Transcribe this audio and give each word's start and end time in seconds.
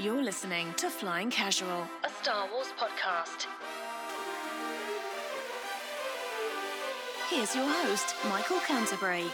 You're 0.00 0.22
listening 0.22 0.72
to 0.74 0.90
Flying 0.90 1.28
Casual, 1.28 1.84
a 2.04 2.10
Star 2.22 2.46
Wars 2.52 2.68
podcast. 2.78 3.48
Here's 7.28 7.52
your 7.52 7.64
host, 7.64 8.14
Michael 8.28 8.60
Canterbury. 8.60 9.24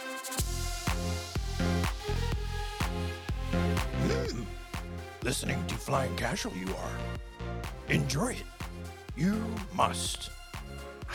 Hmm. 4.01 4.41
Listening 5.21 5.63
to 5.67 5.75
Flying 5.75 6.15
Casual, 6.15 6.53
you 6.53 6.73
are. 6.73 7.93
Enjoy 7.93 8.31
it. 8.31 8.43
You 9.15 9.39
must. 9.75 10.31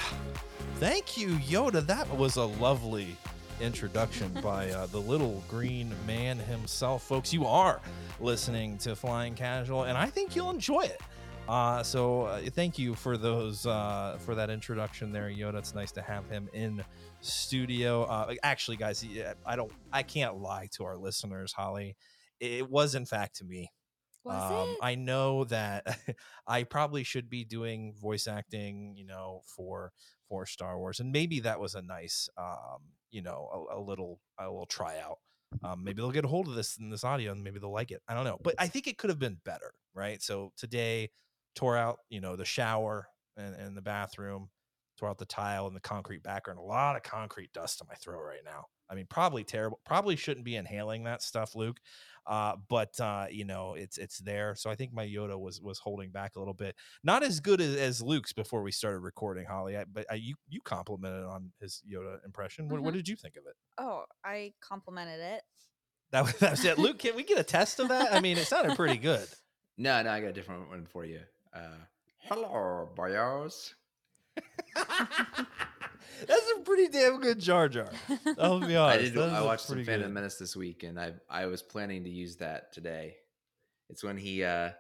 Thank 0.77 1.19
you, 1.19 1.31
Yoda. 1.31 1.85
That 1.85 2.09
was 2.17 2.37
a 2.37 2.45
lovely 2.45 3.17
introduction 3.61 4.33
by 4.45 4.71
uh, 4.71 4.87
the 4.87 5.01
little 5.01 5.43
green 5.49 5.93
man 6.07 6.39
himself. 6.39 7.03
Folks, 7.03 7.33
you 7.33 7.47
are 7.47 7.81
listening 8.21 8.79
to 8.79 8.95
Flying 8.95 9.35
Casual, 9.35 9.85
and 9.85 9.97
I 9.97 10.07
think 10.07 10.37
you'll 10.37 10.51
enjoy 10.51 10.83
it. 10.83 11.01
Uh, 11.49 11.83
so 11.83 12.23
uh, 12.23 12.41
thank 12.55 12.79
you 12.79 12.95
for 12.95 13.17
those 13.17 13.67
uh, 13.67 14.17
for 14.21 14.35
that 14.37 14.51
introduction 14.51 15.11
there, 15.11 15.29
Yoda. 15.29 15.57
It's 15.57 15.75
nice 15.75 15.91
to 15.93 16.03
have 16.03 16.29
him 16.29 16.49
in 16.53 16.85
studio. 17.21 18.05
Uh, 18.05 18.35
actually, 18.43 18.77
guys, 18.77 19.05
I 19.45 19.57
don't, 19.57 19.73
I 19.93 20.03
can't 20.03 20.37
lie 20.37 20.69
to 20.73 20.85
our 20.85 20.97
listeners, 20.97 21.53
Holly. 21.53 21.97
It 22.39 22.71
was 22.71 22.95
in 22.95 23.05
fact 23.07 23.37
to 23.37 23.45
me. 23.45 23.71
Was 24.23 24.53
Um, 24.53 24.69
it? 24.69 24.79
I 24.83 24.95
know 24.95 25.45
that 25.45 25.99
I 26.47 26.65
probably 26.65 27.05
should 27.05 27.29
be 27.31 27.45
doing 27.45 27.95
voice 28.01 28.27
acting, 28.29 28.95
you 28.97 29.07
know, 29.07 29.43
for 29.47 29.93
for 30.29 30.47
Star 30.47 30.79
Wars, 30.79 31.01
and 31.01 31.11
maybe 31.11 31.41
that 31.41 31.59
was 31.59 31.75
a 31.75 31.83
nice, 31.83 32.29
um, 32.39 32.83
you 33.11 33.23
know, 33.23 33.67
a, 33.73 33.79
a 33.79 33.81
little 33.81 34.21
a 34.39 34.45
little 34.45 34.67
tryout. 34.67 35.19
Um, 35.65 35.83
maybe 35.85 36.01
they'll 36.01 36.11
get 36.11 36.25
a 36.25 36.29
hold 36.29 36.49
of 36.49 36.55
this 36.55 36.77
in 36.77 36.91
this 36.91 37.05
audio, 37.05 37.33
and 37.33 37.43
maybe 37.43 37.59
they'll 37.59 37.73
like 37.73 37.91
it. 37.91 38.03
I 38.09 38.15
don't 38.15 38.25
know, 38.25 38.39
but 38.43 38.55
I 38.59 38.69
think 38.69 38.87
it 38.87 38.99
could 38.99 39.11
have 39.11 39.19
been 39.19 39.39
better, 39.45 39.73
right? 39.95 40.23
So 40.23 40.53
today, 40.57 41.11
tore 41.55 41.77
out, 41.77 41.99
you 42.09 42.21
know, 42.21 42.37
the 42.37 42.45
shower 42.45 43.09
and, 43.37 43.55
and 43.55 43.77
the 43.77 43.83
bathroom, 43.83 44.51
tore 44.99 45.09
out 45.09 45.19
the 45.19 45.25
tile 45.25 45.67
and 45.67 45.75
the 45.75 45.81
concrete 45.81 46.23
background. 46.23 46.59
A 46.59 46.63
lot 46.63 46.97
of 46.97 47.03
concrete 47.03 47.53
dust 47.53 47.81
in 47.81 47.89
my 47.89 47.95
throat 47.95 48.23
right 48.23 48.45
now. 48.45 48.67
I 48.89 48.95
mean, 48.95 49.07
probably 49.09 49.45
terrible. 49.45 49.81
Probably 49.85 50.17
shouldn't 50.17 50.45
be 50.45 50.57
inhaling 50.57 51.05
that 51.05 51.23
stuff, 51.23 51.55
Luke. 51.55 51.79
Uh, 52.27 52.57
but 52.69 52.99
uh, 53.01 53.27
you 53.31 53.45
know, 53.45 53.75
it's 53.75 53.99
it's 53.99 54.19
there. 54.19 54.55
So 54.55 54.71
I 54.71 54.77
think 54.77 54.93
my 54.93 55.07
Yoda 55.07 55.39
was 55.39 55.61
was 55.61 55.79
holding 55.79 56.11
back 56.11 56.37
a 56.37 56.39
little 56.39 56.55
bit. 56.55 56.77
Not 57.03 57.23
as 57.23 57.41
good 57.41 57.61
as, 57.61 57.75
as 57.77 58.03
Luke's 58.03 58.33
before 58.33 58.63
we 58.63 58.73
started 58.73 59.01
recording, 59.01 59.47
Holly. 59.47 59.77
I, 59.77 59.85
but 59.85 60.07
I, 60.11 60.15
you 60.15 60.35
you 60.49 60.61
complimented 60.63 61.25
on 61.25 61.53
his 61.61 61.83
Yoda 61.91 62.25
impression. 62.25 62.69
What, 62.69 62.81
what 62.83 62.93
Mhm. 62.95 62.99
did 62.99 63.09
you 63.09 63.17
think 63.17 63.37
of 63.37 63.47
it? 63.47 63.55
Oh, 63.79 64.05
I 64.25 64.53
complimented 64.61 65.21
it. 65.21 65.43
That 66.13 66.25
was, 66.25 66.35
that 66.41 66.51
was 66.53 66.65
it. 66.65 66.79
Luke, 66.79 66.99
can 66.99 67.17
we 67.17 67.23
get 67.25 67.39
a 67.39 67.45
test 67.45 67.81
of 67.81 67.89
that? 67.89 68.13
I 68.13 68.21
mean, 68.21 68.37
it 68.39 68.47
sounded 68.47 68.77
pretty 68.77 68.99
good. 68.99 69.27
No, 69.79 70.03
no, 70.03 70.11
I 70.11 70.21
got 70.21 70.27
a 70.27 70.33
different 70.35 70.69
one 70.69 70.85
for 70.85 71.07
you. 71.07 71.21
Uh, 71.55 71.79
hello, 72.19 72.87
boyos. 72.95 73.73
That's 76.27 76.53
a 76.57 76.61
pretty 76.61 76.89
damn 76.89 77.21
good 77.21 77.39
Jar 77.39 77.69
Jar. 77.69 77.91
I'll 78.39 78.61
be 78.61 78.77
honest. 78.77 78.99
I 79.01 79.03
did. 79.03 79.15
that 79.15 79.27
is 79.27 79.33
I 79.33 79.39
a 79.39 79.45
watched 79.45 79.63
some 79.67 79.77
pretty 79.77 79.87
Phantom 79.87 80.09
good. 80.09 80.15
Menace 80.15 80.37
this 80.37 80.55
week, 80.57 80.83
and 80.83 80.99
I 81.01 81.13
I 81.29 81.47
was 81.47 81.63
planning 81.63 82.05
to 82.05 82.11
use 82.11 82.37
that 82.37 82.73
today. 82.73 83.17
It's 83.89 84.03
when 84.05 84.17
he 84.17 84.45
uh 84.45 84.71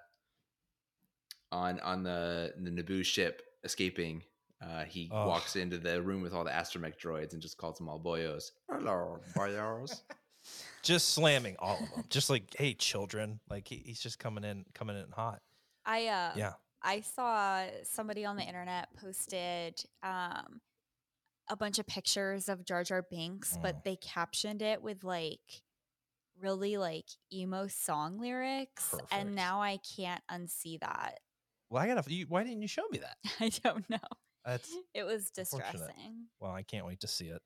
on 1.52 1.80
on 1.80 2.02
the 2.02 2.54
the 2.58 2.70
Naboo 2.70 3.04
ship 3.04 3.42
escaping. 3.64 4.22
Uh, 4.62 4.84
he 4.84 5.08
Oh. 5.10 5.26
walks 5.26 5.56
into 5.56 5.78
the 5.78 6.02
room 6.02 6.20
with 6.20 6.34
all 6.34 6.44
the 6.44 6.50
astromech 6.50 6.98
droids 6.98 7.32
and 7.32 7.40
just 7.40 7.56
calls 7.56 7.78
them 7.78 7.88
all 7.88 7.98
boyos. 7.98 8.50
Hello, 8.70 9.18
boyos. 9.34 10.02
Just 10.82 11.10
slamming 11.10 11.56
all 11.58 11.74
of 11.82 11.90
them. 11.94 12.04
Just 12.08 12.30
like, 12.30 12.44
hey, 12.56 12.72
children. 12.72 13.40
Like 13.50 13.68
he, 13.68 13.76
he's 13.84 14.00
just 14.00 14.18
coming 14.18 14.42
in, 14.42 14.64
coming 14.74 14.96
in 14.96 15.04
hot. 15.12 15.40
I 15.84 16.06
uh 16.06 16.32
Yeah. 16.36 16.52
I 16.82 17.02
saw 17.02 17.64
somebody 17.84 18.24
on 18.24 18.36
the 18.36 18.42
internet 18.42 18.88
posted 18.98 19.82
um 20.02 20.60
a 21.50 21.56
bunch 21.56 21.78
of 21.78 21.86
pictures 21.86 22.48
of 22.48 22.64
Jar 22.64 22.84
Jar 22.84 23.02
Binks, 23.02 23.56
Mm. 23.58 23.62
but 23.62 23.84
they 23.84 23.96
captioned 23.96 24.62
it 24.62 24.80
with 24.82 25.04
like 25.04 25.62
really 26.40 26.76
like 26.78 27.06
emo 27.32 27.66
song 27.66 28.18
lyrics 28.18 28.88
Perfect. 28.90 29.12
and 29.12 29.34
now 29.34 29.60
I 29.60 29.78
can't 29.96 30.22
unsee 30.30 30.80
that. 30.80 31.20
Well, 31.68 31.82
I 31.82 31.86
gotta. 31.86 32.10
You, 32.12 32.26
why 32.28 32.42
didn't 32.44 32.62
you 32.62 32.68
show 32.68 32.84
me 32.90 32.98
that? 32.98 33.16
I 33.40 33.50
don't 33.62 33.88
know. 33.90 33.98
That's 34.44 34.74
It 34.94 35.04
was 35.04 35.30
distressing. 35.30 36.26
well, 36.40 36.52
I 36.52 36.62
can't 36.62 36.86
wait 36.86 37.00
to 37.00 37.08
see 37.08 37.26
it. 37.26 37.42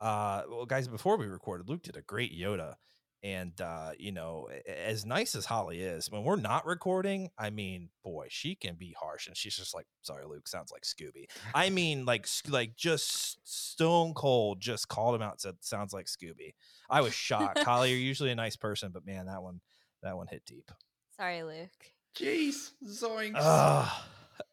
Uh, 0.00 0.42
well, 0.48 0.64
guys, 0.66 0.86
before 0.88 1.16
we 1.16 1.26
recorded, 1.26 1.68
Luke 1.68 1.82
did 1.82 1.96
a 1.96 2.02
great 2.02 2.32
Yoda, 2.32 2.74
and 3.22 3.60
uh, 3.60 3.90
you 3.98 4.12
know, 4.12 4.48
a- 4.52 4.70
a- 4.70 4.86
as 4.88 5.04
nice 5.04 5.34
as 5.34 5.44
Holly 5.46 5.80
is, 5.80 6.10
when 6.10 6.22
we're 6.24 6.36
not 6.36 6.64
recording, 6.66 7.30
I 7.38 7.50
mean, 7.50 7.88
boy, 8.04 8.26
she 8.30 8.54
can 8.54 8.76
be 8.76 8.94
harsh, 8.98 9.26
and 9.26 9.36
she's 9.36 9.56
just 9.56 9.74
like, 9.74 9.86
"Sorry, 10.02 10.24
Luke, 10.24 10.46
sounds 10.48 10.70
like 10.72 10.82
Scooby." 10.82 11.26
I 11.54 11.70
mean, 11.78 12.04
like, 12.04 12.26
like 12.48 12.76
just 12.76 13.38
stone 13.44 14.14
cold, 14.14 14.60
just 14.60 14.88
called 14.88 15.14
him 15.14 15.22
out, 15.22 15.40
said, 15.40 15.56
"Sounds 15.60 15.92
like 15.92 16.06
Scooby." 16.06 16.54
I 16.88 17.00
was 17.00 17.12
shocked. 17.14 17.58
Holly, 17.64 17.90
you're 17.90 17.98
usually 17.98 18.30
a 18.30 18.36
nice 18.36 18.56
person, 18.56 18.90
but 18.92 19.04
man, 19.06 19.26
that 19.26 19.42
one, 19.42 19.60
that 20.02 20.16
one 20.16 20.26
hit 20.28 20.44
deep. 20.46 20.70
Sorry, 21.16 21.42
Luke. 21.42 21.92
Jeez, 22.16 22.72
zoinks. 22.86 23.34
Ugh. 23.36 24.02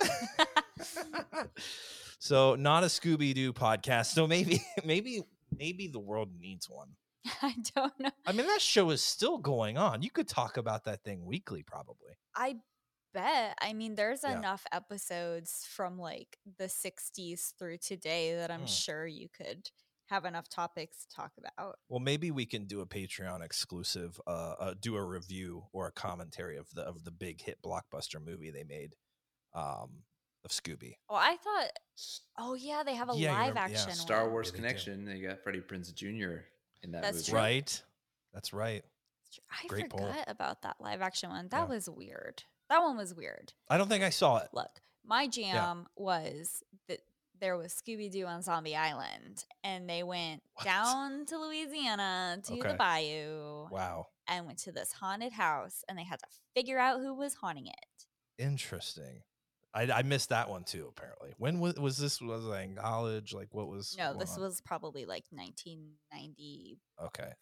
so 2.19 2.55
not 2.55 2.83
a 2.83 2.87
Scooby 2.87 3.33
Doo 3.33 3.53
podcast. 3.53 4.07
So 4.07 4.27
maybe, 4.27 4.61
maybe, 4.83 5.23
maybe 5.55 5.87
the 5.87 5.99
world 5.99 6.29
needs 6.39 6.69
one. 6.69 6.89
I 7.41 7.55
don't 7.75 7.99
know. 7.99 8.11
I 8.25 8.31
mean, 8.31 8.47
that 8.47 8.61
show 8.61 8.89
is 8.91 9.01
still 9.03 9.37
going 9.37 9.77
on. 9.77 10.01
You 10.01 10.09
could 10.11 10.27
talk 10.27 10.57
about 10.57 10.85
that 10.85 11.03
thing 11.03 11.25
weekly, 11.25 11.63
probably. 11.63 12.13
I 12.35 12.57
bet. 13.13 13.57
I 13.61 13.73
mean, 13.73 13.95
there's 13.95 14.23
Yeah. 14.23 14.37
enough 14.37 14.65
episodes 14.71 15.65
from 15.69 15.97
like 15.97 16.37
the 16.57 16.67
60s 16.69 17.53
through 17.57 17.77
today 17.79 18.35
that 18.35 18.51
I'm 18.51 18.65
Mm. 18.65 18.83
sure 18.83 19.07
you 19.07 19.27
could 19.29 19.69
have 20.07 20.25
enough 20.25 20.47
topics 20.49 21.05
to 21.05 21.15
talk 21.15 21.31
about. 21.37 21.79
Well, 21.89 21.99
maybe 21.99 22.29
we 22.29 22.45
can 22.45 22.65
do 22.65 22.81
a 22.81 22.85
Patreon 22.85 23.41
exclusive, 23.43 24.19
uh, 24.27 24.55
uh 24.59 24.73
do 24.79 24.95
a 24.95 25.03
review 25.03 25.65
or 25.73 25.87
a 25.87 25.91
commentary 25.91 26.57
of 26.57 26.69
the 26.75 26.83
of 26.83 27.03
the 27.05 27.11
big 27.11 27.41
hit 27.41 27.59
blockbuster 27.63 28.23
movie 28.23 28.51
they 28.51 28.63
made, 28.63 28.95
um, 29.53 30.03
of 30.43 30.51
Scooby. 30.51 30.97
Oh, 31.09 31.15
I 31.15 31.37
thought, 31.37 31.71
oh, 32.37 32.53
yeah, 32.53 32.83
they 32.83 32.93
have 32.93 33.09
a 33.09 33.15
Yeah, 33.15 33.31
live 33.33 33.49
remember- 33.55 33.73
yeah, 33.73 33.79
action 33.81 33.95
Star. 33.95 34.29
Wars 34.29 34.47
Yeah, 34.47 34.51
they 34.51 34.57
do. 34.57 34.61
connection. 34.61 35.05
They 35.05 35.21
got 35.21 35.41
Freddie 35.41 35.61
Prinze 35.61 35.91
Jr. 35.91 36.45
in 36.85 36.91
that 36.91 37.01
That's 37.01 37.17
movie. 37.17 37.29
true. 37.31 37.39
Right. 37.39 37.83
That's 38.33 38.53
right. 38.53 38.83
I 39.51 39.67
Great 39.67 39.89
poll. 39.89 40.07
forgot 40.07 40.25
about 40.29 40.61
that 40.61 40.77
live 40.79 41.01
action 41.01 41.29
one. 41.29 41.49
That 41.49 41.61
Yeah. 41.63 41.75
was 41.75 41.89
weird. 41.89 42.43
That 42.69 42.79
one 42.79 42.95
was 42.97 43.13
weird. 43.13 43.53
I 43.69 43.77
don't 43.77 43.89
think 43.89 44.03
I 44.03 44.09
saw 44.09 44.37
it. 44.37 44.49
Look, 44.53 44.81
my 45.03 45.27
jam 45.27 45.87
was 45.97 46.63
that 46.87 47.01
there 47.39 47.57
was 47.57 47.73
Scooby 47.73 48.09
Doo 48.09 48.25
on 48.25 48.41
Zombie 48.41 48.75
Island, 48.77 49.43
and 49.63 49.89
they 49.89 50.03
went 50.03 50.41
What? 50.53 50.63
down 50.65 51.25
to 51.25 51.37
Louisiana 51.37 52.39
to 52.45 52.53
Okay. 52.53 52.69
the 52.71 52.73
bayou 52.75 53.67
Wow. 53.69 54.07
and 54.27 54.45
went 54.45 54.59
to 54.59 54.71
this 54.71 54.93
haunted 54.93 55.33
house, 55.33 55.83
and 55.89 55.97
they 55.99 56.05
had 56.05 56.19
to 56.19 56.27
figure 56.53 56.79
out 56.79 57.01
who 57.01 57.13
was 57.13 57.35
haunting 57.35 57.67
it. 57.67 58.05
Interesting. 58.37 59.23
I, 59.75 59.91
I 59.91 60.01
missed 60.03 60.29
that 60.29 60.49
one 60.49 60.63
too. 60.63 60.87
Apparently, 60.89 61.33
when 61.37 61.59
was, 61.59 61.75
was 61.75 61.97
this? 61.97 62.21
Was 62.21 62.47
I 62.47 62.63
in 62.63 62.75
college? 62.75 63.33
Like, 63.33 63.49
what 63.51 63.67
was? 63.67 63.95
No, 63.97 64.13
this 64.17 64.35
on? 64.37 64.41
was 64.43 64.61
probably 64.61 65.05
like 65.05 65.25
1990. 65.31 66.79
okay. 67.05 67.33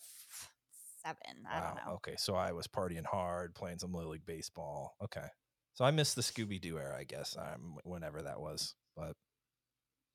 I 1.05 1.13
don't 1.59 1.75
Wow, 1.75 1.77
know. 1.85 1.93
Okay, 1.95 2.15
so 2.17 2.33
I 2.35 2.53
was 2.53 2.65
partying 2.67 3.05
hard, 3.05 3.55
playing 3.55 3.79
some 3.79 3.91
little 3.93 4.11
league 4.11 4.25
baseball. 4.25 4.95
Okay, 5.03 5.25
so 5.73 5.83
I 5.83 5.91
missed 5.91 6.15
the 6.15 6.21
Scooby 6.21 6.61
Doo 6.61 6.77
era, 6.79 6.95
I 6.97 7.03
guess. 7.03 7.35
Um, 7.37 7.75
whenever 7.83 8.21
that 8.21 8.39
was, 8.39 8.75
but 8.95 9.15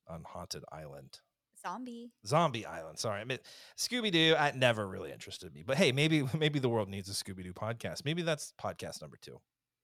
on 0.08 0.24
Haunted 0.26 0.64
Island, 0.72 1.18
Zombie. 1.62 2.12
Zombie 2.26 2.64
Island. 2.64 2.98
Sorry, 2.98 3.20
I 3.20 3.24
mean 3.24 3.38
Scooby 3.76 4.10
Doo. 4.10 4.34
I 4.38 4.52
never 4.52 4.88
really 4.88 5.12
interested 5.12 5.52
me, 5.52 5.62
but 5.66 5.76
hey, 5.76 5.92
maybe 5.92 6.24
maybe 6.38 6.58
the 6.58 6.70
world 6.70 6.88
needs 6.88 7.08
a 7.10 7.12
Scooby 7.12 7.42
Doo 7.44 7.52
podcast. 7.52 8.04
Maybe 8.06 8.22
that's 8.22 8.54
podcast 8.60 9.02
number 9.02 9.18
two. 9.20 9.40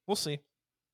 We'll 0.06 0.16
see. 0.16 0.38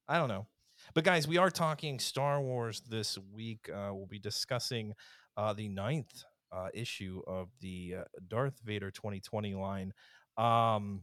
I 0.08 0.18
don't 0.18 0.28
know. 0.28 0.46
But 0.92 1.04
guys, 1.04 1.28
we 1.28 1.38
are 1.38 1.50
talking 1.50 2.00
Star 2.00 2.40
Wars 2.40 2.82
this 2.88 3.16
week. 3.32 3.70
Uh, 3.72 3.90
we'll 3.92 4.06
be 4.06 4.18
discussing 4.18 4.94
uh, 5.36 5.52
the 5.52 5.68
ninth 5.68 6.24
uh, 6.50 6.68
issue 6.74 7.22
of 7.28 7.48
the 7.60 7.94
uh, 8.00 8.04
Darth 8.26 8.58
Vader 8.64 8.90
2020 8.90 9.54
line. 9.54 9.92
Um, 10.36 11.02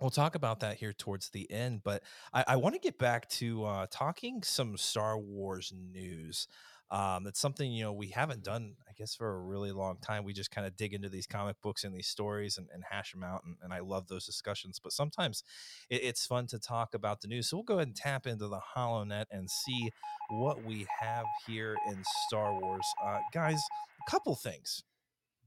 we'll 0.00 0.08
talk 0.08 0.34
about 0.34 0.60
that 0.60 0.78
here 0.78 0.94
towards 0.94 1.28
the 1.28 1.50
end, 1.50 1.82
but 1.84 2.02
I, 2.32 2.44
I 2.48 2.56
want 2.56 2.74
to 2.74 2.80
get 2.80 2.98
back 2.98 3.28
to 3.30 3.64
uh, 3.66 3.86
talking 3.90 4.42
some 4.42 4.78
Star 4.78 5.18
Wars 5.18 5.74
news. 5.76 6.48
Um, 6.90 7.24
that's 7.24 7.40
something 7.40 7.70
you 7.70 7.84
know 7.84 7.92
we 7.92 8.08
haven't 8.08 8.42
done, 8.42 8.74
I 8.88 8.92
guess, 8.96 9.14
for 9.14 9.28
a 9.28 9.40
really 9.40 9.72
long 9.72 9.98
time. 10.00 10.24
We 10.24 10.32
just 10.32 10.50
kind 10.50 10.66
of 10.66 10.76
dig 10.76 10.94
into 10.94 11.08
these 11.08 11.26
comic 11.26 11.56
books 11.62 11.84
and 11.84 11.94
these 11.94 12.06
stories 12.06 12.56
and, 12.56 12.68
and 12.72 12.82
hash 12.88 13.12
them 13.12 13.22
out, 13.22 13.42
and, 13.44 13.56
and 13.62 13.72
I 13.72 13.80
love 13.80 14.08
those 14.08 14.24
discussions. 14.24 14.80
But 14.82 14.92
sometimes 14.92 15.42
it, 15.90 16.02
it's 16.02 16.26
fun 16.26 16.46
to 16.48 16.58
talk 16.58 16.94
about 16.94 17.20
the 17.20 17.28
news. 17.28 17.48
So 17.48 17.58
we'll 17.58 17.64
go 17.64 17.74
ahead 17.74 17.88
and 17.88 17.96
tap 17.96 18.26
into 18.26 18.48
the 18.48 18.60
Holonet 18.74 19.26
and 19.30 19.50
see 19.50 19.90
what 20.30 20.64
we 20.64 20.86
have 21.00 21.26
here 21.46 21.76
in 21.88 22.02
Star 22.26 22.58
Wars, 22.58 22.86
uh, 23.04 23.18
guys. 23.34 23.60
A 24.06 24.10
couple 24.10 24.34
things 24.34 24.82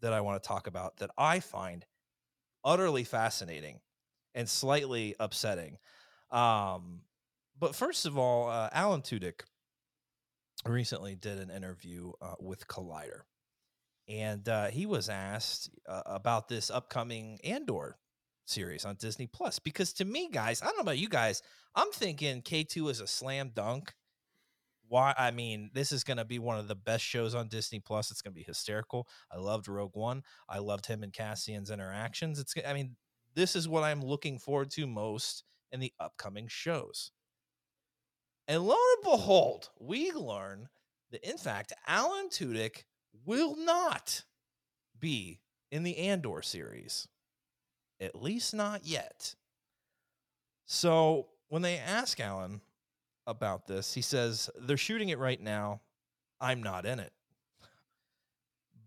that 0.02 0.14
I 0.14 0.22
want 0.22 0.42
to 0.42 0.48
talk 0.48 0.68
about 0.68 0.98
that 0.98 1.10
I 1.18 1.40
find 1.40 1.86
utterly 2.64 3.04
fascinating 3.04 3.80
and 4.36 4.48
slightly 4.48 5.16
upsetting. 5.20 5.78
Um, 6.32 7.02
but 7.60 7.76
first 7.76 8.06
of 8.06 8.18
all, 8.18 8.50
uh, 8.50 8.70
Alan 8.72 9.02
Tudyk 9.02 9.42
recently 10.66 11.16
did 11.16 11.40
an 11.40 11.50
interview 11.50 12.12
uh, 12.22 12.36
with 12.40 12.68
Collider, 12.68 13.22
and 14.08 14.48
uh, 14.48 14.68
he 14.68 14.86
was 14.86 15.10
asked 15.10 15.70
uh, 15.88 16.02
about 16.06 16.48
this 16.48 16.70
upcoming 16.70 17.40
Andor 17.44 17.98
series 18.46 18.86
on 18.86 18.96
Disney 18.96 19.28
Plus. 19.28 19.60
Because 19.60 19.94
to 19.94 20.06
me, 20.06 20.30
guys, 20.30 20.62
I 20.62 20.66
don't 20.66 20.78
know 20.78 20.82
about 20.82 20.98
you 20.98 21.10
guys, 21.10 21.42
I'm 21.76 21.92
thinking 21.92 22.42
K2 22.42 22.90
is 22.92 23.00
a 23.00 23.08
slam 23.08 23.52
dunk. 23.56 23.94
Why? 24.88 25.14
I 25.18 25.32
mean, 25.32 25.70
this 25.74 25.94
is 25.94 26.04
going 26.04 26.18
to 26.18 26.26
be 26.26 26.38
one 26.38 26.60
of 26.60 26.68
the 26.68 26.76
best 26.76 27.06
shows 27.06 27.34
on 27.34 27.48
Disney 27.48 27.80
Plus. 27.80 28.12
It's 28.12 28.22
going 28.22 28.34
to 28.34 28.40
be 28.40 28.44
hysterical. 28.44 29.08
I 29.32 29.38
loved 29.38 29.70
Rogue 29.70 29.96
One. 29.96 30.24
I 30.50 30.60
loved 30.60 30.86
him 30.86 31.02
and 31.02 31.14
Cassian's 31.14 31.72
interactions. 31.72 32.40
It's, 32.40 32.54
I 32.68 32.74
mean, 32.74 32.98
this 33.34 33.56
is 33.56 33.70
what 33.70 33.84
I'm 33.84 34.02
looking 34.02 34.38
forward 34.38 34.70
to 34.72 34.86
most 34.86 35.46
in 35.72 35.80
the 35.80 35.94
upcoming 36.00 36.48
shows. 36.50 37.12
And 38.52 38.66
lo 38.66 38.76
and 38.76 39.04
behold, 39.14 39.70
we 39.80 40.12
learn 40.12 40.68
that 41.12 41.24
in 41.24 41.38
fact, 41.38 41.72
Alan 41.88 42.28
Tudyk 42.28 42.84
will 43.26 43.56
not 43.56 44.24
be 45.00 45.40
in 45.72 45.84
the 45.84 45.98
Andor 45.98 46.42
series. 46.42 47.08
At 48.02 48.22
least 48.22 48.54
not 48.54 48.86
yet. 48.86 49.36
So 50.66 51.28
when 51.48 51.62
they 51.62 51.78
ask 51.78 52.20
Alan 52.20 52.60
about 53.26 53.68
this, 53.68 53.94
he 53.94 54.02
says, 54.02 54.50
They're 54.60 54.76
shooting 54.76 55.08
it 55.08 55.18
right 55.18 55.40
now. 55.40 55.80
I'm 56.42 56.62
not 56.62 56.86
in 56.86 57.00
it. 57.00 57.14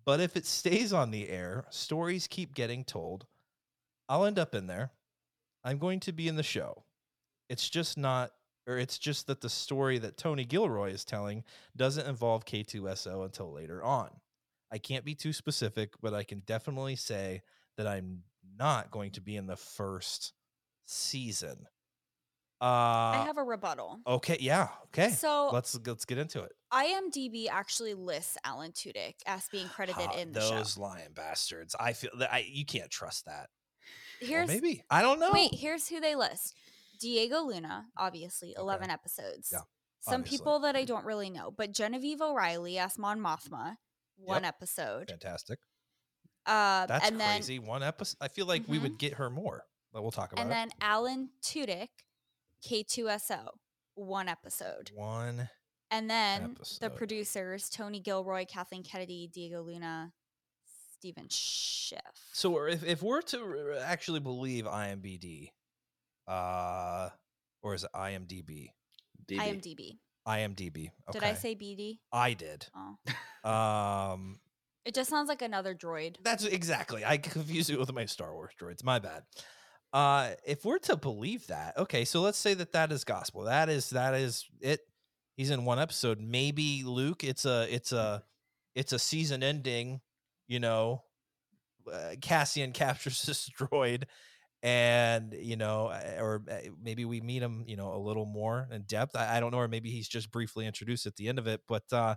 But 0.05 0.21
if 0.21 0.37
it 0.37 0.45
stays 0.45 0.93
on 0.93 1.11
the 1.11 1.31
air, 1.31 1.65
stories 1.71 2.27
keep 2.27 2.55
getting 2.55 2.85
told. 2.85 3.25
I'll 4.11 4.27
end 4.27 4.39
up 4.39 4.55
in 4.55 4.67
there. 4.67 4.91
I'm 5.65 5.79
going 5.79 6.01
to 6.01 6.13
be 6.13 6.29
in 6.29 6.37
the 6.37 6.43
show. 6.43 6.85
It's 7.49 7.71
just 7.71 7.97
not, 7.97 8.33
or 8.67 8.79
it's 8.79 8.99
just 8.99 9.27
that 9.27 9.41
the 9.41 9.49
story 9.49 9.99
that 9.99 10.17
Tony 10.17 10.45
Gilroy 10.45 10.91
is 10.91 11.05
telling 11.05 11.45
doesn't 11.77 12.07
involve 12.07 12.45
K2SO 12.45 13.25
until 13.25 13.53
later 13.53 13.83
on. 13.83 14.11
I 14.73 14.79
can't 14.79 15.05
be 15.05 15.15
too 15.15 15.33
specific, 15.33 15.95
but 16.03 16.15
I 16.15 16.25
can 16.25 16.41
definitely 16.41 16.97
say 16.97 17.43
that 17.77 17.87
I'm 17.87 18.23
not 18.59 18.91
going 18.91 19.13
to 19.13 19.21
be 19.21 19.37
in 19.37 19.47
the 19.47 19.57
first 19.57 20.33
season. 20.87 21.67
Uh, 22.61 22.65
I 22.65 23.25
have 23.27 23.37
a 23.37 23.43
rebuttal. 23.43 24.01
okay, 24.07 24.39
yeah, 24.41 24.69
okay. 24.87 25.11
So 25.11 25.51
let's 25.53 25.79
let's 25.87 26.05
get 26.05 26.19
into 26.19 26.43
it. 26.43 26.53
IMDb 26.73 27.49
actually 27.51 27.95
lists 27.95 28.39
Alan 28.45 28.73
Tudyk 28.73 29.17
as 29.27 29.49
being 29.51 29.69
credited 29.69 30.09
in 30.19 30.33
the 30.33 30.41
those 30.41 30.75
show. 30.75 30.81
lying 30.81 31.13
bastards. 31.15 31.77
I 31.79 31.93
feel 31.93 32.13
that 32.19 32.33
I 32.33 32.47
you 32.49 32.65
can't 32.65 32.91
trust 32.91 33.27
that. 33.27 33.49
Or 34.23 34.27
Here's 34.27 34.49
maybe 34.49 34.83
I 34.91 35.03
don't 35.03 35.21
know. 35.21 35.31
wait, 35.33 35.55
here's 35.55 35.89
who 35.89 36.01
they 36.01 36.15
list. 36.15 36.55
Diego 37.05 37.43
Luna, 37.43 37.87
obviously, 37.99 38.55
eleven 38.57 38.89
episodes. 38.91 39.51
Yeah, 39.53 39.61
Some 40.01 40.23
obviously. 40.23 40.39
people 40.39 40.59
that 40.61 40.75
I 40.75 40.85
don't 40.85 41.05
really 41.05 41.29
know, 41.29 41.51
but 41.51 41.73
Genevieve 41.73 42.23
O'Reilly 42.23 42.79
as 42.79 42.99
Mon 42.99 43.21
Mothma, 43.21 43.77
one 44.17 44.43
Yep. 44.45 44.55
episode. 44.55 45.09
fantastic. 45.11 45.59
Uh, 46.47 46.87
That's 46.87 47.07
and 47.09 47.21
then 47.21 47.39
crazy. 47.39 47.59
One 47.59 47.83
episode. 47.83 48.17
I 48.21 48.29
feel 48.29 48.47
like 48.47 48.67
we 48.69 48.79
Mhm. 48.79 48.83
would 48.83 48.99
get 48.99 49.15
her 49.15 49.29
more, 49.29 49.67
but 49.93 50.01
we'll 50.03 50.13
talk 50.13 50.33
about 50.33 50.41
it. 50.41 50.45
and 50.45 50.51
then 50.53 50.71
Alan 50.81 51.31
Tudyk, 51.43 51.89
K2SO, 52.63 53.59
one 53.95 54.29
episode. 54.29 54.91
One. 54.95 55.49
And 55.91 56.11
then 56.11 56.57
the 56.81 56.91
producers 56.91 57.69
Tony 57.69 58.01
Gilroy, 58.01 58.47
Kathleen 58.47 58.83
Kennedy, 58.83 59.29
Diego 59.33 59.63
Luna, 59.63 60.13
Stephen 60.95 61.29
Schiff. 61.29 62.01
So 62.33 62.67
if 62.67 62.83
if 62.83 63.03
we're 63.03 63.21
to 63.23 63.79
actually 63.85 64.21
believe 64.21 64.65
IMBD, 64.67 65.51
uh, 66.29 67.09
or 67.63 67.75
is 67.75 67.85
it 67.85 67.91
IMDb? 67.95 68.69
DB. 69.27 69.39
IMDb. 69.39 69.99
IMDb. 70.27 70.91
Okay. 71.09 71.19
Did 71.19 71.23
I 71.23 71.35
say 71.35 71.55
BD? 71.55 71.99
I 72.13 72.35
did. 72.35 72.67
Oh. 72.75 73.49
Um, 73.49 74.39
It 74.85 74.95
just 74.95 75.11
sounds 75.11 75.29
like 75.29 75.43
another 75.43 75.75
droid. 75.75 76.17
That's 76.23 76.45
exactly. 76.45 77.05
I 77.05 77.19
confused 77.19 77.71
it 77.71 77.79
with 77.79 77.93
my 77.93 78.07
Star 78.07 78.33
Wars 78.35 78.53
droids. 78.61 78.83
My 78.85 78.99
bad. 78.99 79.23
Uh, 79.93 80.31
if 80.47 80.65
we're 80.65 80.79
to 80.79 80.97
believe 80.97 81.47
that, 81.47 81.79
okay, 81.79 82.05
so 82.05 82.21
let's 82.21 82.39
say 82.39 82.55
that 82.55 82.73
that 82.73 82.91
is 82.91 83.05
gospel. 83.05 83.43
That 83.43 83.69
is 83.69 83.91
that 83.91 84.15
is 84.15 84.45
it. 84.61 84.81
He's 85.37 85.51
in 85.51 85.65
one 85.65 85.79
episode. 85.79 86.21
Maybe 86.21 86.83
Luke. 86.85 87.23
It's 87.23 87.45
a 87.45 87.67
it's 87.73 87.93
a 87.93 88.25
it's 88.75 88.93
a 88.93 88.99
season 88.99 89.43
ending. 89.43 90.01
You 90.49 90.59
know, 90.61 91.05
uh, 91.91 92.15
Cassian 92.21 92.73
captures 92.73 93.23
this 93.27 93.49
droid, 93.49 94.05
and 94.65 95.35
you 95.39 95.57
know, 95.57 95.89
uh, 95.89 96.17
or 96.21 96.45
uh, 96.51 96.59
maybe 96.83 97.05
we 97.05 97.21
meet 97.21 97.43
him. 97.43 97.65
You 97.69 97.77
know, 97.77 97.95
a 97.95 97.99
little 98.01 98.27
more 98.27 98.69
in 98.73 98.83
depth. 98.85 99.17
I, 99.17 99.37
I 99.37 99.41
don't 99.41 99.53
know, 99.53 99.59
or 99.59 99.69
maybe 99.69 99.91
he's 99.93 100.09
just 100.09 100.33
briefly 100.33 100.67
introduced 100.67 101.07
at 101.07 101.17
the 101.17 101.29
end 101.29 101.39
of 101.39 101.47
it. 101.47 101.63
But 101.69 101.93
uh, 101.93 102.17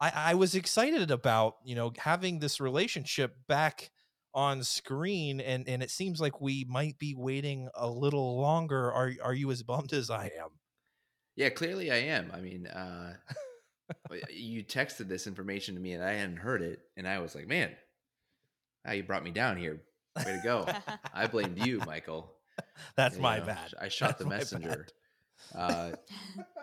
I, 0.00 0.12
I 0.14 0.34
was 0.34 0.54
excited 0.54 1.10
about 1.10 1.56
you 1.64 1.74
know 1.74 1.92
having 1.98 2.38
this 2.38 2.60
relationship 2.60 3.36
back 3.48 3.90
on 4.34 4.64
screen 4.64 5.40
and 5.40 5.68
and 5.68 5.82
it 5.82 5.90
seems 5.90 6.20
like 6.20 6.40
we 6.40 6.64
might 6.68 6.98
be 6.98 7.14
waiting 7.14 7.68
a 7.74 7.88
little 7.88 8.40
longer 8.40 8.92
are 8.92 9.12
are 9.22 9.34
you 9.34 9.50
as 9.52 9.62
bummed 9.62 9.92
as 9.92 10.10
i 10.10 10.26
am 10.38 10.50
Yeah, 11.36 11.50
clearly 11.50 11.90
I 11.90 11.96
am. 11.96 12.30
I 12.32 12.40
mean, 12.40 12.66
uh, 12.66 13.16
you 14.30 14.64
texted 14.64 15.08
this 15.08 15.26
information 15.26 15.74
to 15.74 15.80
me 15.80 15.92
and 15.92 16.02
I 16.04 16.12
hadn't 16.14 16.36
heard 16.38 16.62
it, 16.62 16.80
and 16.96 17.06
I 17.08 17.18
was 17.18 17.34
like, 17.34 17.46
man, 17.46 17.76
ah, 18.86 18.92
you 18.92 19.02
brought 19.02 19.24
me 19.24 19.30
down 19.30 19.56
here. 19.56 19.82
Way 20.16 20.24
to 20.24 20.40
go! 20.42 20.66
I 21.14 21.26
blamed 21.26 21.64
you, 21.66 21.80
Michael. 21.86 22.32
that's 22.96 23.16
You 23.16 23.22
my 23.22 23.38
know, 23.40 23.46
bad 23.46 23.72
I 23.80 23.88
shot 23.88 24.18
the 24.18 24.24
That's 24.24 24.52
my 24.52 24.58
bad. 24.58 24.68
messenger. 24.68 24.86
Uh, 25.54 25.92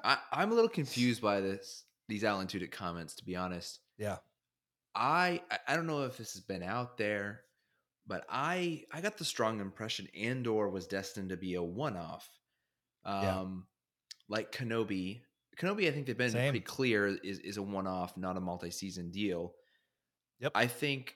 I, 0.04 0.18
I'm 0.32 0.52
a 0.52 0.56
little 0.56 0.70
confused 0.70 1.22
by 1.22 1.42
this 1.42 1.84
these 2.08 2.24
Alan 2.24 2.48
Tudyk 2.48 2.72
comments, 2.72 3.16
to 3.16 3.26
be 3.26 3.36
honest. 3.36 3.80
yeah 3.98 4.18
I 4.96 5.42
I- 5.52 5.60
I 5.70 5.76
don't 5.76 5.88
know 5.88 6.04
if 6.04 6.18
this 6.18 6.34
has 6.34 6.42
been 6.42 6.64
out 6.64 6.98
there, 6.98 7.42
but 8.08 8.26
I 8.30 8.84
I 8.92 9.02
got 9.02 9.18
the 9.18 9.26
strong 9.26 9.60
impression 9.60 10.08
Andor 10.16 10.70
was 10.70 10.88
destined 10.88 11.30
to 11.30 11.38
be 11.38 11.56
a 11.56 11.64
one 11.64 11.98
off. 11.98 12.28
Um 13.06 13.24
Yeah. 13.24 13.46
like 14.30 14.52
Kenobi. 14.52 15.22
Kenobi, 15.60 15.88
I 15.88 15.92
think 15.92 16.08
they've 16.08 16.18
been 16.18 16.32
Same. 16.32 16.52
pretty 16.52 16.66
clear 16.66 17.08
is 17.08 17.40
is 17.40 17.58
a 17.58 17.62
one 17.62 17.86
off, 17.88 18.16
not 18.18 18.38
a 18.38 18.42
multi 18.42 18.72
season 18.72 19.12
deal. 19.12 19.54
Yep. 20.40 20.54
I 20.56 20.68
think 20.68 21.16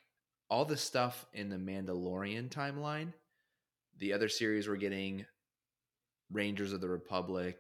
all 0.50 0.66
the 0.66 0.78
stuff 0.78 1.26
in 1.34 1.50
the 1.50 1.58
Mandalorian 1.58 2.50
timeline, 2.50 3.14
the 3.98 4.14
other 4.14 4.30
series 4.30 4.68
we're 4.68 4.76
getting, 4.76 5.26
Rangers 6.32 6.74
of 6.74 6.82
the 6.82 6.90
Republic, 6.90 7.58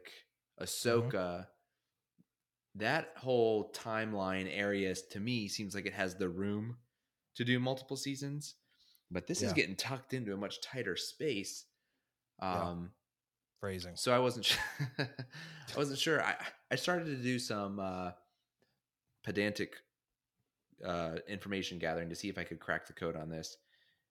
Ahsoka, 0.62 1.48
that 2.76 3.14
whole 3.18 3.72
timeline 3.72 4.48
area 4.52 4.92
is- 4.92 5.04
to 5.12 5.20
me 5.20 5.48
seems 5.48 5.74
like 5.76 5.86
it 5.86 5.94
has 5.94 6.16
the 6.16 6.30
room 6.30 6.78
to 7.36 7.44
do 7.46 7.60
multiple 7.60 7.98
seasons. 7.98 8.56
But 9.12 9.28
this 9.28 9.42
is 9.42 9.54
getting 9.54 9.76
tucked 9.76 10.14
into 10.14 10.34
a 10.34 10.38
much 10.38 10.62
tighter 10.62 10.96
space. 10.98 11.66
Yeah. 12.42 12.70
Um 12.70 12.92
phrasing 13.62 13.96
so 13.96 14.12
I 14.14 14.20
wasn't 14.20 14.46
sure. 14.48 14.60
I 15.00 15.78
wasn't 15.78 16.00
sure. 16.00 16.22
I 16.22 16.36
I 16.70 16.76
started 16.76 17.06
to 17.06 17.16
do 17.16 17.40
some 17.40 17.80
uh, 17.80 18.12
pedantic 19.24 19.76
uh, 20.84 21.16
information 21.28 21.80
gathering 21.80 22.10
to 22.10 22.16
see 22.16 22.30
if 22.30 22.38
I 22.38 22.44
could 22.44 22.60
crack 22.60 22.88
the 22.88 22.94
code 22.94 23.16
on 23.16 23.30
this, 23.30 23.58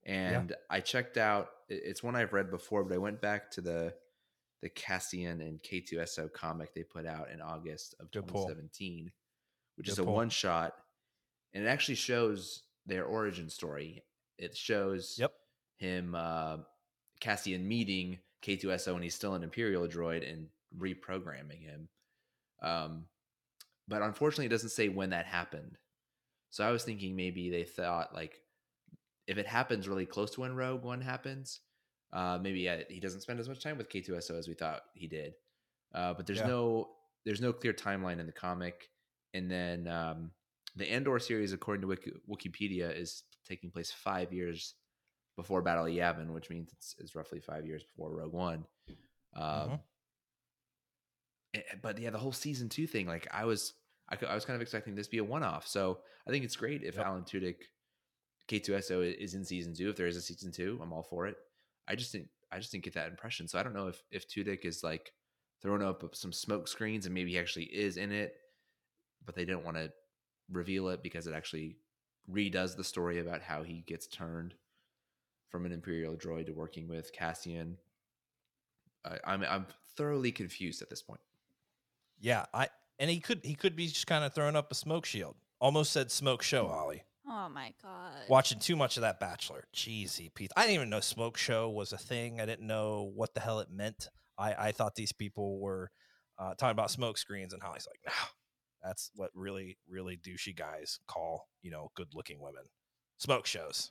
and 0.04 0.54
I 0.70 0.80
checked 0.80 1.16
out. 1.16 1.48
It's 1.68 2.02
one 2.02 2.14
I've 2.16 2.32
read 2.32 2.50
before, 2.50 2.84
but 2.84 2.94
I 2.94 2.98
went 2.98 3.20
back 3.20 3.50
to 3.52 3.60
the 3.60 3.94
the 4.62 4.68
Cassian 4.70 5.42
and 5.42 5.62
K2SO 5.62 6.32
comic 6.32 6.72
they 6.72 6.84
put 6.84 7.04
out 7.06 7.30
in 7.30 7.42
August 7.42 7.94
of 8.00 8.10
Good 8.10 8.26
pull. 8.26 8.42
2017, 8.46 9.12
which 9.76 9.88
is 9.88 9.96
Good 9.96 10.08
a 10.08 10.10
one 10.10 10.30
shot, 10.30 10.74
and 11.52 11.64
it 11.64 11.68
actually 11.68 11.96
shows 11.96 12.62
their 12.86 13.04
origin 13.04 13.50
story. 13.50 14.04
It 14.38 14.56
shows 14.56 15.16
Yep. 15.18 15.32
him 15.76 16.14
uh, 16.14 16.58
Cassian 17.20 17.66
meeting 17.68 18.18
K2SO 18.42 18.94
when 18.94 19.02
he's 19.02 19.14
still 19.14 19.34
an 19.34 19.42
Imperial 19.42 19.86
droid 19.86 20.30
and 20.30 20.48
reprogramming 20.78 21.60
him. 21.62 21.88
Um, 22.62 23.06
but 23.86 24.02
unfortunately, 24.02 24.46
it 24.46 24.50
doesn't 24.50 24.70
say 24.70 24.88
when 24.88 25.10
that 25.10 25.26
happened. 25.26 25.78
So 26.54 26.64
I 26.64 26.70
was 26.70 26.84
thinking 26.84 27.16
maybe 27.16 27.50
they 27.50 27.64
thought 27.64 28.14
like 28.14 28.38
if 29.26 29.38
it 29.38 29.46
happens 29.46 29.88
really 29.88 30.06
close 30.06 30.30
to 30.30 30.42
when 30.42 30.54
Rogue 30.54 30.84
One 30.84 31.00
happens, 31.00 31.58
uh, 32.12 32.38
maybe 32.40 32.68
uh, 32.68 32.78
he 32.88 33.00
doesn't 33.00 33.22
spend 33.22 33.40
as 33.40 33.48
much 33.48 33.60
time 33.60 33.76
with 33.76 33.88
K2SO 33.88 34.38
as 34.38 34.46
we 34.46 34.54
thought 34.54 34.82
he 34.94 35.08
did. 35.08 35.34
Uh, 35.92 36.14
but 36.14 36.26
there's 36.28 36.38
Yeah. 36.38 36.46
no 36.46 36.90
there's 37.24 37.40
no 37.40 37.52
clear 37.52 37.72
timeline 37.72 38.20
in 38.20 38.26
the 38.26 38.32
comic. 38.32 38.88
And 39.32 39.50
then 39.50 39.88
um, 39.88 40.30
the 40.76 40.88
Andor 40.88 41.18
series, 41.18 41.52
according 41.52 41.80
to 41.80 41.88
Wiki- 41.88 42.12
Wikipedia, 42.30 42.96
is 42.96 43.24
taking 43.44 43.72
place 43.72 43.90
five 43.90 44.32
years 44.32 44.74
before 45.34 45.60
Battle 45.60 45.86
of 45.86 45.92
Yavin, 45.92 46.32
which 46.32 46.50
means 46.50 46.70
it's, 46.72 46.94
it's 47.00 47.16
roughly 47.16 47.40
five 47.40 47.66
years 47.66 47.82
before 47.82 48.14
Rogue 48.14 48.32
One. 48.32 48.64
Um, 49.34 49.70
Mhm. 49.70 49.80
eh, 51.54 51.62
But 51.82 51.98
yeah, 51.98 52.10
the 52.10 52.18
whole 52.18 52.30
season 52.30 52.68
two 52.68 52.86
thing, 52.86 53.08
like 53.08 53.26
I 53.32 53.44
was, 53.44 53.74
I, 54.10 54.16
I 54.26 54.34
was 54.34 54.44
kind 54.44 54.54
of 54.56 54.62
expecting 54.62 54.94
this 54.94 55.06
to 55.06 55.10
be 55.10 55.18
a 55.18 55.24
one 55.24 55.42
off. 55.42 55.66
So 55.66 55.98
I 56.26 56.30
think 56.30 56.44
it's 56.44 56.56
great 56.56 56.82
if 56.82 56.96
Yep. 56.96 57.06
Alan 57.06 57.22
Tudyk, 57.24 57.56
K2SO 58.48 59.14
is 59.18 59.34
in 59.34 59.44
season 59.44 59.74
two. 59.74 59.88
If 59.90 59.96
there 59.96 60.06
is 60.06 60.16
a 60.16 60.22
season 60.22 60.52
two, 60.52 60.78
I'm 60.82 60.92
all 60.92 61.02
for 61.02 61.26
it. 61.26 61.36
I 61.88 61.94
just 61.94 62.12
think 62.12 62.28
I 62.52 62.58
just 62.58 62.72
didn't 62.72 62.84
get 62.84 62.94
that 62.94 63.08
impression. 63.08 63.48
So 63.48 63.58
I 63.58 63.62
don't 63.62 63.74
know 63.74 63.88
if 63.88 64.02
if 64.10 64.28
Tudyk 64.28 64.64
is 64.64 64.82
like 64.84 65.12
throwing 65.62 65.82
up 65.82 66.14
some 66.14 66.32
smoke 66.32 66.68
screens 66.68 67.06
and 67.06 67.14
maybe 67.14 67.32
he 67.32 67.38
actually 67.38 67.64
is 67.64 67.96
in 67.96 68.12
it, 68.12 68.34
but 69.24 69.34
they 69.34 69.44
didn't 69.44 69.64
want 69.64 69.76
to 69.76 69.90
reveal 70.50 70.88
it 70.88 71.02
because 71.02 71.26
it 71.26 71.34
actually 71.34 71.76
redoes 72.30 72.76
the 72.76 72.84
story 72.84 73.18
about 73.18 73.42
how 73.42 73.62
he 73.62 73.82
gets 73.86 74.06
turned 74.06 74.54
from 75.48 75.66
an 75.66 75.72
Imperial 75.72 76.16
droid 76.16 76.46
to 76.46 76.52
working 76.52 76.88
with 76.88 77.12
Cassian. 77.12 77.78
I, 79.04 79.18
I'm 79.24 79.42
I'm 79.44 79.66
thoroughly 79.96 80.32
confused 80.32 80.82
at 80.82 80.90
this 80.90 81.02
point. 81.02 81.20
Yeah, 82.20 82.46
I 82.52 82.68
and 82.98 83.10
he 83.10 83.20
could 83.20 83.40
he 83.44 83.54
could 83.54 83.76
be 83.76 83.86
just 83.86 84.06
kind 84.06 84.24
of 84.24 84.34
throwing 84.34 84.56
up 84.56 84.70
a 84.70 84.74
smoke 84.74 85.06
shield. 85.06 85.36
Almost 85.60 85.92
said 85.92 86.10
smoke 86.10 86.42
show, 86.42 86.66
Ollie. 86.66 87.04
Oh 87.26 87.48
my 87.48 87.72
god. 87.82 88.12
Watching 88.28 88.58
too 88.58 88.76
much 88.76 88.96
of 88.96 89.00
that 89.00 89.18
Bachelor. 89.18 89.64
Jeezy, 89.74 90.32
Pete. 90.34 90.52
I 90.56 90.62
didn't 90.62 90.74
even 90.74 90.90
know 90.90 91.00
smoke 91.00 91.36
show 91.36 91.70
was 91.70 91.92
a 91.92 91.98
thing. 91.98 92.40
I 92.40 92.46
didn't 92.46 92.66
know 92.66 93.10
what 93.14 93.34
the 93.34 93.40
hell 93.40 93.60
it 93.60 93.70
meant. 93.70 94.08
I, 94.38 94.54
I 94.54 94.72
thought 94.72 94.94
these 94.94 95.12
people 95.12 95.58
were 95.58 95.90
uh, 96.38 96.54
talking 96.54 96.72
about 96.72 96.90
smoke 96.90 97.16
screens, 97.16 97.52
and 97.52 97.62
Holly's 97.62 97.86
like, 97.88 98.00
no, 98.06 98.28
that's 98.82 99.10
what 99.14 99.30
really, 99.34 99.78
really 99.88 100.16
douchey 100.16 100.54
guys 100.54 100.98
call, 101.06 101.48
you 101.62 101.70
know, 101.70 101.90
good 101.94 102.08
looking 102.14 102.40
women. 102.40 102.64
Smoke 103.18 103.46
shows. 103.46 103.90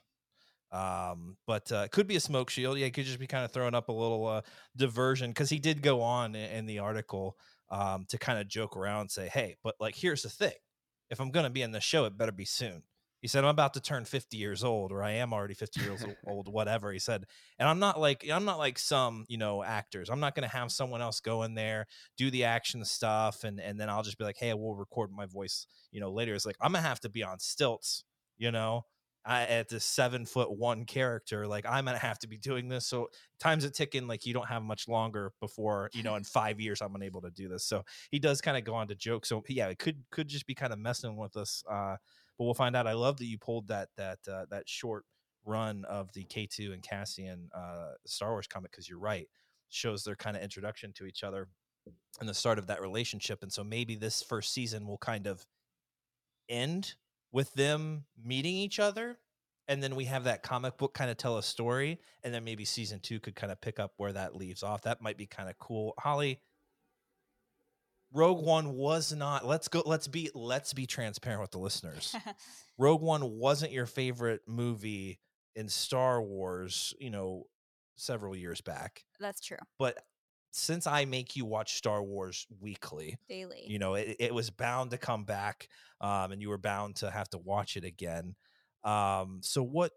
Um, 0.70 1.36
but 1.46 1.70
uh, 1.72 1.82
it 1.84 1.92
could 1.92 2.06
be 2.06 2.16
a 2.16 2.20
smoke 2.20 2.50
shield. 2.50 2.78
Yeah, 2.78 2.86
it 2.86 2.94
could 2.94 3.04
just 3.04 3.20
be 3.20 3.26
kind 3.26 3.44
of 3.44 3.52
throwing 3.52 3.74
up 3.74 3.88
a 3.88 3.92
little 3.92 4.26
uh, 4.26 4.42
diversion 4.76 5.30
because 5.30 5.50
he 5.50 5.58
did 5.58 5.82
go 5.82 6.02
on 6.02 6.34
in, 6.34 6.50
in 6.50 6.66
the 6.66 6.80
article 6.80 7.36
um, 7.74 8.06
to 8.08 8.18
kind 8.18 8.38
of 8.38 8.46
joke 8.46 8.76
around 8.76 9.00
and 9.00 9.10
say, 9.10 9.28
hey, 9.28 9.56
but 9.64 9.74
like, 9.80 9.96
here's 9.96 10.22
the 10.22 10.28
thing 10.28 10.52
if 11.10 11.20
I'm 11.20 11.30
going 11.30 11.44
to 11.44 11.50
be 11.50 11.62
in 11.62 11.72
the 11.72 11.80
show, 11.80 12.04
it 12.04 12.16
better 12.16 12.32
be 12.32 12.44
soon. 12.44 12.84
He 13.20 13.28
said, 13.28 13.42
I'm 13.42 13.50
about 13.50 13.74
to 13.74 13.80
turn 13.80 14.04
50 14.04 14.36
years 14.36 14.62
old, 14.62 14.92
or 14.92 15.02
I 15.02 15.12
am 15.12 15.32
already 15.32 15.54
50 15.54 15.80
years 15.80 16.04
old, 16.26 16.46
whatever. 16.46 16.92
He 16.92 16.98
said, 16.98 17.24
and 17.58 17.68
I'm 17.68 17.78
not 17.78 17.98
like, 17.98 18.24
I'm 18.30 18.44
not 18.44 18.58
like 18.58 18.78
some, 18.78 19.24
you 19.28 19.38
know, 19.38 19.64
actors. 19.64 20.08
I'm 20.08 20.20
not 20.20 20.34
going 20.34 20.48
to 20.48 20.56
have 20.56 20.70
someone 20.70 21.02
else 21.02 21.20
go 21.20 21.42
in 21.42 21.54
there, 21.54 21.86
do 22.16 22.30
the 22.30 22.44
action 22.44 22.84
stuff, 22.84 23.42
and, 23.42 23.58
and 23.58 23.80
then 23.80 23.88
I'll 23.88 24.02
just 24.02 24.18
be 24.18 24.24
like, 24.24 24.36
hey, 24.36 24.54
we'll 24.54 24.76
record 24.76 25.10
my 25.10 25.26
voice, 25.26 25.66
you 25.90 26.00
know, 26.00 26.12
later. 26.12 26.34
It's 26.34 26.46
like, 26.46 26.56
I'm 26.60 26.72
going 26.72 26.82
to 26.82 26.88
have 26.88 27.00
to 27.00 27.08
be 27.08 27.24
on 27.24 27.38
stilts, 27.38 28.04
you 28.36 28.52
know, 28.52 28.84
I, 29.24 29.42
at 29.42 29.68
this 29.68 29.84
seven 29.84 30.26
foot 30.26 30.50
one 30.50 30.84
character. 30.84 31.46
Like, 31.46 31.64
I'm 31.66 31.86
to 31.86 31.96
have 31.96 32.18
to 32.20 32.28
be 32.28 32.36
doing 32.36 32.68
this. 32.68 32.86
So 32.86 33.08
time's 33.38 33.64
a 33.64 33.70
ticking. 33.70 34.06
Like, 34.06 34.26
you 34.26 34.34
don't 34.34 34.48
have 34.48 34.62
much 34.62 34.88
longer 34.88 35.32
before, 35.40 35.90
you 35.94 36.02
know, 36.02 36.16
in 36.16 36.24
five 36.24 36.60
years, 36.60 36.82
I'm 36.82 36.94
unable 36.94 37.22
to 37.22 37.30
do 37.30 37.48
this. 37.48 37.64
So 37.64 37.84
he 38.10 38.18
does 38.18 38.40
kind 38.40 38.56
of 38.56 38.64
go 38.64 38.74
on 38.74 38.88
to 38.88 38.94
joke. 38.94 39.24
So 39.26 39.42
yeah, 39.48 39.68
it 39.68 39.78
could, 39.78 40.02
could 40.10 40.28
just 40.28 40.46
be 40.46 40.54
kind 40.54 40.72
of 40.72 40.78
messing 40.78 41.16
with 41.16 41.36
us. 41.36 41.62
Uh, 41.70 41.96
but 42.36 42.44
we'll 42.44 42.54
find 42.54 42.76
out. 42.76 42.86
I 42.86 42.94
love 42.94 43.16
that 43.18 43.26
you 43.26 43.38
pulled 43.38 43.68
that 43.68 43.88
that 43.96 44.18
uh, 44.30 44.46
that 44.50 44.68
short 44.68 45.04
run 45.44 45.84
of 45.84 46.12
the 46.12 46.24
K2 46.24 46.72
and 46.72 46.82
Cassian 46.82 47.48
uh, 47.54 47.92
Star 48.06 48.30
Wars 48.30 48.46
comic 48.46 48.70
because 48.70 48.88
you're 48.88 48.98
right. 48.98 49.28
Shows 49.68 50.04
their 50.04 50.16
kind 50.16 50.36
of 50.36 50.42
introduction 50.42 50.92
to 50.94 51.06
each 51.06 51.22
other 51.22 51.48
and 52.20 52.28
the 52.28 52.34
start 52.34 52.58
of 52.58 52.66
that 52.68 52.80
relationship. 52.80 53.42
And 53.42 53.52
so 53.52 53.62
maybe 53.62 53.94
this 53.94 54.22
first 54.22 54.52
season 54.52 54.86
will 54.86 54.98
kind 54.98 55.26
of 55.26 55.44
end 56.48 56.94
with 57.34 57.52
them 57.54 58.04
meeting 58.24 58.54
each 58.54 58.78
other. 58.78 59.18
And 59.66 59.82
then 59.82 59.96
we 59.96 60.04
have 60.04 60.24
that 60.24 60.42
comic 60.42 60.76
book 60.76 60.94
kind 60.94 61.10
of 61.10 61.16
tell 61.16 61.36
a 61.36 61.42
story. 61.42 61.98
And 62.22 62.32
then 62.32 62.44
maybe 62.44 62.64
season 62.64 63.00
two 63.00 63.18
could 63.18 63.34
kind 63.34 63.50
of 63.50 63.60
pick 63.60 63.80
up 63.80 63.92
where 63.96 64.12
that 64.12 64.36
leaves 64.36 64.62
off. 64.62 64.82
That 64.82 65.02
might 65.02 65.18
be 65.18 65.26
kind 65.26 65.50
of 65.50 65.58
cool. 65.58 65.94
Holly, 65.98 66.40
Rogue 68.12 68.42
One 68.44 68.74
was 68.74 69.12
not. 69.12 69.44
Let's 69.44 69.66
go. 69.66 69.82
Let's 69.84 70.06
be. 70.06 70.30
Let's 70.34 70.72
be 70.72 70.86
transparent 70.86 71.40
with 71.40 71.50
the 71.50 71.58
listeners. 71.58 72.14
Rogue 72.78 73.02
One 73.02 73.38
wasn't 73.38 73.72
your 73.72 73.86
favorite 73.86 74.42
movie 74.46 75.18
in 75.56 75.68
Star 75.68 76.22
Wars. 76.22 76.94
You 77.00 77.10
know, 77.10 77.46
several 77.96 78.36
years 78.36 78.60
back. 78.60 79.04
That's 79.18 79.40
true. 79.40 79.58
But 79.78 79.98
since 80.56 80.86
I 80.86 81.04
make 81.04 81.34
you 81.34 81.44
watch 81.44 81.74
Star 81.74 82.00
Wars 82.00 82.46
weekly, 82.60 83.18
Daily. 83.28 83.64
you 83.66 83.80
know, 83.80 83.94
it, 83.94 84.16
it 84.20 84.32
was 84.32 84.50
bound 84.50 84.92
to 84.92 84.98
come 84.98 85.24
back, 85.24 85.68
um, 86.00 86.30
and 86.30 86.40
you 86.40 86.48
were 86.48 86.58
bound 86.58 86.96
to 86.96 87.10
have 87.10 87.28
to 87.30 87.38
watch 87.38 87.76
it 87.76 87.84
again. 87.84 88.36
Um, 88.84 89.40
so 89.42 89.64
what? 89.64 89.90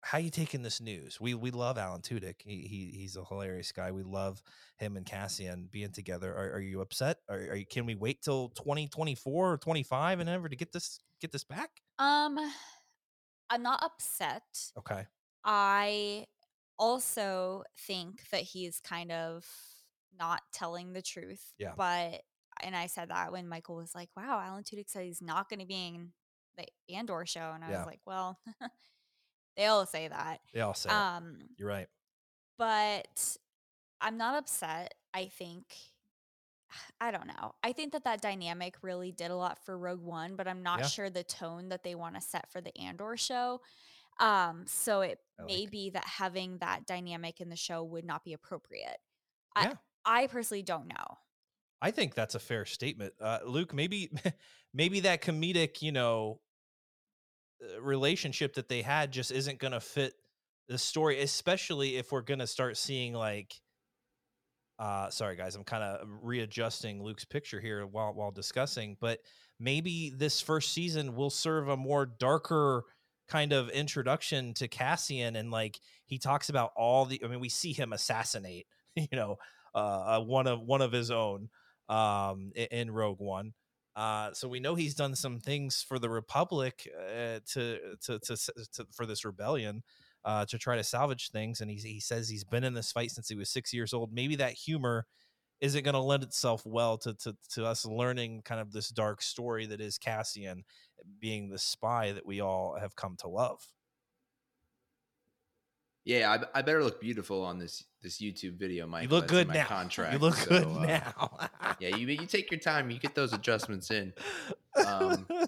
How 0.00 0.16
you 0.16 0.30
taking 0.30 0.62
this 0.62 0.80
news? 0.80 1.20
We 1.20 1.34
we 1.34 1.50
love 1.50 1.76
Alan 1.76 2.00
Tudyk. 2.00 2.36
He, 2.42 2.62
he 2.62 2.98
he's 2.98 3.16
a 3.16 3.24
hilarious 3.24 3.70
guy. 3.70 3.92
We 3.92 4.02
love 4.02 4.42
him 4.78 4.96
and 4.96 5.04
Cassian 5.04 5.68
being 5.70 5.92
together. 5.92 6.32
Are, 6.32 6.54
are 6.54 6.60
you 6.60 6.80
upset? 6.80 7.18
Are, 7.28 7.36
are 7.36 7.56
you? 7.56 7.66
Can 7.66 7.84
we 7.84 7.96
wait 7.96 8.22
till 8.22 8.48
twenty 8.50 8.88
twenty 8.88 9.14
four 9.14 9.52
or 9.52 9.58
twenty 9.58 9.82
five 9.82 10.20
and 10.20 10.28
ever 10.30 10.48
to 10.48 10.56
get 10.56 10.72
this 10.72 11.00
get 11.20 11.32
this 11.32 11.44
back? 11.44 11.68
um 11.98 12.38
I'm 13.50 13.62
not 13.62 13.82
upset. 13.82 14.42
Okay. 14.78 15.04
I 15.44 16.24
also 16.78 17.64
think 17.86 18.28
that 18.30 18.42
he's 18.42 18.80
kind 18.80 19.12
of 19.12 19.46
not 20.18 20.42
telling 20.52 20.92
the 20.92 21.02
truth. 21.02 21.52
Yeah. 21.58 21.72
But 21.76 22.22
and 22.62 22.74
I 22.74 22.86
said 22.86 23.10
that 23.10 23.30
when 23.32 23.48
Michael 23.48 23.76
was 23.76 23.94
like, 23.94 24.08
"Wow, 24.16 24.40
Alan 24.44 24.64
Tudyk 24.64 24.88
said 24.90 25.04
he's 25.04 25.22
not 25.22 25.48
going 25.48 25.60
to 25.60 25.66
be 25.66 25.74
in 25.86 26.12
the 26.56 26.66
Andor 26.94 27.24
show," 27.26 27.52
and 27.54 27.62
I 27.64 27.70
Yeah. 27.70 27.78
was 27.78 27.86
like, 27.86 28.00
"Well, 28.06 28.38
they 29.56 29.66
all 29.66 29.86
say 29.86 30.08
that." 30.08 30.40
They 30.52 30.60
all 30.60 30.74
say 30.74 30.90
it. 30.90 30.92
Um, 30.92 31.38
You're 31.56 31.68
right. 31.68 31.88
but 32.58 33.36
I'm 34.00 34.16
not 34.16 34.34
upset. 34.36 34.94
I 35.14 35.26
think 35.26 35.74
I 37.00 37.10
don't 37.10 37.26
know. 37.26 37.54
I 37.62 37.72
think 37.72 37.92
that 37.92 38.04
that 38.04 38.20
dynamic 38.20 38.76
really 38.82 39.10
did 39.10 39.30
a 39.30 39.36
lot 39.36 39.58
for 39.64 39.78
Rogue 39.78 40.02
One, 40.02 40.36
but 40.36 40.46
I'm 40.46 40.62
not 40.62 40.80
Yeah. 40.80 40.86
sure 40.86 41.10
the 41.10 41.24
tone 41.24 41.70
that 41.70 41.82
they 41.82 41.94
want 41.94 42.14
to 42.16 42.20
set 42.20 42.50
for 42.52 42.60
the 42.60 42.76
Andor 42.76 43.16
show. 43.16 43.62
Um, 44.20 44.64
so 44.66 45.00
it 45.02 45.18
I 45.38 45.44
may 45.44 45.60
like- 45.60 45.70
be 45.70 45.90
that 45.90 46.04
having 46.06 46.58
that 46.58 46.86
dynamic 46.86 47.40
in 47.40 47.48
the 47.48 47.56
show 47.56 47.84
would 47.84 48.04
not 48.04 48.24
be 48.24 48.32
appropriate. 48.32 48.98
Yeah. 49.56 49.74
I 50.04 50.22
I 50.22 50.26
personally 50.26 50.62
don't 50.62 50.88
know. 50.88 51.18
I 51.80 51.90
think 51.92 52.14
that's 52.14 52.34
a 52.34 52.40
fair 52.40 52.64
statement, 52.64 53.14
uh, 53.20 53.38
Luke. 53.46 53.72
Maybe, 53.72 54.10
maybe 54.74 55.00
that 55.00 55.22
comedic, 55.22 55.80
you 55.80 55.92
know, 55.92 56.40
uh, 57.62 57.80
relationship 57.80 58.54
that 58.54 58.68
they 58.68 58.82
had 58.82 59.12
just 59.12 59.30
isn't 59.30 59.58
going 59.60 59.72
to 59.72 59.80
fit 59.80 60.14
the 60.68 60.78
story, 60.78 61.20
especially 61.20 61.96
if 61.96 62.10
we're 62.10 62.22
going 62.22 62.40
to 62.40 62.46
start 62.46 62.76
seeing 62.76 63.12
like. 63.12 63.54
Uh, 64.78 65.10
sorry, 65.10 65.34
guys, 65.36 65.56
I'm 65.56 65.64
kind 65.64 65.82
of 65.82 66.06
readjusting 66.22 67.02
Luke's 67.02 67.24
picture 67.24 67.60
here 67.60 67.84
while 67.84 68.14
while 68.14 68.30
discussing, 68.30 68.96
but 69.00 69.18
maybe 69.60 70.10
this 70.16 70.40
first 70.40 70.72
season 70.72 71.16
will 71.16 71.30
serve 71.30 71.68
a 71.68 71.76
more 71.76 72.06
darker 72.06 72.84
kind 73.28 73.52
of 73.52 73.68
introduction 73.70 74.54
to 74.54 74.68
Cassian, 74.68 75.36
and 75.36 75.50
like 75.50 75.80
he 76.06 76.18
talks 76.18 76.48
about 76.48 76.72
all 76.76 77.04
the. 77.04 77.20
I 77.24 77.28
mean, 77.28 77.40
we 77.40 77.48
see 77.48 77.72
him 77.72 77.92
assassinate, 77.92 78.66
you 78.96 79.08
know, 79.12 79.38
uh, 79.74 80.18
uh, 80.18 80.20
one 80.20 80.46
of 80.46 80.60
one 80.60 80.82
of 80.82 80.92
his 80.92 81.10
own 81.10 81.48
um, 81.88 82.52
in 82.54 82.90
Rogue 82.90 83.20
One. 83.20 83.52
Uh, 83.96 84.32
so 84.32 84.46
we 84.46 84.60
know 84.60 84.76
he's 84.76 84.94
done 84.94 85.16
some 85.16 85.40
things 85.40 85.84
for 85.86 85.98
the 85.98 86.08
Republic 86.08 86.88
uh, 86.96 87.40
to, 87.44 87.78
to, 88.00 88.18
to 88.20 88.36
to 88.36 88.86
for 88.92 89.06
this 89.06 89.24
rebellion 89.24 89.82
uh, 90.24 90.44
to 90.46 90.56
try 90.56 90.76
to 90.76 90.84
salvage 90.84 91.30
things, 91.30 91.60
and 91.60 91.70
he 91.70 91.76
he 91.76 92.00
says 92.00 92.28
he's 92.28 92.44
been 92.44 92.64
in 92.64 92.74
this 92.74 92.92
fight 92.92 93.10
since 93.10 93.28
he 93.28 93.34
was 93.34 93.50
six 93.50 93.72
years 93.72 93.92
old. 93.92 94.12
Maybe 94.12 94.36
that 94.36 94.52
humor 94.52 95.06
isn't 95.60 95.84
going 95.84 95.94
to 95.94 96.00
lend 96.00 96.22
itself 96.22 96.62
well 96.64 96.98
to, 96.98 97.14
to 97.14 97.36
to 97.54 97.66
us 97.66 97.84
learning 97.84 98.42
kind 98.44 98.60
of 98.60 98.72
this 98.72 98.88
dark 98.88 99.22
story 99.22 99.66
that 99.66 99.80
is 99.80 99.98
Cassian 99.98 100.64
being 101.20 101.48
the 101.48 101.58
spy 101.58 102.12
that 102.12 102.26
we 102.26 102.40
all 102.40 102.76
have 102.80 102.96
come 102.96 103.16
to 103.20 103.28
love. 103.28 103.60
Yeah, 106.04 106.38
I, 106.54 106.58
I 106.58 106.62
better 106.62 106.82
look 106.82 107.00
beautiful 107.00 107.44
on 107.44 107.58
this 107.58 107.84
this 108.02 108.20
YouTube 108.20 108.58
video, 108.58 108.86
Mike. 108.86 109.04
you 109.04 109.08
look 109.08 109.28
good 109.28 109.48
now. 109.48 109.64
Contract. 109.68 110.12
you 110.14 110.18
look 110.18 110.36
so, 110.36 110.48
good 110.48 110.66
uh, 110.66 110.84
now. 110.84 111.48
yeah, 111.80 111.94
you 111.96 112.06
you 112.06 112.26
take 112.26 112.50
your 112.50 112.60
time. 112.60 112.90
You 112.90 112.98
get 112.98 113.14
those 113.14 113.32
adjustments 113.32 113.90
in. 113.90 114.12
Um, 114.86 115.26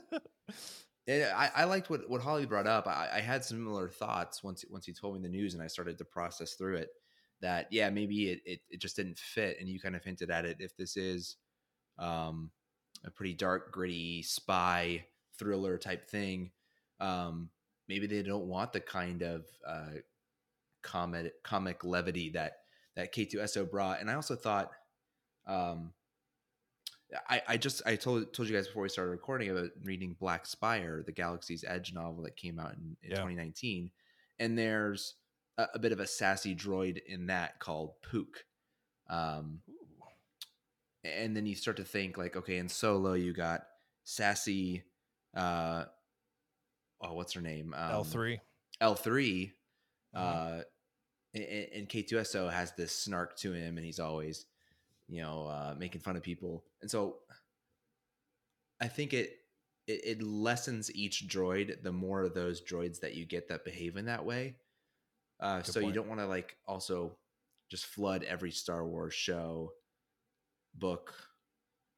Yeah, 1.06 1.32
I, 1.36 1.62
I 1.62 1.64
liked 1.64 1.90
what, 1.90 2.08
what 2.08 2.20
Holly 2.20 2.46
brought 2.46 2.68
up. 2.68 2.86
I, 2.86 3.08
I 3.14 3.20
had 3.20 3.44
similar 3.44 3.88
thoughts 3.88 4.44
once 4.44 4.64
once 4.70 4.86
he 4.86 4.92
told 4.92 5.14
me 5.14 5.20
the 5.20 5.28
news, 5.28 5.54
and 5.54 5.62
I 5.62 5.66
started 5.66 5.98
to 5.98 6.04
process 6.04 6.54
through 6.54 6.76
it. 6.76 6.90
That 7.40 7.68
yeah, 7.70 7.88
maybe 7.90 8.30
it, 8.30 8.40
it, 8.44 8.60
it 8.70 8.80
just 8.80 8.96
didn't 8.96 9.18
fit, 9.18 9.56
and 9.60 9.68
you 9.68 9.80
kind 9.80 9.96
of 9.96 10.04
hinted 10.04 10.30
at 10.30 10.44
it. 10.44 10.58
If 10.60 10.76
this 10.76 10.96
is 10.96 11.36
um, 11.98 12.50
a 13.04 13.10
pretty 13.10 13.34
dark, 13.34 13.72
gritty 13.72 14.22
spy 14.22 15.06
thriller 15.38 15.78
type 15.78 16.08
thing, 16.10 16.50
um, 17.00 17.48
maybe 17.88 18.06
they 18.06 18.22
don't 18.22 18.46
want 18.46 18.72
the 18.72 18.80
kind 18.80 19.22
of 19.22 19.46
uh, 19.66 20.00
comic 20.82 21.42
comic 21.42 21.82
levity 21.84 22.30
that 22.30 22.58
that 22.96 23.14
K2SO 23.14 23.70
brought. 23.70 24.00
And 24.00 24.10
I 24.10 24.14
also 24.14 24.34
thought, 24.36 24.70
um, 25.46 25.92
I, 27.28 27.42
I 27.48 27.56
just 27.56 27.82
I 27.86 27.96
told 27.96 28.32
told 28.32 28.48
you 28.48 28.54
guys 28.54 28.68
before 28.68 28.82
we 28.82 28.88
started 28.88 29.10
recording 29.10 29.50
about 29.50 29.70
reading 29.82 30.14
Black 30.18 30.46
Spire, 30.46 31.02
the 31.04 31.12
Galaxy's 31.12 31.64
Edge 31.66 31.92
novel 31.92 32.22
that 32.24 32.36
came 32.36 32.58
out 32.58 32.74
in, 32.74 32.96
in 33.02 33.10
Yeah. 33.10 33.16
2019, 33.16 33.90
and 34.38 34.58
there's 34.58 35.14
a, 35.58 35.66
a 35.74 35.78
bit 35.78 35.92
of 35.92 36.00
a 36.00 36.06
sassy 36.06 36.54
droid 36.54 36.98
in 37.06 37.26
that 37.26 37.58
called 37.58 37.92
Pook. 38.02 38.44
Um, 39.08 39.60
and 41.04 41.36
then 41.36 41.46
you 41.46 41.54
start 41.54 41.78
to 41.78 41.84
think 41.84 42.18
like, 42.18 42.36
okay, 42.36 42.56
in 42.58 42.68
Solo 42.68 43.14
you 43.14 43.32
got 43.32 43.62
sassy, 44.04 44.84
uh, 45.34 45.84
oh, 47.00 47.14
what's 47.14 47.32
her 47.32 47.40
name? 47.40 47.74
Um, 47.76 47.90
L 47.90 48.04
three. 48.04 48.40
L 48.80 48.94
3 48.94 49.52
Mhm. 50.14 50.18
uh, 50.18 50.62
and, 51.34 51.44
and 51.44 51.88
K2SO 51.88 52.50
has 52.52 52.72
this 52.72 52.90
snark 52.92 53.36
to 53.38 53.52
him, 53.52 53.76
and 53.76 53.84
he's 53.86 54.00
always, 54.00 54.46
you 55.08 55.22
know, 55.22 55.46
uh, 55.46 55.74
making 55.78 56.00
fun 56.00 56.16
of 56.16 56.22
people, 56.22 56.64
and 56.82 56.90
so 56.90 57.18
I 58.80 58.88
think 58.88 59.12
it, 59.12 59.36
it 59.86 60.00
it 60.04 60.22
lessens 60.22 60.90
each 60.94 61.28
droid 61.28 61.82
the 61.82 61.92
more 61.92 62.22
of 62.22 62.34
those 62.34 62.60
droids 62.62 63.00
that 63.00 63.14
you 63.14 63.26
get 63.26 63.48
that 63.48 63.64
behave 63.64 63.96
in 63.96 64.06
that 64.06 64.24
way. 64.24 64.56
Uh, 65.40 65.62
so 65.62 65.80
you 65.80 65.92
don't 65.92 66.08
want 66.08 66.20
to 66.20 66.26
like 66.26 66.56
also 66.66 67.16
just 67.70 67.86
flood 67.86 68.24
every 68.24 68.50
Star 68.50 68.86
Wars 68.86 69.14
show, 69.14 69.72
book, 70.74 71.14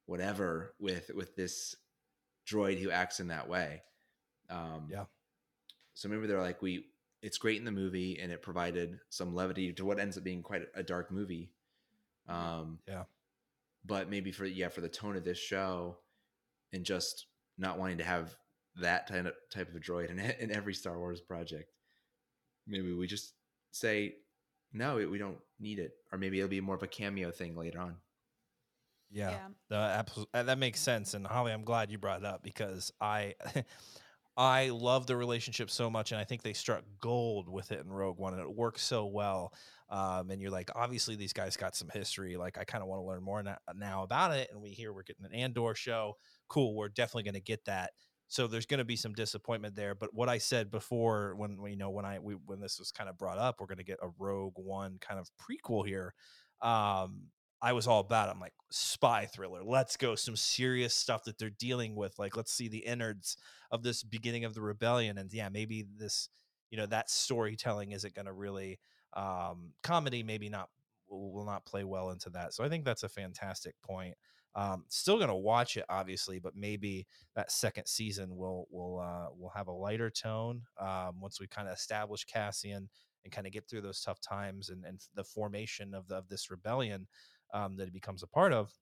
whatever 0.07 0.75
with 0.79 1.11
with 1.15 1.35
this 1.35 1.75
droid 2.47 2.79
who 2.79 2.91
acts 2.91 3.21
in 3.21 3.29
that 3.29 3.49
way. 3.49 3.83
Um, 4.51 4.89
Yeah. 4.91 5.05
So 5.95 6.09
maybe 6.09 6.27
they're 6.27 6.41
like, 6.41 6.63
we. 6.63 6.87
It's 7.23 7.39
great 7.39 7.59
in 7.59 7.65
the 7.65 7.71
movie, 7.71 8.19
and 8.21 8.33
it 8.33 8.43
provided 8.43 8.99
some 9.09 9.33
levity 9.33 9.73
to 9.75 9.85
what 9.85 10.01
ends 10.01 10.19
up 10.19 10.25
being 10.25 10.43
quite 10.43 10.63
a, 10.75 10.83
dark 10.83 11.13
movie. 11.13 11.53
Um, 12.29 12.81
Yeah. 12.89 13.05
But 13.85 14.11
maybe 14.11 14.33
for 14.33 14.45
yeah, 14.45 14.69
for 14.69 14.81
the 14.81 14.89
tone 14.89 15.17
of 15.17 15.25
this 15.25 15.39
show, 15.39 15.99
and 16.73 16.85
just 16.85 17.27
not 17.59 17.79
wanting 17.79 17.99
to 17.99 18.05
have 18.05 18.37
that 18.77 19.07
type 19.07 19.27
of 19.27 19.35
type 19.51 19.75
of 19.75 19.81
droid 19.81 20.11
in 20.11 20.19
in 20.41 20.51
every 20.51 20.75
Star 20.75 20.99
Wars 20.99 21.21
project, 21.21 21.71
maybe 22.73 22.93
we 22.93 23.07
just 23.07 23.35
say 23.71 24.17
no, 24.73 24.97
we 24.97 25.19
don't 25.19 25.38
need 25.61 25.79
it, 25.79 25.93
or 26.11 26.19
maybe 26.19 26.38
it'll 26.38 26.49
be 26.49 26.61
more 26.61 26.75
of 26.75 26.83
a 26.83 26.88
cameo 26.88 27.31
thing 27.31 27.57
later 27.57 27.79
on. 27.79 27.97
Yeah. 29.11 29.37
The 29.69 30.07
uh, 30.33 30.43
that 30.43 30.59
makes 30.59 30.81
sense. 30.81 31.14
And 31.14 31.26
Holly, 31.26 31.52
I'm 31.52 31.64
glad 31.64 31.91
you 31.91 31.99
brought 31.99 32.21
it 32.21 32.26
up 32.26 32.43
because 32.43 32.91
I 33.00 33.35
I 34.37 34.71
love 34.71 35.07
the 35.07 35.17
relationship 35.17 35.71
so 35.71 35.91
much, 35.91 36.12
and 36.12 36.21
I 36.21 36.25
think 36.25 36.43
they 36.43 36.55
struck 36.55 36.83
gold 37.00 37.49
with 37.49 37.71
it 37.71 37.85
in 37.85 37.93
Rogue 37.93 38.19
One, 38.19 38.33
and 38.33 38.43
it 38.43 38.50
works 38.50 38.83
so 38.83 39.07
well. 39.07 39.52
Um, 39.91 40.31
and 40.31 40.41
you're 40.41 40.50
like, 40.50 40.71
obviously, 40.75 41.17
these 41.17 41.35
guys 41.35 41.59
got 41.59 41.76
some 41.76 41.91
history. 41.93 42.38
Like, 42.38 42.57
I 42.57 42.64
kind 42.64 42.81
of 42.81 42.88
want 42.88 43.00
to 43.02 43.07
learn 43.07 43.23
more 43.23 43.43
na- 43.43 43.57
now 43.76 44.05
about 44.05 44.33
it. 44.33 44.49
And 44.50 44.62
we 44.62 44.71
hear 44.71 44.91
we're 44.91 45.02
getting 45.02 45.26
an 45.26 45.35
Andor 45.35 45.75
show. 45.75 46.17
Cool, 46.49 46.75
we're 46.75 46.88
definitely 46.88 47.25
going 47.25 47.35
to 47.35 47.41
get 47.41 47.62
that. 47.67 47.91
So 48.33 48.47
there's 48.47 48.65
going 48.65 48.79
to 48.79 48.85
be 48.85 48.97
some 48.97 49.12
disappointment 49.12 49.77
there. 49.77 49.95
But 49.95 50.15
what 50.15 50.31
I 50.31 50.39
said 50.39 50.71
before, 50.71 51.35
when 51.37 51.59
you 51.67 51.77
know 51.77 51.91
when 51.91 52.07
I 52.07 52.19
we, 52.19 52.33
when 52.47 52.61
this 52.61 52.79
was 52.79 52.91
kind 52.91 53.11
of 53.11 53.19
brought 53.19 53.37
up, 53.37 53.61
we're 53.61 53.67
going 53.67 53.77
to 53.77 53.85
get 53.85 53.99
a 54.03 54.09
Rogue 54.19 54.55
One 54.57 54.97
kind 55.03 55.21
of 55.21 55.29
prequel 55.37 55.87
here. 55.87 56.15
Um, 56.62 57.25
I 57.61 57.75
was 57.75 57.87
all 57.87 58.01
about 58.01 58.31
it. 58.31 58.33
I'm 58.33 58.41
like, 58.41 58.55
spy 58.71 59.27
thriller. 59.27 59.62
Let's 59.62 59.99
go. 59.99 60.15
Some 60.15 60.37
serious 60.37 60.95
stuff 60.95 61.25
that 61.25 61.37
they're 61.37 61.51
dealing 61.51 61.95
with. 61.95 62.19
Like, 62.19 62.35
let's 62.35 62.55
see 62.55 62.69
the 62.69 62.79
innards 62.79 63.37
of 63.71 63.83
this 63.83 64.03
beginning 64.03 64.47
of 64.47 64.55
the 64.55 64.62
rebellion. 64.62 65.19
And 65.19 65.31
yeah, 65.31 65.51
maybe 65.51 65.85
this, 65.99 66.31
you 66.71 66.79
know, 66.79 66.87
that 66.87 67.11
storytelling 67.11 67.93
isn't 67.93 68.15
going 68.15 68.25
to 68.25 68.33
really, 68.33 68.79
um, 69.12 69.75
comedy 69.83 70.23
maybe 70.23 70.49
not 70.49 70.71
will, 71.07 71.35
will 71.35 71.45
not 71.45 71.67
play 71.67 71.85
well 71.85 72.09
into 72.11 72.31
that. 72.31 72.55
So 72.55 72.65
I 72.65 72.71
think 72.71 72.87
that's 72.87 73.03
a 73.03 73.11
fantastic 73.11 73.75
point. 73.83 74.15
Um, 74.55 74.85
still 74.89 75.17
going 75.17 75.29
to 75.29 75.35
watch 75.35 75.77
it, 75.77 75.85
obviously, 75.89 76.39
but 76.39 76.55
maybe 76.55 77.07
that 77.35 77.51
second 77.51 77.87
season 77.87 78.37
will 78.37 78.67
will 78.71 78.99
uh, 78.99 79.29
will 79.35 79.53
have 79.55 79.69
a 79.69 79.73
lighter 79.73 80.11
tone 80.11 80.63
um, 80.79 81.21
once 81.21 81.41
we 81.41 81.47
kind 81.47 81.69
of 81.69 81.75
establish 81.75 82.25
Cassian 82.25 82.89
and 83.25 83.33
kind 83.33 83.47
of 83.47 83.53
get 83.53 83.69
through 83.69 83.81
those 83.81 84.01
tough 84.01 84.21
times 84.21 84.69
and, 84.69 84.85
and 84.85 85.01
the 85.15 85.25
formation 85.25 85.95
of, 85.95 86.09
the, 86.09 86.17
of 86.17 86.29
this 86.29 86.51
rebellion 86.51 87.07
um, 87.55 87.77
that 87.77 87.85
he 87.85 87.91
becomes 87.91 88.23
a 88.23 88.27
part 88.27 88.53
of. 88.53 88.73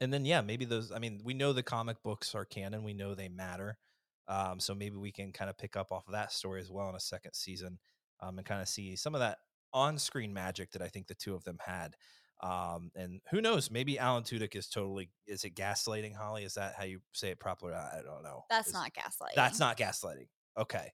And 0.00 0.12
then, 0.12 0.24
yeah, 0.24 0.40
maybe 0.40 0.64
those, 0.64 0.92
I 0.92 0.98
mean, 0.98 1.20
we 1.24 1.34
know 1.34 1.52
the 1.52 1.62
comic 1.62 2.02
books 2.02 2.34
are 2.34 2.44
canon, 2.44 2.84
we 2.84 2.94
know 2.94 3.14
they 3.14 3.28
matter. 3.28 3.78
Um, 4.26 4.58
so 4.58 4.74
maybe 4.74 4.96
we 4.96 5.12
can 5.12 5.32
kind 5.32 5.50
of 5.50 5.58
pick 5.58 5.76
up 5.76 5.92
off 5.92 6.06
of 6.06 6.12
that 6.12 6.32
story 6.32 6.60
as 6.60 6.70
well 6.70 6.88
in 6.88 6.94
a 6.94 7.00
second 7.00 7.34
season 7.34 7.78
um, 8.20 8.38
and 8.38 8.46
kind 8.46 8.62
of 8.62 8.68
see 8.68 8.96
some 8.96 9.14
of 9.14 9.20
that 9.20 9.38
on 9.72 9.98
screen 9.98 10.32
magic 10.32 10.70
that 10.72 10.82
I 10.82 10.88
think 10.88 11.06
the 11.06 11.14
two 11.14 11.34
of 11.34 11.44
them 11.44 11.58
had. 11.64 11.94
Um, 12.42 12.90
and 12.94 13.20
who 13.30 13.40
knows, 13.40 13.70
maybe 13.70 13.98
Alan 13.98 14.22
Tudyk 14.22 14.54
is 14.54 14.68
totally, 14.68 15.08
is 15.26 15.44
it 15.44 15.54
gaslighting, 15.54 16.14
Holly? 16.14 16.44
Is 16.44 16.54
that 16.54 16.74
how 16.76 16.84
you 16.84 17.00
say 17.12 17.30
it 17.30 17.40
properly? 17.40 17.72
I 17.72 18.00
don't 18.04 18.22
know. 18.22 18.44
That's 18.50 18.68
Is- 18.68 18.74
not 18.74 18.92
gaslighting. 18.92 19.34
That's 19.34 19.58
not 19.58 19.76
gaslighting. 19.78 20.26
Okay. 20.58 20.92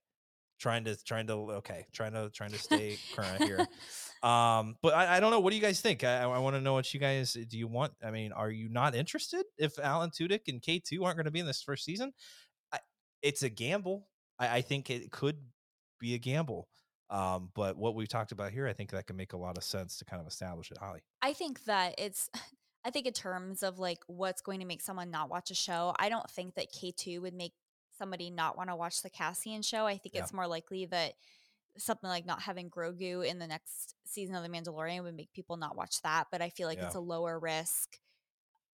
Trying 0.59 0.83
to, 0.85 1.03
trying 1.03 1.27
to, 1.27 1.33
okay. 1.33 1.87
Trying 1.91 2.13
to, 2.13 2.29
trying 2.29 2.51
to 2.51 2.59
stay 2.59 2.97
current 3.15 3.43
here. 3.43 3.67
Um, 4.23 4.75
but 4.83 4.93
I, 4.93 5.17
I 5.17 5.19
don't 5.19 5.31
know. 5.31 5.39
What 5.39 5.49
do 5.49 5.55
you 5.55 5.63
guys 5.63 5.81
think? 5.81 6.03
I, 6.03 6.21
I 6.21 6.37
want 6.37 6.55
to 6.55 6.61
know 6.61 6.73
what 6.73 6.93
you 6.93 6.99
guys 6.99 7.33
do. 7.33 7.57
You 7.57 7.67
want? 7.67 7.93
I 8.05 8.11
mean, 8.11 8.31
are 8.31 8.51
you 8.51 8.69
not 8.69 8.93
interested 8.93 9.43
if 9.57 9.79
Alan 9.79 10.11
Tudyk 10.11 10.41
and 10.47 10.61
K 10.61 10.77
two 10.77 11.03
aren't 11.03 11.17
going 11.17 11.25
to 11.25 11.31
be 11.31 11.39
in 11.39 11.47
this 11.47 11.63
first 11.63 11.83
season? 11.83 12.13
I, 12.71 12.77
it's 13.23 13.41
a 13.41 13.49
gamble. 13.49 14.07
I, 14.37 14.57
I 14.57 14.61
think 14.61 14.91
it 14.91 15.11
could 15.11 15.37
be 15.99 16.13
a 16.13 16.19
gamble. 16.19 16.67
Um, 17.11 17.51
but 17.53 17.77
what 17.77 17.93
we've 17.93 18.07
talked 18.07 18.31
about 18.31 18.51
here, 18.51 18.67
I 18.67 18.73
think 18.73 18.89
that 18.91 19.05
can 19.05 19.17
make 19.17 19.33
a 19.33 19.37
lot 19.37 19.57
of 19.57 19.63
sense 19.63 19.97
to 19.97 20.05
kind 20.05 20.21
of 20.21 20.27
establish 20.27 20.71
it, 20.71 20.77
Holly. 20.77 21.01
I 21.21 21.33
think 21.33 21.65
that 21.65 21.95
it's 21.97 22.29
I 22.83 22.89
think 22.89 23.05
in 23.05 23.13
terms 23.13 23.61
of 23.61 23.77
like 23.77 23.99
what's 24.07 24.41
going 24.41 24.59
to 24.61 24.65
make 24.65 24.81
someone 24.81 25.11
not 25.11 25.29
watch 25.29 25.51
a 25.51 25.55
show, 25.55 25.93
I 25.99 26.09
don't 26.09 26.27
think 26.31 26.55
that 26.55 26.73
K2 26.73 27.21
would 27.21 27.33
make 27.35 27.53
somebody 27.97 28.31
not 28.31 28.57
want 28.57 28.69
to 28.69 28.75
watch 28.75 29.03
the 29.03 29.09
Cassian 29.09 29.61
show. 29.61 29.85
I 29.85 29.97
think 29.97 30.15
Yeah. 30.15 30.21
it's 30.23 30.33
more 30.33 30.47
likely 30.47 30.85
that 30.87 31.13
something 31.77 32.09
like 32.09 32.25
not 32.25 32.41
having 32.41 32.69
Grogu 32.71 33.23
in 33.25 33.37
the 33.39 33.45
next 33.45 33.93
season 34.05 34.35
of 34.35 34.41
The 34.43 34.49
Mandalorian 34.49 35.03
would 35.03 35.15
make 35.15 35.31
people 35.31 35.57
not 35.57 35.75
watch 35.77 36.01
that, 36.01 36.27
but 36.31 36.41
I 36.41 36.49
feel 36.49 36.67
like 36.67 36.79
it's 36.79 36.95
a 36.95 36.99
lower 36.99 37.39
risk 37.39 37.99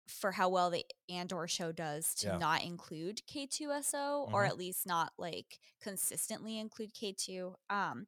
for 0.07 0.31
how 0.31 0.47
well 0.47 0.69
the 0.69 0.85
Andor 1.09 1.47
show 1.47 1.71
does 1.73 2.15
to 2.15 2.27
Yeah. 2.27 2.37
not 2.37 2.63
include 2.63 3.21
K2SO 3.27 4.29
or 4.31 4.43
Mhm. 4.45 4.47
at 4.47 4.57
least 4.57 4.85
not 4.85 5.11
like 5.17 5.59
consistently 5.81 6.57
include 6.59 6.93
K2. 6.93 7.55
Um 7.69 8.07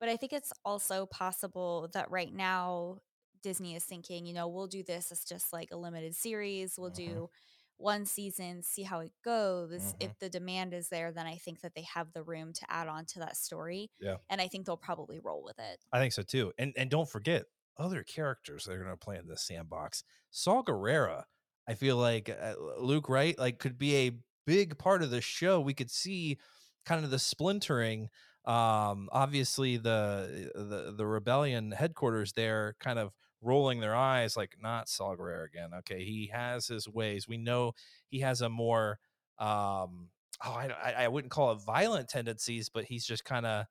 but 0.00 0.08
I 0.08 0.16
think 0.16 0.32
it's 0.32 0.52
also 0.64 1.06
possible 1.06 1.88
that 1.92 2.10
right 2.10 2.32
now 2.32 2.98
Disney 3.42 3.74
is 3.76 3.84
thinking, 3.84 4.26
you 4.26 4.32
know, 4.34 4.48
we'll 4.48 4.66
do 4.66 4.82
this 4.82 5.12
as 5.12 5.24
just 5.24 5.52
like 5.52 5.70
a 5.70 5.76
limited 5.76 6.14
series. 6.14 6.78
We'll 6.78 6.90
Mhm. 6.90 6.94
do 6.94 7.30
one 7.78 8.06
season, 8.06 8.62
see 8.62 8.82
how 8.82 9.00
it 9.00 9.12
goes. 9.22 9.92
Mhm. 9.92 9.96
If 10.00 10.18
the 10.18 10.30
demand 10.30 10.72
is 10.72 10.88
there, 10.88 11.12
then 11.12 11.26
I 11.26 11.36
think 11.36 11.60
that 11.60 11.74
they 11.74 11.82
have 11.82 12.12
the 12.12 12.22
room 12.22 12.52
to 12.54 12.70
add 12.72 12.88
on 12.88 13.04
to 13.06 13.18
that 13.20 13.36
story. 13.36 13.90
Yeah. 14.00 14.16
And 14.30 14.40
I 14.40 14.48
think 14.48 14.64
they'll 14.66 14.78
probably 14.78 15.18
roll 15.20 15.42
with 15.42 15.58
it. 15.58 15.84
I 15.92 15.98
think 15.98 16.12
so 16.14 16.22
too. 16.22 16.52
And 16.58 16.72
and 16.76 16.90
don't 16.90 17.08
forget 17.08 17.44
other 17.76 18.02
characters 18.02 18.64
that 18.64 18.72
are 18.72 18.78
going 18.78 18.90
to 18.90 18.96
play 18.96 19.18
in 19.18 19.26
this 19.28 19.42
sandbox. 19.42 20.02
Saul 20.30 20.64
Gerrera, 20.64 21.26
I 21.68 21.74
feel 21.74 21.98
like 21.98 22.30
uh, 22.30 22.54
Luke 22.78 23.08
Wright 23.10 23.38
like 23.38 23.58
could 23.58 23.76
be 23.76 23.94
a 24.08 24.18
big 24.46 24.78
part 24.78 25.02
of 25.02 25.10
the 25.10 25.20
show. 25.20 25.60
We 25.60 25.74
could 25.74 25.90
see 25.90 26.38
kind 26.86 27.04
of 27.04 27.10
the 27.10 27.18
splintering. 27.18 28.08
Um, 28.46 29.08
obviously 29.10 29.76
the 29.76 30.50
the 30.54 30.94
the 30.96 31.06
rebellion 31.06 31.72
headquarters 31.72 32.32
there 32.32 32.76
kind 32.78 32.98
of 32.98 33.12
rolling 33.42 33.80
their 33.80 33.94
eyes 33.94 34.36
like 34.36 34.56
not 34.60 34.88
Saul 34.88 35.16
again. 35.44 35.70
Okay, 35.78 36.04
he 36.04 36.30
has 36.32 36.68
his 36.68 36.88
ways. 36.88 37.26
We 37.26 37.38
know 37.38 37.72
he 38.08 38.20
has 38.20 38.42
a 38.42 38.48
more 38.48 38.98
um 39.38 40.10
oh 40.44 40.52
I 40.52 40.70
I, 40.82 40.92
I 41.04 41.08
wouldn't 41.08 41.32
call 41.32 41.52
it 41.52 41.64
violent 41.66 42.08
tendencies, 42.08 42.68
but 42.68 42.84
he's 42.84 43.04
just 43.04 43.24
kind 43.24 43.46
of 43.46 43.66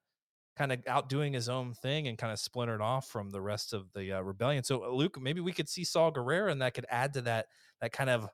kind 0.57 0.71
of 0.71 0.79
out 0.87 1.09
doing 1.09 1.33
his 1.33 1.49
own 1.49 1.73
thing 1.73 2.07
and 2.07 2.17
kind 2.17 2.31
of 2.31 2.39
splintered 2.39 2.81
off 2.81 3.07
from 3.07 3.29
the 3.29 3.41
rest 3.41 3.73
of 3.73 3.91
the 3.93 4.13
uh, 4.13 4.21
rebellion. 4.21 4.63
So 4.63 4.85
uh, 4.85 4.89
Luke, 4.89 5.19
maybe 5.21 5.41
we 5.41 5.51
could 5.51 5.67
see 5.69 5.83
Saul 5.83 6.11
Guerrero, 6.11 6.51
and 6.51 6.61
that 6.61 6.73
could 6.73 6.85
add 6.89 7.13
to 7.13 7.21
that 7.23 7.47
that 7.81 7.91
kind 7.91 8.09
of 8.09 8.29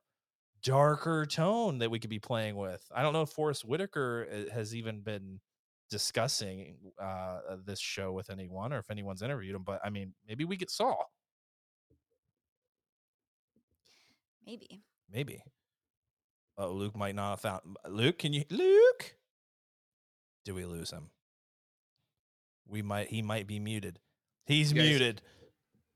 darker 0.64 1.26
tone 1.26 1.80
that 1.80 1.92
we 1.92 2.00
could 2.00 2.10
be 2.10 2.20
playing 2.20 2.56
with. 2.56 2.84
I 2.96 3.02
don't 3.02 3.14
know 3.14 3.24
if 3.24 3.30
Forest 3.30 3.66
Whitaker 3.66 4.28
uh, 4.32 4.54
has 4.54 4.76
even 4.76 5.02
been 5.02 5.40
discussing 5.92 6.78
uh, 7.00 7.04
uh, 7.50 7.58
this 7.64 7.80
show 7.80 8.12
with 8.14 8.32
anyone, 8.32 8.74
or 8.74 8.80
if 8.80 8.90
anyone's 8.90 9.22
interviewed 9.22 9.56
him. 9.56 9.64
But 9.64 9.82
I 9.84 9.92
mean, 9.92 10.14
maybe 10.28 10.46
we 10.46 10.56
get 10.58 10.72
Saul. 10.72 11.12
Maybe. 14.46 14.82
Maybe. 15.12 15.44
Oh, 16.58 16.72
Luke 16.72 16.96
might 16.98 17.14
not 17.16 17.32
have 17.32 17.42
found 17.42 17.62
uh, 17.86 17.90
Luke. 17.90 18.18
Can 18.18 18.34
you 18.34 18.46
Luke? 18.50 19.16
Do 20.46 20.56
we 20.56 20.66
lose 20.66 20.90
him? 20.90 21.12
We 22.68 22.82
might. 22.82 23.10
He 23.10 23.22
might 23.22 23.46
be 23.46 23.60
muted. 23.60 24.00
He's 24.46 24.74
guys- 24.74 24.88
muted. 24.90 25.22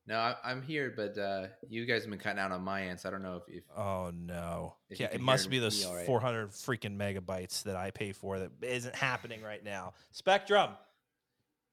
No, 0.07 0.17
I, 0.17 0.35
I'm 0.43 0.61
here, 0.61 0.93
but 0.95 1.17
uh, 1.17 1.47
you 1.67 1.85
guys 1.85 2.03
have 2.03 2.11
been 2.11 2.19
cutting 2.19 2.39
out 2.39 2.51
on 2.51 2.61
my 2.61 2.87
end, 2.87 2.99
so 2.99 3.09
I 3.09 3.11
don't 3.11 3.23
know 3.23 3.41
if, 3.47 3.55
if 3.55 3.63
Oh 3.75 4.11
no! 4.13 4.75
If 4.89 4.99
Yeah, 4.99 5.07
it 5.11 5.19
must 5.19 5.49
be 5.49 5.57
those 5.57 5.83
all 5.83 5.95
right. 5.95 6.05
400 6.05 6.51
freaking 6.51 6.95
megabytes 6.95 7.63
that 7.63 7.75
I 7.75 7.89
pay 7.89 8.11
for 8.11 8.37
that 8.37 8.51
isn't 8.61 8.95
happening 8.95 9.41
right 9.41 9.63
now. 9.63 9.93
Spectrum. 10.11 10.71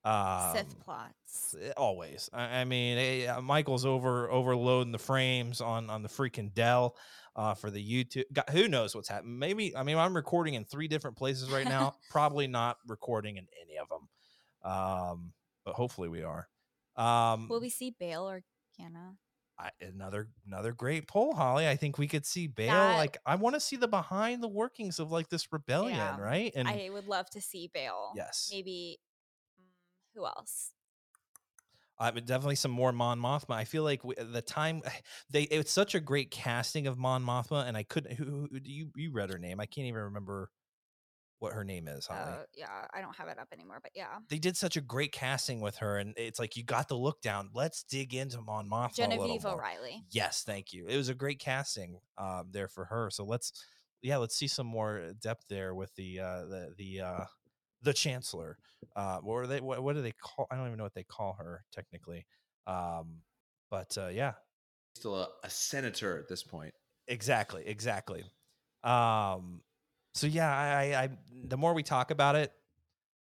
Um, 0.04 0.56
Sith 0.56 0.80
plots. 0.80 1.54
eh, 1.60 1.72
Always. 1.76 2.28
I, 2.32 2.60
I 2.60 2.64
mean, 2.64 2.98
eh, 2.98 3.26
uh, 3.26 3.40
Michael's 3.40 3.84
over 3.84 4.30
overloading 4.30 4.92
the 4.92 4.98
frames 4.98 5.60
on 5.60 5.90
on 5.90 6.02
the 6.02 6.08
freaking 6.08 6.54
Dell 6.54 6.96
uh, 7.36 7.52
for 7.54 7.70
the 7.70 7.84
YouTube. 7.84 8.24
God, 8.32 8.48
who 8.50 8.66
knows 8.66 8.94
what's 8.96 9.08
happening? 9.08 9.38
Maybe. 9.38 9.76
I 9.76 9.82
mean, 9.82 9.98
I'm 9.98 10.16
recording 10.16 10.54
in 10.54 10.64
three 10.64 10.88
different 10.88 11.16
places 11.16 11.50
right 11.50 11.68
now. 11.68 11.96
Probably 12.10 12.46
not 12.46 12.78
recording 12.86 13.36
in 13.36 13.46
any 13.62 13.78
of 13.78 13.88
them. 13.90 14.08
Um, 14.64 15.32
but 15.64 15.74
hopefully 15.74 16.08
we 16.08 16.22
are. 16.22 16.48
Um, 16.96 17.48
Will 17.48 17.60
we 17.60 17.70
see 17.70 17.94
Bale 17.98 18.28
or 18.28 18.42
Kiana? 18.78 19.16
I, 19.58 19.70
another 19.80 20.30
another 20.46 20.72
great 20.72 21.06
poll, 21.06 21.34
Holly. 21.34 21.68
I 21.68 21.76
think 21.76 21.98
we 21.98 22.08
could 22.08 22.24
see 22.26 22.46
Bail. 22.46 22.72
That- 22.72 22.96
like, 22.96 23.18
I 23.26 23.36
want 23.36 23.54
to 23.54 23.60
see 23.60 23.76
the 23.76 23.88
behind 23.88 24.42
the 24.42 24.48
workings 24.48 24.98
of 24.98 25.10
like 25.12 25.28
this 25.28 25.52
rebellion, 25.52 25.96
Yeah. 25.98 26.18
right? 26.18 26.52
And 26.56 26.66
I 26.68 26.88
would 26.90 27.06
love 27.06 27.28
to 27.30 27.40
see 27.40 27.70
Bail. 27.72 28.12
yes, 28.16 28.48
Maybe 28.50 28.98
mm, 29.60 29.66
who 30.14 30.26
else? 30.26 30.72
Uh, 31.98 32.10
but 32.10 32.24
definitely 32.26 32.56
some 32.56 32.70
more 32.72 32.90
Mon 32.92 33.20
Mothma. 33.20 33.54
I 33.54 33.64
feel 33.64 33.84
like 33.84 34.02
w- 34.02 34.32
the 34.32 34.42
time 34.42 34.82
they 35.30 35.42
it's 35.44 35.70
such 35.70 35.94
a 35.94 36.00
great 36.00 36.30
casting 36.30 36.86
of 36.86 36.98
Mon 36.98 37.22
Mothma, 37.22 37.66
and 37.66 37.76
I 37.76 37.82
couldn't. 37.84 38.16
Who, 38.16 38.24
who 38.24 38.48
you 38.64 38.90
you 38.96 39.12
read 39.12 39.30
her 39.30 39.38
name? 39.38 39.60
I 39.60 39.66
can't 39.66 39.86
even 39.86 40.00
remember 40.02 40.50
what 41.42 41.52
her 41.52 41.64
name 41.64 41.88
is. 41.88 42.06
Holly. 42.06 42.20
Uh, 42.20 42.42
yeah, 42.56 42.86
I 42.94 43.00
don't 43.00 43.16
have 43.16 43.28
it 43.28 43.38
up 43.38 43.48
anymore, 43.52 43.80
but 43.82 43.90
yeah. 43.94 44.18
they 44.28 44.38
did 44.38 44.56
such 44.56 44.76
a 44.76 44.80
great 44.80 45.12
casting 45.12 45.60
with 45.60 45.76
her, 45.78 45.98
and 45.98 46.14
it's 46.16 46.38
like 46.38 46.56
you 46.56 46.62
got 46.64 46.88
the 46.88 46.96
look 46.96 47.20
down. 47.20 47.50
Let's 47.52 47.82
dig 47.82 48.14
into 48.14 48.40
Mon 48.40 48.68
Mothma. 48.68 48.98
a 48.98 49.02
little 49.02 49.16
Genevieve 49.26 49.44
more. 49.44 49.54
O'Reilly. 49.54 50.04
Yes, 50.10 50.44
thank 50.46 50.72
you. 50.72 50.86
It 50.86 50.96
was 50.96 51.08
a 51.08 51.14
great 51.14 51.40
casting 51.40 51.98
um, 52.16 52.48
there 52.52 52.68
for 52.68 52.84
her. 52.84 53.10
So 53.10 53.24
let's, 53.24 53.52
yeah, 54.02 54.18
let's 54.18 54.36
see 54.36 54.46
some 54.46 54.66
more 54.66 55.12
depth 55.20 55.44
there 55.48 55.74
with 55.74 55.94
the 55.96 56.20
uh, 56.20 56.44
the 56.44 56.74
the 56.78 57.00
uh, 57.00 57.24
the 57.82 57.92
Chancellor. 57.92 58.56
Uh, 58.94 59.18
what 59.18 59.34
are 59.34 59.46
they? 59.46 59.60
What, 59.60 59.82
what 59.82 59.96
do 59.96 60.02
they 60.02 60.12
call? 60.12 60.46
I 60.50 60.56
don't 60.56 60.66
even 60.66 60.78
know 60.78 60.84
what 60.84 60.94
they 60.94 61.04
call 61.04 61.36
her 61.38 61.64
technically. 61.72 62.24
Um, 62.66 63.18
but 63.70 63.98
uh, 63.98 64.08
yeah, 64.08 64.34
Still 64.94 65.16
a, 65.16 65.28
a 65.42 65.50
senator 65.50 66.18
at 66.18 66.28
this 66.28 66.42
point. 66.42 66.74
exactly, 67.08 67.64
exactly. 67.66 68.24
Um, 68.84 69.62
so 70.14 70.26
yeah, 70.26 70.50
I, 70.50 71.04
I, 71.04 71.08
the 71.44 71.56
more 71.56 71.74
we 71.74 71.82
talk 71.82 72.10
about 72.10 72.36
it, 72.36 72.52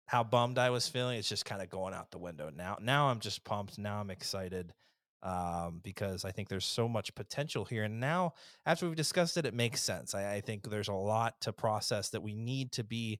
how 0.05 0.23
bummed 0.23 0.57
I 0.57 0.69
was 0.69 0.87
feeling, 0.87 1.17
it's 1.17 1.27
just 1.27 1.45
kind 1.45 1.61
of 1.61 1.69
going 1.69 1.93
out 1.93 2.11
the 2.11 2.17
window 2.17 2.49
now. 2.55 2.77
Now 2.81 3.09
I'm 3.09 3.19
just 3.19 3.43
pumped. 3.43 3.77
Now 3.77 3.99
I'm 3.99 4.09
excited 4.09 4.73
um, 5.21 5.81
because 5.83 6.23
I 6.23 6.31
think 6.31 6.47
there's 6.47 6.65
so 6.65 6.87
much 6.87 7.13
potential 7.13 7.65
here. 7.65 7.83
And 7.83 7.99
now, 7.99 8.33
after 8.65 8.85
we've 8.85 8.95
discussed 8.95 9.35
it, 9.35 9.45
it 9.45 9.53
makes 9.53 9.81
sense. 9.81 10.15
I, 10.15 10.35
I 10.35 10.41
think 10.41 10.69
there's 10.69 10.87
a 10.87 10.93
lot 10.93 11.41
to 11.41 11.51
process 11.51 12.09
that 12.09 12.23
we 12.23 12.35
need 12.35 12.71
to 12.73 12.83
be. 12.83 13.19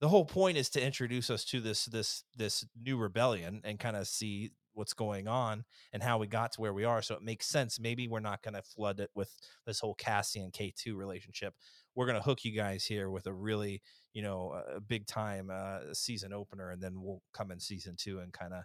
The 0.00 0.08
whole 0.08 0.24
point 0.24 0.58
is 0.58 0.68
to 0.70 0.84
introduce 0.84 1.30
us 1.30 1.44
to 1.46 1.60
this 1.60 1.86
this 1.86 2.24
this 2.36 2.66
new 2.78 2.98
rebellion 2.98 3.62
and 3.64 3.78
kind 3.78 3.96
of 3.96 4.08
see 4.08 4.50
what's 4.74 4.94
going 4.94 5.28
on 5.28 5.64
and 5.92 6.02
how 6.02 6.18
we 6.18 6.26
got 6.26 6.52
to 6.52 6.60
where 6.60 6.72
we 6.72 6.84
are. 6.84 7.02
So 7.02 7.14
it 7.14 7.22
makes 7.22 7.46
sense. 7.46 7.78
Maybe 7.78 8.08
we're 8.08 8.20
not 8.20 8.42
going 8.42 8.54
to 8.54 8.62
flood 8.62 9.00
it 9.00 9.10
with 9.14 9.30
this 9.64 9.80
whole 9.80 9.94
Cassian 9.94 10.50
K 10.50 10.72
two 10.76 10.96
relationship. 10.96 11.54
We're 11.94 12.06
going 12.06 12.18
to 12.18 12.22
hook 12.24 12.44
you 12.44 12.52
guys 12.52 12.84
here 12.84 13.10
with 13.10 13.26
a 13.26 13.32
really 13.32 13.82
you 14.14 14.22
know 14.22 14.52
a 14.76 14.80
big 14.80 15.06
time 15.06 15.50
uh, 15.52 15.92
season 15.94 16.32
opener, 16.32 16.70
and 16.70 16.82
then 16.82 17.00
we'll 17.02 17.22
come 17.32 17.50
in 17.50 17.60
season 17.60 17.96
two 17.98 18.18
and 18.20 18.32
kind 18.32 18.52
of 18.54 18.62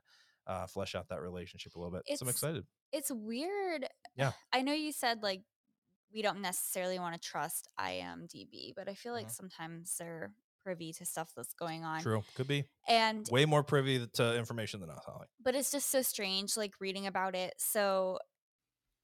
uh, 0.48 0.68
flesh 0.68 0.96
out 0.96 1.08
that 1.10 1.22
relationship 1.22 1.76
a 1.76 1.80
little 1.80 1.92
bit. 1.92 2.04
so 2.18 2.26
I'm 2.26 2.30
excited. 2.30 2.66
It's 2.94 3.12
weird. 3.12 3.86
Yeah. 4.16 4.32
I 4.54 4.62
know 4.62 4.74
you 4.74 4.92
said 4.94 5.22
like 5.24 5.42
we 6.14 6.22
don't 6.22 6.42
necessarily 6.42 7.00
want 7.00 7.16
to 7.16 7.20
trust 7.30 7.68
IMDb, 7.78 8.74
but 8.76 8.88
I 8.88 8.94
feel 8.94 9.12
like 9.14 9.28
Mhm. 9.28 9.32
sometimes 9.32 9.96
they're 10.00 10.32
privy 10.64 10.94
to 10.94 11.06
stuff 11.06 11.32
that's 11.36 11.54
going 11.54 11.84
on. 11.84 12.02
True, 12.02 12.24
could 12.36 12.48
be 12.48 12.66
And 12.88 13.28
way 13.30 13.46
more 13.46 13.64
privy 13.64 14.06
to 14.16 14.36
information 14.38 14.80
than 14.80 14.90
us, 14.90 15.04
Holly. 15.06 15.28
but 15.42 15.54
it's 15.56 15.72
just 15.72 15.90
so 15.90 16.02
strange 16.02 16.56
like 16.58 16.80
reading 16.80 17.08
about 17.08 17.36
it 17.36 17.54
so 17.58 18.20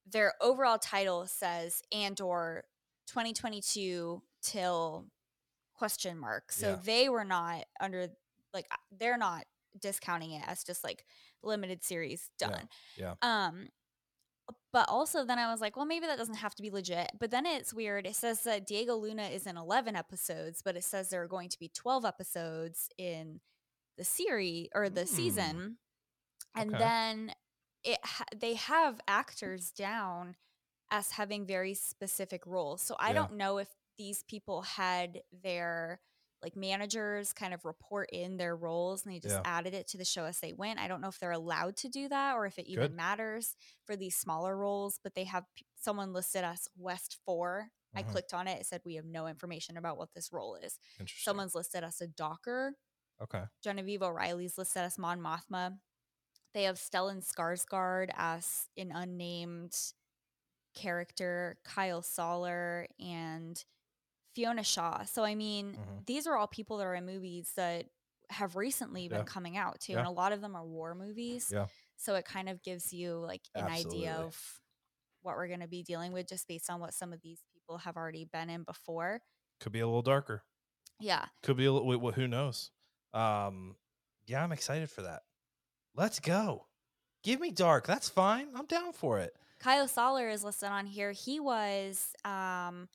their 0.06 0.34
overall 0.42 0.78
title 0.78 1.26
says 1.26 1.80
andor 1.92 2.64
2022 3.06 4.22
till 4.42 5.06
question 5.74 6.18
mark 6.18 6.52
so 6.52 6.70
Yeah. 6.70 6.76
they 6.84 7.08
were 7.08 7.24
not 7.24 7.64
under 7.80 8.08
like 8.52 8.66
uh, 8.70 8.76
they're 8.98 9.18
not 9.18 9.44
discounting 9.80 10.30
it 10.32 10.42
as 10.46 10.62
just 10.62 10.84
like 10.84 11.04
limited 11.42 11.82
series 11.82 12.30
Yeah, 12.40 12.48
done 12.48 12.68
yeah. 12.96 13.14
um 13.22 13.68
but 14.72 14.88
also 14.88 15.24
then 15.24 15.38
i 15.38 15.50
was 15.50 15.60
like 15.60 15.76
well 15.76 15.86
maybe 15.86 16.06
that 16.06 16.18
doesn't 16.18 16.36
have 16.36 16.54
to 16.54 16.62
be 16.62 16.70
legit 16.70 17.10
but 17.18 17.30
then 17.30 17.44
it's 17.46 17.74
weird 17.74 18.06
it 18.06 18.14
says 18.14 18.42
that 18.44 18.66
diego 18.66 18.94
luna 18.94 19.24
is 19.24 19.46
in 19.46 19.56
11 19.56 19.96
episodes 19.96 20.62
but 20.64 20.76
it 20.76 20.84
says 20.84 21.08
there 21.10 21.22
are 21.22 21.28
going 21.28 21.48
to 21.48 21.58
be 21.58 21.68
12 21.68 22.04
episodes 22.04 22.88
in 22.98 23.40
the 23.96 24.04
series 24.04 24.68
or 24.74 24.88
the 24.88 25.02
Mm. 25.02 25.08
season 25.08 25.76
and 26.54 26.70
Okay. 26.70 26.78
then 26.78 27.32
it 27.82 27.98
ha- 28.04 28.24
they 28.36 28.54
have 28.54 29.00
actors 29.08 29.70
down 29.72 30.36
as 30.94 31.10
having 31.10 31.44
very 31.46 31.74
specific 31.74 32.46
roles 32.46 32.80
so 32.82 32.94
i 33.00 33.08
Yeah. 33.08 33.14
don't 33.14 33.34
know 33.34 33.58
if 33.58 33.68
these 33.98 34.22
people 34.24 34.62
had 34.62 35.22
their 35.42 36.00
like 36.42 36.56
managers 36.56 37.32
kind 37.32 37.54
of 37.54 37.64
report 37.64 38.10
in 38.12 38.36
their 38.36 38.54
roles 38.54 39.04
and 39.04 39.12
they 39.14 39.18
just 39.18 39.34
Yeah. 39.34 39.42
added 39.56 39.72
it 39.74 39.88
to 39.88 39.96
the 39.98 40.04
show 40.04 40.24
as 40.24 40.38
they 40.40 40.52
went 40.52 40.78
i 40.78 40.86
don't 40.88 41.00
know 41.00 41.08
if 41.08 41.18
they're 41.18 41.30
allowed 41.42 41.76
to 41.78 41.88
do 41.88 42.08
that 42.08 42.34
or 42.36 42.46
if 42.46 42.58
it 42.58 42.66
even 42.66 42.88
Good. 42.88 42.96
matters 42.96 43.56
for 43.86 43.96
these 43.96 44.16
smaller 44.16 44.56
roles 44.56 44.98
but 45.02 45.14
they 45.14 45.24
have 45.24 45.44
p- 45.56 45.64
someone 45.80 46.12
listed 46.12 46.44
as 46.44 46.68
west 46.76 47.18
4 47.24 47.70
i 47.94 48.02
Mhm. 48.02 48.10
clicked 48.12 48.34
on 48.34 48.46
it 48.46 48.60
it 48.60 48.66
said 48.66 48.82
we 48.84 48.94
have 48.96 49.06
no 49.06 49.26
information 49.26 49.76
about 49.76 49.96
what 49.96 50.12
this 50.14 50.32
role 50.32 50.54
is 50.56 50.78
someone's 51.06 51.54
listed 51.54 51.82
as 51.82 52.00
a 52.00 52.06
docker 52.06 52.74
okay. 53.22 53.44
Genevieve 53.62 54.02
O'Reilly's 54.02 54.58
listed 54.58 54.82
as 54.82 54.98
Mon 54.98 55.20
Mothma. 55.20 55.78
They 56.52 56.64
have 56.64 56.76
Stellan 56.78 57.22
Skarsgård 57.24 58.10
as 58.14 58.68
an 58.76 58.90
unnamed 58.92 59.72
character, 60.74 61.58
Kyle 61.64 62.02
Soller, 62.02 62.86
and 62.98 63.62
Fiona 64.34 64.64
Shaw. 64.64 65.04
So, 65.04 65.22
I 65.24 65.34
mean, 65.34 65.76
Mhm. 65.76 66.06
these 66.06 66.26
are 66.26 66.36
all 66.36 66.48
people 66.48 66.78
that 66.78 66.84
are 66.86 66.94
in 66.94 67.06
movies 67.06 67.52
that 67.56 67.86
have 68.30 68.56
recently 68.56 69.08
been 69.08 69.18
Yeah. 69.18 69.24
coming 69.24 69.56
out 69.56 69.80
too. 69.80 69.92
Yeah. 69.92 69.98
And 70.00 70.08
a 70.08 70.10
lot 70.10 70.32
of 70.32 70.40
them 70.40 70.56
are 70.56 70.64
war 70.66 70.94
movies. 70.94 71.50
Yeah. 71.52 71.68
So, 71.96 72.14
it 72.16 72.24
kind 72.24 72.48
of 72.48 72.62
gives 72.62 72.92
you 72.92 73.16
like 73.18 73.42
an 73.54 73.64
idea 73.66 74.14
of 74.16 74.60
what 75.22 75.36
we're 75.36 75.48
going 75.48 75.60
to 75.60 75.68
be 75.68 75.82
dealing 75.82 76.12
with 76.12 76.26
just 76.28 76.46
based 76.48 76.68
on 76.68 76.80
what 76.80 76.92
some 76.94 77.12
of 77.12 77.20
these 77.22 77.42
people 77.52 77.78
have 77.78 77.96
already 77.96 78.24
been 78.24 78.50
in 78.50 78.64
before. 78.64 79.22
Could 79.60 79.72
be 79.72 79.80
a 79.80 79.86
little 79.86 80.02
darker. 80.02 80.44
Yeah. 80.98 81.28
Could 81.42 81.56
be 81.56 81.64
a 81.66 81.72
little. 81.72 82.10
wh- 82.10 82.14
Who 82.14 82.26
knows? 82.28 82.70
Um, 83.12 83.76
yeah, 84.26 84.42
I'm 84.42 84.52
excited 84.52 84.90
for 84.90 85.02
that. 85.02 85.22
Let's 85.94 86.18
go. 86.20 86.66
Give 87.22 87.40
me 87.40 87.50
dark. 87.52 87.86
That's 87.86 88.08
fine. 88.08 88.54
I'm 88.56 88.66
down 88.66 88.92
for 88.92 89.18
it. 89.20 89.34
Kyle 89.64 89.88
Soller 89.88 90.28
is 90.28 90.44
listed 90.44 90.68
on 90.68 90.84
here. 90.84 91.12
He 91.12 91.40
was 91.40 92.12
um 92.24 92.86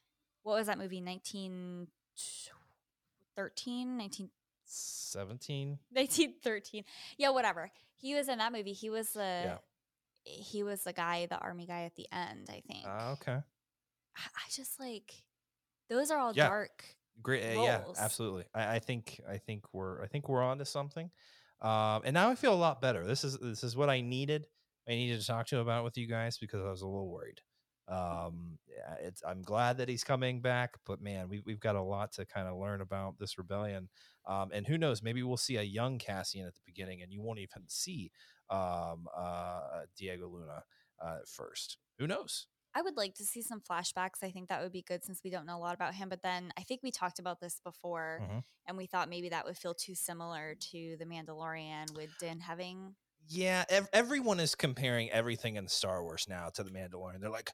what 0.43 0.55
was 0.55 0.67
that 0.67 0.77
movie? 0.77 1.01
1913, 1.01 3.97
19, 3.97 4.29
Seventeen. 4.65 5.79
1913. 5.91 6.83
Yeah, 7.17 7.31
whatever. 7.31 7.71
He 7.97 8.13
was 8.13 8.29
in 8.29 8.37
that 8.37 8.53
movie. 8.53 8.73
He 8.73 8.91
was 8.91 9.13
the 9.13 9.41
Yeah. 9.45 9.57
he 10.23 10.61
was 10.61 10.83
the 10.83 10.93
guy, 10.93 11.25
the 11.25 11.39
army 11.39 11.65
guy 11.65 11.85
at 11.85 11.95
the 11.95 12.05
end, 12.11 12.49
I 12.49 12.61
think. 12.67 12.85
Uh, 12.85 13.13
okay. 13.13 13.39
I, 14.15 14.21
I 14.21 14.49
just 14.51 14.79
like 14.79 15.11
those 15.89 16.11
are 16.11 16.19
all 16.19 16.33
Yeah. 16.35 16.49
dark. 16.49 16.85
Great. 17.21 17.57
Uh, 17.57 17.63
yeah. 17.63 17.81
Absolutely. 17.97 18.45
I, 18.53 18.75
I 18.75 18.79
think. 18.79 19.19
I 19.27 19.39
think 19.39 19.65
we're. 19.73 20.01
I 20.03 20.07
think 20.07 20.29
we're 20.29 20.41
on 20.43 20.59
to 20.59 20.65
something. 20.65 21.09
Um, 21.61 22.03
and 22.05 22.13
now 22.13 22.29
I 22.29 22.35
feel 22.35 22.53
a 22.53 22.55
lot 22.55 22.79
better. 22.79 23.05
This 23.05 23.25
is 23.25 23.37
this 23.39 23.61
is 23.63 23.75
what 23.75 23.89
I 23.89 23.99
needed. 24.01 24.45
I 24.89 24.93
needed 24.95 25.21
to 25.21 25.27
talk 25.27 25.47
to 25.47 25.59
about 25.59 25.83
with 25.83 25.97
you 25.97 26.07
guys 26.07 26.37
because 26.37 26.61
I 26.61 26.69
was 26.69 26.81
a 26.81 26.87
little 26.87 27.09
worried. 27.09 27.41
Um, 27.87 28.59
yeah, 28.67 28.95
it's 28.99 29.23
I'm 29.25 29.41
glad 29.41 29.77
that 29.77 29.89
he's 29.89 30.03
coming 30.03 30.41
back, 30.41 30.77
but 30.85 31.01
man, 31.01 31.27
we 31.29 31.41
we've 31.41 31.59
got 31.59 31.75
a 31.75 31.81
lot 31.81 32.11
to 32.13 32.25
kind 32.25 32.47
of 32.47 32.57
learn 32.57 32.81
about 32.81 33.17
this 33.17 33.37
rebellion. 33.37 33.89
Um, 34.25 34.51
and 34.53 34.67
who 34.67 34.77
knows, 34.77 35.01
maybe 35.01 35.23
we'll 35.23 35.37
see 35.37 35.57
a 35.57 35.63
young 35.63 35.97
Cassian 35.97 36.45
at 36.47 36.53
the 36.55 36.61
beginning, 36.65 37.01
and 37.01 37.11
you 37.11 37.21
won't 37.21 37.39
even 37.39 37.67
see 37.67 38.11
um 38.49 39.07
uh 39.15 39.85
Diego 39.95 40.27
Luna 40.27 40.63
uh 40.99 41.17
at 41.21 41.27
first. 41.27 41.77
Who 41.97 42.07
knows? 42.07 42.47
I 42.73 42.81
would 42.81 42.97
like 42.97 43.15
to 43.15 43.25
see 43.25 43.41
some 43.41 43.61
flashbacks. 43.61 44.21
I 44.21 44.31
think 44.31 44.49
that 44.49 44.61
would 44.61 44.71
be 44.71 44.83
good 44.83 45.03
since 45.03 45.21
we 45.23 45.29
don't 45.31 45.45
know 45.45 45.57
a 45.57 45.59
lot 45.59 45.73
about 45.73 45.95
him. 45.95 46.09
But 46.09 46.21
then 46.21 46.51
I 46.57 46.63
think 46.63 46.81
we 46.83 46.91
talked 46.91 47.19
about 47.19 47.39
this 47.39 47.59
before 47.59 48.25
Mhm. 48.25 48.43
and 48.67 48.77
we 48.77 48.85
thought 48.85 49.09
maybe 49.09 49.29
that 49.29 49.45
would 49.45 49.57
feel 49.57 49.73
too 49.73 49.95
similar 49.95 50.55
to 50.71 50.95
The 50.97 51.05
Mandalorian 51.05 51.91
with 51.95 52.15
Din 52.17 52.39
having 52.41 52.95
Yeah, 53.27 53.65
ev- 53.69 53.89
everyone 53.93 54.39
is 54.39 54.55
comparing 54.55 55.09
everything 55.11 55.55
in 55.55 55.67
Star 55.67 56.03
Wars 56.03 56.25
now 56.27 56.49
to 56.55 56.63
the 56.63 56.71
Mandalorian. 56.71 57.19
They're 57.21 57.29
like, 57.29 57.51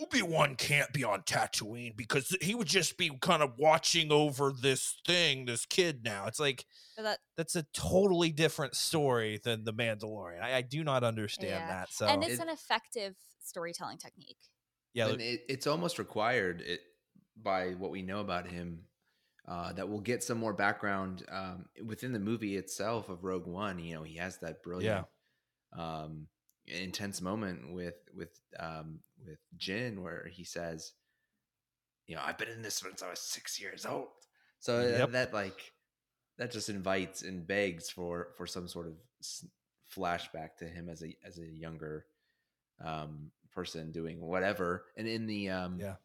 Obi 0.00 0.22
Wan 0.22 0.54
can't 0.54 0.90
be 0.94 1.04
on 1.04 1.20
Tatooine 1.22 1.94
because 1.94 2.34
he 2.40 2.54
would 2.54 2.66
just 2.66 2.96
be 2.96 3.10
kind 3.20 3.42
of 3.42 3.52
watching 3.58 4.10
over 4.10 4.50
this 4.58 4.96
thing, 5.06 5.44
this 5.44 5.66
kid 5.66 6.02
now. 6.02 6.26
it's 6.26 6.40
like 6.40 6.64
that 6.96 7.18
that's 7.36 7.56
a 7.56 7.64
totally 7.74 8.30
different 8.32 8.74
story 8.74 9.38
than 9.44 9.64
the 9.64 9.72
Mandalorian. 9.74 10.40
I, 10.42 10.54
I 10.56 10.62
do 10.62 10.82
not 10.82 11.04
understand 11.04 11.50
Yeah. 11.50 11.66
that. 11.68 11.92
So 11.92 12.06
and 12.06 12.24
it's 12.24 12.34
It- 12.34 12.40
an 12.40 12.48
effective 12.48 13.16
storytelling 13.42 13.98
technique. 13.98 14.38
yeah, 14.94 15.08
and 15.08 15.20
it, 15.20 15.42
it's 15.50 15.66
almost 15.66 15.98
required 15.98 16.62
it 16.62 16.80
by 17.36 17.72
what 17.72 17.90
we 17.90 18.00
know 18.00 18.20
about 18.20 18.46
him 18.46 18.84
uh, 19.48 19.72
that 19.72 19.88
we'll 19.88 20.00
get 20.00 20.22
some 20.22 20.38
more 20.38 20.52
background 20.52 21.24
um, 21.30 21.66
within 21.84 22.12
the 22.12 22.18
movie 22.18 22.56
itself 22.56 23.08
of 23.08 23.24
Rogue 23.24 23.46
One. 23.46 23.78
You 23.78 23.94
know, 23.94 24.02
he 24.02 24.16
has 24.16 24.38
that 24.38 24.62
brilliant, 24.62 25.06
um, 25.76 26.26
intense 26.66 27.20
moment 27.20 27.72
with 27.72 27.96
with 28.14 28.38
um, 28.58 29.00
with 29.26 29.38
Jyn 29.58 29.98
where 30.02 30.28
he 30.30 30.44
says, 30.44 30.92
"You 32.06 32.16
know, 32.16 32.22
I've 32.24 32.38
been 32.38 32.48
in 32.48 32.62
this 32.62 32.76
since 32.76 33.02
I 33.02 33.10
was 33.10 33.20
six 33.20 33.60
years 33.60 33.84
old." 33.86 34.08
So 34.60 34.76
uh, 34.78 34.98
Yep. 34.98 35.12
that 35.12 35.34
like 35.34 35.72
that 36.38 36.52
just 36.52 36.68
invites 36.68 37.22
and 37.22 37.46
begs 37.46 37.90
for 37.90 38.28
for 38.36 38.46
some 38.46 38.68
sort 38.68 38.86
of 38.86 38.94
flashback 39.94 40.56
to 40.58 40.66
him 40.66 40.88
as 40.88 41.02
a 41.02 41.16
as 41.24 41.38
a 41.38 41.46
younger 41.46 42.06
um 42.82 43.30
person 43.52 43.92
doing 43.92 44.20
whatever 44.20 44.86
and 44.96 45.06
in 45.06 45.26
the 45.26 45.50
um 45.50 45.78
Yeah. 45.78 45.96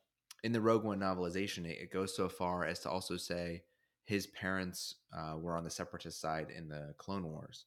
In 0.44 0.52
the 0.52 0.62
rogue 0.62 0.84
one 0.84 1.00
novelization 1.00 1.66
it, 1.66 1.80
it 1.80 1.92
goes 1.92 2.16
so 2.16 2.30
far 2.30 2.66
as 2.66 2.80
to 2.80 2.90
also 2.90 3.18
say 3.18 3.64
his 4.06 4.28
parents 4.28 4.96
uh, 5.14 5.36
were 5.38 5.56
on 5.58 5.64
the 5.64 5.70
separatist 5.70 6.22
side 6.22 6.50
in 6.56 6.70
the 6.70 6.94
clone 6.98 7.28
wars 7.30 7.66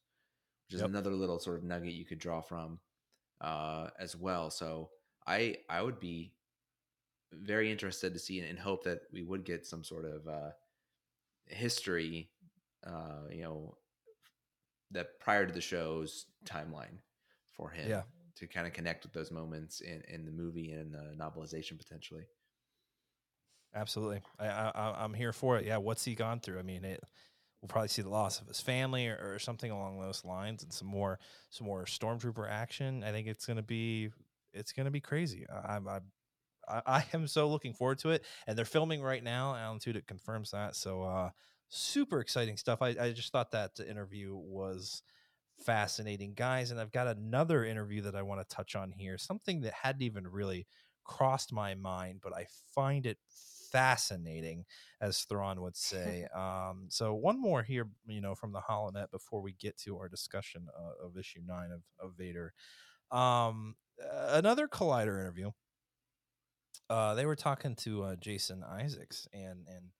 which 0.67 0.75
is 0.75 0.81
Yep. 0.81 0.89
another 0.89 1.11
little 1.11 1.39
sort 1.39 1.57
of 1.57 1.63
nugget 1.63 1.93
you 1.93 2.05
could 2.05 2.19
draw 2.19 2.41
from 2.41 2.79
uh, 3.41 3.89
as 3.99 4.15
well. 4.15 4.49
So 4.49 4.89
I 5.27 5.57
I 5.69 5.81
would 5.81 5.99
be 5.99 6.33
very 7.33 7.71
interested 7.71 8.13
to 8.13 8.19
see 8.19 8.39
and 8.39 8.59
hope 8.59 8.83
that 8.83 9.01
we 9.11 9.23
would 9.23 9.43
get 9.43 9.65
some 9.65 9.83
sort 9.83 10.05
of 10.05 10.27
uh, 10.27 10.51
history, 11.47 12.31
uh, 12.85 13.27
you 13.31 13.41
know, 13.43 13.77
that 14.91 15.19
prior 15.19 15.45
to 15.45 15.53
the 15.53 15.61
show's 15.61 16.25
timeline 16.45 16.99
for 17.49 17.69
him 17.69 17.89
Yeah. 17.89 18.03
to 18.35 18.47
kind 18.47 18.67
of 18.67 18.73
connect 18.73 19.03
with 19.03 19.13
those 19.13 19.31
moments 19.31 19.81
in, 19.81 20.01
in 20.07 20.25
the 20.25 20.31
movie 20.31 20.71
and 20.71 20.93
the 20.93 21.13
novelization 21.17 21.77
potentially. 21.77 22.23
Absolutely. 23.73 24.21
I, 24.39 24.47
I 24.75 25.03
I'm 25.03 25.13
here 25.13 25.33
for 25.33 25.57
it. 25.57 25.65
Yeah. 25.65 25.77
What's 25.77 26.03
he 26.03 26.15
gone 26.15 26.39
through? 26.39 26.59
I 26.59 26.63
mean, 26.63 26.83
it. 26.83 27.01
We'll 27.61 27.69
probably 27.69 27.89
see 27.89 28.01
the 28.01 28.09
loss 28.09 28.41
of 28.41 28.47
his 28.47 28.59
family 28.59 29.07
or, 29.07 29.33
or 29.35 29.39
something 29.39 29.71
along 29.71 29.99
those 29.99 30.25
lines, 30.25 30.63
and 30.63 30.73
some 30.73 30.87
more 30.87 31.19
some 31.51 31.67
more 31.67 31.85
stormtrooper 31.85 32.49
action. 32.49 33.03
I 33.03 33.11
think 33.11 33.27
it's 33.27 33.45
gonna 33.45 33.61
be 33.63 34.09
it's 34.53 34.73
gonna 34.73 34.91
be 34.91 34.99
crazy. 34.99 35.45
I, 35.49 35.77
I, 35.77 35.99
I 36.69 36.81
I 36.87 37.05
am 37.13 37.27
so 37.27 37.49
looking 37.49 37.73
forward 37.73 37.99
to 37.99 38.09
it, 38.11 38.25
and 38.47 38.57
they're 38.57 38.65
filming 38.65 39.01
right 39.01 39.23
now. 39.23 39.55
Alan 39.55 39.79
Tudyk 39.79 40.07
confirms 40.07 40.51
that. 40.51 40.75
So 40.75 41.03
uh, 41.03 41.29
super 41.69 42.19
exciting 42.19 42.57
stuff. 42.57 42.81
I, 42.81 42.95
I 42.99 43.11
just 43.13 43.31
thought 43.31 43.51
that 43.51 43.79
interview 43.79 44.35
was 44.35 45.03
fascinating, 45.65 46.33
guys. 46.35 46.71
And 46.71 46.79
I've 46.79 46.91
got 46.91 47.07
another 47.07 47.65
interview 47.65 48.01
that 48.03 48.15
I 48.15 48.23
want 48.23 48.47
to 48.47 48.55
touch 48.55 48.75
on 48.75 48.91
here. 48.91 49.17
Something 49.17 49.61
that 49.61 49.73
hadn't 49.73 50.03
even 50.03 50.27
really 50.27 50.67
crossed 51.05 51.53
my 51.53 51.75
mind, 51.75 52.21
but 52.23 52.33
I 52.33 52.47
find 52.73 53.05
it 53.05 53.17
fascinating, 53.71 54.65
as 54.99 55.21
Thrawn 55.21 55.61
would 55.61 55.75
say. 55.77 56.27
um, 56.35 56.87
so 56.89 57.13
one 57.13 57.39
more 57.39 57.63
here, 57.63 57.87
you 58.07 58.21
know, 58.21 58.35
from 58.35 58.51
the 58.51 58.61
Holonet 58.61 59.11
before 59.11 59.41
we 59.41 59.53
get 59.53 59.77
to 59.79 59.97
our 59.97 60.09
discussion 60.09 60.67
uh, 60.77 61.05
of 61.05 61.17
issue 61.17 61.41
nine 61.45 61.71
of, 61.71 61.81
of 61.99 62.15
Vader. 62.17 62.53
Um, 63.11 63.75
uh, 64.01 64.31
another 64.33 64.67
Collider 64.67 65.19
interview. 65.19 65.51
Uh, 66.89 67.13
they 67.13 67.25
were 67.25 67.35
talking 67.35 67.75
to 67.75 68.03
uh, 68.03 68.15
Jason 68.17 68.63
Isaacs 68.63 69.27
and 69.33 69.65
and 69.67 69.91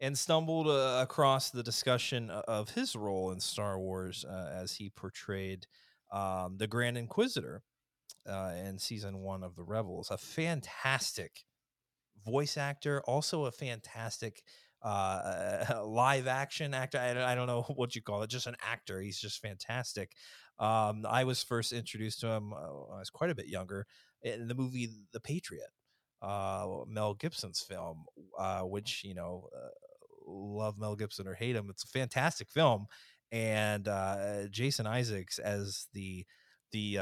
and 0.00 0.18
stumbled 0.18 0.66
uh, 0.66 0.98
across 1.00 1.50
the 1.50 1.62
discussion 1.62 2.28
of 2.30 2.70
his 2.70 2.96
role 2.96 3.30
in 3.30 3.40
Star 3.40 3.78
Wars 3.78 4.24
uh, 4.28 4.50
as 4.52 4.74
he 4.74 4.90
portrayed 4.90 5.66
um, 6.12 6.56
the 6.58 6.66
Grand 6.66 6.98
Inquisitor 6.98 7.62
uh, 8.28 8.52
in 8.64 8.78
season 8.78 9.18
one 9.18 9.42
of 9.42 9.54
the 9.56 9.62
Rebels. 9.62 10.10
A 10.10 10.18
fantastic 10.18 11.44
voice 12.24 12.56
actor, 12.56 13.02
also 13.06 13.46
a 13.46 13.52
fantastic 13.52 14.42
uh, 14.82 15.82
live 15.84 16.26
action 16.26 16.74
actor. 16.74 16.98
I, 16.98 17.32
I 17.32 17.34
don't 17.34 17.46
know 17.46 17.62
what 17.74 17.96
you 17.96 18.02
call 18.02 18.22
it, 18.22 18.30
just 18.30 18.46
an 18.46 18.56
actor. 18.62 19.00
He's 19.00 19.18
just 19.18 19.40
fantastic. 19.40 20.12
Um, 20.58 21.04
I 21.08 21.24
was 21.24 21.42
first 21.42 21.72
introduced 21.72 22.20
to 22.20 22.28
him, 22.28 22.52
uh, 22.52 22.94
I 22.94 22.98
was 23.00 23.10
quite 23.10 23.30
a 23.30 23.34
bit 23.34 23.48
younger, 23.48 23.86
in 24.22 24.46
the 24.46 24.54
movie 24.54 24.88
The 25.12 25.20
Patriot, 25.20 25.70
uh, 26.22 26.66
Mel 26.86 27.14
Gibson's 27.14 27.60
film, 27.60 28.04
uh, 28.38 28.60
which, 28.60 29.02
you 29.04 29.14
know, 29.14 29.48
uh, 29.54 29.68
love 30.26 30.78
Mel 30.78 30.94
Gibson 30.94 31.26
or 31.26 31.34
hate 31.34 31.56
him. 31.56 31.68
It's 31.70 31.84
a 31.84 31.88
fantastic 31.88 32.50
film. 32.50 32.86
And 33.32 33.88
uh, 33.88 34.46
Jason 34.48 34.86
Isaacs 34.86 35.38
as 35.38 35.86
the 35.92 36.24
the 36.70 36.98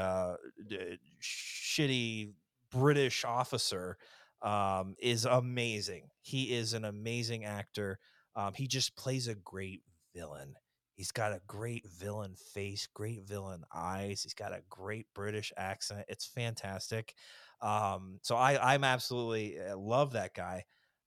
d- 0.67 0.97
shitty 1.21 2.33
British 2.71 3.23
officer 3.23 3.97
um, 4.43 4.95
is 4.99 5.25
amazing. 5.25 6.09
He 6.21 6.53
is 6.53 6.73
an 6.73 6.85
amazing 6.85 7.45
actor. 7.45 7.99
Um, 8.35 8.53
he 8.53 8.67
just 8.67 8.95
plays 8.95 9.27
a 9.27 9.35
great 9.35 9.81
villain. 10.13 10.55
He's 10.95 11.11
got 11.11 11.31
a 11.31 11.41
great 11.47 11.89
villain 11.89 12.35
face, 12.35 12.87
great 12.93 13.23
villain 13.23 13.63
eyes. 13.73 14.21
He's 14.21 14.35
got 14.35 14.53
a 14.53 14.61
great 14.69 15.07
British 15.15 15.51
accent. 15.57 16.05
It's 16.07 16.25
fantastic. 16.25 17.15
Um, 17.61 18.19
so 18.21 18.35
I, 18.35 18.73
I'm 18.73 18.83
absolutely 18.83 19.59
uh, 19.59 19.75
love 19.77 20.13
that 20.13 20.35
guy. 20.35 20.65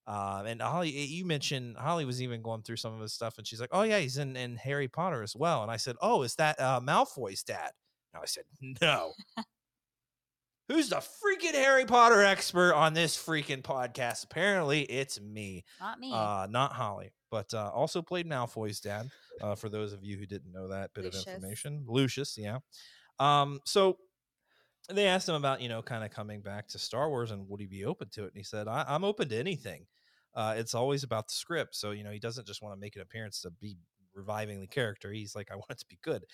Um, 0.09 0.47
and 0.47 0.63
Holly, 0.63 0.91
you 0.91 1.25
mentioned 1.25 1.77
Holly 1.77 2.05
was 2.05 2.23
even 2.23 2.43
going 2.43 2.63
through 2.63 2.77
some 2.77 2.95
of 2.95 3.01
his 3.01 3.13
stuff, 3.13 3.39
and 3.39 3.47
she's 3.47 3.61
like, 3.61 3.71
"Oh 3.73 3.83
yeah, 3.83 3.99
he's 3.99 4.19
in, 4.19 4.37
in 4.37 4.55
Harry 4.57 4.87
Potter 4.87 5.23
as 5.23 5.35
well." 5.35 5.63
And 5.63 5.71
I 5.71 5.77
said, 5.79 5.97
"Oh, 6.01 6.23
is 6.23 6.37
that 6.37 6.61
uh, 6.61 6.81
Malfoy's 6.81 7.43
dad?" 7.43 7.73
And 8.15 8.23
I 8.23 8.27
said, 8.27 8.45
"No." 8.81 9.13
Who's 10.69 10.89
the 10.89 10.97
freaking 10.97 11.55
Harry 11.55 11.85
Potter 11.85 12.23
expert 12.25 12.75
on 12.75 12.93
this 12.93 13.17
freaking 13.17 13.63
podcast? 13.63 14.25
Apparently, 14.25 14.83
it's 14.83 15.21
me, 15.21 15.65
Not 15.81 16.01
me. 16.01 16.13
uh, 16.13 16.49
not 16.51 16.73
Holly, 16.73 17.13
but 17.31 17.55
uh, 17.55 17.71
also 17.73 18.03
played 18.03 18.27
Malfoy's 18.29 18.81
dad. 18.81 19.09
Uh, 19.41 19.55
for 19.55 19.69
those 19.69 19.93
of 19.93 20.03
you 20.03 20.17
who 20.17 20.27
didn't 20.27 20.51
know 20.53 20.69
that 20.69 20.93
bit 20.95 21.05
Lucius. 21.05 21.27
of 21.27 21.35
information, 21.35 21.85
Lucius, 21.87 22.37
yeah. 22.37 22.59
Um, 23.21 23.61
so 23.65 23.99
they 24.93 25.07
asked 25.07 25.29
him 25.29 25.35
about 25.37 25.61
you 25.61 25.69
know 25.69 25.83
kind 25.83 26.03
of 26.03 26.11
coming 26.11 26.41
back 26.41 26.67
to 26.69 26.79
Star 26.79 27.09
Wars 27.11 27.31
and 27.31 27.49
would 27.49 27.61
he 27.61 27.67
be 27.67 27.85
open 27.85 28.09
to 28.11 28.23
it, 28.25 28.29
and 28.29 28.37
he 28.37 28.43
said, 28.43 28.67
I- 28.67 28.87
"I'm 28.89 29.05
open 29.05 29.29
to 29.29 29.37
anything. 29.37 29.87
Uh, 30.35 30.55
it's 30.57 30.75
always 30.75 31.05
about 31.05 31.29
the 31.29 31.35
script. 31.35 31.77
So 31.77 31.93
you 31.93 32.03
know 32.03 32.11
he 32.11 32.19
doesn't 32.19 32.47
just 32.47 32.61
want 32.63 32.75
to 32.75 32.81
make 32.81 32.97
an 32.97 33.03
appearance 33.03 33.41
to 33.43 33.51
be 33.51 33.77
reviving 34.15 34.61
the 34.61 34.67
character. 34.67 35.13
He's 35.13 35.37
like, 35.37 35.51
I 35.53 35.55
want 35.55 35.71
it 35.71 35.79
to 35.79 35.87
be 35.89 35.99
good." 36.03 36.25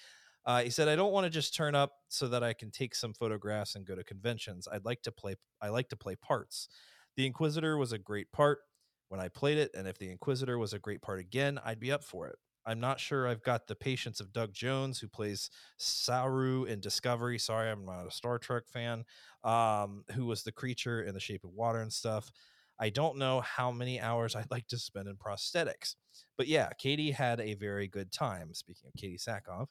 Uh, 0.44 0.62
he 0.62 0.70
said, 0.70 0.88
"I 0.88 0.96
don't 0.96 1.12
want 1.12 1.24
to 1.24 1.30
just 1.30 1.54
turn 1.54 1.74
up 1.74 1.92
so 2.08 2.28
that 2.28 2.42
I 2.42 2.52
can 2.52 2.70
take 2.70 2.94
some 2.94 3.14
photographs 3.14 3.74
and 3.74 3.86
go 3.86 3.94
to 3.94 4.04
conventions. 4.04 4.66
I'd 4.70 4.84
like 4.84 5.02
to 5.02 5.12
play. 5.12 5.36
I 5.60 5.68
like 5.68 5.88
to 5.90 5.96
play 5.96 6.16
parts. 6.16 6.68
The 7.16 7.26
Inquisitor 7.26 7.76
was 7.76 7.92
a 7.92 7.98
great 7.98 8.32
part 8.32 8.60
when 9.08 9.20
I 9.20 9.28
played 9.28 9.58
it, 9.58 9.70
and 9.74 9.86
if 9.86 9.98
the 9.98 10.10
Inquisitor 10.10 10.58
was 10.58 10.72
a 10.72 10.78
great 10.78 11.02
part 11.02 11.20
again, 11.20 11.60
I'd 11.64 11.80
be 11.80 11.92
up 11.92 12.02
for 12.02 12.26
it. 12.28 12.36
I'm 12.64 12.80
not 12.80 13.00
sure 13.00 13.26
I've 13.26 13.42
got 13.42 13.66
the 13.66 13.74
patience 13.74 14.20
of 14.20 14.32
Doug 14.32 14.52
Jones, 14.52 15.00
who 15.00 15.08
plays 15.08 15.50
Saru 15.78 16.64
in 16.64 16.80
Discovery. 16.80 17.38
Sorry, 17.38 17.68
I'm 17.70 17.84
not 17.84 18.06
a 18.06 18.10
Star 18.10 18.38
Trek 18.38 18.64
fan. 18.68 19.04
Um, 19.44 20.04
who 20.12 20.26
was 20.26 20.44
the 20.44 20.52
creature 20.52 21.02
in 21.02 21.14
The 21.14 21.20
Shape 21.20 21.44
of 21.44 21.50
Water 21.50 21.80
and 21.80 21.92
stuff. 21.92 22.30
I 22.78 22.88
don't 22.90 23.18
know 23.18 23.40
how 23.40 23.70
many 23.70 24.00
hours 24.00 24.34
I'd 24.34 24.50
like 24.50 24.66
to 24.68 24.78
spend 24.78 25.08
in 25.08 25.16
prosthetics, 25.16 25.96
but 26.36 26.46
yeah, 26.48 26.70
Katee 26.82 27.12
had 27.12 27.40
a 27.40 27.54
very 27.54 27.88
good 27.88 28.12
time. 28.12 28.54
Speaking 28.54 28.88
of 28.88 29.00
Katee 29.00 29.22
Sackhoff." 29.22 29.66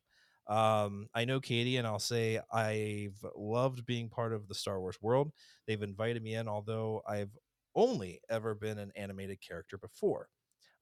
Um, 0.48 1.08
I 1.14 1.26
know 1.26 1.40
Katee, 1.40 1.78
and 1.78 1.88
I'll 1.88 2.00
say 2.00 2.40
I've 2.52 3.24
loved 3.36 3.86
being 3.86 4.10
part 4.10 4.34
of 4.34 4.48
the 4.48 4.56
Star 4.56 4.80
Wars 4.80 4.98
world. 5.02 5.32
They've 5.68 5.82
invited 5.82 6.22
me 6.24 6.36
in, 6.36 6.48
although 6.48 7.02
I've 7.08 7.38
only 7.76 8.20
ever 8.30 8.54
been 8.56 8.78
an 8.80 8.92
animated 8.96 9.40
character 9.42 9.78
before. 9.78 10.28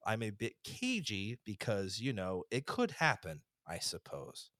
I'm 0.05 0.23
a 0.23 0.31
bit 0.31 0.53
cagey 0.63 1.39
because, 1.45 1.99
you 1.99 2.13
know, 2.13 2.43
it 2.51 2.65
could 2.65 2.91
happen, 2.91 3.41
I 3.67 3.79
suppose. 3.79 4.51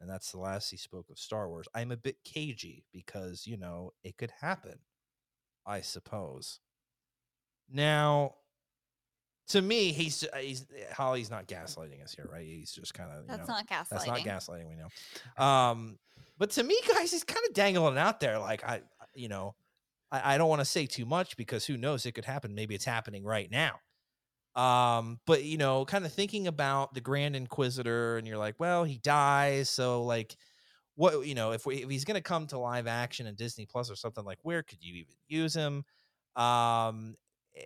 And 0.00 0.10
that's 0.10 0.32
the 0.32 0.38
last 0.40 0.70
he 0.70 0.76
spoke 0.76 1.10
of 1.10 1.18
Star 1.18 1.48
Wars. 1.48 1.68
I'm 1.74 1.92
a 1.92 1.96
bit 1.96 2.16
cagey 2.24 2.84
because, 2.92 3.46
you 3.46 3.56
know, 3.56 3.92
it 4.04 4.16
could 4.16 4.32
happen, 4.40 4.80
I 5.66 5.82
suppose. 5.82 6.60
Now, 7.70 8.36
to 9.48 9.62
me, 9.62 9.92
he's 9.92 10.26
he's 10.38 10.66
Holly's 10.92 11.30
not 11.30 11.46
gaslighting 11.46 12.02
us 12.02 12.14
here, 12.14 12.28
right? 12.30 12.44
He's 12.44 12.72
just 12.72 12.94
kind 12.94 13.10
of 13.10 13.26
That's 13.26 13.48
know, 13.48 13.54
not 13.54 13.66
gaslighting. 13.66 13.88
that's 13.90 14.06
not 14.06 14.18
gaslighting. 14.18 14.68
We 14.68 14.76
know. 14.76 15.42
Um, 15.44 15.98
but 16.38 16.50
to 16.50 16.62
me, 16.62 16.78
guys, 16.86 17.10
he's 17.10 17.24
kind 17.24 17.44
of 17.48 17.54
dangling 17.54 17.98
out 17.98 18.20
there. 18.20 18.38
Like 18.38 18.62
I, 18.64 18.82
you 19.14 19.28
know, 19.28 19.54
I, 20.12 20.34
I 20.34 20.38
don't 20.38 20.48
want 20.48 20.60
to 20.60 20.66
say 20.66 20.86
too 20.86 21.06
much 21.06 21.36
because 21.36 21.64
who 21.66 21.76
knows? 21.76 22.04
It 22.06 22.12
could 22.12 22.24
happen. 22.24 22.54
Maybe 22.54 22.74
it's 22.74 22.84
happening 22.84 23.24
right 23.24 23.50
now. 23.50 23.80
Um, 24.54 25.20
but 25.26 25.44
you 25.44 25.56
know, 25.56 25.84
kind 25.84 26.04
of 26.04 26.12
thinking 26.12 26.46
about 26.46 26.92
the 26.92 27.00
Grand 27.00 27.36
Inquisitor, 27.36 28.18
and 28.18 28.26
you're 28.26 28.38
like, 28.38 28.56
well, 28.58 28.84
he 28.84 28.98
dies, 28.98 29.70
so 29.70 30.02
like, 30.02 30.36
what 30.96 31.26
you 31.26 31.34
know, 31.34 31.52
if 31.52 31.64
we 31.64 31.76
if 31.76 31.88
he's 31.88 32.04
gonna 32.04 32.20
come 32.20 32.46
to 32.48 32.58
live 32.58 32.86
action 32.86 33.26
in 33.26 33.34
Disney 33.34 33.66
Plus 33.66 33.90
or 33.90 33.96
something, 33.96 34.24
like, 34.24 34.38
where 34.42 34.62
could 34.62 34.82
you 34.82 34.94
even 34.96 35.14
use 35.28 35.54
him? 35.54 35.84
Um, 36.36 37.14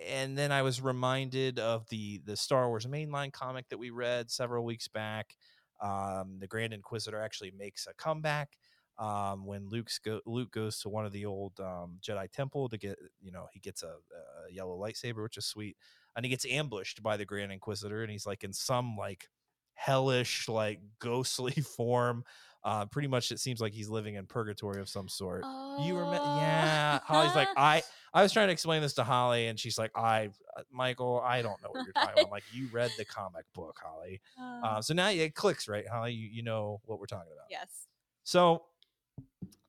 and 0.09 0.37
then 0.37 0.53
I 0.53 0.63
was 0.63 0.81
reminded 0.81 1.59
of 1.59 1.89
the 1.89 2.21
the 2.25 2.37
Star 2.37 2.69
Wars 2.69 2.87
mainline 2.87 3.33
comic 3.33 3.69
that 3.69 3.79
we 3.79 3.91
read 3.91 4.31
several 4.31 4.65
weeks 4.65 4.89
back. 4.89 5.37
Um, 5.81 6.39
the 6.39 6.47
Grand 6.47 6.73
Inquisitor 6.73 7.21
actually 7.21 7.53
makes 7.57 7.87
a 7.87 7.95
comeback 7.95 8.57
um, 8.99 9.47
when 9.47 9.69
Luke's 9.69 9.99
go, 9.99 10.21
Luke 10.27 10.53
goes 10.53 10.79
to 10.81 10.89
one 10.89 11.07
of 11.07 11.13
the 11.13 11.27
old 11.27 11.59
um, 11.61 11.99
Jedi 12.01 12.31
temple 12.31 12.69
to 12.69 12.79
get 12.79 12.99
you 13.21 13.33
know 13.33 13.47
he 13.53 13.61
gets 13.61 13.83
a, 13.83 13.89
a 13.89 14.53
yellow 14.53 14.79
lightsaber, 14.79 15.23
which 15.23 15.37
is 15.37 15.47
sweet, 15.47 15.77
and 16.15 16.25
he 16.25 16.31
gets 16.31 16.47
ambushed 16.47 17.03
by 17.03 17.17
the 17.17 17.25
Grand 17.25 17.53
Inquisitor, 17.53 18.03
and 18.03 18.11
he's 18.11 18.27
like 18.27 18.45
in 18.45 18.53
some 18.53 18.97
like 18.97 19.29
hellish 19.75 20.49
like 20.49 20.81
ghostly 20.99 21.53
form. 21.77 22.25
Uh, 22.65 22.87
pretty 22.87 23.09
much, 23.09 23.33
it 23.33 23.41
seems 23.41 23.61
like 23.61 23.73
he's 23.73 23.89
living 23.89 24.15
in 24.15 24.25
purgatory 24.27 24.81
of 24.81 24.89
some 24.89 25.09
sort. 25.09 25.45
You 25.81 25.97
remember? 25.99 26.17
Yeah. 26.17 27.01
Holly's 27.05 27.35
like, 27.35 27.49
I 27.57 27.83
I 28.15 28.23
was 28.23 28.33
trying 28.33 28.49
to 28.49 28.53
explain 28.53 28.83
this 28.83 28.93
to 28.95 29.05
Holly, 29.05 29.47
and 29.49 29.59
she's 29.59 29.79
like, 29.79 29.91
I, 29.97 30.29
uh, 30.57 30.63
Michael, 30.71 31.21
I 31.25 31.43
don't 31.43 31.61
know 31.63 31.71
what 31.73 31.85
you're 31.85 31.93
talking 31.95 32.13
about. 32.13 32.27
I'm 32.27 32.31
like, 32.31 32.45
you 32.53 32.69
read 32.71 32.91
the 32.99 33.05
comic 33.07 33.47
book, 33.55 33.77
Holly. 33.83 34.21
Uh, 34.39 34.61
Uh, 34.67 34.83
so 34.83 34.95
now 34.95 35.09
it 35.09 35.35
clicks, 35.35 35.67
right, 35.67 35.89
Holly? 35.89 36.13
You, 36.13 36.29
you 36.29 36.43
know 36.43 36.81
what 36.85 37.01
we're 37.01 37.07
talking 37.07 37.33
about. 37.33 37.47
yes. 37.51 37.89
So 38.23 38.63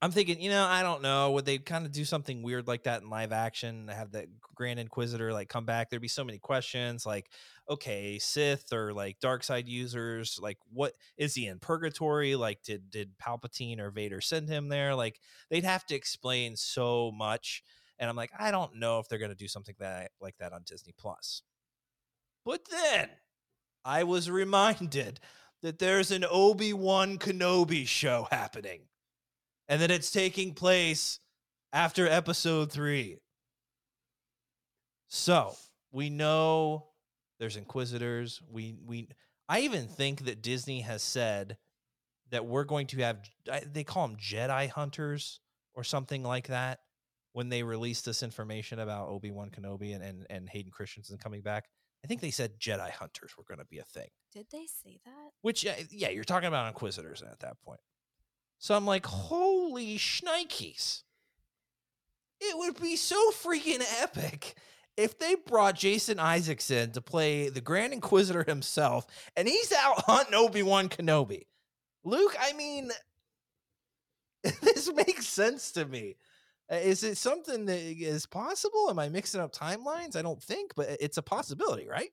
I'm 0.02 0.12
thinking, 0.12 0.40
you 0.42 0.50
know, 0.50 0.66
I 0.66 0.84
don't 0.84 1.02
know. 1.02 1.32
Would 1.32 1.46
they 1.46 1.58
kind 1.58 1.86
of 1.86 1.92
do 1.92 2.04
something 2.06 2.44
weird 2.44 2.68
like 2.68 2.84
that 2.84 3.02
in 3.02 3.10
live 3.10 3.32
action? 3.32 3.88
Have 3.88 4.12
the 4.12 4.28
Grand 4.56 4.80
Inquisitor 4.80 5.32
like 5.34 5.48
come 5.50 5.66
back? 5.66 5.90
There'd 5.90 6.02
be 6.02 6.08
so 6.10 6.24
many 6.26 6.38
questions. 6.40 7.06
Like, 7.06 7.30
okay, 7.70 8.20
Sith 8.20 8.72
or 8.74 8.94
like 8.94 9.20
dark 9.20 9.44
side 9.44 9.68
users, 9.68 10.40
like 10.42 10.58
what 10.72 10.94
is 11.18 11.36
he 11.36 11.48
in 11.48 11.60
purgatory? 11.60 12.36
Like 12.36 12.62
did 12.64 12.90
did 12.90 13.18
Palpatine 13.18 13.80
or 13.80 13.92
Vader 13.92 14.22
send 14.22 14.50
him 14.50 14.70
there? 14.70 14.96
Like 14.96 15.20
they'd 15.50 15.64
have 15.64 15.86
to 15.88 15.96
explain 15.96 16.56
so 16.56 17.12
much. 17.12 17.64
And 18.00 18.10
I'm 18.10 18.16
like, 18.16 18.32
I 18.38 18.52
don't 18.52 18.76
know 18.76 19.00
if 19.00 19.08
they're 19.08 19.20
gonna 19.20 19.36
do 19.36 19.48
something 19.48 19.76
that 19.80 20.12
like 20.20 20.38
that 20.38 20.54
on 20.54 20.64
Disney 20.66 20.94
Plus. 20.98 21.42
But 22.46 22.66
then 22.70 23.10
I 23.86 24.04
was 24.04 24.30
reminded 24.32 25.20
that 25.62 25.80
there's 25.80 26.12
an 26.12 26.26
Obi-Wan 26.30 27.18
Kenobi 27.18 27.88
show 27.88 28.28
happening 28.30 28.82
and 29.70 29.82
that 29.82 29.92
it's 29.92 30.12
taking 30.12 30.54
place 30.54 31.20
after 31.72 32.06
episode 32.06 32.70
three. 32.72 33.20
So 35.08 35.56
we 35.92 36.10
know 36.10 36.88
there's 37.40 37.58
inquisitors. 37.58 38.42
We 38.50 38.76
we 38.86 39.10
I 39.50 39.62
even 39.62 39.88
think 39.88 40.26
that 40.26 40.42
Disney 40.42 40.82
has 40.82 41.02
said 41.02 41.58
that 42.32 42.46
we're 42.46 42.64
going 42.64 42.88
to 42.88 42.98
have 43.02 43.20
they 43.72 43.84
call 43.84 44.08
them 44.08 44.18
Jedi 44.18 44.70
hunters 44.70 45.40
or 45.74 45.84
something 45.84 46.24
like 46.24 46.48
that 46.48 46.80
when 47.34 47.50
they 47.50 47.64
released 47.64 48.06
this 48.06 48.24
information 48.24 48.80
about 48.80 49.10
Obi 49.10 49.32
Wan 49.32 49.50
Kenobi 49.50 49.94
and, 49.96 50.04
and 50.04 50.26
and 50.30 50.50
Hayden 50.50 50.72
Christensen 50.72 51.18
coming 51.18 51.42
back. 51.42 51.66
I 52.04 52.08
think 52.08 52.20
they 52.20 52.32
said 52.32 52.60
Jedi 52.60 52.92
hunters 52.92 53.32
were 53.38 53.46
going 53.48 53.60
to 53.60 53.66
be 53.66 53.80
a 53.80 53.84
thing. 53.84 54.10
Did 54.34 54.48
they 54.52 54.66
say 54.66 55.00
that? 55.06 55.32
Which, 55.42 55.64
yeah, 55.64 56.10
you're 56.10 56.26
talking 56.26 56.48
about 56.48 56.68
Inquisitors 56.68 57.22
at 57.22 57.40
that 57.40 57.62
point. 57.62 57.80
So 58.60 58.76
I'm 58.76 58.86
like, 58.86 59.06
holy 59.06 59.98
shnikes. 59.98 61.04
It 62.42 62.58
would 62.58 62.82
be 62.82 62.98
so 62.98 63.32
freaking 63.32 63.82
epic 64.02 64.56
if 64.98 65.18
they 65.18 65.36
brought 65.36 65.76
Jason 65.76 66.20
Isaacson 66.20 66.92
to 66.92 67.02
play 67.02 67.50
the 67.50 67.62
Grand 67.62 67.94
Inquisitor 67.94 68.44
himself 68.44 69.08
and 69.36 69.48
he's 69.48 69.72
out 69.72 70.04
hunting 70.06 70.36
Obi 70.36 70.64
Wan 70.64 70.90
Kenobi. 70.90 71.48
Luke, 72.04 72.36
I 72.40 72.54
mean, 72.54 72.92
this 74.62 74.92
makes 74.94 75.28
sense 75.28 75.72
to 75.74 75.86
me. 75.86 76.16
Uh, 76.72 76.76
Is 76.76 77.04
it 77.04 77.18
something 77.18 77.66
that 77.66 77.80
is 77.80 78.26
possible? 78.26 78.90
Am 78.90 79.00
I 79.00 79.10
mixing 79.10 79.42
up 79.42 79.54
timelines? 79.54 80.16
I 80.16 80.22
don't 80.22 80.42
think, 80.42 80.74
but 80.76 80.90
it's 81.00 81.18
a 81.18 81.22
possibility, 81.22 81.88
right? 81.88 82.10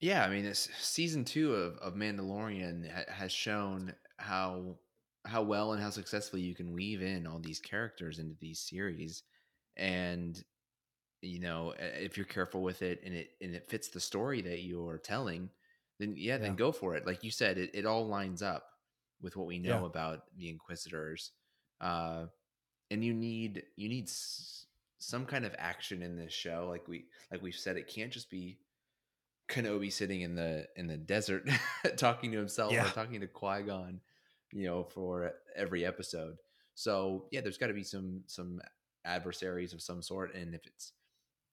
Yeah, 0.00 0.24
I 0.24 0.28
mean, 0.30 0.44
it's 0.44 0.68
season 0.78 1.24
two 1.24 1.54
of, 1.54 1.76
of 1.78 1.94
Mandalorian 1.94 2.90
ha- 2.92 3.12
has 3.12 3.32
shown 3.32 3.94
how 4.18 4.76
how 5.24 5.42
well 5.42 5.72
and 5.72 5.82
how 5.82 5.90
successfully 5.90 6.40
you 6.42 6.54
can 6.54 6.72
weave 6.72 7.02
in 7.02 7.26
all 7.26 7.40
these 7.40 7.58
characters 7.60 8.18
into 8.18 8.36
these 8.40 8.60
series, 8.60 9.24
and 9.76 10.42
you 11.22 11.40
know, 11.40 11.74
if 11.78 12.16
you're 12.16 12.26
careful 12.26 12.62
with 12.62 12.82
it 12.82 13.00
and 13.04 13.14
it 13.14 13.30
and 13.40 13.54
it 13.54 13.68
fits 13.68 13.88
the 13.88 14.00
story 14.00 14.40
that 14.42 14.62
you're 14.62 14.98
telling, 14.98 15.50
then 15.98 16.14
yeah, 16.16 16.38
then 16.38 16.54
go 16.54 16.72
for 16.72 16.94
it. 16.96 17.06
Like 17.06 17.24
you 17.24 17.30
said, 17.30 17.58
it, 17.58 17.70
it 17.74 17.86
all 17.86 18.06
lines 18.06 18.42
up 18.42 18.64
with 19.20 19.36
what 19.36 19.46
we 19.46 19.58
know 19.58 19.80
Yeah. 19.80 19.86
about 19.86 20.22
the 20.36 20.48
Inquisitors, 20.48 21.32
uh, 21.80 22.26
and 22.90 23.04
you 23.04 23.12
need 23.12 23.64
you 23.76 23.88
need 23.88 24.04
s- 24.08 24.66
some 24.98 25.26
kind 25.26 25.44
of 25.44 25.54
action 25.58 26.02
in 26.02 26.16
this 26.16 26.32
show. 26.32 26.66
Like 26.70 26.86
we 26.88 27.06
like 27.32 27.42
we've 27.42 27.54
said, 27.54 27.76
it 27.76 27.88
can't 27.88 28.12
just 28.12 28.30
be 28.30 28.58
Kenobi 29.48 29.92
sitting 29.92 30.20
in 30.20 30.34
the 30.34 30.66
in 30.76 30.86
the 30.86 30.96
desert 30.96 31.48
talking 31.96 32.30
to 32.32 32.38
himself 32.38 32.72
Yeah. 32.72 32.86
or 32.86 32.90
talking 32.90 33.20
to 33.20 33.26
Qui 33.26 33.62
Gon, 33.62 34.00
you 34.52 34.66
know, 34.66 34.84
for 34.84 35.32
every 35.56 35.84
episode. 35.84 36.36
So 36.74 37.26
yeah, 37.32 37.40
there's 37.40 37.58
got 37.58 37.68
to 37.68 37.74
be 37.74 37.82
some 37.82 38.22
some 38.26 38.60
adversaries 39.04 39.72
of 39.72 39.80
some 39.82 40.02
sort, 40.02 40.34
and 40.34 40.54
if 40.54 40.66
it's 40.66 40.92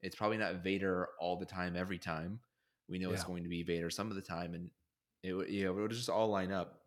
it's 0.01 0.15
probably 0.15 0.37
not 0.37 0.63
Vader 0.63 1.09
all 1.19 1.37
the 1.37 1.45
time, 1.45 1.75
every 1.75 1.97
time. 1.97 2.39
We 2.87 2.99
know 2.99 3.11
it's 3.11 3.23
going 3.23 3.43
to 3.43 3.49
be 3.49 3.63
Vader 3.63 3.89
some 3.89 4.09
of 4.09 4.15
the 4.15 4.21
time, 4.21 4.53
and 4.53 4.69
it 5.23 5.33
would 5.33 5.49
you 5.49 5.65
know 5.65 5.71
it 5.77 5.81
would 5.81 5.91
just 5.91 6.09
all 6.09 6.27
line 6.29 6.51
up 6.51 6.81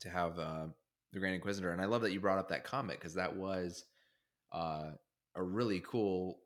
to 0.00 0.08
have 0.10 0.38
uh, 0.38 0.66
the 1.12 1.18
Grand 1.18 1.34
Inquisitor. 1.34 1.72
And 1.72 1.80
I 1.82 1.86
love 1.86 2.02
that 2.02 2.12
you 2.12 2.20
brought 2.20 2.38
up 2.38 2.48
that 2.50 2.64
comic 2.64 2.98
because 3.00 3.14
that 3.14 3.36
was 3.36 3.84
uh, 4.52 4.90
a 5.34 5.42
really 5.42 5.80
cool 5.80 6.38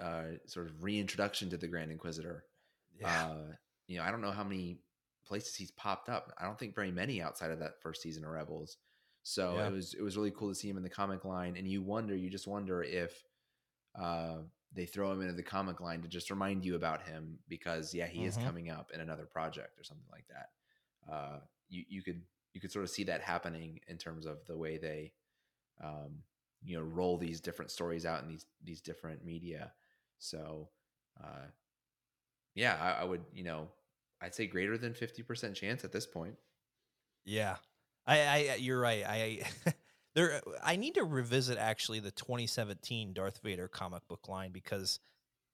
uh, 0.00 0.36
sort 0.46 0.66
of 0.66 0.82
reintroduction 0.82 1.50
to 1.50 1.56
the 1.56 1.66
Grand 1.68 1.90
Inquisitor. 1.90 2.44
Uh, 3.10 3.52
you 3.88 3.98
know, 3.98 4.04
I 4.04 4.10
don't 4.10 4.20
know 4.20 4.30
how 4.30 4.44
many 4.44 4.78
places 5.26 5.54
he's 5.56 5.70
popped 5.72 6.08
up. 6.08 6.32
I 6.38 6.44
don't 6.44 6.58
think 6.58 6.74
very 6.74 6.90
many 6.92 7.20
outside 7.20 7.50
of 7.50 7.58
that 7.58 7.82
first 7.82 8.00
season 8.02 8.24
of 8.24 8.30
Rebels. 8.30 8.76
So 9.24 9.56
Yeah. 9.56 9.66
it 9.68 9.72
was 9.72 9.94
it 9.94 10.02
was 10.02 10.16
really 10.16 10.30
cool 10.30 10.48
to 10.48 10.54
see 10.54 10.68
him 10.70 10.76
in 10.76 10.82
the 10.82 10.88
comic 10.88 11.24
line, 11.24 11.56
and 11.56 11.66
you 11.68 11.82
wonder, 11.82 12.14
you 12.16 12.30
just 12.30 12.46
wonder 12.46 12.82
if 12.82 13.22
uh, 14.00 14.38
they 14.72 14.86
throw 14.86 15.10
him 15.12 15.22
into 15.22 15.32
the 15.32 15.42
comic 15.42 15.80
line 15.80 16.02
to 16.02 16.08
just 16.08 16.30
remind 16.30 16.64
you 16.64 16.74
about 16.76 17.02
him 17.02 17.38
because 17.48 17.94
yeah, 17.94 18.06
he 18.06 18.24
is 18.26 18.36
Mhm. 18.36 18.44
coming 18.44 18.70
up 18.70 18.90
in 18.92 19.00
another 19.00 19.26
project 19.26 19.78
or 19.78 19.84
something 19.84 20.08
like 20.12 20.26
that. 20.28 20.50
Uh, 21.10 21.40
you 21.68 21.84
you 21.88 22.02
could 22.02 22.22
you 22.52 22.60
could 22.60 22.72
sort 22.72 22.84
of 22.84 22.90
see 22.90 23.04
that 23.04 23.22
happening 23.22 23.80
in 23.88 23.98
terms 23.98 24.26
of 24.26 24.44
the 24.46 24.56
way 24.56 24.78
they 24.78 25.12
um, 25.82 26.22
you 26.62 26.76
know 26.76 26.82
roll 26.82 27.16
these 27.18 27.40
different 27.40 27.70
stories 27.70 28.06
out 28.06 28.22
in 28.22 28.28
these 28.28 28.46
these 28.62 28.80
different 28.80 29.24
media. 29.24 29.72
So 30.18 30.70
uh, 31.22 31.46
yeah, 32.54 32.76
I, 32.80 33.02
I 33.02 33.04
would 33.04 33.24
you 33.32 33.44
know 33.44 33.68
I'd 34.20 34.34
say 34.34 34.46
greater 34.46 34.76
than 34.78 34.94
fifty 34.94 35.22
percent 35.22 35.56
chance 35.56 35.84
at 35.84 35.92
this 35.92 36.06
point. 36.06 36.36
Yeah, 37.24 37.56
I, 38.06 38.20
I 38.22 38.54
you're 38.56 38.80
right. 38.80 39.04
I 39.06 39.40
there 40.14 40.40
I 40.62 40.76
need 40.76 40.94
to 40.94 41.04
revisit 41.04 41.58
actually 41.58 42.00
the 42.00 42.10
2017 42.10 43.12
Darth 43.12 43.40
Vader 43.42 43.68
comic 43.68 44.02
book 44.08 44.28
line 44.28 44.52
because 44.52 45.00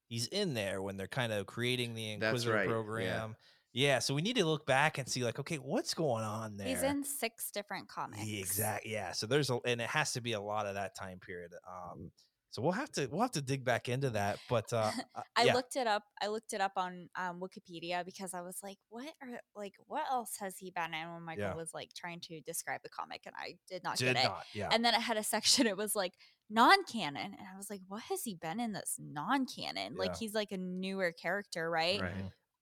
he's 0.08 0.26
in 0.28 0.54
there 0.54 0.82
when 0.82 0.96
they're 0.96 1.06
kind 1.06 1.32
of 1.32 1.46
creating 1.46 1.94
the 1.94 2.12
Inquisitor 2.12 2.54
right, 2.54 2.68
program. 2.68 3.36
Yeah. 3.72 3.98
so 3.98 4.14
we 4.14 4.22
need 4.22 4.36
to 4.36 4.44
look 4.44 4.66
back 4.66 4.98
and 4.98 5.08
see 5.08 5.24
like, 5.24 5.40
okay, 5.40 5.56
what's 5.56 5.94
going 5.94 6.24
on 6.24 6.56
there? 6.56 6.68
He's 6.68 6.82
in 6.82 7.02
six 7.04 7.50
different 7.50 7.88
comics. 7.88 8.22
Exactly. 8.24 8.92
Yeah. 8.92 9.12
So 9.12 9.26
there's 9.26 9.50
a 9.50 9.58
and 9.64 9.80
it 9.80 9.88
has 9.88 10.12
to 10.12 10.20
be 10.20 10.32
a 10.32 10.40
lot 10.40 10.66
of 10.66 10.74
that 10.74 10.96
time 10.96 11.18
period. 11.18 11.52
Um, 11.68 12.10
so 12.54 12.62
we'll 12.62 12.70
have 12.70 12.92
to 12.92 13.08
we'll 13.10 13.22
have 13.22 13.32
to 13.32 13.42
dig 13.42 13.64
back 13.64 13.88
into 13.88 14.10
that. 14.10 14.38
But 14.48 14.72
uh, 14.72 14.92
uh, 15.16 15.22
I 15.34 15.42
yeah. 15.42 15.54
looked 15.54 15.74
it 15.74 15.88
up. 15.88 16.04
I 16.22 16.28
looked 16.28 16.52
it 16.52 16.60
up 16.60 16.70
on 16.76 17.08
um, 17.18 17.40
Wikipedia 17.40 18.04
because 18.04 18.32
I 18.32 18.42
was 18.42 18.58
like, 18.62 18.76
"What 18.90 19.12
are 19.20 19.40
like 19.56 19.72
what 19.88 20.04
else 20.08 20.36
has 20.38 20.56
he 20.56 20.70
been 20.70 20.94
in?" 20.94 21.12
When 21.12 21.22
Michael 21.24 21.46
Yeah. 21.46 21.54
was 21.56 21.74
like 21.74 21.90
trying 21.96 22.20
to 22.20 22.40
describe 22.42 22.82
the 22.84 22.90
comic, 22.90 23.22
and 23.26 23.34
I 23.36 23.54
did 23.68 23.82
not 23.82 23.96
did 23.96 24.14
get 24.14 24.26
it. 24.26 24.30
Yeah. 24.52 24.68
And 24.70 24.84
then 24.84 24.94
it 24.94 25.00
had 25.00 25.16
a 25.16 25.24
section. 25.24 25.66
It 25.66 25.76
was 25.76 25.96
like 25.96 26.12
non-canon, 26.48 27.34
and 27.36 27.48
I 27.52 27.56
was 27.56 27.70
like, 27.70 27.80
"What 27.88 28.04
has 28.04 28.22
he 28.22 28.36
been 28.36 28.60
in 28.60 28.72
that's 28.72 29.00
non-canon? 29.00 29.96
Like 29.96 30.16
he's 30.16 30.32
like 30.32 30.52
a 30.52 30.56
newer 30.56 31.10
character, 31.10 31.68
right?" 31.68 32.00
Right. 32.00 32.12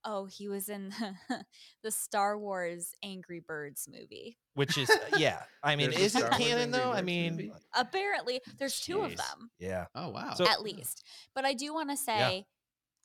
Oh, 0.04 0.24
he 0.26 0.48
was 0.48 0.68
in 0.68 0.92
the 1.82 1.90
Star 1.90 2.38
Wars 2.38 2.92
Angry 3.02 3.40
Birds 3.40 3.88
movie. 3.90 4.36
Which 4.54 4.76
is 4.76 4.90
yeah. 5.16 5.42
I 5.62 5.76
mean, 5.76 5.92
is 5.92 6.14
it 6.14 6.18
Star 6.18 6.30
Wars 6.30 6.36
canon 6.42 6.58
Angry 6.74 6.78
though? 6.80 6.92
I 6.92 7.02
mean, 7.02 7.32
movie? 7.36 7.52
Apparently, 7.74 8.40
there's 8.58 8.80
two 8.80 9.02
of 9.02 9.16
them. 9.16 9.50
Yeah. 9.58 9.86
Oh 9.94 10.08
wow. 10.10 10.34
So- 10.34 10.46
at 10.46 10.62
least. 10.62 11.04
But 11.34 11.44
I 11.44 11.54
do 11.54 11.72
want 11.72 11.90
to 11.90 11.96
say 11.96 12.46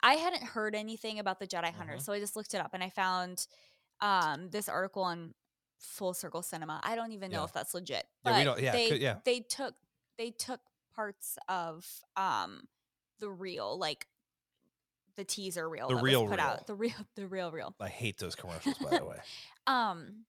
I 0.04 0.14
hadn't 0.16 0.44
heard 0.44 0.76
anything 0.76 1.20
about 1.20 1.40
the 1.40 1.48
Jedi 1.48 1.74
Hunters, 1.74 2.02
Mhm. 2.02 2.06
so 2.06 2.14
I 2.14 2.20
just 2.20 2.36
looked 2.36 2.54
it 2.54 2.62
up 2.62 2.72
and 2.74 2.84
I 2.84 2.90
found 2.90 3.48
um, 4.02 4.50
this 4.52 4.70
article 4.70 5.02
on 5.04 5.34
Full 5.80 6.14
Circle 6.14 6.42
Cinema. 6.44 6.80
I 6.84 6.96
don't 6.96 7.12
even 7.14 7.32
know 7.32 7.40
Yeah. 7.40 7.46
if 7.46 7.54
that's 7.54 7.74
legit. 7.74 8.06
Yeah, 8.26 8.32
we 8.32 8.38
but 8.38 8.44
don't- 8.44 8.62
yeah, 8.64 8.72
they 8.72 8.90
could- 8.90 9.02
yeah. 9.02 9.16
they 9.26 9.40
took 9.42 9.76
they 10.18 10.32
took 10.32 10.62
parts 10.96 11.38
of 11.48 11.86
um 12.16 12.68
the 13.20 13.30
real 13.30 13.78
like 13.78 14.08
the 15.18 15.24
teaser 15.26 15.68
reel 15.68 15.90
The 15.90 15.96
that 15.96 16.04
real 16.04 16.24
was 16.24 16.32
put 16.32 16.40
reel. 16.40 16.48
out 16.48 16.68
the 16.68 16.76
real 16.76 16.94
the 17.16 17.28
real 17.28 17.52
reel 17.52 17.76
I 17.82 17.90
hate 17.90 18.18
those 18.20 18.36
commercials, 18.36 18.78
by 18.78 18.98
the 19.00 19.06
way. 19.06 19.18
um 19.68 20.24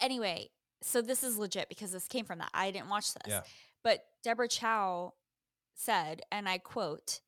anyway 0.00 0.48
so 0.82 1.02
this 1.02 1.22
is 1.22 1.36
legit 1.36 1.68
because 1.68 1.92
this 1.92 2.08
came 2.08 2.24
from 2.24 2.38
that 2.38 2.50
i 2.54 2.70
didn't 2.70 2.88
watch 2.88 3.12
this 3.14 3.22
Yeah. 3.28 3.42
but 3.84 4.04
deborah 4.24 4.48
chow 4.48 5.12
said 5.74 6.22
and 6.32 6.48
i 6.48 6.58
quote 6.58 7.20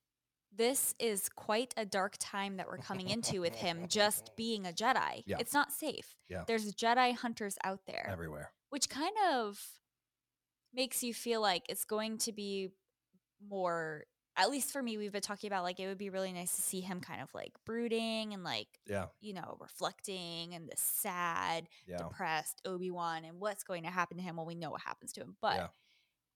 this 0.55 0.95
is 0.99 1.29
quite 1.31 1.73
a 1.77 1.85
dark 1.87 2.17
time 2.19 2.57
that 2.59 2.67
we're 2.67 2.77
coming 2.79 3.09
into 3.09 3.41
with 3.41 3.55
him 3.55 3.87
just 3.89 4.31
being 4.37 4.67
a 4.67 4.71
jedi 4.71 5.23
Yeah. 5.27 5.37
it's 5.39 5.53
not 5.55 5.71
safe 5.73 6.17
Yeah. 6.29 6.45
there's 6.47 6.75
jedi 6.75 7.15
hunters 7.15 7.57
out 7.65 7.81
there 7.87 8.09
Everywhere. 8.11 8.53
which 8.71 8.89
kind 8.89 9.15
of 9.33 9.61
makes 10.75 11.03
you 11.03 11.13
feel 11.13 11.41
like 11.43 11.65
it's 11.69 11.85
going 11.85 12.17
to 12.19 12.33
be 12.33 12.71
more 13.47 14.05
at 14.37 14.51
least 14.51 14.73
for 14.73 14.83
me 14.83 14.97
we've 14.99 15.13
been 15.13 15.21
talking 15.21 15.49
about 15.49 15.63
like 15.63 15.79
it 15.79 15.87
would 15.87 15.99
be 15.99 16.09
really 16.11 16.33
nice 16.33 16.55
to 16.57 16.63
see 16.63 16.81
him 16.81 17.01
kind 17.01 17.21
of 17.23 17.29
like 17.35 17.53
brooding 17.67 18.33
and 18.33 18.43
like 18.45 18.69
Yeah. 18.87 19.07
you 19.21 19.35
know 19.35 19.57
reflecting 19.61 20.55
and 20.55 20.67
the 20.69 20.77
sad 20.77 21.69
Yeah. 21.87 21.99
depressed 21.99 22.63
obi-wan 22.65 23.25
and 23.25 23.41
what's 23.41 23.63
going 23.65 23.83
to 23.85 23.91
happen 23.91 24.17
to 24.17 24.23
him 24.23 24.37
well 24.37 24.47
we 24.47 24.55
know 24.55 24.71
what 24.71 24.81
happens 24.83 25.13
to 25.15 25.21
him 25.21 25.37
but 25.43 25.57
Yeah. 25.57 25.67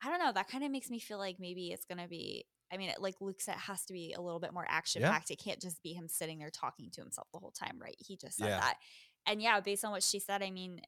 i 0.04 0.10
don't 0.10 0.18
know 0.24 0.32
that 0.32 0.48
kind 0.48 0.64
of 0.64 0.70
makes 0.70 0.90
me 0.90 0.98
feel 0.98 1.18
like 1.18 1.36
maybe 1.40 1.72
it's 1.72 1.84
going 1.86 2.00
to 2.02 2.08
be 2.08 2.44
i 2.72 2.76
mean 2.76 2.90
it, 2.90 3.00
like 3.00 3.14
luke 3.20 3.40
said 3.40 3.54
it 3.54 3.60
has 3.60 3.84
to 3.86 3.92
be 3.92 4.12
a 4.12 4.20
little 4.20 4.40
bit 4.40 4.52
more 4.52 4.66
action 4.68 5.02
packed 5.02 5.30
it 5.30 5.42
can't 5.42 5.60
just 5.60 5.82
be 5.82 5.92
him 5.94 6.08
sitting 6.08 6.38
there 6.38 6.50
talking 6.50 6.90
to 6.90 7.00
himself 7.00 7.28
the 7.32 7.38
whole 7.38 7.52
time 7.52 7.78
right 7.80 7.96
he 7.98 8.16
just 8.16 8.36
said 8.36 8.48
Yeah. 8.48 8.60
that 8.60 8.76
and 9.26 9.40
yeah 9.40 9.60
based 9.60 9.84
on 9.84 9.90
what 9.92 10.02
she 10.02 10.18
said 10.18 10.42
i 10.42 10.50
mean 10.50 10.80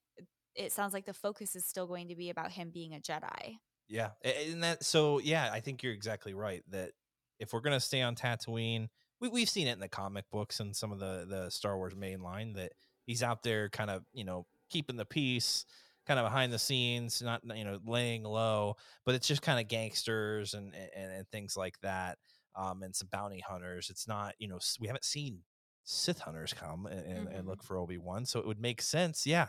it 0.54 0.72
sounds 0.72 0.92
like 0.92 1.06
the 1.06 1.14
focus 1.14 1.54
is 1.54 1.64
still 1.64 1.86
going 1.86 2.08
to 2.08 2.16
be 2.16 2.30
about 2.30 2.50
him 2.52 2.70
being 2.70 2.92
a 2.94 2.98
jedi 3.00 3.56
Yeah, 3.88 4.10
and 4.22 4.62
that 4.62 4.84
so 4.84 5.18
yeah, 5.18 5.50
I 5.52 5.60
think 5.60 5.82
you're 5.82 5.92
exactly 5.92 6.34
right 6.34 6.62
that 6.70 6.90
if 7.38 7.52
we're 7.52 7.60
gonna 7.60 7.80
stay 7.80 8.02
on 8.02 8.14
Tatooine, 8.14 8.88
we 9.20 9.28
we've 9.28 9.48
seen 9.48 9.66
it 9.66 9.72
in 9.72 9.80
the 9.80 9.88
comic 9.88 10.24
books 10.30 10.60
and 10.60 10.76
some 10.76 10.92
of 10.92 10.98
the 10.98 11.26
the 11.28 11.50
Star 11.50 11.76
Wars 11.76 11.96
main 11.96 12.20
line 12.20 12.52
that 12.54 12.72
he's 13.04 13.22
out 13.22 13.42
there 13.42 13.68
kind 13.68 13.90
of 13.90 14.02
you 14.12 14.24
know 14.24 14.46
keeping 14.70 14.96
the 14.96 15.04
peace, 15.06 15.64
kind 16.06 16.20
of 16.20 16.26
behind 16.26 16.52
the 16.52 16.58
scenes, 16.58 17.22
not 17.22 17.42
you 17.56 17.64
know 17.64 17.78
laying 17.86 18.24
low, 18.24 18.76
but 19.06 19.14
it's 19.14 19.26
just 19.26 19.42
kind 19.42 19.58
of 19.58 19.68
gangsters 19.68 20.54
and 20.54 20.74
and, 20.74 21.12
and 21.12 21.28
things 21.30 21.56
like 21.56 21.78
that, 21.80 22.18
um, 22.56 22.82
and 22.82 22.94
some 22.94 23.08
bounty 23.10 23.40
hunters. 23.40 23.88
It's 23.90 24.06
not 24.06 24.34
you 24.38 24.48
know 24.48 24.58
we 24.80 24.86
haven't 24.86 25.04
seen 25.04 25.38
Sith 25.84 26.18
hunters 26.18 26.52
come 26.52 26.84
and, 26.84 27.00
and, 27.00 27.28
and 27.28 27.46
look 27.46 27.62
for 27.62 27.78
Obi 27.78 27.96
Wan, 27.96 28.26
so 28.26 28.38
it 28.38 28.46
would 28.46 28.60
make 28.60 28.82
sense, 28.82 29.26
yeah. 29.26 29.48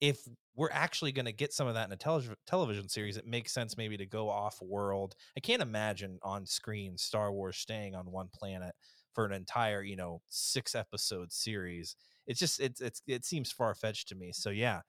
If 0.00 0.18
we're 0.56 0.70
actually 0.70 1.12
going 1.12 1.26
to 1.26 1.32
get 1.32 1.52
some 1.52 1.66
of 1.66 1.74
that 1.74 1.86
in 1.86 1.92
a 1.92 1.96
television 1.96 2.34
television 2.46 2.88
series, 2.88 3.16
it 3.16 3.26
makes 3.26 3.52
sense 3.52 3.76
maybe 3.76 3.96
to 3.96 4.06
go 4.06 4.28
off 4.28 4.58
world. 4.62 5.14
I 5.36 5.40
can't 5.40 5.62
imagine 5.62 6.18
on 6.22 6.46
screen 6.46 6.96
Star 6.96 7.32
Wars 7.32 7.56
staying 7.56 7.94
on 7.94 8.10
one 8.10 8.28
planet 8.32 8.74
for 9.14 9.24
an 9.24 9.32
entire, 9.32 9.82
you 9.82 9.96
know, 9.96 10.20
six 10.28 10.74
episode 10.74 11.32
series. 11.32 11.96
It's 12.26 12.40
just 12.40 12.60
it's 12.60 12.80
it's 12.80 13.02
it 13.06 13.24
seems 13.24 13.52
far 13.52 13.74
fetched 13.74 14.08
to 14.08 14.14
me. 14.14 14.32
So 14.32 14.50
yeah, 14.50 14.80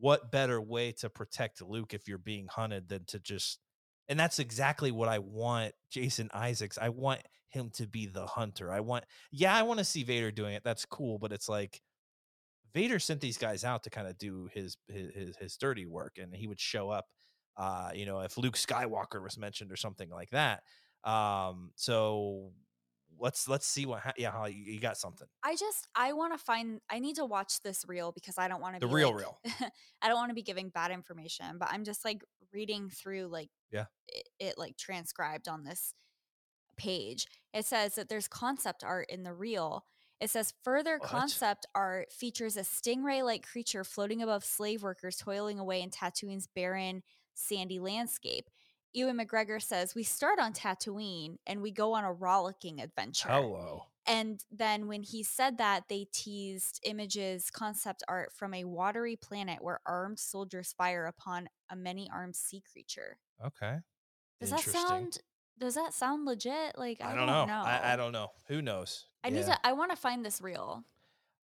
what 0.00 0.30
better 0.30 0.60
way 0.60 0.92
to 0.92 1.10
protect 1.10 1.62
Luke 1.62 1.94
if 1.94 2.08
you're 2.08 2.18
being 2.18 2.46
hunted 2.48 2.88
than 2.88 3.04
to 3.06 3.18
just 3.18 3.58
and 4.08 4.20
that's 4.20 4.38
exactly 4.38 4.90
what 4.90 5.08
I 5.08 5.18
want 5.18 5.72
Jason 5.90 6.28
Isaacs. 6.34 6.78
I 6.80 6.90
want 6.90 7.22
him 7.48 7.70
to 7.74 7.86
be 7.86 8.06
the 8.06 8.26
hunter. 8.26 8.72
I 8.72 8.80
want 8.80 9.04
yeah, 9.30 9.54
I 9.54 9.62
want 9.62 9.78
to 9.78 9.84
see 9.84 10.02
Vader 10.02 10.30
doing 10.30 10.54
it. 10.54 10.62
That's 10.64 10.84
cool, 10.84 11.18
but 11.18 11.32
it's 11.32 11.48
like 11.48 11.80
Vader 12.74 12.98
sent 12.98 13.20
these 13.20 13.38
guys 13.38 13.64
out 13.64 13.84
to 13.84 13.90
kind 13.90 14.06
of 14.08 14.18
do 14.18 14.48
his, 14.52 14.76
his 14.88 15.14
his 15.14 15.36
his 15.36 15.56
dirty 15.56 15.86
work, 15.86 16.18
and 16.20 16.34
he 16.34 16.46
would 16.46 16.60
show 16.60 16.90
up. 16.90 17.06
Uh, 17.56 17.90
you 17.94 18.04
know, 18.04 18.20
if 18.20 18.36
Luke 18.36 18.56
Skywalker 18.56 19.22
was 19.22 19.38
mentioned 19.38 19.70
or 19.70 19.76
something 19.76 20.10
like 20.10 20.30
that. 20.30 20.62
Um, 21.04 21.70
so 21.76 22.50
let's 23.18 23.46
let's 23.46 23.66
see 23.66 23.86
what. 23.86 24.00
Ha- 24.00 24.12
yeah, 24.16 24.30
Holly, 24.32 24.54
you, 24.54 24.72
you 24.74 24.80
got 24.80 24.96
something. 24.96 25.28
I 25.44 25.54
just 25.54 25.86
I 25.94 26.14
want 26.14 26.32
to 26.32 26.38
find 26.44 26.80
I 26.90 26.98
need 26.98 27.16
to 27.16 27.24
watch 27.24 27.60
this 27.62 27.84
reel 27.86 28.10
because 28.10 28.38
I 28.38 28.48
don't 28.48 28.60
want 28.60 28.74
to 28.74 28.80
The 28.80 28.88
be 28.88 28.94
real 28.94 29.10
like- 29.10 29.18
reel. 29.20 29.38
I 30.02 30.08
don't 30.08 30.16
want 30.16 30.30
to 30.30 30.34
be 30.34 30.42
giving 30.42 30.68
bad 30.70 30.90
information, 30.90 31.58
but 31.58 31.68
I'm 31.70 31.84
just 31.84 32.04
like 32.04 32.22
reading 32.52 32.90
through 32.90 33.26
like 33.28 33.50
Yeah. 33.70 33.84
it, 34.08 34.28
it 34.40 34.58
like 34.58 34.76
transcribed 34.76 35.46
on 35.46 35.62
this 35.64 35.94
page. 36.76 37.26
It 37.52 37.66
says 37.66 37.94
that 37.94 38.08
there's 38.08 38.26
concept 38.26 38.82
art 38.82 39.06
in 39.10 39.22
the 39.22 39.32
reel. 39.32 39.84
It 40.20 40.30
says 40.30 40.54
further 40.62 40.98
What? 40.98 41.08
concept 41.08 41.66
art 41.74 42.12
features 42.12 42.56
a 42.56 42.60
stingray-like 42.60 43.46
creature 43.46 43.84
floating 43.84 44.22
above 44.22 44.44
slave 44.44 44.82
workers 44.82 45.16
toiling 45.16 45.58
away 45.58 45.82
in 45.82 45.90
Tatooine's 45.90 46.46
barren, 46.46 47.02
sandy 47.34 47.78
landscape. 47.78 48.48
Ewan 48.92 49.18
McGregor 49.18 49.60
says 49.60 49.94
we 49.94 50.04
start 50.04 50.38
on 50.38 50.52
Tatooine 50.52 51.36
and 51.46 51.60
we 51.60 51.72
go 51.72 51.94
on 51.94 52.04
a 52.04 52.12
rollicking 52.12 52.80
adventure. 52.80 53.28
Hello. 53.28 53.86
And 54.06 54.44
then 54.50 54.86
when 54.86 55.02
he 55.02 55.22
said 55.22 55.58
that, 55.58 55.84
they 55.88 56.06
teased 56.12 56.80
images, 56.84 57.50
concept 57.50 58.02
art 58.06 58.32
from 58.32 58.52
a 58.54 58.64
watery 58.64 59.16
planet 59.16 59.58
where 59.62 59.80
armed 59.86 60.18
soldiers 60.18 60.74
fire 60.76 61.06
upon 61.06 61.48
a 61.70 61.76
many 61.76 62.08
armed 62.12 62.36
sea 62.36 62.62
creature. 62.70 63.18
Okay. 63.44 63.78
Does 64.40 64.50
that 64.50 64.60
sound 64.60 65.18
does 65.58 65.74
that 65.74 65.94
sound 65.94 66.24
legit? 66.26 66.76
Like 66.76 67.00
I, 67.00 67.12
I 67.12 67.14
don't 67.14 67.26
know. 67.26 67.32
I, 67.32 67.92
I 67.92 67.96
don't 67.96 68.12
know. 68.12 68.28
Who 68.48 68.60
knows? 68.60 69.06
I 69.24 69.30
need 69.30 69.46
to 69.46 69.58
I 69.66 69.72
want 69.72 69.90
to 69.90 69.96
find 69.96 70.24
this 70.24 70.40
reel. 70.40 70.84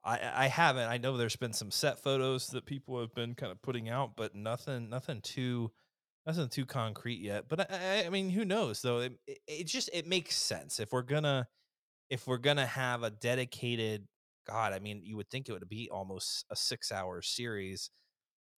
I, 0.05 0.45
I 0.45 0.47
haven't. 0.47 0.89
I 0.89 0.99
know 0.99 1.17
there's 1.17 1.37
been 1.37 1.53
some 1.53 1.71
set 1.71 2.03
photos 2.03 2.49
that 2.49 2.65
people 2.65 3.01
have 3.01 3.15
been 3.15 3.35
kind 3.35 3.53
of 3.53 3.61
putting 3.61 3.89
out, 3.89 4.13
but 4.17 4.35
nothing, 4.35 4.89
nothing 4.89 5.21
too, 5.21 5.71
nothing 6.27 6.49
too 6.49 6.65
concrete 6.65 7.21
yet. 7.21 7.49
But 7.49 7.61
I, 7.61 7.67
I, 7.71 8.07
I 8.07 8.09
mean, 8.11 8.31
who 8.31 8.45
knows 8.45 8.81
though? 8.81 9.01
It, 9.01 9.13
it, 9.27 9.39
it 9.47 9.67
just 9.67 9.91
it 9.93 10.07
makes 10.07 10.37
sense 10.37 10.81
if 10.81 10.93
we're 10.93 11.03
gonna, 11.03 11.49
if 12.09 12.27
we're 12.27 12.39
gonna 12.39 12.67
have 12.67 13.03
a 13.03 13.11
dedicated. 13.11 14.07
God, 14.47 14.73
I 14.73 14.79
mean, 14.79 15.03
you 15.05 15.17
would 15.17 15.29
think 15.29 15.49
it 15.49 15.53
would 15.53 15.69
be 15.69 15.89
almost 15.93 16.47
a 16.51 16.57
six-hour 16.57 17.23
series. 17.23 17.91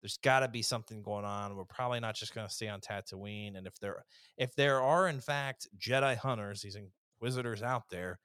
There's 0.00 0.16
got 0.18 0.40
to 0.40 0.48
be 0.48 0.62
something 0.62 1.02
going 1.02 1.24
on. 1.24 1.54
We're 1.54 1.64
probably 1.64 2.00
not 2.00 2.14
just 2.14 2.34
going 2.34 2.46
to 2.46 2.52
stay 2.52 2.68
on 2.68 2.80
Tatooine. 2.80 3.56
And 3.58 3.66
if 3.66 3.78
there, 3.78 4.04
if 4.38 4.54
there 4.54 4.80
are 4.80 5.08
in 5.08 5.20
fact 5.20 5.68
Jedi 5.78 6.16
hunters, 6.16 6.62
these 6.62 6.76
inquisitors 6.76 7.62
out 7.62 7.82
there, 7.90 8.20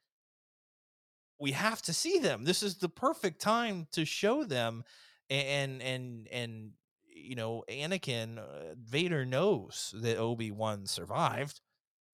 we 1.40 1.52
have 1.52 1.82
to 1.82 1.92
see 1.92 2.18
them. 2.18 2.44
This 2.44 2.62
is 2.62 2.76
the 2.76 2.88
perfect 2.88 3.40
time 3.40 3.86
to 3.92 4.04
show 4.04 4.44
them, 4.44 4.84
and 5.30 5.82
and 5.82 6.28
and 6.32 6.70
you 7.06 7.34
know, 7.36 7.64
Anakin 7.68 8.38
uh, 8.38 8.74
Vader 8.76 9.24
knows 9.24 9.94
that 10.00 10.18
Obi 10.18 10.50
Wan 10.50 10.86
survived, 10.86 11.60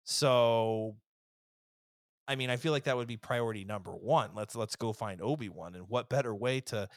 so. 0.04 0.96
I 2.26 2.36
mean, 2.36 2.48
I 2.48 2.56
feel 2.56 2.72
like 2.72 2.84
that 2.84 2.96
would 2.96 3.06
be 3.06 3.18
priority 3.18 3.64
number 3.64 3.92
one. 3.92 4.30
Let's 4.34 4.56
let's 4.56 4.76
go 4.76 4.92
find 4.94 5.20
Obi 5.20 5.50
Wan, 5.50 5.74
and 5.74 5.84
what 5.88 6.08
better 6.08 6.34
way 6.34 6.60
to 6.62 6.88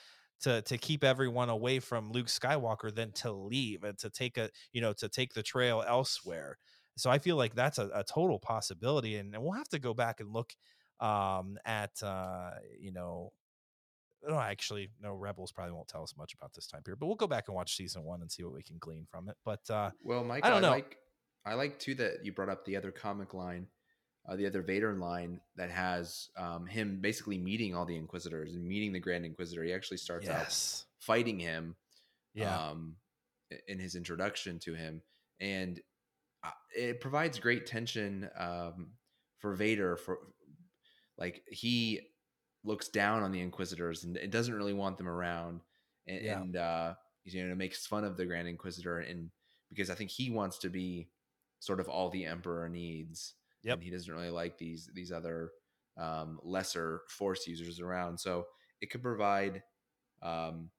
to 0.41 0.61
to 0.61 0.77
keep 0.77 1.03
everyone 1.03 1.49
away 1.49 1.79
from 1.79 2.11
Luke 2.11 2.27
Skywalker 2.27 2.93
than 2.93 3.11
to 3.13 3.31
leave 3.31 3.83
and 3.83 3.97
to 3.99 4.09
take 4.09 4.37
a 4.37 4.49
you 4.71 4.81
know 4.81 4.93
to 4.93 5.09
take 5.09 5.33
the 5.33 5.43
trail 5.43 5.83
elsewhere. 5.85 6.57
So 6.95 7.09
I 7.11 7.19
feel 7.19 7.35
like 7.35 7.55
that's 7.55 7.77
a, 7.77 7.89
a 7.93 8.03
total 8.03 8.39
possibility, 8.39 9.17
and, 9.17 9.33
and 9.33 9.43
we'll 9.43 9.51
have 9.53 9.69
to 9.69 9.79
go 9.79 9.93
back 9.93 10.19
and 10.19 10.33
look 10.33 10.53
um 10.99 11.57
at 11.65 11.91
uh 12.03 12.51
you 12.79 12.91
know 12.91 13.31
no 14.27 14.39
actually 14.39 14.89
no 15.01 15.13
rebels 15.13 15.51
probably 15.51 15.71
won't 15.73 15.87
tell 15.87 16.03
us 16.03 16.15
much 16.17 16.33
about 16.33 16.51
this 16.53 16.65
time 16.67 16.81
period 16.81 16.99
but 16.99 17.05
we'll 17.05 17.15
go 17.15 17.27
back 17.27 17.47
and 17.47 17.55
watch 17.55 17.75
season 17.75 18.03
one 18.03 18.21
and 18.21 18.31
see 18.31 18.43
what 18.43 18.53
we 18.53 18.63
can 18.63 18.77
glean 18.79 19.05
from 19.09 19.29
it 19.29 19.35
but 19.45 19.61
uh 19.69 19.91
Well, 20.03 20.23
Mike, 20.23 20.43
I 20.43 20.47
I, 20.47 20.51
don't 20.51 20.61
know. 20.63 20.71
like 20.71 20.97
I 21.45 21.53
like 21.53 21.79
too 21.79 21.95
that 21.95 22.25
you 22.25 22.33
brought 22.33 22.49
up 22.49 22.65
the 22.65 22.75
other 22.75 22.91
comic 22.91 23.33
line, 23.33 23.67
uh, 24.27 24.35
the 24.35 24.45
other 24.45 24.61
Vader 24.61 24.93
line 24.93 25.39
that 25.55 25.69
has 25.69 26.29
um, 26.35 26.65
him 26.65 26.99
basically 26.99 27.37
meeting 27.37 27.73
all 27.73 27.85
the 27.85 27.95
Inquisitors 27.95 28.53
and 28.55 28.67
meeting 28.67 28.91
the 28.91 28.99
Grand 28.99 29.23
Inquisitor. 29.23 29.63
He 29.63 29.71
actually 29.71 29.97
starts 29.97 30.27
out 30.27 30.35
fighting 30.99 31.39
him, 31.39 31.75
yeah 32.33 32.69
um, 32.69 32.95
in 33.67 33.79
his 33.79 33.95
introduction 33.95 34.59
to 34.59 34.73
him, 34.73 35.01
and 35.39 35.79
uh, 36.43 36.49
it 36.75 36.99
provides 36.99 37.39
great 37.39 37.65
tension 37.65 38.29
um, 38.37 38.89
for 39.39 39.53
Vader. 39.55 39.95
For 39.95 40.17
like 41.17 41.43
he 41.49 42.01
looks 42.63 42.87
down 42.89 43.23
on 43.23 43.31
the 43.31 43.41
Inquisitors 43.41 44.03
and 44.03 44.17
it 44.17 44.31
doesn't 44.31 44.53
really 44.53 44.73
want 44.73 44.97
them 44.97 45.07
around, 45.07 45.61
and, 46.07 46.21
Yeah. 46.23 46.39
and 46.41 46.55
uh, 46.55 46.93
you 47.23 47.47
know 47.47 47.55
makes 47.55 47.85
fun 47.87 48.03
of 48.03 48.17
the 48.17 48.25
Grand 48.25 48.47
Inquisitor, 48.47 48.99
and 48.99 49.29
because 49.69 49.89
I 49.89 49.95
think 49.95 50.09
he 50.09 50.29
wants 50.29 50.57
to 50.59 50.69
be 50.69 51.09
sort 51.59 51.79
of 51.79 51.89
all 51.89 52.09
the 52.09 52.25
Emperor 52.25 52.69
needs. 52.69 53.35
Yep. 53.63 53.75
And 53.75 53.83
he 53.83 53.89
doesn't 53.89 54.13
really 54.13 54.29
like 54.29 54.57
these 54.57 54.89
these 54.93 55.11
other 55.11 55.51
um, 55.97 56.39
lesser 56.43 57.01
Force 57.09 57.47
users 57.47 57.79
around, 57.79 58.19
so 58.19 58.45
it 58.81 58.89
could 58.91 59.01
provide 59.01 59.63
um, 60.21 60.69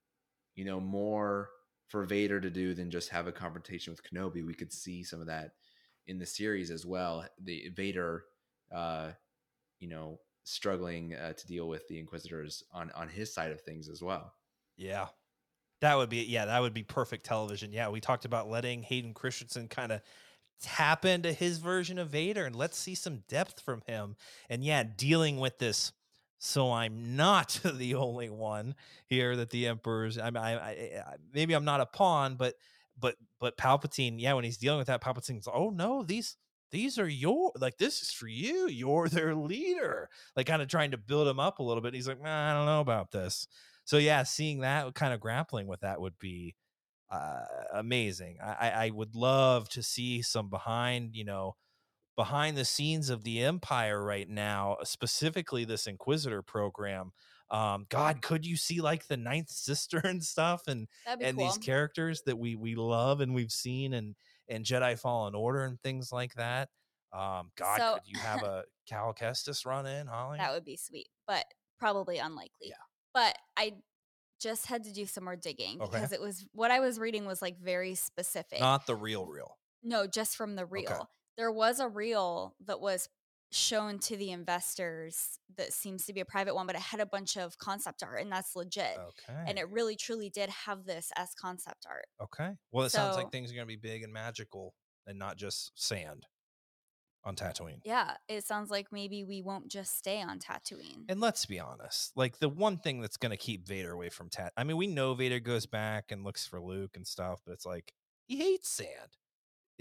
you 0.54 0.64
know, 0.64 0.80
more 0.80 1.50
for 1.88 2.04
Vader 2.04 2.40
to 2.40 2.50
do 2.50 2.74
than 2.74 2.90
just 2.90 3.08
have 3.10 3.26
a 3.26 3.32
confrontation 3.32 3.92
with 3.92 4.02
Kenobi. 4.02 4.44
We 4.44 4.54
could 4.54 4.72
see 4.72 5.02
some 5.04 5.20
of 5.20 5.26
that 5.28 5.52
in 6.06 6.18
the 6.18 6.26
series 6.26 6.70
as 6.70 6.84
well. 6.84 7.24
The 7.42 7.68
Vader, 7.74 8.24
uh, 8.74 9.12
you 9.78 9.88
know, 9.88 10.18
struggling 10.48 11.14
uh, 11.14 11.32
to 11.32 11.46
deal 11.46 11.68
with 11.68 11.86
the 11.88 11.98
Inquisitors 11.98 12.62
on 12.72 12.90
on 12.94 13.08
his 13.08 13.32
side 13.32 13.50
of 13.50 13.60
things 13.60 13.88
as 13.88 14.02
well. 14.02 14.34
Yeah. 14.76 15.06
That 15.80 15.96
would 15.96 16.08
be 16.08 16.24
yeah, 16.24 16.46
that 16.46 16.60
would 16.60 16.74
be 16.74 16.82
perfect 16.82 17.24
television. 17.24 17.72
Yeah, 17.72 17.88
we 17.88 18.00
talked 18.00 18.24
about 18.24 18.48
letting 18.48 18.82
Hayden 18.82 19.14
Christensen 19.14 19.68
kind 19.68 19.92
of 19.92 20.00
tap 20.60 21.04
into 21.04 21.32
his 21.32 21.58
version 21.58 21.98
of 21.98 22.08
Vader 22.08 22.44
and 22.44 22.56
let's 22.56 22.76
see 22.76 22.96
some 22.96 23.22
depth 23.28 23.60
from 23.60 23.82
him. 23.86 24.16
And 24.50 24.64
yeah, 24.64 24.82
dealing 24.82 25.38
with 25.38 25.58
this 25.58 25.92
so 26.38 26.72
I'm 26.72 27.16
not 27.16 27.60
the 27.64 27.96
only 27.96 28.30
one 28.30 28.74
here 29.06 29.36
that 29.36 29.50
the 29.50 29.66
emperor's 29.66 30.18
I, 30.18 30.28
I, 30.28 30.52
I 30.52 30.70
I- 31.06 31.16
maybe 31.32 31.54
I'm 31.54 31.64
not 31.64 31.80
a 31.80 31.86
pawn, 31.86 32.36
but 32.36 32.54
but 32.98 33.16
but 33.38 33.56
Palpatine, 33.56 34.14
yeah, 34.18 34.32
when 34.32 34.44
he's 34.44 34.56
dealing 34.56 34.78
with 34.78 34.86
that 34.88 35.02
Palpatine's 35.02 35.48
oh 35.52 35.70
no, 35.70 36.02
these 36.02 36.36
these 36.70 36.98
are 36.98 37.08
your 37.08 37.52
like 37.58 37.78
this 37.78 38.02
is 38.02 38.12
for 38.12 38.28
you. 38.28 38.68
You're 38.68 39.08
their 39.08 39.34
leader. 39.34 40.08
Like 40.36 40.46
kind 40.46 40.62
of 40.62 40.68
trying 40.68 40.90
to 40.92 40.98
build 40.98 41.28
him 41.28 41.40
up 41.40 41.58
a 41.58 41.62
little 41.62 41.82
bit. 41.82 41.94
He's 41.94 42.08
like, 42.08 42.22
"Nah, 42.22 42.50
I 42.50 42.54
don't 42.54 42.66
know 42.66 42.80
about 42.80 43.10
this. 43.10 43.46
So 43.84 43.96
yeah, 43.96 44.22
seeing 44.22 44.60
that 44.60 44.94
kind 44.94 45.14
of 45.14 45.20
grappling 45.20 45.66
with 45.66 45.80
that 45.80 46.00
would 46.00 46.18
be 46.18 46.54
uh, 47.10 47.40
amazing. 47.72 48.38
I, 48.42 48.70
I 48.70 48.90
would 48.90 49.14
love 49.14 49.68
to 49.70 49.82
see 49.82 50.22
some 50.22 50.50
behind, 50.50 51.14
you 51.14 51.24
know, 51.24 51.56
behind 52.16 52.56
the 52.56 52.64
scenes 52.64 53.10
of 53.10 53.24
the 53.24 53.42
Empire 53.42 54.04
right 54.04 54.28
now, 54.28 54.76
specifically 54.84 55.64
this 55.64 55.86
Inquisitor 55.86 56.42
program. 56.42 57.12
Um, 57.50 57.86
God, 57.88 58.20
could 58.20 58.44
you 58.44 58.56
see 58.56 58.80
like 58.80 59.06
the 59.06 59.16
Ninth 59.16 59.50
Sister 59.50 59.98
and 60.04 60.22
stuff, 60.22 60.62
and 60.68 60.86
and 61.06 61.38
cool. 61.38 61.46
these 61.46 61.58
characters 61.58 62.22
that 62.26 62.36
we 62.36 62.56
we 62.56 62.74
love 62.74 63.20
and 63.20 63.34
we've 63.34 63.52
seen, 63.52 63.94
and 63.94 64.16
and 64.48 64.64
Jedi 64.64 64.98
Fallen 64.98 65.34
Order 65.34 65.64
and 65.64 65.80
things 65.82 66.12
like 66.12 66.34
that. 66.34 66.68
Um, 67.12 67.50
God, 67.56 67.78
So- 67.78 67.94
could 67.94 68.06
you 68.06 68.18
have 68.18 68.42
a 68.42 68.64
Cal 68.86 69.14
Kestis 69.14 69.64
run 69.66 69.86
in, 69.86 70.06
Holly? 70.06 70.38
That 70.38 70.52
would 70.52 70.64
be 70.64 70.76
sweet, 70.76 71.08
but 71.26 71.44
probably 71.78 72.18
unlikely. 72.18 72.68
Yeah. 72.68 72.74
But 73.14 73.36
I 73.56 73.74
just 74.40 74.66
had 74.66 74.84
to 74.84 74.92
do 74.92 75.06
some 75.06 75.24
more 75.24 75.36
digging 75.36 75.80
Okay. 75.80 75.90
because 75.90 76.12
it 76.12 76.20
was 76.20 76.46
what 76.52 76.70
I 76.70 76.80
was 76.80 76.98
reading 77.00 77.24
was 77.26 77.42
like 77.42 77.58
very 77.58 77.94
specific. 77.94 78.60
Not 78.60 78.86
the 78.86 78.94
real 78.96 79.26
real. 79.26 79.58
no, 79.82 80.06
just 80.06 80.36
from 80.36 80.54
the 80.56 80.66
reel. 80.66 81.08
There 81.36 81.50
was 81.52 81.78
a 81.80 81.88
reel 81.88 82.54
that 82.66 82.80
was 82.80 83.08
shown 83.50 83.98
to 83.98 84.16
the 84.16 84.30
investors 84.30 85.38
that 85.56 85.72
seems 85.72 86.04
to 86.06 86.12
be 86.12 86.20
a 86.20 86.24
private 86.24 86.54
one, 86.54 86.66
but 86.66 86.76
it 86.76 86.82
had 86.82 87.00
a 87.00 87.06
bunch 87.06 87.36
of 87.36 87.56
concept 87.58 88.02
art, 88.02 88.20
and 88.20 88.30
that's 88.30 88.54
legit. 88.54 88.98
Okay. 88.98 89.44
And 89.46 89.58
it 89.58 89.68
really 89.70 89.96
truly 89.96 90.30
did 90.30 90.50
have 90.50 90.84
this 90.84 91.10
as 91.16 91.30
concept 91.34 91.86
art. 91.88 92.06
okay. 92.22 92.50
Well, 92.72 92.84
it 92.84 92.90
sounds 92.90 93.16
like 93.16 93.30
things 93.32 93.50
are 93.50 93.54
going 93.54 93.66
to 93.66 93.68
be 93.68 93.76
big 93.76 94.02
and 94.02 94.12
magical 94.12 94.74
and 95.06 95.18
not 95.18 95.36
just 95.36 95.72
sand 95.74 96.26
on 97.24 97.34
Tatooine. 97.34 97.80
Yeah, 97.84 98.12
it 98.28 98.44
sounds 98.44 98.70
like 98.70 98.86
maybe 98.92 99.24
we 99.24 99.42
won't 99.42 99.68
just 99.68 99.96
stay 99.96 100.22
on 100.22 100.38
Tatooine. 100.38 101.04
And 101.08 101.20
let's 101.20 101.46
be 101.46 101.58
honest, 101.58 102.12
like 102.16 102.38
the 102.38 102.48
one 102.48 102.76
thing 102.78 103.00
that's 103.00 103.16
going 103.16 103.30
to 103.30 103.36
keep 103.36 103.66
Vader 103.66 103.92
away 103.92 104.08
from 104.08 104.28
Tat. 104.28 104.52
I 104.56 104.64
mean, 104.64 104.76
we 104.76 104.86
know 104.86 105.14
Vader 105.14 105.40
goes 105.40 105.66
back 105.66 106.12
and 106.12 106.24
looks 106.24 106.46
for 106.46 106.60
Luke 106.60 106.92
and 106.96 107.06
stuff, 107.06 107.40
but 107.44 107.52
it's 107.52 107.66
like 107.66 107.92
he 108.26 108.36
hates 108.36 108.68
sand. 108.68 109.16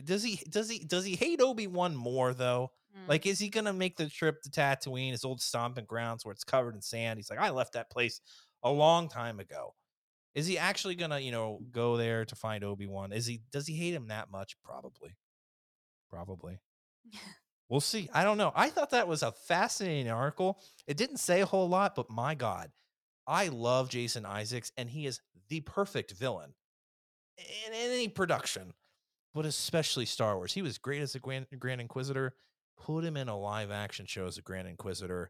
Does 0.03 0.23
he? 0.23 0.39
Does 0.49 0.69
he? 0.69 0.79
Does 0.79 1.05
he 1.05 1.15
hate 1.15 1.41
Obi 1.41 1.67
Wan 1.67 1.95
more 1.95 2.33
though? 2.33 2.71
Mm. 2.95 3.09
Like, 3.09 3.25
is 3.25 3.39
he 3.39 3.49
gonna 3.49 3.73
make 3.73 3.97
the 3.97 4.09
trip 4.09 4.41
to 4.43 4.49
Tatooine, 4.49 5.11
his 5.11 5.25
old 5.25 5.41
stomping 5.41 5.85
grounds 5.85 6.25
where 6.25 6.33
it's 6.33 6.43
covered 6.43 6.75
in 6.75 6.81
sand? 6.81 7.17
He's 7.17 7.29
like, 7.29 7.39
I 7.39 7.49
left 7.49 7.73
that 7.73 7.89
place 7.89 8.21
a 8.63 8.71
long 8.71 9.09
time 9.09 9.39
ago. 9.39 9.73
Is 10.35 10.45
he 10.45 10.57
actually 10.57 10.95
gonna, 10.95 11.19
you 11.19 11.31
know, 11.31 11.59
go 11.71 11.97
there 11.97 12.25
to 12.25 12.35
find 12.35 12.63
Obi 12.63 12.85
Wan? 12.85 13.11
Is 13.11 13.25
he? 13.25 13.41
Does 13.51 13.67
he 13.67 13.75
hate 13.75 13.93
him 13.93 14.07
that 14.09 14.29
much? 14.29 14.55
Probably. 14.63 15.15
Probably. 16.09 16.59
We'll 17.69 17.81
see. 17.81 18.09
I 18.13 18.23
don't 18.23 18.37
know. 18.37 18.53
I 18.55 18.69
thought 18.69 18.91
that 18.91 19.09
was 19.09 19.23
a 19.23 19.33
fascinating 19.33 20.09
article. 20.09 20.61
It 20.87 20.95
didn't 20.95 21.17
say 21.17 21.41
a 21.41 21.45
whole 21.45 21.67
lot, 21.67 21.95
but 21.95 22.09
my 22.09 22.33
God, 22.33 22.71
I 23.27 23.49
love 23.49 23.89
Jason 23.89 24.25
Isaacs, 24.25 24.71
and 24.77 24.89
he 24.89 25.05
is 25.05 25.19
the 25.49 25.59
perfect 25.61 26.11
villain 26.13 26.53
in 27.37 27.73
any 27.73 28.07
production, 28.07 28.73
but 29.37 29.45
especially 29.45 30.07
Star 30.07 30.35
Wars. 30.35 30.53
He 30.53 30.63
was 30.63 30.79
great 30.79 30.99
as 30.99 31.13
a 31.13 31.19
Grand, 31.19 31.45
Grand 31.59 31.79
Inquisitor. 31.79 32.33
Put 32.75 33.03
him 33.03 33.15
in 33.15 33.29
a 33.29 33.37
live 33.37 33.69
action 33.69 34.07
show 34.07 34.25
as 34.25 34.39
a 34.39 34.41
Grand 34.41 34.67
Inquisitor. 34.67 35.29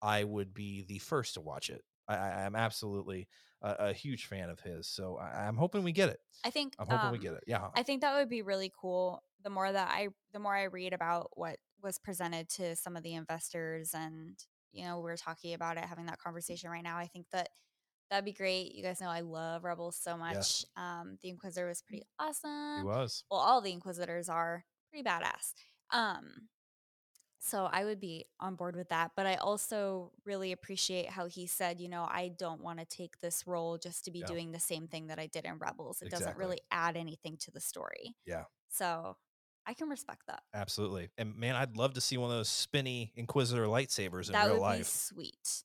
I 0.00 0.22
would 0.22 0.54
be 0.54 0.82
the 0.82 0.98
first 0.98 1.34
to 1.34 1.40
watch 1.40 1.68
it. 1.68 1.82
I, 2.06 2.14
I, 2.14 2.46
I'm 2.46 2.54
absolutely 2.54 3.26
a, 3.60 3.88
a 3.88 3.92
huge 3.92 4.26
fan 4.26 4.50
of 4.50 4.60
his. 4.60 4.86
So 4.86 5.18
I, 5.20 5.48
I'm 5.48 5.56
hoping 5.56 5.82
we 5.82 5.90
get 5.90 6.10
it. 6.10 6.20
I 6.44 6.50
think 6.50 6.74
I'm 6.78 6.86
hoping 6.86 7.10
we 7.10 7.18
um, 7.18 7.22
get 7.24 7.32
it. 7.32 7.44
Yeah. 7.48 7.66
I 7.74 7.82
think 7.82 8.02
that 8.02 8.14
would 8.14 8.28
be 8.28 8.42
really 8.42 8.72
cool. 8.80 9.20
The 9.42 9.50
more 9.50 9.72
that 9.72 9.90
I, 9.90 10.10
the 10.32 10.38
more 10.38 10.54
I 10.54 10.64
read 10.64 10.92
about 10.92 11.30
what 11.32 11.56
was 11.82 11.98
presented 11.98 12.48
to 12.50 12.76
some 12.76 12.96
of 12.96 13.02
the 13.02 13.14
investors, 13.14 13.94
and 13.94 14.38
you 14.72 14.84
know, 14.84 15.00
we're 15.00 15.16
talking 15.16 15.54
about 15.54 15.76
it, 15.76 15.84
having 15.86 16.06
that 16.06 16.20
conversation 16.20 16.70
right 16.70 16.84
now. 16.84 16.98
I 16.98 17.06
think 17.08 17.26
that 17.32 17.48
that'd 18.10 18.24
be 18.24 18.32
great. 18.32 18.74
You 18.74 18.82
guys 18.82 19.00
know 19.00 19.08
I 19.08 19.20
love 19.20 19.64
Rebels 19.64 19.96
so 20.00 20.16
much. 20.16 20.34
Yes. 20.34 20.64
Um, 20.76 21.16
the 21.22 21.28
Inquisitor 21.30 21.66
was 21.68 21.82
pretty 21.82 22.02
awesome. 22.18 22.78
he 22.80 22.84
was. 22.84 23.24
Well, 23.30 23.40
all 23.40 23.60
the 23.60 23.72
Inquisitors 23.72 24.28
are 24.28 24.64
pretty 24.90 25.08
badass. 25.08 25.54
Um, 25.92 26.48
so 27.38 27.64
I 27.72 27.84
would 27.84 28.00
be 28.00 28.26
on 28.38 28.54
board 28.54 28.76
with 28.76 28.90
that. 28.90 29.12
But 29.16 29.26
I 29.26 29.36
also 29.36 30.12
really 30.26 30.52
appreciate 30.52 31.08
how 31.08 31.26
he 31.26 31.46
said, 31.46 31.80
you 31.80 31.88
know, 31.88 32.02
I 32.02 32.32
don't 32.36 32.62
want 32.62 32.80
to 32.80 32.84
take 32.84 33.18
this 33.20 33.46
role 33.46 33.78
just 33.78 34.04
to 34.04 34.10
be 34.10 34.18
Yeah. 34.20 34.26
doing 34.26 34.52
the 34.52 34.60
same 34.60 34.88
thing 34.88 35.06
that 35.06 35.18
I 35.18 35.26
did 35.26 35.44
in 35.46 35.58
Rebels. 35.58 36.02
It 36.02 36.10
doesn't 36.10 36.36
really 36.36 36.60
add 36.70 36.96
anything 36.96 37.38
to 37.38 37.50
the 37.50 37.60
story. 37.60 38.14
Yeah. 38.26 38.44
So 38.68 39.16
I 39.66 39.72
can 39.74 39.88
respect 39.88 40.22
that. 40.26 40.42
Absolutely. 40.52 41.10
And 41.16 41.34
man, 41.36 41.56
I'd 41.56 41.76
love 41.76 41.94
to 41.94 42.00
see 42.00 42.18
one 42.18 42.30
of 42.30 42.36
those 42.36 42.48
spinny 42.48 43.12
Inquisitor 43.16 43.64
lightsabers 43.66 44.26
in 44.26 44.32
that 44.32 44.44
real 44.46 44.54
would 44.54 44.60
life. 44.62 44.78
be 44.78 44.84
sweet. 44.84 45.64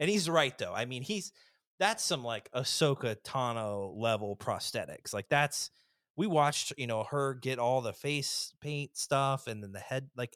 And 0.00 0.10
he's 0.10 0.28
right 0.28 0.56
though. 0.58 0.74
I 0.74 0.86
mean, 0.86 1.02
he's 1.02 1.32
that's 1.78 2.02
some 2.04 2.24
like 2.24 2.50
Ahsoka 2.52 3.16
Tano 3.22 3.92
level 3.96 4.36
prosthetics. 4.36 5.14
Like 5.14 5.28
that's 5.28 5.70
we 6.16 6.26
watched, 6.26 6.72
you 6.76 6.88
know, 6.88 7.04
her 7.04 7.34
get 7.34 7.58
all 7.60 7.80
the 7.82 7.92
face 7.92 8.52
paint 8.60 8.96
stuff 8.96 9.46
and 9.46 9.62
then 9.62 9.72
the 9.72 9.78
head 9.80 10.10
like 10.16 10.34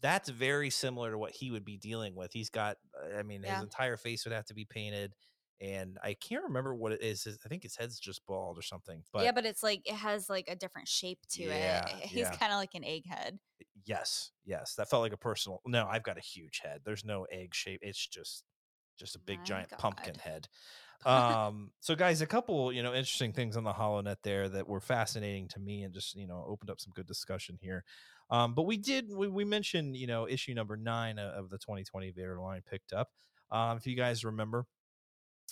that's 0.00 0.28
very 0.28 0.70
similar 0.70 1.12
to 1.12 1.18
what 1.18 1.32
he 1.32 1.50
would 1.52 1.64
be 1.64 1.76
dealing 1.76 2.16
with. 2.16 2.32
He's 2.32 2.50
got 2.50 2.78
I 3.16 3.22
mean, 3.22 3.44
Yeah. 3.44 3.54
his 3.54 3.62
entire 3.64 3.96
face 3.96 4.24
would 4.24 4.34
have 4.34 4.46
to 4.46 4.54
be 4.54 4.64
painted 4.64 5.14
and 5.60 5.96
I 6.02 6.14
can't 6.14 6.42
remember 6.44 6.74
what 6.74 6.90
it 6.92 7.02
is. 7.02 7.24
I 7.44 7.48
think 7.48 7.62
his 7.62 7.76
head's 7.76 8.00
just 8.00 8.26
bald 8.26 8.58
or 8.58 8.62
something. 8.62 9.04
But 9.12 9.24
yeah, 9.24 9.32
but 9.32 9.46
it's 9.46 9.62
like 9.62 9.82
it 9.86 9.94
has 9.94 10.28
like 10.28 10.46
a 10.48 10.56
different 10.56 10.88
shape 10.88 11.20
to 11.32 11.44
Yeah, 11.44 11.86
it. 11.86 12.04
He's 12.08 12.22
yeah. 12.22 12.30
kind 12.30 12.52
of 12.52 12.58
like 12.58 12.74
an 12.74 12.82
egghead. 12.82 13.38
yes, 13.86 14.32
yes, 14.44 14.74
that 14.76 14.90
felt 14.90 15.02
like 15.02 15.12
a 15.12 15.16
personal. 15.16 15.60
No, 15.66 15.86
I've 15.86 16.02
got 16.02 16.18
a 16.18 16.20
huge 16.20 16.60
head. 16.62 16.80
There's 16.84 17.04
no 17.04 17.24
egg 17.30 17.54
shape. 17.54 17.80
It's 17.82 18.04
just 18.06 18.44
just 19.02 19.16
a 19.16 19.20
big 19.20 19.40
My 19.40 19.44
giant 19.44 19.70
pumpkin 19.78 20.16
head. 20.18 20.48
um 21.04 21.72
so 21.80 21.94
guys 21.96 22.20
a 22.22 22.26
couple 22.26 22.72
you 22.72 22.82
know 22.82 22.94
interesting 22.94 23.32
things 23.32 23.56
on 23.56 23.64
the 23.64 23.72
holonet 23.72 24.16
there 24.22 24.48
that 24.48 24.68
were 24.68 24.80
fascinating 24.80 25.48
to 25.48 25.58
me 25.60 25.82
and 25.82 25.92
just 25.94 26.14
you 26.16 26.26
know 26.26 26.44
opened 26.48 26.70
up 26.70 26.80
some 26.80 26.92
good 26.94 27.06
discussion 27.06 27.58
here. 27.60 27.84
Um 28.30 28.54
but 28.54 28.62
we 28.64 28.76
did 28.76 29.10
we, 29.14 29.28
we 29.28 29.44
mentioned 29.44 29.96
you 29.96 30.06
know 30.06 30.28
issue 30.28 30.54
number 30.54 30.76
nine 30.76 31.18
of 31.18 31.50
the 31.50 31.58
2020 31.58 32.10
vader 32.12 32.40
line 32.40 32.62
picked 32.68 32.92
up. 32.92 33.10
Um 33.50 33.76
if 33.78 33.86
you 33.86 33.96
guys 33.96 34.24
remember 34.24 34.66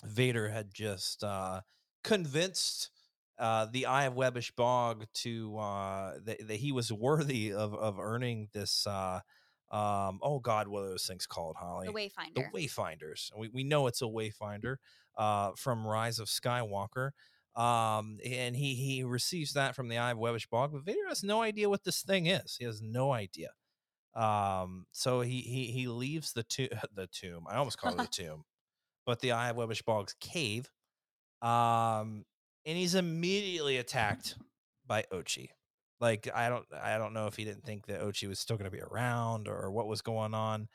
vader 0.05 0.49
had 0.49 0.73
just 0.73 1.23
uh 1.25 1.61
convinced 2.05 2.91
uh 3.39 3.67
the 3.73 3.87
eye 3.87 4.05
of 4.05 4.15
webbish 4.15 4.55
bog 4.57 5.07
to 5.15 5.57
uh 5.59 6.15
that, 6.25 6.47
that 6.47 6.57
he 6.57 6.73
was 6.73 6.93
worthy 6.93 7.53
of 7.53 7.75
of 7.75 7.99
earning 7.99 8.49
this 8.53 8.87
uh 8.87 9.21
um 9.71 10.19
oh 10.23 10.41
god 10.41 10.67
what 10.67 10.83
are 10.83 10.89
those 10.89 11.07
things 11.07 11.27
called 11.27 11.57
holly 11.57 11.87
The 11.87 11.93
Wayfinder. 11.93 12.35
the 12.35 12.45
Wayfinders. 12.55 13.31
We, 13.37 13.49
we 13.49 13.65
know 13.65 13.87
it's 13.87 14.03
a 14.03 14.07
Wayfinder 14.07 14.77
uh, 15.17 15.53
from 15.57 15.87
Rise 15.87 16.19
of 16.19 16.29
Skywalker. 16.29 17.11
Um, 17.57 18.19
and 18.25 18.55
he 18.57 18.75
he 18.75 19.05
receives 19.05 19.53
that 19.55 19.75
from 19.75 19.89
the 19.89 19.99
Eye 19.99 20.13
of 20.13 20.19
Webbish 20.19 20.49
Bog, 20.49 20.73
but 20.73 20.85
Vader 20.85 21.09
has 21.09 21.23
no 21.23 21.43
idea 21.43 21.69
what 21.69 21.85
this 21.85 22.03
thing 22.03 22.27
is. 22.27 22.57
He 22.59 22.65
has 22.65 22.81
no 22.81 23.13
idea. 23.13 23.51
Um, 24.15 24.87
so 24.93 25.21
he 25.21 25.41
he 25.41 25.65
he 25.67 25.89
leaves 25.89 26.33
the 26.33 26.43
tomb 26.45 26.69
the 26.95 27.09
tomb. 27.09 27.45
I 27.49 27.57
almost 27.57 27.79
called 27.79 28.01
it 28.01 28.07
a 28.07 28.11
tomb, 28.23 28.45
but 29.05 29.21
the 29.21 29.33
Eye 29.33 29.51
of 29.51 29.57
Webbish 29.57 29.85
Bog's 29.85 30.15
cave. 30.21 30.71
Um, 31.43 32.25
and 32.67 32.77
he's 32.79 32.95
immediately 32.95 33.79
attacked 33.79 34.37
by 34.87 35.05
Ochi. 35.13 35.49
Like 36.01 36.29
I 36.35 36.49
don't 36.49 36.65
I 36.83 36.97
don't 36.99 37.13
know 37.13 37.27
if 37.27 37.37
he 37.37 37.45
didn't 37.45 37.65
think 37.65 37.87
that 37.87 38.01
Ochi 38.01 38.27
was 38.29 38.39
still 38.39 38.57
going 38.57 38.71
to 38.71 38.77
be 38.77 38.83
around 38.83 39.49
or 39.49 39.71
what 39.71 39.87
was 39.87 40.01
going 40.01 40.35
on. 40.35 40.69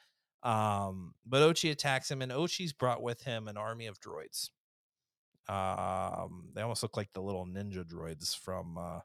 Um, 0.43 1.15
but 1.25 1.41
Ochi 1.41 1.71
attacks 1.71 2.11
him, 2.11 2.21
and 2.21 2.31
Ochi's 2.31 2.71
brought 2.73 3.01
with 3.01 3.23
him 3.23 3.47
an 3.47 3.57
army 3.57 3.87
of 3.87 3.99
droids. 3.99 4.49
Um, 5.47 6.49
they 6.53 6.61
almost 6.61 6.83
look 6.83 6.97
like 6.97 7.09
the 7.13 7.21
little 7.21 7.45
ninja 7.45 7.83
droids 7.83 8.37
from 8.37 8.77
uh, 8.77 8.99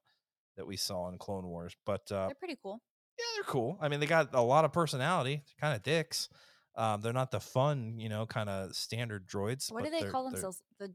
that 0.57 0.67
we 0.67 0.77
saw 0.77 1.09
in 1.09 1.19
Clone 1.19 1.47
Wars. 1.47 1.75
But 1.87 2.03
uh, 2.13 2.27
They're 2.27 2.35
pretty 2.35 2.59
cool. 2.63 2.81
yeah, 3.19 3.25
they're 3.37 3.45
cool. 3.45 3.79
I 3.81 3.89
mean, 3.89 4.01
they 4.01 4.07
got 4.07 4.35
a 4.35 4.43
lot 4.43 4.65
of 4.65 4.73
personality. 4.73 5.43
Kind 5.61 5.75
of 5.75 5.83
dicks. 5.83 6.29
Um, 6.77 7.01
they're 7.01 7.13
not 7.13 7.31
the 7.31 7.41
fun, 7.41 7.99
you 7.99 8.09
know, 8.09 8.27
kind 8.27 8.49
of 8.49 8.75
standard 8.75 9.27
droids. 9.27 9.73
What 9.73 9.85
do 9.85 9.91
they 9.91 10.03
call 10.03 10.31
themselves? 10.31 10.63
The 10.79 10.93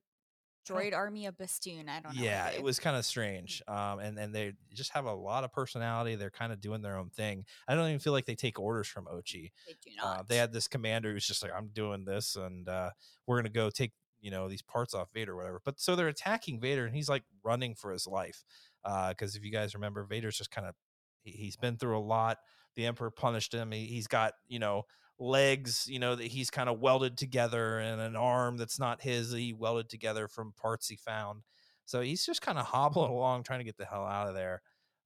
Droid 0.67 0.93
Army 0.93 1.25
of 1.25 1.37
Bestoon. 1.37 1.87
I 1.89 1.99
don't 1.99 2.15
know. 2.15 2.21
yeah 2.21 2.49
it 2.49 2.61
was 2.63 2.79
kind 2.79 2.95
of 2.97 3.05
strange 3.05 3.61
um 3.67 3.99
and 3.99 4.17
and 4.17 4.33
they 4.33 4.53
just 4.73 4.91
have 4.91 5.05
a 5.05 5.13
lot 5.13 5.43
of 5.43 5.51
personality 5.53 6.15
they're 6.15 6.29
kind 6.29 6.51
of 6.51 6.59
doing 6.61 6.81
their 6.81 6.97
own 6.97 7.09
thing 7.09 7.45
i 7.67 7.75
don't 7.75 7.87
even 7.87 7.99
feel 7.99 8.13
like 8.13 8.25
they 8.25 8.35
take 8.35 8.59
orders 8.59 8.87
from 8.87 9.05
ochi 9.05 9.51
They 9.67 9.73
do 9.83 9.91
uh, 10.03 10.05
not. 10.17 10.27
they 10.27 10.37
had 10.37 10.51
this 10.53 10.67
commander 10.67 11.11
who's 11.13 11.27
just 11.27 11.43
like 11.43 11.51
i'm 11.55 11.67
doing 11.69 12.05
this 12.05 12.35
and 12.35 12.67
uh 12.67 12.89
we're 13.27 13.37
gonna 13.37 13.49
go 13.49 13.69
take 13.69 13.91
you 14.21 14.31
know 14.31 14.47
these 14.49 14.61
parts 14.61 14.93
off 14.93 15.07
vader 15.13 15.33
or 15.33 15.35
whatever 15.35 15.61
but 15.63 15.79
so 15.79 15.95
they're 15.95 16.07
attacking 16.07 16.59
vader 16.59 16.85
and 16.85 16.95
he's 16.95 17.09
like 17.09 17.23
running 17.43 17.75
for 17.75 17.91
his 17.91 18.07
life 18.07 18.43
uh 18.83 19.09
because 19.09 19.35
if 19.35 19.43
you 19.45 19.51
guys 19.51 19.73
remember 19.75 20.03
vader's 20.03 20.37
just 20.37 20.51
kind 20.51 20.67
of 20.67 20.73
he, 21.21 21.31
he's 21.31 21.55
been 21.57 21.77
through 21.77 21.97
a 21.97 21.99
lot 21.99 22.37
the 22.75 22.85
emperor 22.85 23.11
punished 23.11 23.53
him 23.53 23.71
he, 23.71 23.85
he's 23.85 24.07
got 24.07 24.33
you 24.47 24.59
know 24.59 24.83
legs 25.17 25.87
you 25.89 25.99
know 25.99 26.15
that 26.15 26.27
he's 26.27 26.49
kind 26.49 26.67
of 26.67 26.79
welded 26.79 27.17
together 27.17 27.79
and 27.79 28.01
an 28.01 28.15
arm 28.15 28.57
that's 28.57 28.79
not 28.79 29.01
his 29.01 29.31
that 29.31 29.39
he 29.39 29.53
welded 29.53 29.89
together 29.89 30.27
from 30.27 30.53
parts 30.53 30.87
he 30.87 30.95
found. 30.95 31.43
So 31.85 32.01
he's 32.01 32.25
just 32.25 32.41
kind 32.41 32.57
of 32.57 32.65
hobbling 32.67 33.11
along 33.11 33.43
trying 33.43 33.59
to 33.59 33.65
get 33.65 33.77
the 33.77 33.85
hell 33.85 34.05
out 34.05 34.27
of 34.27 34.35
there 34.35 34.61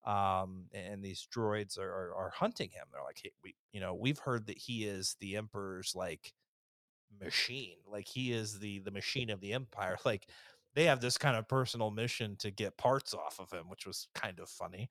um 0.05 0.63
and 0.73 1.03
these 1.03 1.27
droids 1.35 1.77
are, 1.77 1.89
are 1.89 2.15
are 2.15 2.31
hunting 2.35 2.69
him. 2.71 2.85
They're 2.91 3.03
like 3.03 3.19
hey 3.21 3.31
we 3.43 3.55
you 3.71 3.81
know 3.81 3.93
we've 3.93 4.19
heard 4.19 4.47
that 4.47 4.57
he 4.57 4.85
is 4.85 5.15
the 5.19 5.35
emperor's 5.37 5.93
like 5.95 6.33
machine 7.19 7.77
like 7.91 8.07
he 8.07 8.31
is 8.31 8.59
the 8.59 8.79
the 8.79 8.91
machine 8.91 9.29
of 9.29 9.41
the 9.41 9.53
empire. 9.53 9.97
Like 10.05 10.27
they 10.75 10.85
have 10.85 11.01
this 11.01 11.17
kind 11.17 11.35
of 11.35 11.47
personal 11.47 11.91
mission 11.91 12.35
to 12.37 12.51
get 12.51 12.77
parts 12.77 13.13
off 13.13 13.39
of 13.39 13.51
him 13.51 13.69
which 13.69 13.85
was 13.85 14.07
kind 14.15 14.39
of 14.39 14.49
funny 14.49 14.89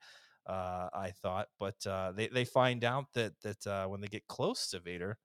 uh 0.48 0.88
i 0.94 1.10
thought 1.22 1.48
but 1.58 1.86
uh 1.86 2.12
they 2.12 2.28
they 2.28 2.44
find 2.44 2.84
out 2.84 3.06
that 3.14 3.32
that 3.42 3.66
uh 3.66 3.86
when 3.86 4.00
they 4.00 4.08
get 4.08 4.26
close 4.26 4.68
to 4.68 4.80
vader 4.80 5.18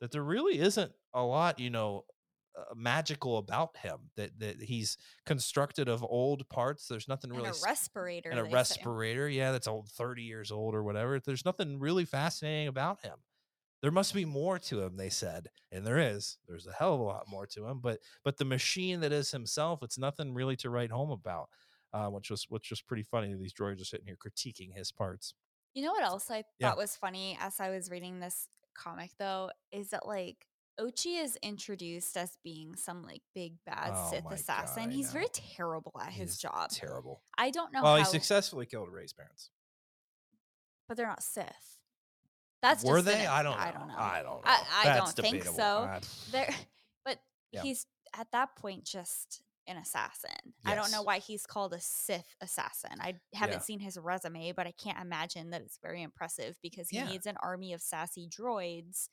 that 0.00 0.10
there 0.10 0.22
really 0.22 0.58
isn't 0.58 0.92
a 1.14 1.22
lot 1.22 1.58
you 1.58 1.70
know 1.70 2.04
uh, 2.58 2.74
magical 2.74 3.38
about 3.38 3.76
him 3.76 3.98
that 4.16 4.36
that 4.38 4.60
he's 4.60 4.96
constructed 5.24 5.88
of 5.88 6.02
old 6.02 6.48
parts 6.48 6.88
there's 6.88 7.06
nothing 7.08 7.30
and 7.30 7.38
really 7.38 7.50
a 7.50 7.64
respirator. 7.64 8.30
and 8.30 8.40
a 8.40 8.42
they 8.42 8.48
say. 8.48 8.54
respirator 8.54 9.28
yeah 9.28 9.52
that's 9.52 9.68
old 9.68 9.88
30 9.88 10.22
years 10.22 10.50
old 10.50 10.74
or 10.74 10.82
whatever 10.82 11.20
there's 11.20 11.44
nothing 11.44 11.78
really 11.78 12.04
fascinating 12.04 12.66
about 12.66 13.00
him 13.02 13.18
there 13.82 13.92
must 13.92 14.14
be 14.14 14.24
more 14.24 14.58
to 14.58 14.82
him 14.82 14.96
they 14.96 15.08
said 15.08 15.46
and 15.70 15.86
there 15.86 15.98
is 15.98 16.38
there's 16.48 16.66
a 16.66 16.72
hell 16.72 16.94
of 16.94 17.00
a 17.00 17.04
lot 17.04 17.24
more 17.28 17.46
to 17.46 17.66
him 17.66 17.80
but 17.80 17.98
but 18.24 18.36
the 18.36 18.44
machine 18.44 19.00
that 19.00 19.12
is 19.12 19.30
himself 19.30 19.80
it's 19.82 19.98
nothing 19.98 20.34
really 20.34 20.56
to 20.56 20.70
write 20.70 20.90
home 20.90 21.10
about 21.10 21.48
uh, 21.92 22.06
which 22.08 22.30
was 22.30 22.46
which 22.48 22.70
was 22.70 22.80
pretty 22.82 23.02
funny 23.02 23.34
these 23.34 23.52
droids 23.54 23.80
are 23.80 23.84
sitting 23.84 24.06
here 24.06 24.16
critiquing 24.16 24.72
his 24.76 24.92
parts 24.92 25.34
You 25.74 25.84
know 25.84 25.92
what 25.92 26.02
else 26.04 26.30
I 26.30 26.44
Yeah. 26.58 26.68
thought 26.70 26.78
was 26.78 26.96
funny 26.96 27.36
as 27.40 27.60
I 27.60 27.70
was 27.70 27.90
reading 27.90 28.20
this 28.20 28.48
comic 28.74 29.10
though 29.18 29.50
is 29.72 29.90
that 29.90 30.06
like 30.06 30.46
Ochi 30.80 31.22
is 31.22 31.36
introduced 31.42 32.16
as 32.16 32.38
being 32.42 32.74
some 32.76 33.02
like 33.02 33.20
big 33.34 33.54
bad 33.66 33.90
Oh 33.94 34.10
Sith 34.10 34.24
God, 34.24 34.32
assassin. 34.32 34.88
I 34.90 34.92
He's 34.92 35.12
very 35.12 35.26
terrible 35.32 35.92
at 36.00 36.10
his 36.12 36.30
He's 36.30 36.38
job. 36.38 36.70
Terrible. 36.70 37.20
I 37.36 37.50
don't 37.50 37.72
know 37.72 37.82
Well, 37.82 37.92
how, 37.96 37.98
he 37.98 38.04
successfully 38.04 38.64
killed 38.66 38.88
Rey's 38.90 39.12
parents. 39.12 39.50
but 40.88 40.96
they're 40.96 41.06
not 41.06 41.22
Sith. 41.22 41.76
That's 42.62 42.84
Were 42.84 42.96
just 42.96 43.06
they? 43.06 43.26
I 43.26 43.42
don't. 43.42 43.58
I 43.58 43.70
don't 43.72 43.88
know. 43.88 43.94
I 43.96 44.22
don't 44.22 44.42
know. 44.44 44.50
I- 44.50 44.64
I 44.90 44.96
don't 44.96 45.08
think 45.16 45.44
so. 45.44 45.98
There, 46.30 46.54
but 47.04 47.18
Yeah. 47.52 47.62
he's 47.62 47.86
at 48.14 48.30
that 48.32 48.54
point 48.56 48.84
just 48.84 49.42
an 49.70 49.76
assassin. 49.76 50.54
I 50.64 50.74
don't 50.74 50.90
know 50.92 51.02
why 51.02 51.18
he's 51.20 51.46
called 51.46 51.72
a 51.72 51.80
Sith 51.80 52.34
assassin. 52.40 52.90
I 53.00 53.14
haven't 53.32 53.56
Yeah. 53.56 53.60
seen 53.62 53.80
his 53.80 53.96
resume, 53.96 54.52
but 54.52 54.66
I 54.66 54.72
can't 54.72 54.98
imagine 55.00 55.50
that 55.50 55.62
it's 55.62 55.78
very 55.82 56.02
impressive 56.02 56.56
because 56.62 56.88
he 56.90 56.96
Yeah. 56.98 57.06
needs 57.06 57.26
an 57.26 57.36
army 57.42 57.72
of 57.72 57.80
sassy 57.80 58.28
droids 58.28 59.08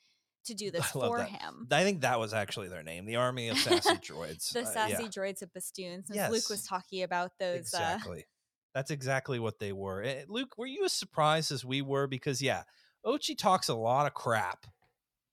to 0.45 0.53
do 0.53 0.71
this 0.71 0.91
for 0.91 1.17
that. 1.19 1.29
him. 1.29 1.67
I 1.71 1.83
think 1.83 2.01
that 2.01 2.19
was 2.19 2.33
actually 2.33 2.67
their 2.69 2.83
name, 2.83 3.05
the 3.05 3.17
Army 3.17 3.49
of 3.49 3.57
Sassy 3.57 3.95
Droids. 3.97 4.51
The 4.51 4.61
Uh, 4.61 4.65
sassy 4.65 5.03
yeah, 5.03 5.09
droids 5.09 5.41
of 5.41 5.53
Bestoon, 5.53 6.05
since 6.05 6.31
Luke 6.31 6.49
was 6.49 6.65
talking 6.65 7.03
about 7.03 7.31
those. 7.39 7.59
exactly. 7.59 8.25
That's 8.73 8.91
exactly 8.91 9.39
what 9.39 9.59
they 9.59 9.73
were. 9.73 10.01
Eh, 10.03 10.25
Luke, 10.27 10.57
were 10.57 10.65
you 10.67 10.85
as 10.85 10.93
surprised 10.93 11.51
as 11.51 11.65
we 11.65 11.81
were? 11.81 12.07
Because 12.07 12.41
yeah, 12.41 12.63
Ochi 13.05 13.37
talks 13.37 13.69
a 13.69 13.75
lot 13.75 14.05
of 14.07 14.13
crap, 14.13 14.65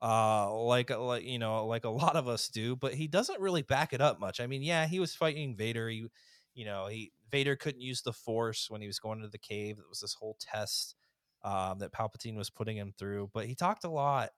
uh, 0.04 0.52
like 0.52 0.90
like 0.90 1.24
you 1.24 1.38
know, 1.38 1.66
like 1.66 1.84
a 1.84 1.90
lot 1.90 2.14
of 2.14 2.28
us 2.28 2.48
do, 2.48 2.76
but 2.76 2.92
he 2.92 3.08
doesn't 3.08 3.40
really 3.40 3.62
back 3.62 3.94
it 3.94 4.02
up 4.02 4.20
much. 4.20 4.38
I 4.38 4.46
mean, 4.46 4.62
yeah, 4.62 4.86
he 4.86 5.00
was 5.00 5.14
fighting 5.14 5.56
Vader. 5.56 5.88
He, 5.88 6.06
you 6.52 6.66
know, 6.66 6.88
he 6.88 7.10
Vader 7.30 7.56
couldn't 7.56 7.80
use 7.80 8.02
the 8.02 8.12
Force 8.12 8.66
when 8.68 8.82
he 8.82 8.86
was 8.86 8.98
going 8.98 9.20
into 9.20 9.30
the 9.30 9.38
cave. 9.38 9.78
It 9.78 9.88
was 9.88 10.00
this 10.00 10.12
whole 10.12 10.36
test 10.38 10.94
um, 11.42 11.78
that 11.78 11.92
Palpatine 11.92 12.36
was 12.36 12.50
putting 12.50 12.76
him 12.76 12.92
through, 12.98 13.30
but 13.32 13.46
he 13.46 13.54
talked 13.54 13.84
a 13.84 13.90
lot. 13.90 14.30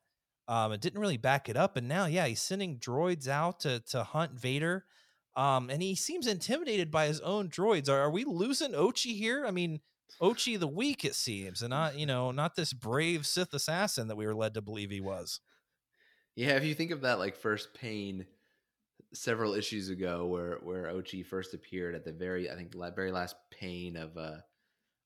Um, 0.49 0.71
and 0.71 0.81
didn't 0.81 1.01
really 1.01 1.17
back 1.17 1.49
it 1.49 1.57
up. 1.57 1.77
And 1.77 1.89
now, 1.89 2.07
yeah, 2.07 2.25
he's 2.27 2.41
sending 2.41 2.79
droids 2.79 3.27
out 3.27 3.59
to 3.61 3.81
to 3.91 4.05
hunt 4.05 4.39
Vader. 4.39 4.85
Um, 5.35 5.69
and 5.69 5.83
he 5.83 5.97
seems 5.97 6.29
intimidated 6.29 6.93
by 6.93 7.09
his 7.09 7.21
own 7.21 7.49
droids. 7.49 7.89
Are, 7.89 8.03
are 8.03 8.11
we 8.13 8.23
losing 8.25 8.71
Ochi 8.71 9.19
here? 9.19 9.45
I 9.45 9.51
mean, 9.51 9.81
Ochi 10.23 10.57
the 10.57 10.69
weak, 10.69 11.05
it 11.05 11.17
seems, 11.17 11.61
and 11.63 11.71
not 11.71 11.99
you 11.99 12.07
know 12.07 12.31
not 12.31 12.55
this 12.55 12.73
brave 12.73 13.27
Sith 13.27 13.53
assassin 13.53 14.07
that 14.07 14.17
we 14.17 14.27
were 14.27 14.35
led 14.37 14.55
to 14.55 14.63
believe 14.63 14.91
he 14.93 15.01
was. 15.01 15.41
Yeah, 16.37 16.51
if 16.51 16.65
you 16.65 16.75
think 16.75 16.91
of 16.91 17.01
that 17.01 17.19
like 17.19 17.35
first 17.35 17.75
pain 17.75 18.27
several 19.13 19.55
issues 19.55 19.89
ago 19.89 20.27
where 20.27 20.59
where 20.63 20.85
Ochi 20.93 21.25
first 21.25 21.55
appeared 21.55 21.95
at 21.95 22.05
the 22.05 22.13
very 22.13 22.51
I 22.51 22.55
think 22.55 22.75
la- 22.75 22.91
very 22.91 23.11
last 23.11 23.37
pain 23.51 23.97
of 23.97 24.17
uh 24.17 24.39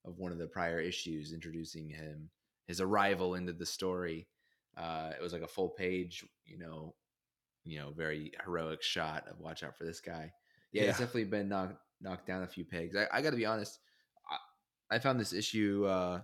of 0.05 0.19
one 0.19 0.33
of 0.33 0.39
the 0.39 0.47
prior 0.47 0.81
issues 0.81 1.33
introducing 1.33 1.89
him 1.89 2.29
his 2.67 2.81
arrival 2.81 3.37
into 3.37 3.53
the 3.53 3.67
story 3.67 4.27
uh 4.77 5.13
it 5.17 5.23
was 5.23 5.33
like 5.33 5.43
a 5.43 5.49
full 5.49 5.69
page 5.69 6.25
you 6.45 6.59
know 6.59 6.95
you 7.65 7.79
know 7.79 7.93
very 7.93 8.33
heroic 8.45 8.83
shot 8.83 9.29
of 9.29 9.39
watch 9.39 9.63
out 9.63 9.77
for 9.77 9.85
this 9.85 10.01
guy. 10.01 10.33
Yeah, 10.73 10.85
it's 10.85 10.99
definitely 10.99 11.25
been 11.25 11.49
knocked 11.49 11.77
knocked 12.01 12.27
down 12.27 12.43
a 12.43 12.49
few 12.49 12.65
pegs. 12.65 12.97
I, 12.97 13.07
I 13.13 13.23
got 13.23 13.31
to 13.31 13.37
be 13.37 13.47
honest 13.47 13.79
I, 14.91 14.97
I 14.97 14.99
found 14.99 15.21
this 15.21 15.33
issue 15.33 15.85
uh 15.87 16.23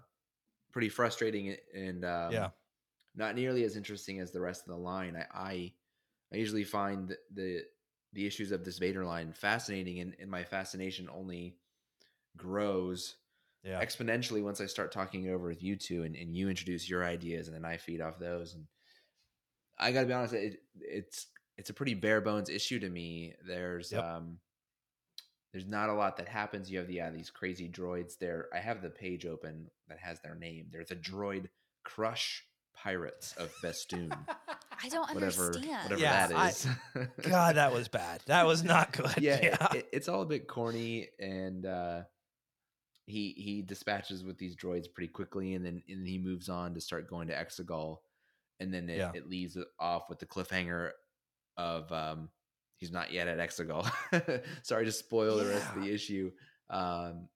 pretty 0.72 0.88
frustrating 0.88 1.56
and 1.74 2.04
um, 2.04 2.32
Yeah. 2.32 2.48
Not 3.16 3.34
nearly 3.34 3.64
as 3.64 3.76
interesting 3.76 4.20
as 4.20 4.30
the 4.32 4.40
rest 4.40 4.62
of 4.62 4.68
the 4.68 4.76
line. 4.76 5.16
I 5.16 5.26
I, 5.38 5.72
I 6.32 6.36
usually 6.36 6.64
find 6.64 7.16
the, 7.32 7.62
the 8.12 8.26
issues 8.26 8.52
of 8.52 8.64
this 8.64 8.78
Vader 8.78 9.04
line 9.04 9.32
fascinating, 9.32 10.00
and, 10.00 10.16
and 10.20 10.30
my 10.30 10.44
fascination 10.44 11.08
only 11.12 11.58
grows 12.36 13.16
Yeah, 13.62 13.82
exponentially 13.82 14.42
once 14.42 14.60
I 14.60 14.66
start 14.66 14.92
talking 14.92 15.28
over 15.30 15.48
with 15.48 15.62
you 15.62 15.76
two, 15.76 16.04
and, 16.04 16.16
and 16.16 16.36
you 16.36 16.48
introduce 16.50 16.88
your 16.88 17.04
ideas, 17.04 17.48
and 17.48 17.56
then 17.56 17.64
I 17.64 17.76
feed 17.78 18.00
off 18.00 18.18
those. 18.18 18.54
And 18.54 18.66
I 19.78 19.92
got 19.92 20.02
to 20.02 20.06
be 20.06 20.12
honest, 20.12 20.34
it, 20.34 20.62
it's 20.80 21.26
it's 21.58 21.70
a 21.70 21.74
pretty 21.74 21.94
bare 21.94 22.20
bones 22.20 22.48
issue 22.48 22.78
to 22.80 22.88
me. 22.88 23.34
There's 23.46 23.92
Yep. 23.92 24.06
um 24.06 24.38
there's 25.52 25.66
not 25.66 25.88
a 25.88 25.94
lot 25.94 26.16
that 26.18 26.28
happens. 26.28 26.70
You 26.70 26.78
have 26.78 26.86
the 26.88 26.94
yeah, 26.94 27.10
these 27.10 27.30
crazy 27.30 27.68
droids 27.68 28.18
there. 28.18 28.48
I 28.52 28.58
have 28.58 28.82
the 28.82 28.90
page 28.90 29.24
open 29.26 29.70
that 29.88 29.98
has 29.98 30.20
their 30.20 30.34
name. 30.34 30.68
There's 30.70 30.90
a 30.90 30.96
droid 30.96 31.48
crush 31.84 32.44
pirates 32.76 33.34
of 33.38 33.50
Festoon. 33.62 34.12
I 34.84 34.88
don't 34.88 35.12
whatever 35.14 35.46
understand. 35.46 35.82
whatever 35.84 36.00
Yeah, 36.00 36.26
that 36.26 36.66
I- 36.94 37.06
God, 37.28 37.56
that 37.56 37.72
was 37.72 37.88
bad. 37.88 38.20
That 38.26 38.46
was 38.46 38.62
not 38.62 38.92
good. 38.92 39.14
yeah, 39.18 39.38
Yeah, 39.42 39.66
it- 39.72 39.76
it- 39.76 39.88
it's 39.92 40.08
all 40.08 40.22
a 40.22 40.26
bit 40.26 40.46
corny 40.46 41.08
and 41.18 41.64
uh 41.66 42.02
he 43.06 43.34
he 43.36 43.62
dispatches 43.62 44.24
with 44.24 44.36
these 44.36 44.56
droids 44.56 44.92
pretty 44.92 45.08
quickly 45.12 45.54
and 45.54 45.64
then 45.64 45.82
and 45.88 46.06
he 46.06 46.18
moves 46.18 46.48
on 46.48 46.74
to 46.74 46.80
start 46.80 47.08
going 47.08 47.28
to 47.28 47.34
Exegol 47.34 47.98
and 48.60 48.72
then 48.74 48.88
it, 48.88 48.98
Yeah. 48.98 49.12
it 49.14 49.28
leaves 49.28 49.56
it 49.56 49.66
off 49.78 50.08
with 50.08 50.18
the 50.18 50.26
cliffhanger 50.26 50.90
of 51.56 51.90
um 51.92 52.28
he's 52.76 52.90
not 52.92 53.12
yet 53.12 53.28
at 53.28 53.38
Exegol. 53.38 53.88
Sorry 54.62 54.84
to 54.84 54.92
spoil 54.92 55.36
the 55.38 55.46
rest 55.46 55.74
of 55.74 55.82
the 55.82 55.92
issue. 55.92 56.30
Um 56.68 57.28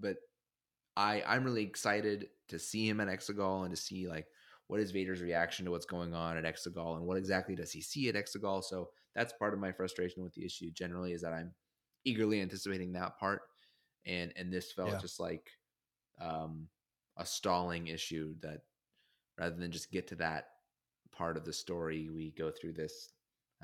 but 0.00 0.16
I 0.96 1.22
I'm 1.26 1.44
really 1.44 1.62
excited 1.62 2.28
to 2.48 2.58
see 2.58 2.88
him 2.88 2.98
at 3.00 3.08
Exegol 3.08 3.64
and 3.66 3.70
to 3.74 3.80
see 3.80 4.08
like 4.08 4.26
what 4.68 4.80
is 4.80 4.92
Vader's 4.92 5.22
reaction 5.22 5.64
to 5.66 5.72
what's 5.72 5.86
going 5.86 6.14
on 6.14 6.38
at 6.38 6.44
Exegol 6.44 6.96
and 6.96 7.06
what 7.06 7.18
exactly 7.18 7.56
does 7.56 7.72
he 7.72 7.82
see 7.82 8.08
at 8.08 8.14
Exegol. 8.16 8.64
So 8.64 8.90
that's 9.14 9.32
part 9.34 9.54
of 9.54 9.60
my 9.60 9.72
frustration 9.72 10.22
with 10.22 10.34
the 10.34 10.44
issue 10.46 10.70
generally 10.70 11.12
is 11.12 11.22
that 11.22 11.34
I'm 11.34 11.54
eagerly 12.04 12.40
anticipating 12.40 12.92
that 12.92 13.18
part. 13.18 13.42
And 14.06 14.32
and 14.36 14.52
this 14.52 14.72
felt 14.72 14.90
Yeah. 14.92 15.00
just 15.00 15.20
like 15.20 15.50
um 16.20 16.68
a 17.18 17.26
stalling 17.26 17.88
issue 17.88 18.34
that 18.40 18.60
rather 19.38 19.56
than 19.56 19.72
just 19.72 19.90
get 19.90 20.06
to 20.08 20.16
that 20.16 20.46
part 21.12 21.36
of 21.36 21.44
the 21.44 21.52
story, 21.52 22.08
we 22.10 22.32
go 22.32 22.50
through 22.50 22.72
this 22.74 23.12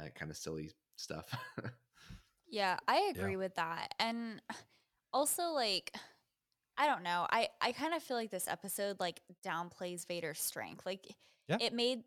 uh, 0.01 0.09
kind 0.15 0.31
of 0.31 0.37
silly 0.37 0.71
stuff. 0.97 1.27
Yeah, 2.49 2.79
I 2.87 3.11
Yeah. 3.15 3.23
agree 3.23 3.37
with 3.37 3.55
that. 3.57 3.95
And 3.99 4.41
also 5.13 5.51
like 5.51 5.93
I 6.77 6.87
don't 6.87 7.03
know. 7.03 7.27
I 7.31 7.49
I 7.61 7.73
kind 7.73 7.95
of 7.95 8.03
feel 8.03 8.17
like 8.17 8.31
this 8.31 8.49
episode 8.49 8.99
like 9.01 9.21
downplays 9.45 10.07
Vader's 10.07 10.41
strength. 10.41 10.85
Like 10.87 11.07
Yeah. 11.49 11.59
it 11.61 11.73
made 11.73 12.05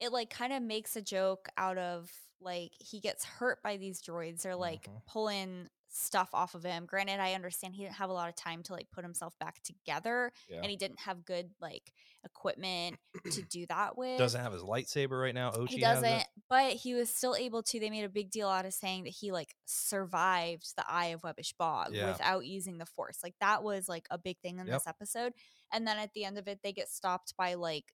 it 0.00 0.12
like 0.12 0.30
kind 0.30 0.52
of 0.52 0.62
makes 0.62 0.96
a 0.96 1.02
joke 1.02 1.48
out 1.56 1.78
of 1.78 2.12
like 2.40 2.72
he 2.80 3.00
gets 3.00 3.24
hurt 3.24 3.62
by 3.62 3.76
these 3.76 4.02
droids 4.02 4.44
or 4.44 4.54
like 4.56 4.86
Mhm. 4.88 5.06
pulling 5.06 5.68
stuff 5.98 6.28
off 6.34 6.54
of 6.54 6.62
him. 6.62 6.84
Granted, 6.86 7.20
I 7.20 7.32
understand 7.32 7.74
he 7.74 7.82
didn't 7.82 7.94
have 7.96 8.10
a 8.10 8.12
lot 8.12 8.28
of 8.28 8.36
time 8.36 8.62
to 8.64 8.72
like 8.74 8.90
put 8.92 9.02
himself 9.04 9.34
back 9.38 9.62
together 9.62 10.30
Yeah. 10.48 10.58
and 10.58 10.66
he 10.70 10.76
didn't 10.76 11.00
have 11.00 11.24
good 11.24 11.50
like 11.60 11.90
equipment 12.24 12.96
to 13.32 13.42
do 13.42 13.64
that 13.66 13.96
with 13.96 14.18
doesn't 14.18 14.40
have 14.40 14.52
his 14.52 14.62
lightsaber 14.62 15.20
right 15.20 15.34
now. 15.34 15.52
Ochi 15.52 15.68
he 15.70 15.80
doesn't 15.80 16.24
but 16.50 16.72
he 16.74 16.92
was 16.94 17.08
still 17.08 17.34
able 17.34 17.62
to 17.62 17.80
they 17.80 17.88
made 17.90 18.04
a 18.04 18.08
big 18.10 18.30
deal 18.30 18.48
out 18.48 18.66
of 18.66 18.74
saying 18.74 19.04
that 19.04 19.10
he 19.18 19.32
like 19.32 19.54
survived 19.64 20.74
the 20.76 20.84
eye 20.88 21.06
of 21.06 21.22
webbish 21.22 21.54
bog 21.58 21.94
Yeah. 21.94 22.08
without 22.12 22.44
using 22.44 22.78
the 22.78 22.86
force 22.86 23.18
like 23.22 23.34
that 23.40 23.62
was 23.62 23.88
like 23.88 24.06
a 24.10 24.18
big 24.18 24.38
thing 24.40 24.58
in 24.58 24.66
Yep. 24.66 24.76
this 24.76 24.86
episode 24.86 25.32
and 25.72 25.86
then 25.86 25.96
at 25.98 26.12
the 26.12 26.24
end 26.24 26.36
of 26.38 26.46
it 26.48 26.60
they 26.62 26.72
get 26.72 26.88
stopped 26.90 27.34
by 27.38 27.54
like 27.54 27.84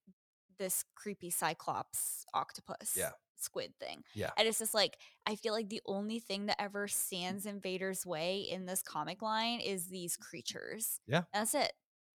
this 0.58 0.84
creepy 0.94 1.30
cyclops 1.30 2.24
octopus 2.34 2.94
Yeah. 2.96 3.10
Squid 3.42 3.72
thing 3.78 4.02
Yeah. 4.14 4.30
and 4.38 4.46
it's 4.48 4.58
just 4.58 4.74
like 4.74 4.96
i 5.26 5.34
feel 5.36 5.52
like 5.52 5.68
the 5.68 5.82
only 5.86 6.18
thing 6.18 6.46
that 6.46 6.60
ever 6.60 6.86
mm. 6.86 6.90
stands 6.90 7.46
in 7.46 7.60
vader's 7.60 8.06
way 8.06 8.40
in 8.40 8.66
this 8.66 8.82
comic 8.82 9.22
line 9.22 9.60
is 9.60 9.88
these 9.88 10.16
creatures 10.16 11.00
Yeah. 11.06 11.22
that's 11.32 11.54
it 11.54 11.72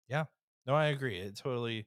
Yeah. 0.09 0.25
No, 0.67 0.75
I 0.75 0.87
agree. 0.87 1.19
It 1.19 1.37
totally. 1.37 1.87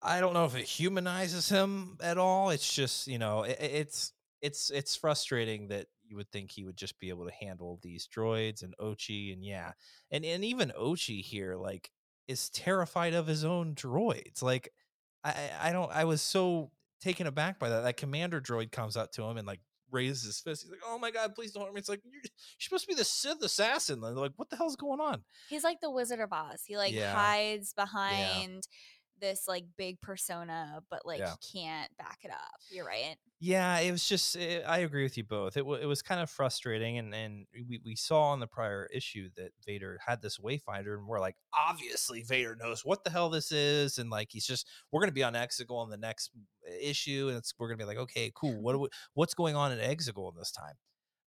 I 0.00 0.20
don't 0.20 0.32
know 0.32 0.44
if 0.44 0.56
it 0.56 0.64
humanizes 0.64 1.48
him 1.48 1.98
at 2.00 2.18
all. 2.18 2.50
It's 2.50 2.72
just 2.74 3.06
you 3.06 3.18
know, 3.18 3.42
it, 3.42 3.58
it's 3.60 4.12
it's 4.40 4.70
it's 4.70 4.96
frustrating 4.96 5.68
that 5.68 5.86
you 6.04 6.16
would 6.16 6.30
think 6.30 6.50
he 6.50 6.64
would 6.64 6.76
just 6.76 6.98
be 6.98 7.10
able 7.10 7.26
to 7.26 7.32
handle 7.32 7.78
these 7.82 8.08
droids 8.08 8.62
and 8.62 8.74
Ochi 8.80 9.32
and 9.32 9.44
yeah, 9.44 9.72
and 10.10 10.24
and 10.24 10.44
even 10.44 10.72
Ochi 10.78 11.22
here 11.22 11.56
like 11.56 11.90
is 12.26 12.48
terrified 12.50 13.14
of 13.14 13.26
his 13.26 13.44
own 13.44 13.74
droids. 13.74 14.42
Like 14.42 14.70
I 15.24 15.30
I 15.30 15.68
I 15.68 15.72
don't. 15.72 15.90
I 15.92 16.04
was 16.04 16.22
so 16.22 16.70
taken 17.00 17.26
aback 17.26 17.58
by 17.58 17.68
that. 17.68 17.80
That 17.82 17.96
commander 17.96 18.40
droid 18.40 18.72
comes 18.72 18.96
up 18.96 19.12
to 19.12 19.22
him 19.24 19.36
and 19.36 19.46
like 19.46 19.60
raises 19.90 20.24
his 20.24 20.40
fist. 20.40 20.62
He's 20.64 20.70
like, 20.70 20.80
"Oh 20.86 20.98
my 20.98 21.10
god, 21.10 21.34
please 21.34 21.52
don't 21.52 21.64
hurt 21.64 21.72
me!" 21.72 21.78
It's 21.78 21.88
like 21.88 22.00
you're, 22.04 22.20
you're 22.22 22.30
supposed 22.58 22.84
to 22.84 22.88
be 22.88 22.94
the 22.94 23.04
Sith 23.04 23.42
assassin. 23.42 24.00
They're 24.00 24.12
like, 24.12 24.32
what 24.36 24.50
the 24.50 24.56
hell's 24.56 24.76
going 24.76 25.00
on? 25.00 25.22
He's 25.48 25.64
like 25.64 25.80
the 25.80 25.90
Wizard 25.90 26.20
of 26.20 26.32
Oz. 26.32 26.62
He 26.66 26.76
like 26.76 26.92
Yeah. 26.92 27.14
hides 27.14 27.72
behind 27.72 28.68
this 29.20 29.46
like 29.48 29.64
big 29.76 30.00
persona, 30.00 30.82
but 30.90 31.04
like 31.04 31.18
Yeah. 31.20 31.34
can't 31.52 31.94
back 31.98 32.18
it 32.22 32.30
up. 32.30 32.60
You're 32.70 32.86
right. 32.86 33.16
Yeah, 33.40 33.78
it 33.78 33.92
was 33.92 34.08
just. 34.08 34.36
eh, 34.36 34.62
I 34.66 34.78
agree 34.78 35.04
with 35.04 35.16
you 35.16 35.22
both. 35.22 35.56
It, 35.56 35.64
wa 35.64 35.74
it 35.76 35.84
was 35.84 36.02
kind 36.02 36.20
of 36.20 36.28
frustrating, 36.28 36.98
and 36.98 37.14
and 37.14 37.46
we, 37.68 37.80
we 37.84 37.94
saw 37.94 38.34
in 38.34 38.40
the 38.40 38.48
prior 38.48 38.88
issue 38.92 39.28
that 39.36 39.52
Vader 39.64 39.98
had 40.04 40.20
this 40.22 40.38
Wayfinder, 40.38 40.98
and 40.98 41.06
we're 41.06 41.20
like, 41.20 41.36
obviously 41.56 42.22
Vader 42.22 42.56
knows 42.56 42.84
what 42.84 43.04
the 43.04 43.10
hell 43.10 43.30
this 43.30 43.52
is, 43.52 43.98
and 43.98 44.10
like 44.10 44.28
he's 44.32 44.44
just 44.46 44.66
we're 44.90 45.00
gonna 45.00 45.12
be 45.12 45.22
on 45.22 45.34
Exegol 45.34 45.84
in 45.84 45.90
the 45.90 45.96
next 45.96 46.32
issue, 46.80 47.26
and 47.28 47.36
it's 47.38 47.54
we're 47.58 47.68
gonna 47.68 47.78
be 47.78 47.84
like, 47.84 47.98
okay, 47.98 48.32
cool. 48.34 48.60
What 48.60 48.78
we, 48.80 48.88
what's 49.14 49.34
going 49.34 49.54
on 49.54 49.70
in 49.70 49.78
Exegol 49.78 50.34
this 50.36 50.50
time? 50.50 50.74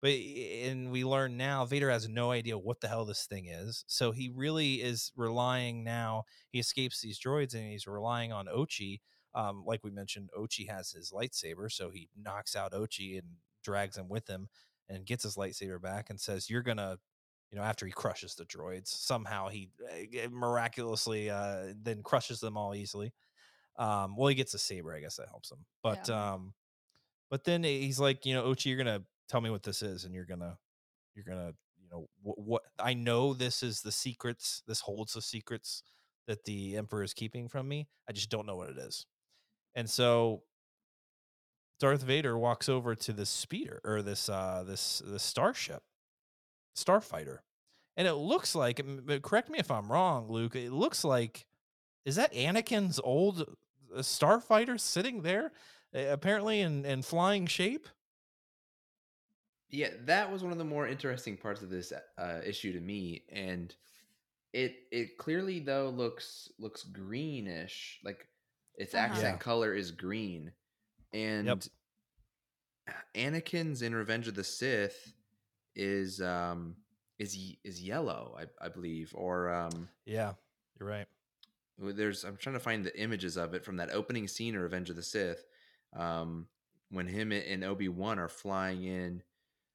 But 0.02 0.10
and 0.10 0.90
we 0.90 1.04
learn 1.04 1.36
now 1.36 1.64
Vader 1.66 1.90
has 1.90 2.08
no 2.08 2.30
idea 2.30 2.58
what 2.58 2.80
the 2.80 2.88
hell 2.88 3.04
this 3.04 3.26
thing 3.26 3.46
is. 3.46 3.84
So 3.86 4.12
he 4.12 4.30
really 4.34 4.76
is 4.82 5.12
relying 5.16 5.84
now. 5.84 6.24
He 6.50 6.58
escapes 6.58 7.00
these 7.00 7.20
droids 7.20 7.54
and 7.54 7.70
he's 7.70 7.86
relying 7.86 8.32
on 8.32 8.46
Ochi. 8.46 9.00
Um, 9.34 9.64
like 9.66 9.84
we 9.84 9.90
mentioned, 9.90 10.30
Ochi 10.36 10.68
has 10.68 10.90
his 10.90 11.12
lightsaber, 11.12 11.70
so 11.70 11.90
he 11.90 12.08
knocks 12.16 12.56
out 12.56 12.72
Ochi 12.72 13.18
and 13.18 13.28
drags 13.62 13.96
him 13.96 14.08
with 14.08 14.26
him 14.28 14.48
and 14.88 15.06
gets 15.06 15.22
his 15.22 15.36
lightsaber 15.36 15.80
back 15.80 16.10
and 16.10 16.20
says, 16.20 16.50
"You're 16.50 16.62
gonna." 16.62 16.98
You 17.52 17.58
know, 17.58 17.64
after 17.64 17.84
he 17.84 17.90
crushes 17.90 18.36
the 18.36 18.44
droids, 18.44 18.88
somehow 18.88 19.48
he 19.48 19.70
uh, 19.84 20.28
miraculously 20.30 21.30
uh, 21.30 21.72
then 21.82 22.00
crushes 22.04 22.38
them 22.38 22.56
all 22.56 22.76
easily. 22.76 23.12
Um, 23.76 24.16
well, 24.16 24.28
he 24.28 24.34
gets 24.34 24.54
a 24.54 24.58
saber, 24.58 24.94
I 24.94 25.00
guess 25.00 25.16
that 25.16 25.28
helps 25.28 25.50
him. 25.50 25.64
But 25.82 26.08
Yeah. 26.08 26.32
um, 26.34 26.54
but 27.30 27.44
then 27.44 27.62
he's 27.64 28.00
like, 28.00 28.26
you 28.26 28.34
know, 28.34 28.44
Ochi, 28.44 28.66
you're 28.66 28.78
gonna 28.78 29.02
tell 29.30 29.40
me 29.40 29.50
what 29.50 29.62
this 29.62 29.80
is, 29.82 30.04
and 30.04 30.14
you're 30.14 30.24
gonna, 30.26 30.58
you're 31.14 31.24
gonna, 31.24 31.52
you 31.78 31.88
know, 31.90 32.08
what, 32.22 32.38
what 32.38 32.62
I 32.78 32.94
know 32.94 33.32
this 33.32 33.62
is 33.62 33.80
the 33.80 33.92
secrets. 33.92 34.62
This 34.66 34.80
holds 34.80 35.12
the 35.12 35.22
secrets 35.22 35.82
that 36.26 36.44
the 36.44 36.76
emperor 36.76 37.02
is 37.02 37.14
keeping 37.14 37.48
from 37.48 37.68
me. 37.68 37.88
I 38.08 38.12
just 38.12 38.30
don't 38.30 38.46
know 38.46 38.56
what 38.56 38.70
it 38.70 38.78
is. 38.78 39.06
And 39.74 39.88
so 39.88 40.42
Darth 41.78 42.02
Vader 42.02 42.36
walks 42.36 42.68
over 42.68 42.94
to 42.94 43.12
this 43.12 43.30
speeder 43.30 43.80
or 43.84 44.02
this 44.02 44.28
uh 44.28 44.64
this 44.66 45.00
this 45.06 45.22
starship, 45.22 45.82
starfighter, 46.76 47.38
and 47.96 48.08
it 48.08 48.14
looks 48.14 48.54
like. 48.54 48.80
Correct 49.22 49.48
me 49.48 49.58
if 49.58 49.70
I'm 49.70 49.90
wrong, 49.90 50.28
Luke. 50.28 50.56
It 50.56 50.72
looks 50.72 51.04
like 51.04 51.46
is 52.04 52.16
that 52.16 52.34
Anakin's 52.34 53.00
old 53.02 53.42
uh, 53.94 54.00
starfighter 54.00 54.78
sitting 54.80 55.22
there, 55.22 55.52
apparently 55.94 56.60
in 56.60 56.84
in 56.84 57.02
flying 57.02 57.46
shape. 57.46 57.88
Yeah, 59.70 59.90
that 60.06 60.30
was 60.30 60.42
one 60.42 60.52
of 60.52 60.58
the 60.58 60.64
more 60.64 60.86
interesting 60.88 61.36
parts 61.36 61.62
of 61.62 61.70
this 61.70 61.92
uh, 62.18 62.40
issue 62.44 62.72
to 62.72 62.80
me, 62.80 63.24
and 63.30 63.74
it 64.52 64.74
it 64.90 65.16
clearly 65.18 65.60
though 65.60 65.90
looks 65.90 66.50
looks 66.58 66.82
greenish, 66.82 68.00
like 68.04 68.26
its 68.74 68.94
Uh-huh. 68.94 69.04
accent 69.06 69.34
Yeah. 69.34 69.38
color 69.38 69.74
is 69.74 69.90
green, 69.92 70.52
and 71.12 71.68
Anakin's 73.14 73.82
in 73.82 73.94
Revenge 73.94 74.28
of 74.28 74.34
the 74.34 74.44
Sith 74.44 75.12
is 75.76 76.20
um 76.20 76.76
is 77.18 77.38
is 77.64 77.82
yellow, 77.82 78.36
I, 78.38 78.64
I 78.64 78.68
believe, 78.68 79.12
or 79.14 79.52
um 79.52 79.88
Yeah, 80.04 80.32
you're 80.78 80.88
right. 80.88 81.06
there's 81.78 82.24
I'm 82.24 82.36
trying 82.36 82.54
to 82.54 82.60
find 82.60 82.84
the 82.84 83.00
images 83.00 83.36
of 83.36 83.54
it 83.54 83.64
from 83.64 83.76
that 83.76 83.90
opening 83.92 84.26
scene 84.28 84.56
of 84.56 84.62
Revenge 84.62 84.90
of 84.90 84.96
the 84.96 85.02
Sith, 85.02 85.44
um, 85.94 86.48
when 86.90 87.06
him 87.06 87.30
and 87.32 87.62
Obi 87.64 87.88
Wan 87.88 88.18
are 88.18 88.28
flying 88.28 88.84
in 88.84 89.22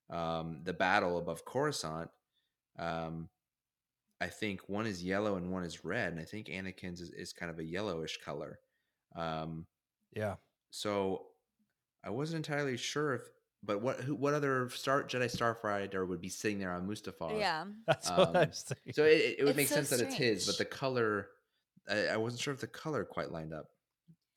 um, 0.09 0.61
the 0.63 0.73
battle 0.73 1.17
above 1.17 1.45
Coruscant. 1.45 2.09
Um, 2.77 3.29
I 4.21 4.27
think 4.27 4.67
one 4.69 4.85
is 4.87 5.03
yellow 5.03 5.35
and 5.35 5.51
one 5.51 5.63
is 5.63 5.83
red, 5.83 6.11
and 6.13 6.21
I 6.21 6.25
think 6.25 6.47
Anakin's 6.47 7.01
is, 7.01 7.09
is 7.11 7.33
kind 7.33 7.51
of 7.51 7.59
a 7.59 7.63
yellowish 7.63 8.19
color. 8.23 8.59
Um, 9.15 9.65
Yeah. 10.13 10.35
so 10.71 11.27
I 12.03 12.09
wasn't 12.11 12.45
entirely 12.45 12.77
sure 12.77 13.15
if, 13.15 13.21
but 13.63 13.81
what 13.81 13.99
who, 14.01 14.13
what 14.15 14.33
other 14.33 14.69
Star 14.69 15.03
Jedi 15.03 15.25
Starfighter 15.25 16.07
would 16.07 16.21
be 16.21 16.29
sitting 16.29 16.59
there 16.59 16.71
on 16.71 16.87
Mustafar? 16.87 17.39
yeah. 17.39 17.65
That's 17.87 18.09
what 18.09 18.19
I 18.19 18.41
Um, 18.41 18.47
was 18.49 18.61
thinking. 18.67 18.93
So 18.93 19.03
it, 19.03 19.35
it 19.39 19.43
would 19.43 19.49
It's 19.51 19.57
make 19.57 19.67
so 19.67 19.75
sense 19.75 19.89
that 19.89 19.99
it's 20.01 20.15
his, 20.15 20.45
but 20.45 20.57
the 20.57 20.65
color, 20.65 21.27
I, 21.89 22.07
I 22.07 22.17
wasn't 22.17 22.41
sure 22.41 22.53
if 22.53 22.59
the 22.61 22.67
color 22.67 23.03
quite 23.05 23.31
lined 23.31 23.53
up. 23.53 23.67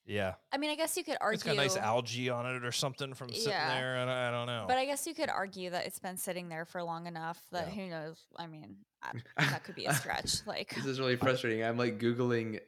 Yeah, 0.09 0.35
I 0.51 0.57
mean, 0.59 0.71
I 0.71 0.75
guess 0.75 0.97
you 0.97 1.05
could 1.05 1.17
argue. 1.21 1.35
it's 1.35 1.43
got 1.45 1.57
nice 1.57 1.77
algae 1.77 2.31
on 2.31 2.47
it 2.47 2.65
or 2.65 2.73
something 2.73 3.15
from 3.15 3.29
sitting 3.31 3.51
Yeah. 3.51 3.75
there. 3.79 3.97
and 3.97 4.11
I, 4.11 4.29
I 4.29 4.31
don't 4.31 4.47
know. 4.47 4.65
But 4.67 4.79
I 4.79 4.87
guess 4.87 5.07
you 5.07 5.15
could 5.15 5.29
argue 5.31 5.71
that 5.71 5.87
it's 5.87 5.99
been 5.99 6.17
sitting 6.17 6.49
there 6.49 6.65
for 6.65 6.83
long 6.83 7.07
enough 7.07 7.41
that 7.53 7.69
Yeah. 7.69 7.75
who 7.85 7.91
knows? 7.91 8.17
I 8.37 8.47
mean, 8.47 8.77
I, 9.03 9.13
that 9.37 9.63
could 9.65 9.75
be 9.77 9.85
a 9.85 9.95
stretch. 9.95 10.41
Like, 10.47 10.75
This 10.75 10.87
is 10.87 10.99
really 10.99 11.17
frustrating. 11.17 11.63
I'm 11.63 11.77
like 11.79 11.99
Googling 11.99 12.59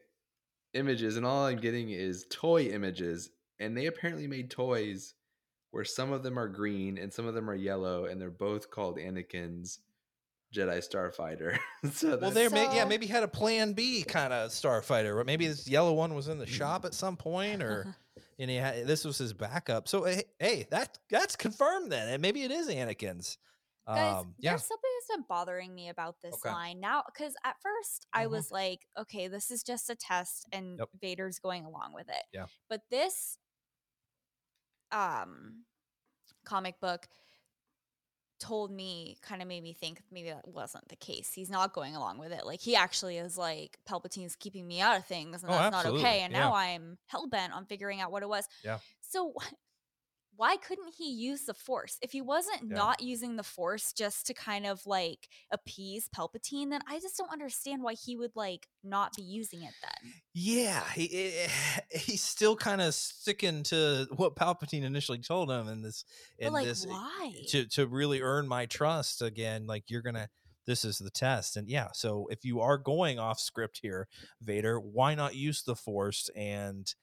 images, 0.74 1.16
and 1.16 1.24
all 1.26 1.46
I'm 1.46 1.58
getting 1.58 1.90
is 1.90 2.26
toy 2.30 2.64
images. 2.66 3.30
And 3.58 3.76
they 3.76 3.86
apparently 3.86 4.26
made 4.26 4.50
toys 4.50 5.14
where 5.72 5.84
some 5.84 6.12
of 6.12 6.22
them 6.22 6.38
are 6.38 6.48
green 6.48 6.98
and 6.98 7.12
some 7.12 7.26
of 7.26 7.34
them 7.34 7.48
are 7.50 7.54
yellow, 7.54 8.04
and 8.04 8.20
they're 8.20 8.30
both 8.30 8.70
called 8.70 8.98
Anakin's 8.98 9.78
Jedi 10.54 10.78
Starfighter. 10.78 11.58
so 11.92 12.08
well, 12.08 12.16
that's- 12.18 12.34
there 12.34 12.50
may 12.50 12.64
yeah 12.74 12.82
So- 12.82 12.88
maybe 12.88 13.06
had 13.06 13.22
a 13.22 13.28
Plan 13.28 13.72
B 13.72 14.02
kind 14.02 14.32
of 14.32 14.50
starfighter. 14.50 15.14
Or 15.16 15.24
maybe 15.24 15.46
this 15.46 15.68
yellow 15.68 15.92
one 15.92 16.14
was 16.14 16.28
in 16.28 16.38
the 16.38 16.46
shop 16.46 16.84
at 16.84 16.94
some 16.94 17.16
point, 17.16 17.62
or 17.62 17.94
and 18.38 18.50
he 18.50 18.56
had, 18.56 18.86
this 18.86 19.04
was 19.04 19.18
his 19.18 19.32
backup. 19.32 19.86
So 19.88 20.04
hey, 20.04 20.24
hey, 20.38 20.66
that 20.70 20.98
that's 21.10 21.36
confirmed 21.36 21.90
then, 21.92 22.08
and 22.08 22.20
maybe 22.22 22.42
it 22.42 22.50
is 22.50 22.68
Anakin's. 22.68 23.38
Guys, 23.86 24.20
Um, 24.20 24.34
yeah, 24.38 24.50
there's 24.52 24.66
something 24.66 24.90
that's 25.00 25.16
been 25.16 25.24
bothering 25.28 25.74
me 25.74 25.88
about 25.88 26.16
this 26.22 26.34
Okay. 26.34 26.50
line 26.52 26.80
now. 26.80 27.02
Because 27.06 27.34
at 27.44 27.56
first 27.60 28.06
I 28.12 28.26
Mhm. 28.26 28.30
was 28.30 28.50
like, 28.52 28.86
okay, 28.96 29.26
this 29.26 29.50
is 29.50 29.62
just 29.64 29.90
a 29.90 29.96
test, 29.96 30.46
and 30.52 30.78
Yep. 30.78 30.88
Vader's 31.00 31.38
going 31.40 31.64
along 31.64 31.94
with 31.94 32.08
it. 32.08 32.22
Yeah. 32.32 32.46
But 32.68 32.82
this, 32.90 33.38
um, 34.92 35.64
comic 36.44 36.80
book 36.80 37.06
told 38.40 38.70
me, 38.70 39.16
kind 39.22 39.40
of 39.42 39.48
made 39.48 39.62
me 39.62 39.72
think 39.72 40.00
maybe 40.10 40.30
that 40.30 40.48
wasn't 40.48 40.88
the 40.88 40.96
case. 40.96 41.32
He's 41.32 41.50
not 41.50 41.72
going 41.72 41.94
along 41.94 42.18
with 42.18 42.32
it. 42.32 42.44
Like 42.44 42.60
he 42.60 42.74
actually 42.74 43.18
is 43.18 43.38
like 43.38 43.78
Palpatine's 43.88 44.34
keeping 44.34 44.66
me 44.66 44.80
out 44.80 44.96
of 44.96 45.04
things, 45.06 45.42
and 45.44 45.52
Oh, 45.52 45.54
that's 45.54 45.72
not 45.72 45.86
okay. 45.86 46.22
And 46.22 46.32
Yeah. 46.32 46.40
now 46.40 46.54
I'm 46.54 46.98
hell 47.06 47.26
bent 47.28 47.52
on 47.52 47.66
figuring 47.66 48.00
out 48.00 48.10
what 48.10 48.22
it 48.22 48.28
was. 48.28 48.48
Yeah. 48.64 48.78
So 49.00 49.34
why 50.36 50.56
couldn't 50.56 50.94
he 50.96 51.10
use 51.10 51.44
the 51.44 51.54
force 51.54 51.98
if 52.02 52.12
he 52.12 52.20
wasn't 52.20 52.62
Yeah. 52.62 52.76
not 52.76 53.02
using 53.02 53.36
the 53.36 53.42
force 53.42 53.92
just 53.92 54.26
to 54.26 54.34
kind 54.34 54.66
of 54.66 54.86
like 54.86 55.28
appease 55.50 56.08
palpatine 56.08 56.70
then 56.70 56.80
i 56.88 56.98
just 56.98 57.16
don't 57.16 57.32
understand 57.32 57.82
why 57.82 57.94
he 57.94 58.16
would 58.16 58.34
like 58.34 58.66
not 58.82 59.14
be 59.16 59.22
using 59.22 59.62
it 59.62 59.74
then 59.82 60.12
yeah. 60.32 60.82
He 60.94 61.34
eh, 61.34 61.48
he's 61.98 62.22
still 62.22 62.56
kind 62.56 62.80
of 62.80 62.94
sticking 62.94 63.62
to 63.64 64.06
what 64.16 64.36
Palpatine 64.36 64.84
initially 64.84 65.18
told 65.18 65.50
him, 65.50 65.68
in 65.68 65.82
this 65.82 66.04
in 66.38 66.52
like 66.52 66.66
this 66.66 66.86
why 66.86 67.32
to 67.48 67.66
to 67.66 67.86
really 67.86 68.22
earn 68.22 68.46
my 68.46 68.66
trust 68.66 69.22
again 69.22 69.66
like 69.66 69.84
you're 69.88 70.02
gonna 70.02 70.28
this 70.66 70.84
is 70.84 70.98
the 70.98 71.10
test 71.10 71.56
and 71.56 71.68
yeah 71.68 71.88
so 71.92 72.26
if 72.30 72.44
you 72.44 72.60
are 72.60 72.78
going 72.78 73.18
off 73.18 73.40
script 73.40 73.80
here 73.82 74.06
vader 74.40 74.78
why 74.78 75.14
not 75.14 75.34
use 75.34 75.62
the 75.62 75.74
force 75.74 76.30
and 76.36 76.94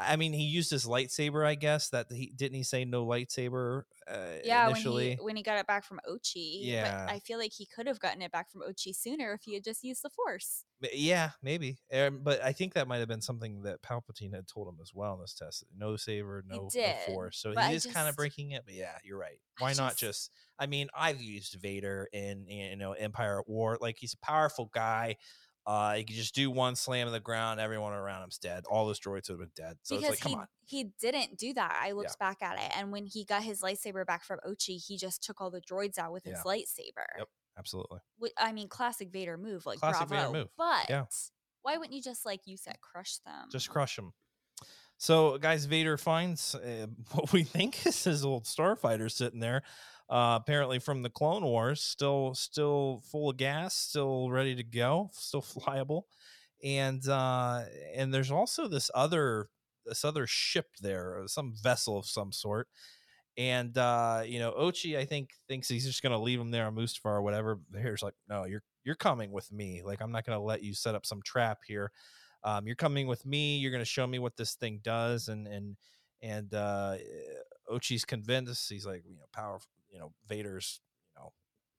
i 0.00 0.16
mean 0.16 0.32
he 0.32 0.44
used 0.44 0.70
his 0.70 0.84
lightsaber 0.86 1.46
i 1.46 1.54
guess 1.54 1.90
that 1.90 2.06
he 2.10 2.32
didn't 2.34 2.56
he 2.56 2.62
say 2.62 2.84
no 2.84 3.06
lightsaber 3.06 3.82
uh, 4.08 4.16
yeah 4.44 4.66
initially 4.68 5.08
when 5.10 5.16
he 5.18 5.24
when 5.24 5.36
he 5.36 5.42
got 5.42 5.58
it 5.58 5.66
back 5.66 5.84
from 5.84 6.00
ochi 6.08 6.58
Yeah. 6.62 7.06
but 7.06 7.14
i 7.14 7.18
feel 7.20 7.38
like 7.38 7.52
he 7.52 7.66
could 7.66 7.86
have 7.86 8.00
gotten 8.00 8.22
it 8.22 8.32
back 8.32 8.50
from 8.50 8.62
ochi 8.62 8.94
sooner 8.94 9.32
if 9.34 9.42
he 9.44 9.54
had 9.54 9.64
just 9.64 9.84
used 9.84 10.02
the 10.02 10.10
force 10.10 10.64
yeah 10.94 11.30
maybe 11.42 11.78
um, 11.92 12.20
but 12.22 12.42
i 12.42 12.52
think 12.52 12.74
that 12.74 12.88
might 12.88 12.98
have 12.98 13.08
been 13.08 13.20
something 13.20 13.62
that 13.62 13.82
palpatine 13.82 14.34
had 14.34 14.48
told 14.48 14.66
him 14.68 14.78
as 14.82 14.92
well 14.94 15.14
in 15.14 15.20
this 15.20 15.34
test 15.34 15.64
no 15.76 15.96
saber 15.96 16.42
no, 16.48 16.68
no 16.74 16.92
force 17.06 17.38
so 17.38 17.52
he 17.52 17.74
is 17.74 17.86
kind 17.86 18.08
of 18.08 18.16
breaking 18.16 18.52
it 18.52 18.62
but 18.64 18.74
yeah 18.74 18.96
you're 19.04 19.18
right 19.18 19.38
why 19.58 19.72
not 19.74 19.90
just- 19.90 20.00
just 20.00 20.30
i 20.58 20.66
mean 20.66 20.88
i've 20.96 21.20
used 21.20 21.54
vader 21.60 22.08
in 22.12 22.46
you 22.48 22.76
know 22.76 22.92
empire 22.92 23.40
at 23.40 23.48
war 23.48 23.76
like 23.80 23.96
he's 23.98 24.14
a 24.14 24.26
powerful 24.26 24.70
guy 24.72 25.16
uh 25.66 25.94
he 25.94 26.04
could 26.04 26.16
just 26.16 26.34
do 26.34 26.50
one 26.50 26.74
slam 26.74 27.06
in 27.06 27.12
the 27.12 27.20
ground 27.20 27.60
everyone 27.60 27.92
around 27.92 28.22
him's 28.22 28.38
dead 28.38 28.64
all 28.70 28.86
those 28.86 28.98
droids 28.98 29.28
would 29.28 29.38
have 29.38 29.38
been 29.38 29.50
dead 29.54 29.76
so 29.82 29.96
because 29.96 30.14
it's 30.14 30.24
like 30.24 30.32
come 30.32 30.32
he 30.32 30.38
on 30.38 30.46
he 30.70 30.92
didn't 31.00 31.36
do 31.36 31.52
that. 31.54 31.80
I 31.82 31.90
looked 31.92 32.16
back 32.20 32.42
at 32.42 32.54
it, 32.54 32.70
and 32.78 32.92
when 32.92 33.04
he 33.04 33.24
got 33.24 33.42
his 33.42 33.60
lightsaber 33.60 34.06
back 34.06 34.24
from 34.24 34.38
Ochi, 34.48 34.80
he 34.80 34.96
just 34.96 35.20
took 35.20 35.40
all 35.40 35.50
the 35.50 35.60
droids 35.60 35.98
out 35.98 36.12
with 36.12 36.22
his 36.22 36.38
lightsaber. 36.46 37.06
Yep. 37.18 37.28
absolutely 37.58 37.98
I 38.38 38.52
mean, 38.52 38.68
classic 38.68 39.10
Vader 39.10 39.36
move, 39.36 39.66
like 39.66 39.80
Classic 39.80 40.08
Vader 40.08 40.30
move, 40.30 40.48
But 40.56 40.88
yeah. 40.88 41.06
why 41.62 41.76
wouldn't 41.76 41.94
you 41.94 42.02
just 42.02 42.24
like 42.24 42.42
you 42.44 42.56
said, 42.56 42.76
crush 42.80 43.18
them? 43.26 43.48
just 43.50 43.68
crush 43.68 43.96
them. 43.96 44.12
So, 44.96 45.38
guys, 45.38 45.64
Vader 45.64 45.96
finds 45.96 46.54
uh, 46.54 46.86
what 47.12 47.32
we 47.32 47.42
think 47.42 47.84
is 47.86 48.04
his 48.04 48.24
old 48.24 48.44
starfighter 48.44 49.10
sitting 49.10 49.40
there, 49.40 49.62
uh, 50.10 50.38
apparently 50.40 50.78
from 50.78 51.02
the 51.02 51.10
Clone 51.10 51.44
Wars, 51.44 51.82
still 51.82 52.34
still 52.34 53.02
full 53.10 53.30
of 53.30 53.36
gas, 53.36 53.74
still 53.76 54.30
ready 54.30 54.54
to 54.54 54.64
go, 54.64 55.10
still 55.14 55.42
flyable, 55.42 56.02
and 56.62 57.06
uh, 57.08 57.62
and 57.94 58.12
there's 58.12 58.30
also 58.30 58.68
this 58.68 58.90
other 58.94 59.48
this 59.86 60.04
other 60.04 60.26
ship 60.26 60.66
there, 60.80 61.20
uh, 61.20 61.26
some 61.26 61.54
vessel 61.62 61.98
of 61.98 62.06
some 62.06 62.32
sort. 62.32 62.68
And 63.38 63.76
uh, 63.78 64.22
you 64.26 64.38
know, 64.38 64.52
Ochi, 64.52 64.98
I 64.98 65.04
think, 65.04 65.30
thinks 65.48 65.68
he's 65.68 65.86
just 65.86 66.02
gonna 66.02 66.20
leave 66.20 66.40
him 66.40 66.50
there 66.50 66.66
on 66.66 66.74
Mustafar 66.74 67.06
or 67.06 67.22
whatever. 67.22 67.58
Here's 67.74 68.02
like, 68.02 68.14
no, 68.28 68.44
you're 68.44 68.62
you're 68.84 68.96
coming 68.96 69.30
with 69.32 69.50
me. 69.52 69.82
Like, 69.84 70.02
I'm 70.02 70.12
not 70.12 70.26
gonna 70.26 70.42
let 70.42 70.62
you 70.62 70.74
set 70.74 70.94
up 70.94 71.06
some 71.06 71.22
trap 71.22 71.60
here 71.66 71.92
um, 72.44 72.66
you're 72.66 72.76
coming 72.76 73.06
with 73.06 73.24
me 73.26 73.58
you're 73.58 73.70
going 73.70 73.82
to 73.82 73.84
show 73.84 74.06
me 74.06 74.18
what 74.18 74.36
this 74.36 74.54
thing 74.54 74.80
does 74.82 75.28
and 75.28 75.46
and 75.46 75.76
and 76.22 76.52
uh 76.54 76.96
ochi's 77.70 78.04
convinced 78.04 78.68
he's 78.68 78.86
like 78.86 79.02
you 79.06 79.16
know 79.16 79.24
powerful 79.32 79.68
you 79.90 79.98
know 79.98 80.12
vader's 80.28 80.80
you 81.16 81.22
know 81.22 81.30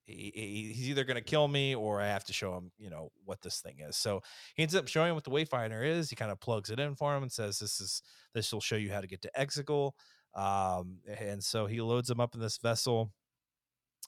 he, 0.06 0.32
he- 0.34 0.74
he's 0.74 0.90
either 0.90 1.04
going 1.04 1.16
to 1.16 1.22
kill 1.22 1.48
me 1.48 1.76
or 1.76 2.02
i 2.02 2.08
have 2.08 2.26
to 2.26 2.34
show 2.34 2.56
him 2.56 2.72
you 2.78 2.90
know 2.90 3.12
what 3.26 3.42
this 3.42 3.60
thing 3.62 3.80
is 3.80 3.96
so 3.96 4.22
he 4.56 4.64
ends 4.64 4.76
up 4.76 4.88
showing 4.88 5.10
him 5.10 5.16
what 5.16 5.24
the 5.24 5.32
wayfinder 5.32 5.86
is 5.86 6.10
he 6.10 6.16
kind 6.16 6.32
of 6.32 6.40
plugs 6.40 6.70
it 6.70 6.80
in 6.80 6.96
for 6.96 7.16
him 7.16 7.24
and 7.24 7.32
says 7.32 7.60
this 7.60 7.80
is 7.80 8.02
this 8.34 8.52
will 8.54 8.62
show 8.62 8.76
you 8.76 8.92
how 8.92 9.02
to 9.02 9.08
get 9.08 9.22
to 9.22 9.32
exegol 9.38 9.92
um 10.36 10.98
and 11.20 11.44
so 11.44 11.66
he 11.66 11.82
loads 11.82 12.10
him 12.10 12.20
up 12.20 12.34
in 12.36 12.42
this 12.42 12.58
vessel 12.58 13.12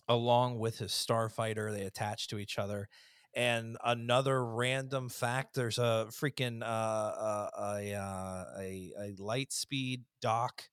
along 0.07 0.59
with 0.59 0.79
his 0.79 0.91
starfighter. 0.91 1.71
They 1.71 1.83
attach 1.85 2.27
to 2.29 2.37
each 2.39 2.57
other. 2.57 2.87
And 3.35 3.77
another 3.83 4.45
random 4.45 5.09
fact: 5.09 5.55
there's 5.55 5.79
a 5.79 6.07
freaking 6.11 6.61
uh, 6.61 6.65
uh, 6.65 7.49
a, 7.57 7.93
uh, 7.95 8.45
a 8.59 8.91
a 8.99 9.15
light 9.17 9.51
speed 9.51 10.03
dock, 10.21 10.69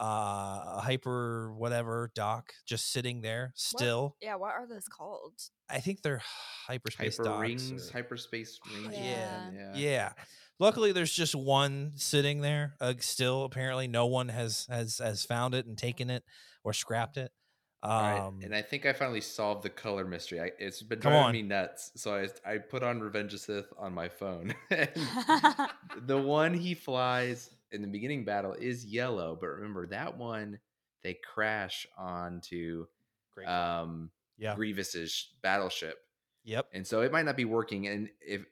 uh, 0.00 0.04
a 0.76 0.80
hyper 0.82 1.52
whatever 1.54 2.10
dock, 2.14 2.52
just 2.66 2.92
sitting 2.92 3.20
there 3.20 3.52
still. 3.54 4.16
Yeah, 4.20 4.36
what 4.36 4.52
are 4.52 4.66
those 4.66 4.88
called? 4.88 5.34
I 5.68 5.80
think 5.80 6.02
they're 6.02 6.22
hyperspace 6.66 7.16
Hyper 7.16 7.28
docks 7.28 7.40
rings, 7.40 7.90
or- 7.90 7.92
hyperspace 7.92 8.58
rings. 8.72 8.94
Yeah. 8.96 9.50
yeah. 9.54 9.72
yeah. 9.74 10.12
Luckily, 10.58 10.92
there's 10.92 11.12
just 11.12 11.34
one 11.34 11.92
sitting 11.96 12.40
there. 12.40 12.74
Uh, 12.80 12.94
still, 13.00 13.44
apparently, 13.44 13.88
no 13.88 14.06
one 14.06 14.28
has 14.28 14.66
has 14.70 14.98
has 14.98 15.24
found 15.24 15.54
it 15.54 15.66
and 15.66 15.76
taken 15.76 16.10
it 16.10 16.24
or 16.62 16.72
scrapped 16.72 17.16
it. 17.16 17.32
Um, 17.82 17.90
All 17.90 18.00
right, 18.00 18.32
and 18.44 18.54
I 18.54 18.62
think 18.62 18.86
I 18.86 18.94
finally 18.94 19.20
solved 19.20 19.62
the 19.62 19.68
color 19.68 20.06
mystery. 20.06 20.40
I, 20.40 20.52
it's 20.58 20.82
been 20.82 21.00
driving 21.00 21.32
me 21.32 21.42
nuts. 21.42 21.90
So 21.96 22.14
I, 22.14 22.28
I 22.50 22.56
put 22.56 22.82
on 22.82 23.00
Revenge 23.00 23.34
of 23.34 23.40
Sith 23.40 23.70
on 23.76 23.92
my 23.92 24.08
phone. 24.08 24.54
the 24.70 26.18
one 26.18 26.54
he 26.54 26.72
flies 26.72 27.50
in 27.74 27.82
the 27.82 27.88
beginning 27.88 28.24
battle 28.24 28.54
is 28.54 28.84
yellow, 28.86 29.36
but 29.38 29.48
remember 29.48 29.86
that 29.88 30.16
one 30.16 30.58
they 31.02 31.14
crash 31.34 31.86
onto 31.98 32.86
great. 33.34 33.46
um, 33.46 34.10
yeah. 34.38 34.54
Grievous's 34.54 35.28
battleship, 35.42 35.98
Yep. 36.44 36.68
and 36.72 36.86
so 36.86 37.02
it 37.02 37.12
might 37.12 37.26
not 37.26 37.36
be 37.36 37.44
working. 37.44 37.86
And 37.88 38.08
if 38.20 38.42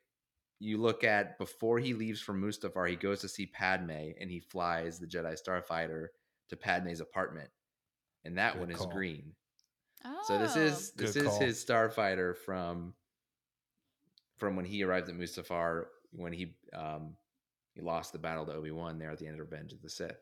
you 0.61 0.77
look 0.79 1.03
at 1.03 1.39
before 1.39 1.79
he 1.79 1.95
leaves 1.95 2.21
for 2.21 2.35
Mustafar, 2.35 2.89
he 2.89 2.97
goes 2.97 3.21
to 3.23 3.29
see 3.29 3.47
Padme, 3.47 3.91
and 4.21 4.31
he 4.31 4.39
flies 4.41 4.99
the 4.99 5.07
Jedi 5.07 5.37
Starfighter 5.41 6.09
to 6.51 6.57
Padme's 6.57 7.01
apartment, 7.01 7.51
and 8.25 8.37
that 8.39 8.53
Good 8.53 8.61
one 8.61 8.71
is 8.71 8.87
green. 8.93 9.33
oh. 10.05 10.21
So 10.29 10.39
this 10.39 10.55
is 10.57 10.93
this 10.93 11.15
Good 11.15 11.23
is 11.25 11.29
call. 11.29 11.41
his 11.41 11.65
starfighter 11.65 12.37
from 12.37 12.95
from 14.39 14.57
when 14.57 14.65
he 14.65 14.83
arrived 14.83 15.09
at 15.09 15.15
Mustafar 15.17 15.87
when 16.13 16.33
he 16.33 16.55
um 16.75 17.17
he 17.75 17.81
lost 17.81 18.13
the 18.13 18.19
battle 18.19 18.47
to 18.47 18.53
Obi 18.53 18.71
Wan 18.71 18.99
there 18.99 19.11
at 19.11 19.19
the 19.19 19.27
end 19.27 19.41
of 19.41 19.51
Revenge 19.51 19.73
of 19.73 19.81
the 19.83 19.89
Sith. 19.91 20.17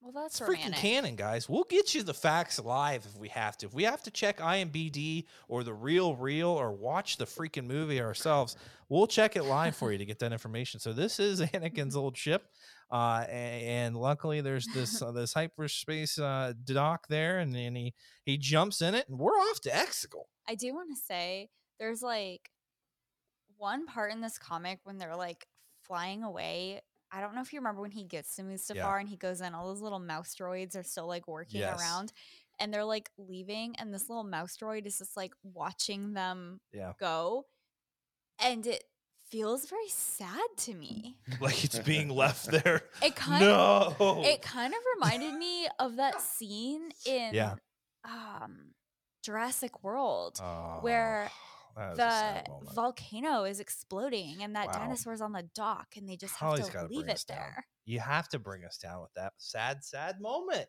well, 0.00 0.12
that's 0.12 0.40
It's 0.40 0.48
romantic. 0.48 0.74
freaking 0.74 0.80
canon, 0.80 1.16
guys. 1.16 1.48
We'll 1.48 1.64
get 1.64 1.94
you 1.94 2.02
the 2.02 2.12
facts 2.14 2.58
live 2.58 3.06
if 3.06 3.16
we 3.16 3.28
have 3.28 3.56
to. 3.58 3.66
If 3.66 3.74
we 3.74 3.84
have 3.84 4.02
to 4.02 4.10
check 4.10 4.38
IMBD 4.38 5.26
or 5.48 5.62
the 5.62 5.72
real 5.74 6.16
real 6.16 6.48
or 6.48 6.72
watch 6.72 7.16
the 7.18 7.24
freaking 7.24 7.66
movie 7.66 8.00
ourselves, 8.00 8.56
we'll 8.88 9.06
check 9.06 9.36
it 9.36 9.44
live 9.44 9.76
for 9.76 9.92
you 9.92 9.98
to 9.98 10.04
get 10.04 10.18
that 10.18 10.32
information. 10.32 10.80
So 10.80 10.92
this 10.92 11.20
is 11.20 11.40
Anakin's 11.40 11.94
old 11.96 12.16
ship. 12.16 12.44
Uh, 12.90 13.24
a- 13.26 13.30
and, 13.30 13.96
luckily 13.96 14.42
there's 14.42 14.66
this 14.74 15.00
uh, 15.00 15.10
this 15.12 15.32
hyperspace 15.32 16.18
uh, 16.18 16.52
dock 16.64 17.06
there, 17.08 17.38
and 17.38 17.54
then 17.54 17.74
he 17.74 17.94
he 18.26 18.36
jumps 18.36 18.82
in 18.82 18.94
it, 18.94 19.08
and 19.08 19.18
we're 19.18 19.30
off 19.30 19.60
to 19.62 19.70
Exegol. 19.70 20.24
I 20.48 20.56
do 20.56 20.74
want 20.74 20.90
to 20.94 21.00
say 21.00 21.48
there's 21.78 22.02
like 22.02 22.50
one 23.56 23.86
part 23.86 24.12
in 24.12 24.20
this 24.20 24.36
comic 24.38 24.80
when 24.84 24.98
they're 24.98 25.16
like 25.16 25.46
flying 25.82 26.22
away. 26.22 26.80
I 27.10 27.20
don't 27.20 27.34
know 27.34 27.42
if 27.42 27.52
you 27.52 27.58
remember 27.60 27.82
when 27.82 27.90
he 27.90 28.04
gets 28.04 28.36
to 28.36 28.42
Mustafar 28.42 28.98
and 28.98 29.08
he 29.08 29.16
goes 29.16 29.40
in, 29.42 29.54
all 29.54 29.68
those 29.68 29.82
little 29.82 29.98
mouse 29.98 30.34
droids 30.34 30.76
are 30.76 30.82
still 30.82 31.06
like 31.06 31.28
working 31.28 31.60
Yes. 31.60 31.78
around 31.78 32.12
and 32.58 32.72
they're 32.72 32.84
like 32.84 33.10
leaving, 33.18 33.74
and 33.76 33.92
this 33.92 34.08
little 34.08 34.24
mouse 34.24 34.56
droid 34.56 34.86
is 34.86 34.98
just 34.98 35.16
like 35.16 35.32
watching 35.42 36.14
them 36.14 36.60
Yeah, 36.72 36.92
go. 36.98 37.46
And 38.40 38.66
it 38.66 38.84
feels 39.30 39.66
very 39.66 39.88
sad 39.88 40.40
to 40.58 40.74
me. 40.74 41.16
like 41.40 41.64
it's 41.64 41.78
being 41.80 42.08
left 42.08 42.46
there. 42.50 42.82
It 43.02 43.14
kind 43.16 43.40
no, 43.40 44.22
it 44.24 44.42
kind 44.42 44.72
of 44.72 44.80
reminded 44.96 45.34
me 45.34 45.68
of 45.78 45.96
that 45.96 46.20
scene 46.20 46.90
in 47.06 47.34
Yeah. 47.34 47.54
um 48.04 48.74
Jurassic 49.24 49.82
World 49.82 50.40
Oh, 50.42 50.78
where 50.82 51.24
that 51.24 51.30
was 51.30 51.30
a 51.30 51.51
the 51.76 52.44
volcano 52.74 53.44
is 53.44 53.60
exploding 53.60 54.42
and 54.42 54.54
that 54.56 54.66
Wow. 54.68 54.72
dinosaur's 54.74 55.20
on 55.20 55.32
the 55.32 55.42
dock 55.54 55.88
and 55.96 56.08
they 56.08 56.16
just 56.16 56.34
have 56.36 56.48
Holly's 56.50 56.66
to 56.66 56.72
gotta 56.72 56.88
leave 56.88 57.04
bring 57.04 57.14
us 57.14 57.22
it 57.24 57.28
down. 57.28 57.38
there. 57.38 57.66
You 57.84 58.00
have 58.00 58.28
to 58.30 58.38
bring 58.38 58.64
us 58.64 58.78
down 58.78 59.00
with 59.02 59.12
that 59.14 59.32
sad, 59.38 59.84
sad 59.84 60.20
moment. 60.20 60.68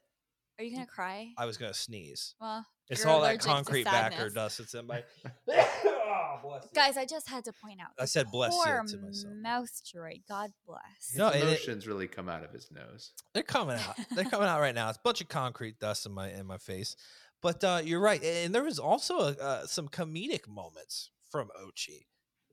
Are 0.60 0.64
you 0.64 0.76
gonna 0.76 0.86
cry? 0.88 1.34
I 1.38 1.46
was 1.46 1.58
gonna 1.58 1.74
sneeze. 1.74 2.36
well, 2.40 2.66
It's 2.90 3.06
all 3.06 3.22
that 3.22 3.40
concrete 3.40 3.86
backer 3.86 4.12
sadness. 4.16 4.34
dust 4.34 4.58
that's 4.60 4.74
in 4.76 4.86
my. 4.86 5.04
oh. 5.50 6.60
Guys, 6.76 6.98
I 6.98 7.06
just 7.06 7.28
had 7.30 7.46
to 7.46 7.54
point 7.54 7.80
out. 7.82 7.90
I 8.00 8.06
said 8.06 8.30
bless 8.32 8.54
you 8.54 8.62
poor 8.64 8.84
to 8.86 8.98
myself. 8.98 9.34
Mouse 9.42 9.82
droid. 9.82 10.22
God 10.28 10.52
bless. 10.68 11.10
His 11.10 11.18
No, 11.18 11.28
and 11.28 11.36
it- 11.38 11.44
emotions 11.44 11.88
really 11.88 12.08
come 12.08 12.30
out 12.30 12.44
of 12.44 12.52
his 12.52 12.70
nose. 12.72 13.12
They're 13.34 13.42
coming 13.44 13.78
out. 13.80 13.96
They're 14.12 14.24
coming 14.30 14.48
out 14.48 14.60
right 14.60 14.76
now. 14.76 14.90
It's 14.90 14.98
a 14.98 15.02
bunch 15.02 15.22
of 15.22 15.28
concrete 15.28 15.80
dust 15.80 16.06
in 16.06 16.12
my 16.12 16.30
in 16.32 16.46
my 16.46 16.58
face. 16.58 16.96
But 17.44 17.62
uh, 17.62 17.82
you're 17.84 18.00
right, 18.00 18.24
and 18.24 18.56
there 18.56 18.64
was 18.64 18.80
also 18.80 19.18
uh, 19.20 19.68
some 19.68 19.90
comedic 19.90 20.48
moments 20.48 21.12
from 21.30 21.50
Ochi. 21.62 22.06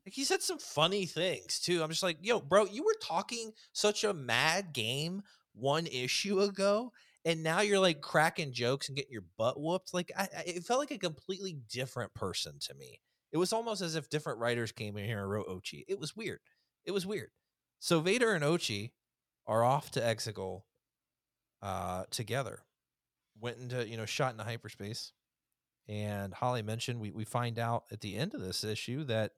Like 0.04 0.14
he 0.14 0.24
said 0.24 0.42
some 0.42 0.58
funny 0.58 1.06
things 1.06 1.60
too. 1.60 1.80
I'm 1.80 1.90
just 1.90 2.02
like, 2.02 2.18
yo, 2.20 2.40
bro, 2.40 2.66
you 2.66 2.82
were 2.82 2.96
talking 3.00 3.52
such 3.72 4.02
a 4.02 4.12
mad 4.12 4.72
game 4.72 5.22
one 5.54 5.86
issue 5.86 6.40
ago, 6.40 6.92
and 7.24 7.44
now 7.44 7.60
you're 7.60 7.78
like 7.78 8.00
cracking 8.00 8.52
jokes 8.52 8.88
and 8.88 8.96
getting 8.96 9.12
your 9.12 9.24
butt 9.38 9.60
whooped. 9.60 9.94
Like 9.94 10.10
I, 10.18 10.22
I, 10.36 10.42
it 10.46 10.64
felt 10.64 10.80
like 10.80 10.90
a 10.90 10.98
completely 10.98 11.56
different 11.70 12.12
person 12.14 12.54
to 12.62 12.74
me. 12.74 13.00
It 13.30 13.36
was 13.36 13.52
almost 13.52 13.82
as 13.82 13.94
if 13.94 14.10
different 14.10 14.40
writers 14.40 14.72
came 14.72 14.96
in 14.96 15.04
here 15.04 15.20
and 15.20 15.30
wrote 15.30 15.46
Ochi. 15.46 15.84
It 15.86 16.00
was 16.00 16.16
weird. 16.16 16.40
It 16.84 16.90
was 16.90 17.06
weird. 17.06 17.30
So 17.78 18.00
Vader 18.00 18.32
and 18.32 18.42
Ochi 18.42 18.90
are 19.46 19.62
off 19.62 19.92
to 19.92 20.00
Exegol 20.00 20.62
uh, 21.62 22.04
together. 22.10 22.64
Went 23.40 23.58
into 23.58 23.86
you 23.88 23.96
know 23.96 24.06
shot 24.06 24.32
into 24.32 24.44
hyperspace, 24.44 25.12
and 25.88 26.32
Holly 26.34 26.62
mentioned 26.62 27.00
we 27.00 27.10
we 27.10 27.24
find 27.24 27.58
out 27.58 27.84
at 27.90 28.00
the 28.00 28.16
end 28.16 28.34
of 28.34 28.40
this 28.40 28.64
issue 28.64 29.04
that 29.04 29.32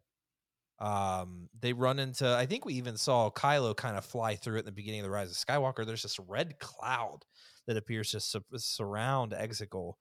um 0.79 1.49
they 1.61 1.73
run 1.73 1.99
into 1.99 2.29
I 2.29 2.47
think 2.47 2.65
we 2.65 2.75
even 2.75 2.97
saw 2.97 3.31
Kylo 3.31 3.77
kind 3.77 3.97
of 3.97 4.05
fly 4.05 4.35
through 4.35 4.57
it 4.57 4.61
in 4.61 4.65
the 4.65 4.73
beginning 4.73 5.01
of 5.01 5.05
the 5.05 5.11
Rise 5.11 5.31
of 5.31 5.37
Skywalker. 5.37 5.87
There's 5.87 6.03
this 6.03 6.19
red 6.19 6.59
cloud 6.59 7.25
that 7.67 7.77
appears 7.77 8.11
to 8.11 8.21
su- 8.21 8.43
surround 8.57 9.33
Exegol, 9.33 9.95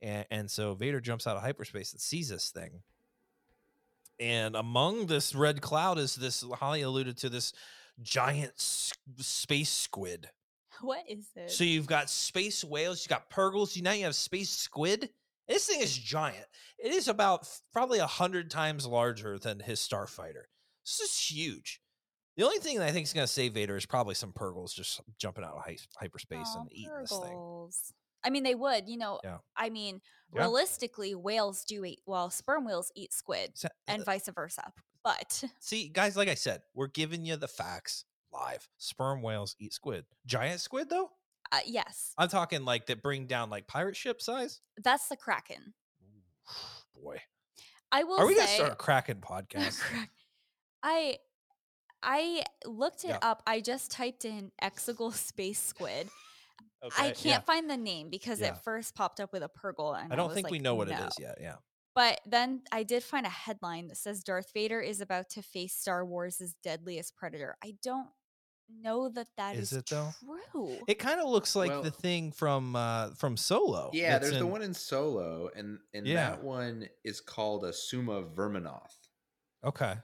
and 0.00 0.24
and 0.30 0.50
so 0.50 0.74
Vader 0.74 1.00
jumps 1.00 1.26
out 1.26 1.36
of 1.36 1.42
hyperspace 1.42 1.92
and 1.92 2.00
sees 2.00 2.28
this 2.28 2.50
thing. 2.50 2.82
And 4.18 4.54
among 4.54 5.06
this 5.06 5.34
red 5.34 5.60
cloud 5.60 5.98
is 5.98 6.14
this 6.14 6.44
Holly 6.54 6.82
alluded 6.82 7.16
to 7.18 7.28
this 7.28 7.52
giant 8.00 8.52
s- 8.56 8.92
space 9.18 9.70
squid. 9.70 10.30
What 10.86 11.04
is 11.08 11.28
this? 11.34 11.56
So 11.56 11.64
you've 11.64 11.86
got 11.86 12.10
space 12.10 12.64
whales, 12.64 13.04
you 13.04 13.08
got 13.08 13.30
purrgils, 13.30 13.76
you 13.76 13.82
now 13.82 13.92
you 13.92 14.04
have 14.04 14.14
space 14.14 14.50
squid. 14.50 15.10
This 15.48 15.66
thing 15.66 15.80
is 15.80 15.96
giant. 15.96 16.46
It 16.78 16.92
is 16.92 17.08
about 17.08 17.48
probably 17.72 17.98
a 17.98 18.06
hundred 18.06 18.50
times 18.50 18.86
larger 18.86 19.38
than 19.38 19.60
his 19.60 19.80
starfighter. 19.80 20.44
This 20.84 21.00
is 21.00 21.16
huge. 21.30 21.80
The 22.36 22.44
only 22.44 22.58
thing 22.58 22.78
that 22.78 22.88
I 22.88 22.92
think 22.92 23.04
is 23.06 23.12
going 23.12 23.26
to 23.26 23.32
save 23.32 23.52
Vader 23.52 23.76
is 23.76 23.84
probably 23.84 24.14
some 24.14 24.32
purrgils 24.32 24.74
just 24.74 25.00
jumping 25.18 25.44
out 25.44 25.54
of 25.54 25.64
hy- 25.64 25.76
hyperspace 25.98 26.54
and 26.58 26.68
eating 26.72 26.94
this 27.00 27.10
thing. 27.10 27.68
I 28.24 28.30
mean, 28.30 28.42
they 28.44 28.54
would, 28.54 28.88
you 28.88 28.96
know. 28.96 29.20
Yeah. 29.22 29.38
I 29.56 29.68
mean, 29.68 30.00
Yeah. 30.34 30.42
realistically, 30.42 31.14
whales 31.14 31.64
do 31.64 31.84
eat. 31.84 32.00
Well, 32.06 32.30
sperm 32.30 32.64
whales 32.64 32.90
eat 32.96 33.12
squid, 33.12 33.52
and 33.86 34.02
uh, 34.02 34.04
vice 34.04 34.28
versa. 34.34 34.72
But 35.04 35.44
See, 35.58 35.88
guys, 35.88 36.16
like 36.16 36.28
I 36.28 36.34
said, 36.34 36.62
we're 36.74 36.86
giving 36.86 37.26
you 37.26 37.36
the 37.36 37.48
facts 37.48 38.04
live. 38.32 38.68
Sperm 38.78 39.22
whales 39.22 39.54
eat 39.58 39.72
squid. 39.72 40.04
Giant 40.26 40.60
squid, 40.60 40.88
though? 40.90 41.10
uh, 41.52 41.58
yes, 41.66 42.12
I'm 42.16 42.28
talking 42.28 42.64
like 42.64 42.86
that 42.86 43.02
bring 43.02 43.26
down 43.26 43.50
like 43.50 43.66
pirate 43.66 43.96
ship 43.96 44.22
size. 44.22 44.60
that's 44.82 45.08
the 45.08 45.16
kraken. 45.16 45.74
Boy, 47.02 47.20
I 47.90 48.04
will. 48.04 48.18
are 48.20 48.26
we 48.26 48.34
say, 48.34 48.40
gonna 48.40 48.54
start 48.54 48.72
a 48.72 48.76
Kraken 48.76 49.18
podcast? 49.20 49.80
I 50.82 51.18
I 52.02 52.42
looked 52.66 53.04
it 53.04 53.08
Yeah. 53.08 53.18
up. 53.22 53.42
I 53.46 53.60
just 53.60 53.90
typed 53.90 54.24
in 54.24 54.50
Exegol 54.62 55.12
space 55.12 55.60
squid. 55.60 56.08
I 56.98 57.10
can't 57.10 57.24
yeah. 57.24 57.40
find 57.40 57.70
the 57.70 57.76
name 57.76 58.10
because 58.10 58.40
Yeah. 58.40 58.48
it 58.54 58.58
first 58.64 58.94
popped 58.96 59.20
up 59.20 59.32
with 59.32 59.42
a 59.44 59.48
purrgil, 59.48 59.96
and 60.02 60.12
I 60.12 60.16
don't 60.16 60.28
was 60.28 60.34
think 60.34 60.50
we 60.50 60.58
know 60.58 60.74
what 60.74 60.88
it 60.88 60.98
"No." 60.98 61.06
is 61.06 61.14
yet. 61.18 61.38
Yeah. 61.40 61.56
But 61.94 62.20
then 62.26 62.62
I 62.72 62.82
did 62.84 63.02
find 63.04 63.26
a 63.26 63.30
headline 63.30 63.88
that 63.88 63.98
says 63.98 64.24
Darth 64.24 64.50
Vader 64.54 64.80
is 64.80 65.00
about 65.02 65.28
to 65.30 65.42
face 65.42 65.74
Star 65.74 66.04
Wars' 66.04 66.54
deadliest 66.62 67.14
predator. 67.16 67.56
I 67.62 67.74
don't 67.82 68.08
know 68.80 69.08
that 69.10 69.28
that 69.36 69.56
Is 69.56 69.72
is, 69.72 69.78
it, 69.78 69.86
though? 69.86 70.08
true. 70.52 70.78
It 70.86 70.98
kind 70.98 71.20
of 71.20 71.28
looks 71.28 71.54
like 71.56 71.70
Well- 71.70 71.82
the 71.82 71.90
thing 71.90 72.32
from 72.32 72.76
uh 72.76 73.10
from 73.10 73.36
Solo. 73.36 73.90
Yeah, 73.92 74.12
that's 74.12 74.30
there's 74.30 74.38
the 74.38 74.46
one 74.46 74.62
in 74.62 74.74
Solo, 74.74 75.50
and 75.54 75.78
and 75.94 76.06
Yeah. 76.06 76.30
that 76.30 76.42
one 76.42 76.88
is 77.04 77.20
called 77.20 77.64
a 77.64 77.72
Summa-verminoth. 77.72 78.96
Okay. 79.64 79.94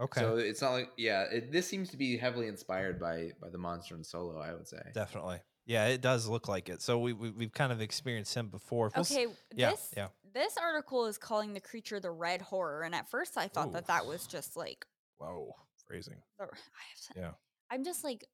Okay. 0.00 0.20
So 0.20 0.36
it's 0.36 0.60
not 0.60 0.72
like 0.72 0.90
yeah, 0.96 1.22
it, 1.22 1.50
this 1.52 1.66
seems 1.66 1.88
to 1.90 1.96
be 1.96 2.16
heavily 2.18 2.48
inspired 2.48 3.00
by 3.00 3.32
by 3.40 3.48
the 3.48 3.58
monster 3.58 3.94
in 3.94 4.04
Solo. 4.04 4.38
I 4.38 4.52
would 4.52 4.68
say. 4.68 4.82
Definitely. 4.94 5.38
Yeah, 5.64 5.86
it 5.88 6.00
does 6.00 6.28
look 6.28 6.46
like 6.46 6.68
it. 6.68 6.80
So 6.82 6.98
we, 7.00 7.12
we 7.12 7.30
we've 7.30 7.52
kind 7.52 7.72
of 7.72 7.80
experienced 7.80 8.34
him 8.34 8.48
before. 8.48 8.90
We'll 8.94 9.00
s- 9.00 9.10
Okay, 9.12 9.26
yeah, 9.54 9.70
this 9.70 9.94
yeah. 9.96 10.08
this 10.32 10.56
article 10.58 11.06
is 11.06 11.18
calling 11.18 11.54
the 11.54 11.60
creature 11.60 11.98
the 11.98 12.10
Red 12.10 12.40
Horror, 12.42 12.82
and 12.82 12.94
at 12.94 13.10
first 13.10 13.36
I 13.38 13.48
thought 13.48 13.68
Ooh. 13.68 13.72
that 13.72 13.86
that 13.88 14.06
was 14.06 14.26
just 14.26 14.56
like 14.56 14.86
Whoa, 15.18 15.54
phrasing. 15.86 16.22
the, 16.38 16.44
I 16.44 16.46
have 16.48 17.14
to, 17.14 17.20
Yeah. 17.20 17.30
I'm 17.70 17.84
just 17.84 18.04
like, 18.04 18.24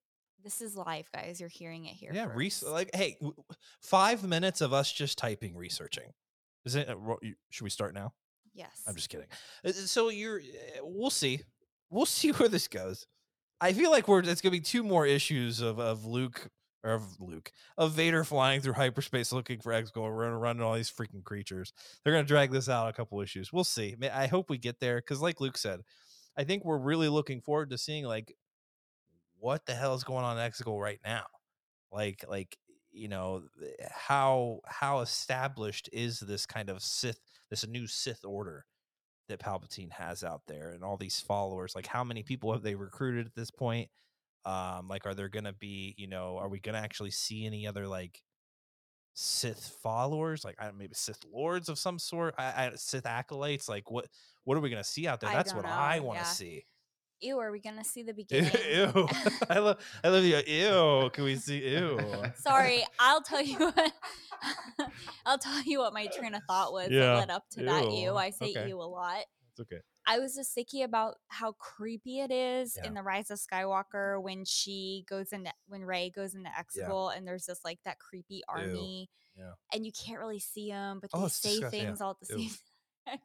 this 0.45 0.61
is 0.61 0.77
live, 0.77 1.11
guys. 1.13 1.41
You're 1.41 1.49
hearing 1.49 1.85
it 1.87 1.95
here. 1.95 2.11
Yeah, 2.13 2.29
res- 2.35 2.63
like 2.63 2.91
hey, 2.95 3.17
w- 3.21 3.35
five 3.81 4.25
minutes 4.25 4.61
of 4.61 4.73
us 4.73 4.93
just 4.93 5.19
typing, 5.19 5.57
researching. 5.57 6.11
Is 6.65 6.75
it? 6.75 6.89
uh, 6.89 6.97
Should 7.51 7.65
we 7.65 7.71
start 7.71 7.95
now? 7.95 8.13
Yes. 8.55 8.83
I'm 8.87 8.95
just 8.95 9.09
kidding. 9.09 9.27
Uh, 9.65 9.73
So 9.73 10.09
you're. 10.11 10.39
uh, 10.41 10.81
We'll 10.83 11.11
see. 11.11 11.41
We'll 11.91 12.07
see 12.19 12.31
where 12.33 12.49
this 12.49 12.69
goes. 12.69 13.07
I 13.61 13.73
feel 13.73 13.91
like 13.91 14.09
we're. 14.09 14.21
It's 14.21 14.41
gonna 14.41 14.51
be 14.51 14.61
two 14.61 14.83
more 14.83 15.07
issues 15.07 15.61
of 15.61 15.79
of 15.79 16.05
Luke 16.05 16.49
or 16.85 16.95
of 16.95 17.21
Luke 17.21 17.53
of 17.79 17.93
Vader 17.93 18.25
flying 18.25 18.61
through 18.61 18.73
hyperspace 18.73 19.31
looking 19.33 19.61
for 19.61 19.73
Exegol, 19.73 20.11
running 20.17 20.35
running 20.39 20.63
all 20.63 20.75
these 20.75 20.91
freaking 20.91 21.23
creatures. 21.23 21.73
They're 22.03 22.13
gonna 22.13 22.25
drag 22.27 22.51
this 22.51 22.69
out 22.69 22.89
a 22.89 22.93
couple 22.93 23.21
issues. 23.21 23.53
We'll 23.53 23.63
see. 23.65 23.95
I 24.13 24.27
hope 24.27 24.51
we 24.51 24.59
get 24.59 24.81
there 24.81 24.97
because, 24.97 25.21
like 25.21 25.41
Luke 25.41 25.57
said, 25.57 25.81
I 26.37 26.43
think 26.43 26.65
we're 26.65 26.79
really 26.79 27.09
looking 27.09 27.41
forward 27.41 27.71
to 27.71 27.79
seeing 27.79 28.05
like 28.05 28.35
what 29.43 29.67
the 29.67 29.75
hell 29.75 29.95
is 29.95 30.05
going 30.05 30.25
on 30.25 30.39
in 30.39 30.51
Exegol 30.51 30.81
right 30.81 31.01
now. 31.05 31.25
Like, 31.91 32.25
like 32.29 32.57
you 32.93 33.09
know 33.09 33.43
how 33.91 34.61
how 34.67 35.01
established 35.01 35.89
is 35.93 36.21
this 36.21 36.47
kind 36.47 36.71
of 36.71 36.81
Sith, 36.81 37.19
this 37.51 37.67
new 37.67 37.89
Sith 37.89 38.25
order 38.25 38.65
that 39.29 39.41
Palpatine 39.41 39.91
has 39.91 40.23
out 40.23 40.43
there, 40.47 40.71
and 40.71 40.85
all 40.85 40.97
these 40.97 41.21
followers. 41.21 41.75
Like, 41.75 41.89
how 41.89 42.05
many 42.05 42.23
people 42.23 42.53
have 42.53 42.63
they 42.63 42.77
recruited 42.77 43.27
at 43.27 43.35
this 43.35 43.51
point? 43.51 43.91
Um, 44.45 44.87
like, 44.89 45.07
are 45.07 45.15
there 45.15 45.29
gonna 45.29 45.53
be, 45.53 45.95
you 45.99 46.07
know, 46.07 46.39
are 46.39 46.49
we 46.49 46.61
gonna 46.61 46.79
actually 46.79 47.11
see 47.11 47.45
any 47.45 47.67
other 47.67 47.89
like 47.89 48.23
Sith 49.15 49.77
followers, 49.83 50.45
like 50.45 50.55
I 50.61 50.67
don't 50.67 50.79
maybe 50.79 50.95
Sith 50.95 51.25
lords 51.33 51.69
of 51.69 51.81
some 51.81 51.99
sort, 51.99 52.37
I, 52.39 52.45
I, 52.45 52.71
Sith 52.77 53.07
acolytes? 53.07 53.69
Like, 53.69 53.91
what 53.91 54.07
what 54.45 54.57
are 54.57 54.61
we 54.61 54.71
gonna 54.71 54.85
see 54.85 55.09
out 55.09 55.21
there? 55.21 55.33
That's 55.33 55.53
what 55.53 55.67
I 55.67 55.99
want 55.99 56.21
to 56.21 56.25
yeah. 56.25 56.31
see. 56.31 56.65
Ew, 57.23 57.39
are 57.39 57.51
we 57.53 57.61
gonna 57.61 57.85
see 57.85 58.03
the 58.03 58.13
beginning? 58.23 58.51
Ew? 58.73 59.09
I 59.51 59.59
love, 59.59 59.79
I 60.03 60.09
love 60.09 60.25
you. 60.25 60.37
Ew, 60.47 61.11
can 61.11 61.25
we 61.25 61.37
see? 61.37 61.67
Ew. 61.77 61.99
Sorry, 62.37 62.85
I'll 62.99 63.23
tell 63.23 63.43
you 63.43 63.59
what. 63.59 63.93
I'll 65.25 65.39
tell 65.39 65.63
you 65.63 65.79
what 65.79 65.95
my 65.95 66.07
train 66.09 66.35
of 66.35 66.43
thought 66.49 66.73
was 66.73 66.89
Yeah, 66.91 67.01
that 67.15 67.15
led 67.19 67.31
up 67.31 67.45
to 67.53 67.65
that. 67.65 67.85
ew, 67.91 67.93
Ew, 68.11 68.17
I 68.17 68.31
say 68.31 68.51
okay. 68.51 68.69
ew 68.69 68.81
a 68.81 68.83
lot. 68.83 69.25
It's 69.53 69.61
okay. 69.61 69.81
I 70.05 70.19
was 70.19 70.35
just 70.35 70.53
thinking 70.53 70.83
about 70.83 71.15
how 71.29 71.53
creepy 71.53 72.19
it 72.21 72.33
is 72.33 72.77
Yeah. 72.77 72.89
in 72.89 72.95
the 72.95 73.03
Rise 73.03 73.31
of 73.31 73.39
Skywalker 73.39 74.21
when 74.21 74.45
she 74.45 75.05
goes 75.09 75.31
into 75.33 75.53
when 75.69 75.83
Rey 75.85 76.11
goes 76.11 76.35
into 76.35 76.51
Exegol 76.51 77.17
and 77.17 77.25
there's 77.27 77.47
just 77.47 77.65
like 77.65 77.79
that 77.85 78.01
creepy 78.01 78.43
army, 78.49 79.09
yeah. 79.39 79.53
and 79.73 79.87
you 79.87 79.93
can't 79.93 80.19
really 80.19 80.41
see 80.41 80.71
them, 80.71 80.99
but 81.01 81.11
Oh, 81.15 81.21
they 81.21 81.27
it's 81.27 81.37
say 81.37 81.59
yeah. 81.61 81.69
things 81.71 82.01
all 82.01 82.11
at 82.11 82.19
the 82.21 82.27
same 82.27 82.51
time. 83.07 83.19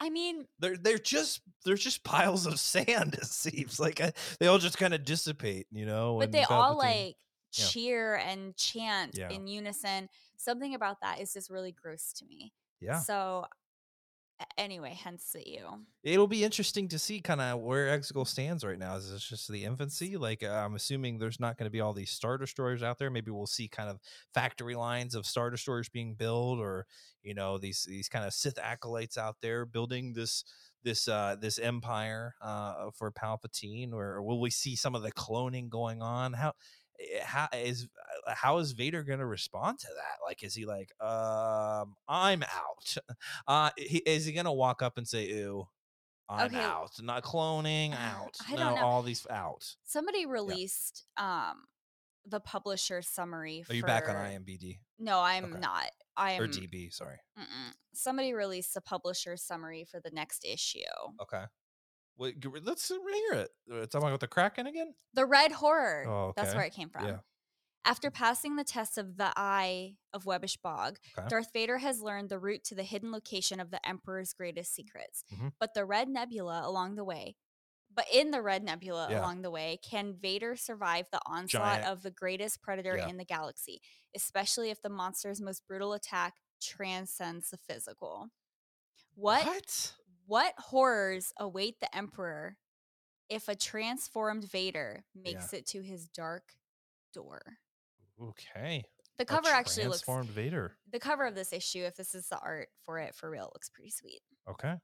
I 0.00 0.08
mean, 0.10 0.46
They're 0.58 0.76
they're 0.76 0.98
just 0.98 1.42
they're 1.64 1.74
just 1.76 2.02
piles 2.04 2.46
of 2.46 2.58
sand. 2.72 3.14
It 3.14 3.26
seems 3.26 3.78
like 3.78 4.00
I, 4.00 4.12
they 4.38 4.46
all 4.46 4.58
just 4.58 4.78
kind 4.78 4.94
of 4.94 5.04
dissipate, 5.04 5.66
you 5.70 5.84
know. 5.86 6.18
but 6.18 6.32
they 6.32 6.44
all 6.44 6.76
like 6.76 7.16
Yeah. 7.52 7.64
cheer 7.66 8.14
and 8.16 8.56
chant 8.56 9.16
Yeah. 9.18 9.28
in 9.30 9.46
unison. 9.46 10.08
Something 10.36 10.74
about 10.74 11.00
that 11.02 11.20
is 11.20 11.32
just 11.34 11.50
really 11.50 11.72
gross 11.72 12.12
to 12.14 12.24
me. 12.24 12.52
yeah. 12.80 12.98
So, 13.00 13.44
anyway, 14.56 14.98
hence 15.02 15.32
the 15.32 15.48
ew. 15.48 15.86
It'll 16.02 16.26
be 16.26 16.44
interesting 16.44 16.88
to 16.88 16.98
see 16.98 17.20
kind 17.20 17.40
of 17.40 17.60
where 17.60 17.96
Exegol 17.98 18.26
stands 18.26 18.64
right 18.64 18.78
now. 18.78 18.96
Is 18.96 19.10
this 19.10 19.22
just 19.28 19.50
the 19.50 19.64
infancy? 19.64 20.16
Like, 20.16 20.42
uh, 20.42 20.48
I'm 20.48 20.74
assuming 20.74 21.18
there's 21.18 21.40
not 21.40 21.56
going 21.58 21.66
to 21.66 21.70
be 21.70 21.80
all 21.80 21.92
these 21.92 22.10
Star 22.10 22.38
Destroyers 22.38 22.82
out 22.82 22.98
there. 22.98 23.10
Maybe 23.10 23.30
we'll 23.30 23.46
see 23.46 23.68
kind 23.68 23.88
of 23.90 23.98
factory 24.34 24.74
lines 24.74 25.14
of 25.14 25.26
Star 25.26 25.50
Destroyers 25.50 25.88
being 25.88 26.14
built, 26.14 26.58
or 26.58 26.86
you 27.22 27.34
know, 27.34 27.58
these 27.58 27.84
these 27.88 28.08
kind 28.08 28.24
of 28.24 28.32
Sith 28.32 28.58
acolytes 28.58 29.18
out 29.18 29.36
there 29.42 29.64
building 29.66 30.12
this 30.14 30.44
this 30.82 31.08
uh 31.08 31.36
this 31.38 31.58
empire 31.58 32.34
uh 32.40 32.90
for 32.94 33.12
Palpatine, 33.12 33.92
or, 33.92 34.22
will 34.22 34.40
we 34.40 34.50
see 34.50 34.76
some 34.76 34.94
of 34.94 35.02
the 35.02 35.12
cloning 35.12 35.68
going 35.68 36.00
on? 36.02 36.32
How 36.32 36.52
eh, 36.98 37.20
how 37.22 37.48
is 37.54 37.88
how 38.26 38.58
is 38.58 38.72
Vader 38.72 39.02
going 39.02 39.18
to 39.18 39.26
respond 39.26 39.78
to 39.80 39.86
that? 39.88 40.18
Like, 40.26 40.42
is 40.42 40.54
he 40.54 40.66
like, 40.66 40.90
um, 41.00 41.94
I'm 42.08 42.42
out? 42.42 42.96
Uh, 43.46 43.70
he, 43.76 43.98
is 43.98 44.24
he 44.24 44.32
going 44.32 44.44
to 44.46 44.52
walk 44.52 44.82
up 44.82 44.96
and 44.98 45.06
say, 45.06 45.26
"Ew"? 45.28 45.66
I'm 46.28 46.46
Okay. 46.46 46.60
out. 46.60 46.90
Not 47.02 47.22
cloning 47.24 47.92
Uh, 47.92 47.96
out. 47.98 48.36
I 48.48 48.54
no, 48.54 48.76
all 48.78 49.02
these 49.02 49.26
out. 49.30 49.76
Somebody 49.84 50.26
released 50.26 51.04
um 51.16 51.64
the 52.26 52.38
publisher 52.40 53.02
summary. 53.02 53.64
Are 53.68 53.74
you 53.74 53.82
back 53.82 54.08
on 54.08 54.14
for- 54.14 54.20
IMBD 54.20 54.78
No, 54.98 55.20
I'm 55.20 55.44
Okay. 55.46 55.58
not. 55.60 55.90
I 56.16 56.32
am. 56.32 56.42
or 56.42 56.48
DB? 56.48 56.92
Sorry. 56.92 57.16
mm-mm. 57.38 57.72
Somebody 57.94 58.34
released 58.34 58.76
a 58.76 58.80
publisher 58.80 59.36
summary 59.36 59.84
for 59.90 60.00
the 60.00 60.10
next 60.10 60.44
issue. 60.44 60.80
Okay. 61.22 61.44
Wait, 62.18 62.36
let's 62.62 62.86
hear 62.88 63.32
it. 63.32 63.50
Uh, 63.72 63.86
Talking 63.86 64.08
about 64.08 64.20
the 64.20 64.28
Kraken 64.28 64.66
again? 64.66 64.94
The 65.14 65.24
Red 65.24 65.50
Horror. 65.52 66.04
Oh, 66.06 66.32
That's 66.36 66.54
where 66.54 66.64
it 66.64 66.74
came 66.74 66.90
from. 66.90 67.06
Yeah. 67.06 67.18
After 67.84 68.10
passing 68.10 68.56
the 68.56 68.64
test 68.64 68.98
of 68.98 69.16
the 69.16 69.32
Eye 69.36 69.96
of 70.12 70.24
Webbish 70.24 70.60
Bog, 70.60 70.98
Okay. 71.18 71.28
Darth 71.28 71.52
Vader 71.52 71.78
has 71.78 72.02
learned 72.02 72.28
the 72.28 72.38
route 72.38 72.62
to 72.64 72.74
the 72.74 72.82
hidden 72.82 73.10
location 73.10 73.58
of 73.58 73.70
the 73.70 73.84
Emperor's 73.88 74.32
greatest 74.34 74.74
secrets. 74.74 75.24
Mhm. 75.32 75.54
But 75.58 75.74
the 75.74 75.84
Red 75.86 76.08
Nebula 76.08 76.60
along 76.66 76.96
the 76.96 77.04
way, 77.04 77.36
but 77.90 78.06
in 78.12 78.30
the 78.32 78.42
Red 78.42 78.62
Nebula 78.62 79.10
Yeah. 79.10 79.20
along 79.20 79.42
the 79.42 79.50
way, 79.50 79.78
can 79.78 80.14
Vader 80.14 80.56
survive 80.56 81.10
the 81.10 81.22
onslaught 81.26 81.80
Giant- 81.80 81.86
of 81.86 82.02
the 82.02 82.10
greatest 82.10 82.60
predator 82.60 82.96
Yeah. 82.98 83.08
in 83.08 83.16
the 83.16 83.24
galaxy, 83.24 83.80
especially 84.14 84.70
if 84.70 84.82
the 84.82 84.90
monster's 84.90 85.40
most 85.40 85.66
brutal 85.66 85.94
attack 85.94 86.40
transcends 86.60 87.50
the 87.50 87.56
physical? 87.58 88.30
What 89.14 89.46
What? 89.46 89.96
what 90.26 90.54
horrors 90.58 91.32
await 91.38 91.80
the 91.80 91.92
Emperor 91.96 92.58
if 93.28 93.48
a 93.48 93.56
transformed 93.56 94.44
Vader 94.44 95.06
makes 95.14 95.52
it 95.54 95.66
to 95.68 95.82
his 95.82 96.08
dark 96.08 96.56
door? 97.12 97.58
Okay. 98.22 98.84
The 99.18 99.22
A 99.24 99.26
cover 99.26 99.48
actually 99.48 99.84
looks 99.86 100.00
transformed 100.02 100.30
Vader. 100.30 100.76
the 100.90 100.98
cover 100.98 101.26
of 101.26 101.34
this 101.34 101.52
issue, 101.52 101.84
if 101.84 101.94
this 101.94 102.14
is 102.14 102.28
the 102.28 102.38
art 102.38 102.68
for 102.84 102.98
it 102.98 103.14
for 103.14 103.30
real, 103.30 103.50
looks 103.54 103.68
pretty 103.68 103.90
sweet. 103.90 104.20
Okay. 104.48 104.74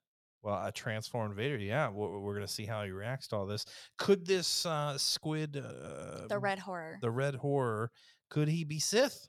Well, 0.43 0.65
a 0.65 0.71
transformed 0.71 1.35
Vader. 1.35 1.57
Yeah, 1.57 1.89
we're, 1.89 2.19
we're 2.21 2.35
gonna 2.35 2.47
see 2.47 2.67
how 2.67 2.85
he 2.85 2.91
reacts 2.91 3.29
to 3.29 3.37
all 3.37 3.47
this. 3.47 3.65
Could 3.99 4.27
this 4.27 4.65
uh, 4.67 4.97
squid, 4.99 5.57
uh, 5.57 6.27
The 6.29 6.39
red 6.39 6.59
horror. 6.59 6.99
the 7.01 7.11
red 7.11 7.35
horror, 7.37 7.91
could 8.31 8.49
he 8.49 8.65
be 8.65 8.79
Sith? 8.79 9.29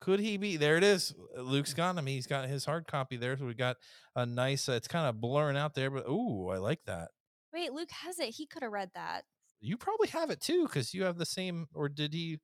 Could 0.00 0.20
he 0.20 0.36
be? 0.36 0.56
There 0.56 0.76
it 0.76 0.84
is. 0.84 1.14
Uh, 1.36 1.42
Luke's 1.42 1.74
got 1.74 1.96
him. 1.96 2.06
He's 2.06 2.26
got 2.26 2.48
his 2.48 2.64
hard 2.64 2.86
copy 2.86 3.16
there. 3.16 3.36
So 3.36 3.44
we 3.44 3.54
got 3.54 3.76
a 4.16 4.24
nice. 4.26 4.68
Uh, 4.68 4.72
it's 4.72 4.88
kind 4.88 5.06
of 5.06 5.20
blurring 5.20 5.56
out 5.56 5.74
there, 5.74 5.90
but 5.90 6.08
ooh, 6.08 6.48
I 6.48 6.58
like 6.58 6.80
that. 6.86 7.08
Wait, 7.52 7.72
Luke 7.72 7.90
has 8.04 8.18
it. 8.18 8.30
He 8.30 8.46
could 8.46 8.62
have 8.62 8.72
read 8.72 8.90
that. 8.94 9.22
You 9.60 9.76
probably 9.76 10.08
have 10.08 10.30
it 10.30 10.40
too, 10.40 10.64
because 10.64 10.92
you 10.94 11.04
have 11.04 11.18
the 11.18 11.26
same. 11.26 11.66
Or 11.74 11.88
did 11.88 12.14
he? 12.14 12.38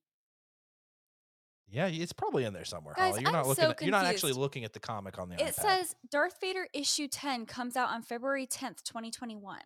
Yeah, 1.71 1.87
it's 1.87 2.13
probably 2.13 2.45
in 2.45 2.53
there 2.53 2.65
somewhere. 2.65 2.95
Guys, 2.97 3.11
Holly. 3.11 3.21
You're 3.21 3.31
not 3.31 3.43
I'm 3.43 3.47
looking. 3.49 3.63
so 3.63 3.69
at, 3.71 3.81
you're 3.81 3.91
not 3.91 4.05
actually 4.05 4.33
looking 4.33 4.63
at 4.65 4.73
the 4.73 4.79
comic 4.79 5.19
on 5.19 5.29
the 5.29 5.35
It 5.35 5.53
iPad. 5.55 5.61
says 5.61 5.95
Darth 6.09 6.39
Vader 6.41 6.67
issue 6.73 7.07
10 7.07 7.45
comes 7.45 7.75
out 7.75 7.89
on 7.89 8.01
February 8.01 8.47
10th, 8.47 8.81
2021. 8.83 9.59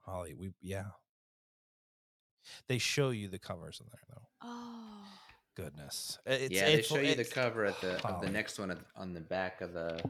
Holly, 0.00 0.34
we 0.34 0.52
yeah. 0.62 0.84
They 2.68 2.78
show 2.78 3.10
you 3.10 3.28
the 3.28 3.38
covers 3.38 3.80
in 3.80 3.86
there 3.90 4.00
though. 4.08 4.26
Oh. 4.42 5.04
Goodness, 5.56 6.18
it's, 6.26 6.52
yeah, 6.54 6.66
they 6.66 6.72
it's- 6.74 6.86
show 6.86 6.98
you 6.98 7.14
the 7.14 7.24
cover 7.24 7.64
at 7.64 7.80
the 7.80 8.06
of 8.06 8.20
the 8.20 8.30
next 8.30 8.58
one 8.58 8.78
on 8.94 9.14
the 9.14 9.20
back 9.20 9.60
of 9.62 9.72
the. 9.72 10.00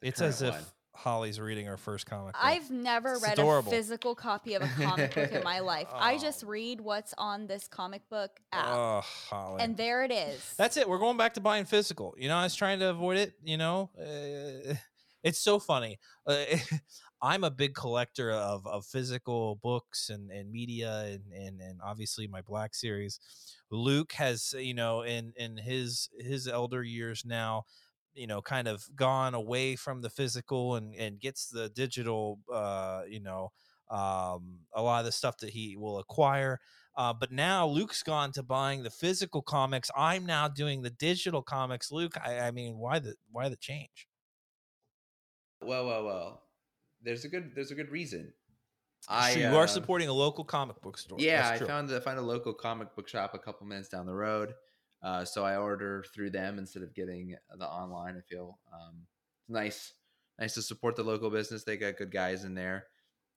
the 0.00 0.08
It's 0.08 0.20
current 0.20 0.34
as 0.34 0.42
if 0.42 0.54
one. 0.54 0.64
Holly's 0.92 1.40
reading 1.40 1.66
her 1.66 1.76
first 1.76 2.06
comic. 2.06 2.34
book. 2.34 2.42
I've 2.42 2.70
never 2.70 3.12
It's 3.14 3.22
read 3.22 3.32
adorable. 3.34 3.72
a 3.72 3.74
physical 3.74 4.14
copy 4.14 4.54
of 4.54 4.62
a 4.62 4.68
comic 4.68 5.14
book 5.14 5.32
in 5.32 5.42
my 5.44 5.60
life. 5.72 5.88
I 5.92 6.14
Oh. 6.14 6.18
just 6.18 6.42
read 6.42 6.80
what's 6.80 7.14
on 7.16 7.46
this 7.46 7.68
comic 7.68 8.08
book 8.10 8.40
app. 8.52 8.66
Oh, 8.68 9.00
Holly. 9.02 9.62
and 9.62 9.76
there 9.76 10.02
it 10.04 10.10
is. 10.12 10.54
That's 10.58 10.76
it. 10.76 10.88
We're 10.88 10.98
going 10.98 11.16
back 11.16 11.34
to 11.34 11.40
buying 11.40 11.64
physical. 11.64 12.14
You 12.18 12.28
know, 12.28 12.36
I 12.36 12.42
was 12.44 12.54
trying 12.54 12.80
to 12.80 12.90
avoid 12.90 13.16
it. 13.18 13.34
You 13.42 13.56
know, 13.56 13.90
uh, 13.98 14.74
it's 15.22 15.38
so 15.40 15.58
funny. 15.58 15.98
Uh, 16.26 16.44
I'm 17.22 17.44
a 17.44 17.50
big 17.50 17.74
collector 17.74 18.30
of, 18.32 18.66
of 18.66 18.86
physical 18.86 19.56
books 19.62 20.08
and, 20.08 20.30
and 20.30 20.50
media 20.50 21.00
and, 21.06 21.32
and, 21.34 21.60
and 21.60 21.78
obviously 21.84 22.26
my 22.26 22.40
Black 22.40 22.74
series. 22.74 23.20
Luke 23.70 24.12
has, 24.12 24.54
you 24.58 24.72
know, 24.74 25.02
in, 25.02 25.32
in 25.36 25.58
his 25.58 26.08
his 26.18 26.48
elder 26.48 26.82
years 26.82 27.22
now, 27.26 27.64
you 28.14 28.26
know, 28.26 28.42
kind 28.42 28.68
of 28.68 28.84
gone 28.96 29.34
away 29.34 29.76
from 29.76 30.02
the 30.02 30.10
physical 30.10 30.76
and, 30.76 30.94
and 30.94 31.20
gets 31.20 31.48
the 31.48 31.68
digital, 31.70 32.40
uh, 32.52 33.02
you 33.08 33.20
know, 33.20 33.50
um, 33.90 34.60
a 34.74 34.82
lot 34.82 35.00
of 35.00 35.06
the 35.06 35.12
stuff 35.12 35.38
that 35.38 35.50
he 35.50 35.76
will 35.76 35.98
acquire. 35.98 36.60
Uh, 36.96 37.12
but 37.12 37.30
now 37.32 37.66
Luke's 37.66 38.02
gone 38.02 38.32
to 38.32 38.42
buying 38.42 38.82
the 38.82 38.90
physical 38.90 39.42
comics. 39.42 39.90
I'm 39.96 40.26
now 40.26 40.48
doing 40.48 40.82
the 40.82 40.90
digital 40.90 41.42
comics. 41.42 41.90
Luke, 41.90 42.14
I, 42.24 42.38
I 42.38 42.50
mean, 42.50 42.78
why 42.78 42.98
the 42.98 43.14
why 43.30 43.48
the 43.48 43.56
change? 43.56 44.08
Well, 45.62 45.86
well, 45.86 46.04
well. 46.04 46.42
There's 47.02 47.24
a 47.24 47.28
good 47.28 47.52
there's 47.54 47.70
a 47.70 47.74
good 47.74 47.90
reason. 47.90 48.32
I 49.08 49.32
Sure, 49.32 49.42
you 49.42 49.56
are 49.56 49.64
uh, 49.64 49.66
supporting 49.66 50.08
a 50.08 50.12
local 50.12 50.44
comic 50.44 50.80
book 50.82 50.98
store. 50.98 51.18
Yeah, 51.20 51.48
I 51.48 51.58
found 51.58 51.90
I 51.92 52.00
found 52.00 52.18
a 52.18 52.22
local 52.22 52.52
comic 52.52 52.94
book 52.94 53.08
shop 53.08 53.34
a 53.34 53.38
couple 53.38 53.66
minutes 53.66 53.88
down 53.88 54.06
the 54.06 54.14
road. 54.14 54.54
Uh, 55.02 55.24
so 55.24 55.44
I 55.44 55.56
order 55.56 56.04
through 56.14 56.30
them 56.30 56.58
instead 56.58 56.82
of 56.82 56.94
getting 56.94 57.36
the 57.56 57.66
online. 57.66 58.16
I 58.16 58.20
feel 58.20 58.58
um, 58.72 59.06
it's 59.40 59.48
nice, 59.48 59.94
nice 60.38 60.54
to 60.54 60.62
support 60.62 60.96
the 60.96 61.02
local 61.02 61.30
business. 61.30 61.64
They 61.64 61.76
got 61.76 61.96
good 61.96 62.12
guys 62.12 62.44
in 62.44 62.54
there, 62.54 62.86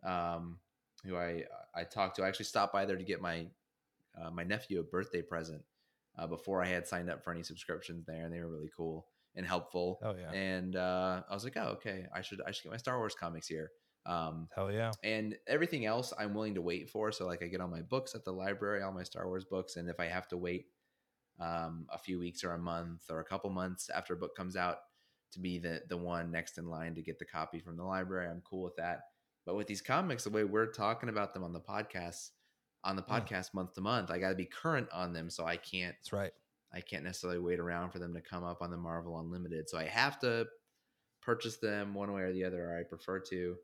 um, 0.05 0.59
who 1.05 1.15
I 1.15 1.43
I 1.73 1.83
talked 1.83 2.17
to. 2.17 2.23
I 2.23 2.27
actually 2.27 2.45
stopped 2.45 2.73
by 2.73 2.85
there 2.85 2.97
to 2.97 3.03
get 3.03 3.21
my 3.21 3.47
uh, 4.21 4.29
my 4.29 4.43
nephew 4.43 4.79
a 4.79 4.83
birthday 4.83 5.21
present 5.21 5.61
uh, 6.17 6.27
before 6.27 6.61
I 6.61 6.67
had 6.67 6.87
signed 6.87 7.09
up 7.09 7.23
for 7.23 7.31
any 7.31 7.43
subscriptions 7.43 8.05
there, 8.05 8.25
and 8.25 8.33
they 8.33 8.39
were 8.39 8.49
really 8.49 8.71
cool. 8.75 9.07
and 9.35 9.45
helpful. 9.45 9.99
Oh 10.03 10.15
yeah. 10.19 10.31
And 10.31 10.75
uh, 10.75 11.23
I 11.29 11.33
was 11.33 11.43
like, 11.43 11.57
oh, 11.57 11.77
okay, 11.77 12.05
I 12.13 12.21
should 12.21 12.41
I 12.45 12.51
should 12.51 12.63
get 12.63 12.71
my 12.71 12.77
Star 12.77 12.97
Wars 12.97 13.15
comics 13.15 13.47
here. 13.47 13.71
Um, 14.05 14.49
Hell 14.53 14.69
yeah. 14.69 14.91
and 15.01 15.37
everything 15.47 15.85
else 15.85 16.11
I'm 16.19 16.33
willing 16.33 16.55
to 16.55 16.61
wait 16.61 16.89
for. 16.89 17.11
So 17.13 17.25
like 17.25 17.41
I 17.41 17.47
get 17.47 17.61
all 17.61 17.69
my 17.69 17.81
books 17.81 18.15
at 18.15 18.25
the 18.25 18.33
library, 18.33 18.83
all 18.83 18.91
my 18.91 19.03
Star 19.03 19.25
Wars 19.27 19.45
books, 19.45 19.77
and 19.77 19.89
if 19.89 19.97
I 19.99 20.07
have 20.07 20.27
to 20.27 20.37
wait 20.37 20.65
um, 21.39 21.85
a 21.91 21.97
few 21.97 22.19
weeks 22.19 22.43
or 22.43 22.53
a 22.53 22.57
month 22.57 23.03
or 23.09 23.19
a 23.19 23.25
couple 23.25 23.49
months 23.49 23.89
after 23.89 24.13
a 24.13 24.17
book 24.17 24.35
comes 24.35 24.55
out 24.55 24.77
to 25.31 25.39
be 25.39 25.57
the 25.57 25.81
the 25.89 25.97
one 25.97 26.31
next 26.31 26.57
in 26.57 26.67
line 26.69 26.93
to 26.95 27.01
get 27.01 27.17
the 27.19 27.25
copy 27.25 27.59
from 27.59 27.75
the 27.75 27.83
library, 27.83 28.29
I'm 28.29 28.41
cool 28.47 28.63
with 28.63 28.75
that. 28.75 29.01
But 29.45 29.55
with 29.55 29.67
these 29.67 29.81
comics, 29.81 30.23
the 30.23 30.29
way 30.29 30.43
we're 30.43 30.67
talking 30.71 31.09
about 31.09 31.33
them 31.33 31.43
on 31.43 31.51
the 31.53 31.59
podcast, 31.59 32.29
on 32.83 32.95
the 32.95 33.03
Yeah. 33.07 33.19
podcast 33.19 33.53
month 33.53 33.73
to 33.73 33.81
month, 33.81 34.11
I 34.11 34.19
got 34.19 34.29
to 34.29 34.35
be 34.35 34.45
current 34.45 34.87
on 34.93 35.11
them, 35.11 35.29
so 35.29 35.45
I 35.45 35.57
can't 35.57 35.95
That's 35.99 36.13
right. 36.13 36.33
I 36.71 36.81
can't 36.81 37.03
necessarily 37.03 37.39
wait 37.39 37.59
around 37.59 37.91
for 37.91 37.99
them 37.99 38.13
to 38.13 38.21
come 38.21 38.43
up 38.43 38.61
on 38.61 38.71
the 38.71 38.77
Marvel 38.77 39.19
Unlimited. 39.19 39.69
So 39.69 39.77
I 39.77 39.83
have 39.85 40.19
to 40.19 40.47
purchase 41.21 41.57
them 41.57 41.93
one 41.93 42.11
way 42.13 42.21
or 42.21 42.33
the 42.33 42.43
other, 42.45 42.71
or 42.71 42.79
I 42.79 42.83
prefer 42.83 43.19
to, 43.19 43.55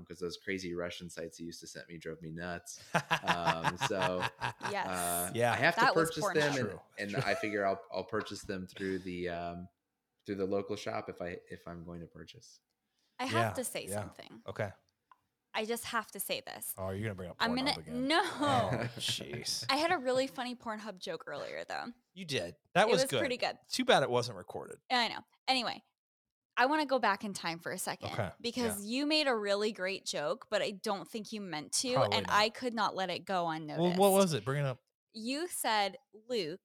because 0.00 0.18
those 0.18 0.36
crazy 0.36 0.74
Russian 0.74 1.08
sites 1.10 1.38
he 1.38 1.44
used 1.44 1.60
to 1.60 1.66
send 1.66 1.86
me 1.88 1.96
drove 1.98 2.20
me 2.22 2.30
nuts. 2.30 2.80
Um, 3.24 3.76
so, 3.88 4.22
Yes. 4.70 4.86
Uh, 4.86 5.30
Yeah. 5.34 5.52
I 5.52 5.56
have 5.56 5.76
That 5.76 5.88
to 5.88 5.94
purchase 5.94 6.24
them, 6.34 6.78
and, 6.98 7.14
and. 7.14 7.24
I 7.24 7.34
figure 7.34 7.66
I'll 7.66 7.80
I'll 7.92 8.04
purchase 8.04 8.42
them 8.42 8.66
through 8.66 9.00
the 9.00 9.28
um, 9.30 9.68
through 10.26 10.36
the 10.36 10.46
local 10.46 10.76
shop 10.76 11.08
if 11.08 11.20
I 11.20 11.36
if 11.50 11.60
I'm 11.66 11.84
going 11.84 12.00
to 12.00 12.06
purchase. 12.06 12.60
I 13.18 13.24
have 13.26 13.32
Yeah, 13.34 13.50
to 13.52 13.64
say 13.64 13.86
yeah. 13.88 13.94
something. 14.00 14.40
okay. 14.48 14.70
I 15.52 15.64
just 15.64 15.84
have 15.86 16.08
to 16.12 16.20
say 16.20 16.42
this. 16.46 16.72
Oh, 16.78 16.90
you're 16.90 17.02
gonna 17.02 17.14
bring 17.16 17.30
up. 17.30 17.36
I'm 17.40 17.56
gonna 17.56 17.72
Pornhub 17.72 17.78
again. 17.78 18.06
no. 18.08 18.20
Oh, 18.22 18.70
jeez. 18.98 19.64
I 19.68 19.76
had 19.76 19.90
a 19.90 19.98
really 19.98 20.28
funny 20.28 20.54
Pornhub 20.54 20.98
joke 21.00 21.24
earlier 21.26 21.64
though. 21.68 21.86
You 22.14 22.24
did. 22.24 22.54
That 22.74 22.86
it 22.86 22.90
was, 22.92 23.02
was 23.02 23.10
good. 23.10 23.18
pretty 23.18 23.36
good. 23.36 23.58
Too 23.68 23.84
bad 23.84 24.04
it 24.04 24.10
wasn't 24.10 24.38
recorded. 24.38 24.76
I 24.92 25.08
know. 25.08 25.18
Anyway, 25.48 25.82
I 26.60 26.66
want 26.66 26.82
to 26.82 26.86
go 26.86 26.98
back 26.98 27.24
in 27.24 27.32
time 27.32 27.58
for 27.58 27.72
a 27.72 27.78
second 27.78 28.10
Okay, 28.12 28.22
yeah. 28.22 28.30
because 28.40 28.84
you 28.84 29.06
made 29.06 29.26
a 29.26 29.34
really 29.34 29.72
great 29.72 30.04
joke, 30.04 30.46
but 30.50 30.60
I 30.60 30.72
don't 30.82 31.08
think 31.08 31.32
you 31.32 31.40
meant 31.40 31.72
to, 31.80 31.94
Probably 31.94 32.18
and 32.18 32.26
not. 32.26 32.36
I 32.36 32.50
could 32.50 32.74
not 32.74 32.94
let 32.94 33.08
it 33.08 33.24
go 33.24 33.48
unnoticed. 33.48 33.80
Well, 33.98 34.10
what 34.10 34.12
was 34.12 34.34
it? 34.34 34.44
Bring 34.44 34.64
it 34.64 34.66
up. 34.66 34.78
you 35.14 35.46
said 35.48 35.96
Luke 36.28 36.60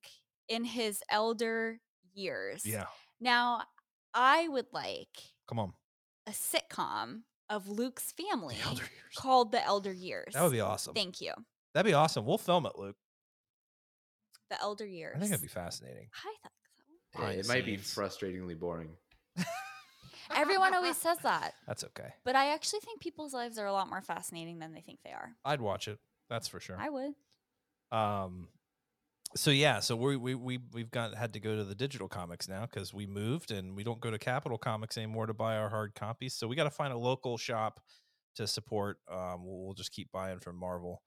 in 0.49 0.65
his 0.65 1.01
elder 1.09 1.79
years? 2.13 2.65
Yeah. 2.65 2.85
Now, 3.21 3.61
I 4.13 4.47
would 4.49 4.67
like 4.73 5.07
Come 5.47 5.59
on. 5.59 5.71
a 6.27 6.31
sitcom 6.31 7.21
of 7.49 7.69
Luke's 7.69 8.11
family 8.11 8.55
The 8.61 8.67
Elder 8.69 8.81
Years. 8.81 9.15
called 9.17 9.51
The 9.53 9.63
Elder 9.65 9.93
Years. 9.93 10.33
That 10.33 10.43
would 10.43 10.51
be 10.51 10.59
awesome. 10.61 10.93
Thank 10.93 11.21
you. 11.21 11.31
That'd 11.73 11.89
be 11.89 11.93
awesome. 11.93 12.25
We'll 12.25 12.37
film 12.37 12.65
it, 12.65 12.73
Luke. 12.77 12.97
The 14.49 14.59
Elder 14.61 14.85
Years. 14.85 15.13
I 15.15 15.19
think 15.19 15.31
it'd 15.31 15.41
be 15.41 15.47
fascinating. 15.47 16.07
I 16.13 16.33
thought 16.43 16.51
so. 17.13 17.19
Behind 17.19 17.39
it 17.39 17.47
the 17.47 17.53
might 17.53 17.65
be 17.65 17.77
frustratingly 17.77 18.59
boring. 18.59 18.89
Everyone 20.33 20.73
always 20.73 20.97
says 20.97 21.17
that, 21.23 21.53
That's 21.67 21.83
okay. 21.83 22.13
but 22.23 22.35
I 22.35 22.53
actually 22.53 22.79
think 22.79 23.01
people's 23.01 23.33
lives 23.33 23.57
are 23.57 23.65
a 23.65 23.73
lot 23.73 23.89
more 23.89 24.01
fascinating 24.01 24.59
than 24.59 24.73
they 24.73 24.81
think 24.81 24.99
they 25.03 25.11
are. 25.11 25.35
I'd 25.43 25.61
watch 25.61 25.87
it. 25.87 25.99
That's 26.29 26.47
for 26.47 26.59
sure. 26.59 26.77
I 26.79 26.89
would. 26.89 27.13
Um, 27.91 28.47
so 29.35 29.51
yeah, 29.51 29.79
so 29.81 29.95
we 29.95 30.15
we 30.15 30.33
we 30.35 30.59
we've 30.73 30.91
got 30.91 31.13
had 31.13 31.33
to 31.33 31.39
go 31.39 31.55
to 31.55 31.63
the 31.63 31.75
digital 31.75 32.07
comics 32.07 32.47
now 32.47 32.61
because 32.61 32.93
we 32.93 33.05
moved 33.05 33.51
and 33.51 33.75
we 33.75 33.83
don't 33.83 33.99
go 33.99 34.09
to 34.09 34.17
Capital 34.17 34.57
Comics 34.57 34.97
anymore 34.97 35.25
to 35.25 35.33
buy 35.33 35.57
our 35.57 35.69
hard 35.69 35.93
copies. 35.93 36.33
So 36.33 36.47
we 36.47 36.55
got 36.55 36.63
to 36.63 36.71
find 36.71 36.93
a 36.93 36.97
local 36.97 37.37
shop 37.37 37.81
to 38.35 38.47
support. 38.47 38.97
Um, 39.11 39.45
we'll, 39.45 39.65
we'll 39.65 39.73
just 39.73 39.91
keep 39.91 40.11
buying 40.11 40.39
from 40.39 40.55
Marvel, 40.57 41.01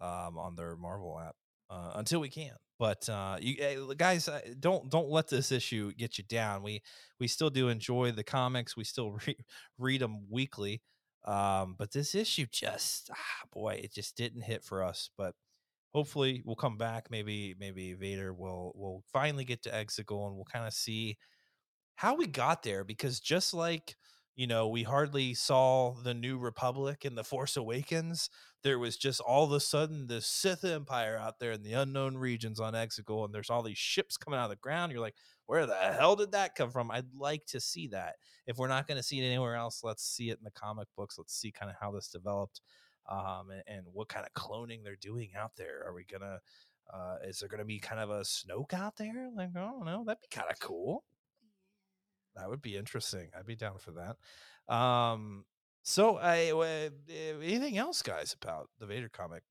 um, 0.00 0.38
on 0.38 0.54
their 0.54 0.76
Marvel 0.76 1.18
app 1.18 1.34
uh, 1.70 1.92
until 1.96 2.20
we 2.20 2.28
can. 2.28 2.54
But 2.82 3.08
uh, 3.08 3.36
you 3.40 3.54
eh, 3.60 3.76
guys, 3.96 4.26
uh, 4.26 4.40
don't 4.58 4.90
don't 4.90 5.08
let 5.08 5.28
this 5.28 5.52
issue 5.52 5.92
get 5.92 6.18
you 6.18 6.24
down. 6.24 6.64
We 6.64 6.82
we 7.20 7.28
still 7.28 7.48
do 7.48 7.68
enjoy 7.68 8.10
the 8.10 8.24
comics. 8.24 8.76
We 8.76 8.82
still 8.82 9.12
re- 9.28 9.36
read 9.78 10.00
them 10.00 10.26
weekly. 10.28 10.82
Um, 11.24 11.76
but 11.78 11.92
this 11.92 12.16
issue 12.16 12.46
just 12.50 13.08
ah, 13.12 13.46
boy, 13.52 13.80
it 13.84 13.94
just 13.94 14.16
didn't 14.16 14.42
hit 14.42 14.64
for 14.64 14.82
us. 14.82 15.10
But 15.16 15.36
hopefully 15.94 16.42
we'll 16.44 16.56
come 16.56 16.76
back. 16.76 17.06
Maybe 17.08 17.54
maybe 17.56 17.94
Vader 17.94 18.34
will 18.34 18.72
will 18.74 19.04
finally 19.12 19.44
get 19.44 19.62
to 19.62 19.70
Exegol 19.70 20.26
and 20.26 20.34
we'll 20.34 20.44
kind 20.52 20.66
of 20.66 20.72
see 20.72 21.18
how 21.94 22.16
we 22.16 22.26
got 22.26 22.64
there. 22.64 22.82
Because 22.82 23.20
just 23.20 23.54
like 23.54 23.94
you 24.34 24.46
know, 24.46 24.66
we 24.66 24.82
hardly 24.82 25.34
saw 25.34 25.94
the 26.02 26.14
New 26.14 26.38
Republic 26.38 27.04
in 27.04 27.14
the 27.14 27.24
Force 27.24 27.56
Awakens. 27.56 28.30
There 28.62 28.78
was 28.78 28.96
just 28.96 29.20
all 29.20 29.44
of 29.44 29.52
a 29.52 29.60
sudden 29.60 30.06
the 30.06 30.20
Sith 30.22 30.64
Empire 30.64 31.18
out 31.20 31.38
there 31.38 31.52
in 31.52 31.62
the 31.62 31.74
unknown 31.74 32.16
regions 32.16 32.58
on 32.58 32.72
Exegol, 32.72 33.24
and 33.24 33.34
there's 33.34 33.50
all 33.50 33.62
these 33.62 33.78
ships 33.78 34.16
coming 34.16 34.38
out 34.38 34.44
of 34.44 34.50
the 34.50 34.56
ground. 34.56 34.90
You're 34.90 35.02
like, 35.02 35.16
where 35.46 35.66
the 35.66 35.74
hell 35.74 36.16
did 36.16 36.32
that 36.32 36.54
come 36.54 36.70
from? 36.70 36.90
I'd 36.90 37.14
like 37.14 37.44
to 37.46 37.60
see 37.60 37.88
that. 37.88 38.14
If 38.46 38.56
we're 38.56 38.68
not 38.68 38.86
going 38.86 38.96
to 38.96 39.02
see 39.02 39.20
it 39.20 39.26
anywhere 39.26 39.56
else, 39.56 39.82
let's 39.84 40.04
see 40.04 40.30
it 40.30 40.38
in 40.38 40.44
the 40.44 40.50
comic 40.50 40.88
books. 40.96 41.18
Let's 41.18 41.34
see 41.34 41.50
kind 41.50 41.70
of 41.70 41.76
how 41.78 41.90
this 41.92 42.08
developed 42.08 42.62
um, 43.10 43.50
and, 43.50 43.62
and 43.66 43.86
what 43.92 44.08
kind 44.08 44.24
of 44.24 44.32
cloning 44.32 44.82
they're 44.82 44.96
doing 44.96 45.30
out 45.36 45.52
there. 45.56 45.84
Are 45.86 45.92
we 45.92 46.04
gonna? 46.04 46.38
Uh, 46.92 47.16
is 47.24 47.38
there 47.38 47.48
gonna 47.48 47.64
be 47.64 47.78
kind 47.78 48.00
of 48.00 48.10
a 48.10 48.20
Snoke 48.20 48.72
out 48.72 48.96
there? 48.96 49.30
Like, 49.36 49.50
I 49.56 49.60
don't 49.60 49.84
know. 49.84 50.04
That'd 50.06 50.22
be 50.22 50.34
kind 50.34 50.50
of 50.50 50.58
cool. 50.60 51.04
That 52.36 52.48
would 52.48 52.62
be 52.62 52.76
interesting. 52.76 53.28
I'd 53.38 53.46
be 53.46 53.56
down 53.56 53.78
for 53.78 53.92
that. 53.92 54.74
Um, 54.74 55.44
so, 55.82 56.16
I 56.16 56.50
uh, 56.52 56.90
anything 57.42 57.76
else, 57.76 58.02
guys, 58.02 58.34
about 58.40 58.70
the 58.78 58.86
Vader 58.86 59.08
comic? 59.08 59.42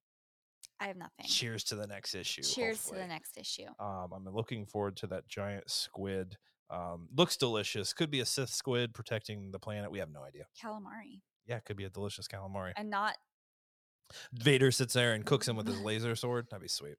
I 0.79 0.87
have 0.87 0.97
nothing. 0.97 1.25
Cheers 1.27 1.63
to 1.65 1.75
the 1.75 1.85
next 1.85 2.15
issue. 2.15 2.41
Cheers 2.41 2.85
to 2.85 2.95
the 2.95 3.05
next 3.05 3.37
issue. 3.37 3.67
Um, 3.79 4.09
I'm 4.15 4.25
looking 4.33 4.65
forward 4.65 4.95
to 4.97 5.07
that 5.07 5.27
giant 5.27 5.69
squid. 5.69 6.37
Um, 6.71 7.09
looks 7.15 7.37
delicious. 7.37 7.93
Could 7.93 8.09
be 8.09 8.21
a 8.21 8.25
Sith 8.25 8.49
squid 8.49 8.93
protecting 8.93 9.51
the 9.51 9.59
planet. 9.59 9.91
We 9.91 9.99
have 9.99 10.09
no 10.09 10.23
idea. 10.23 10.45
Calamari. 10.63 11.21
Yeah, 11.45 11.57
it 11.57 11.65
could 11.65 11.77
be 11.77 11.83
a 11.83 11.89
delicious 11.89 12.27
calamari. 12.27 12.71
And 12.75 12.89
not, 12.89 13.17
Vader 14.33 14.71
sits 14.71 14.93
there 14.93 15.13
and 15.13 15.25
cooks 15.25 15.47
him 15.47 15.55
with 15.55 15.67
his 15.67 15.79
laser 15.83 16.15
sword. 16.15 16.47
That'd 16.49 16.61
be 16.61 16.67
sweet. 16.67 16.95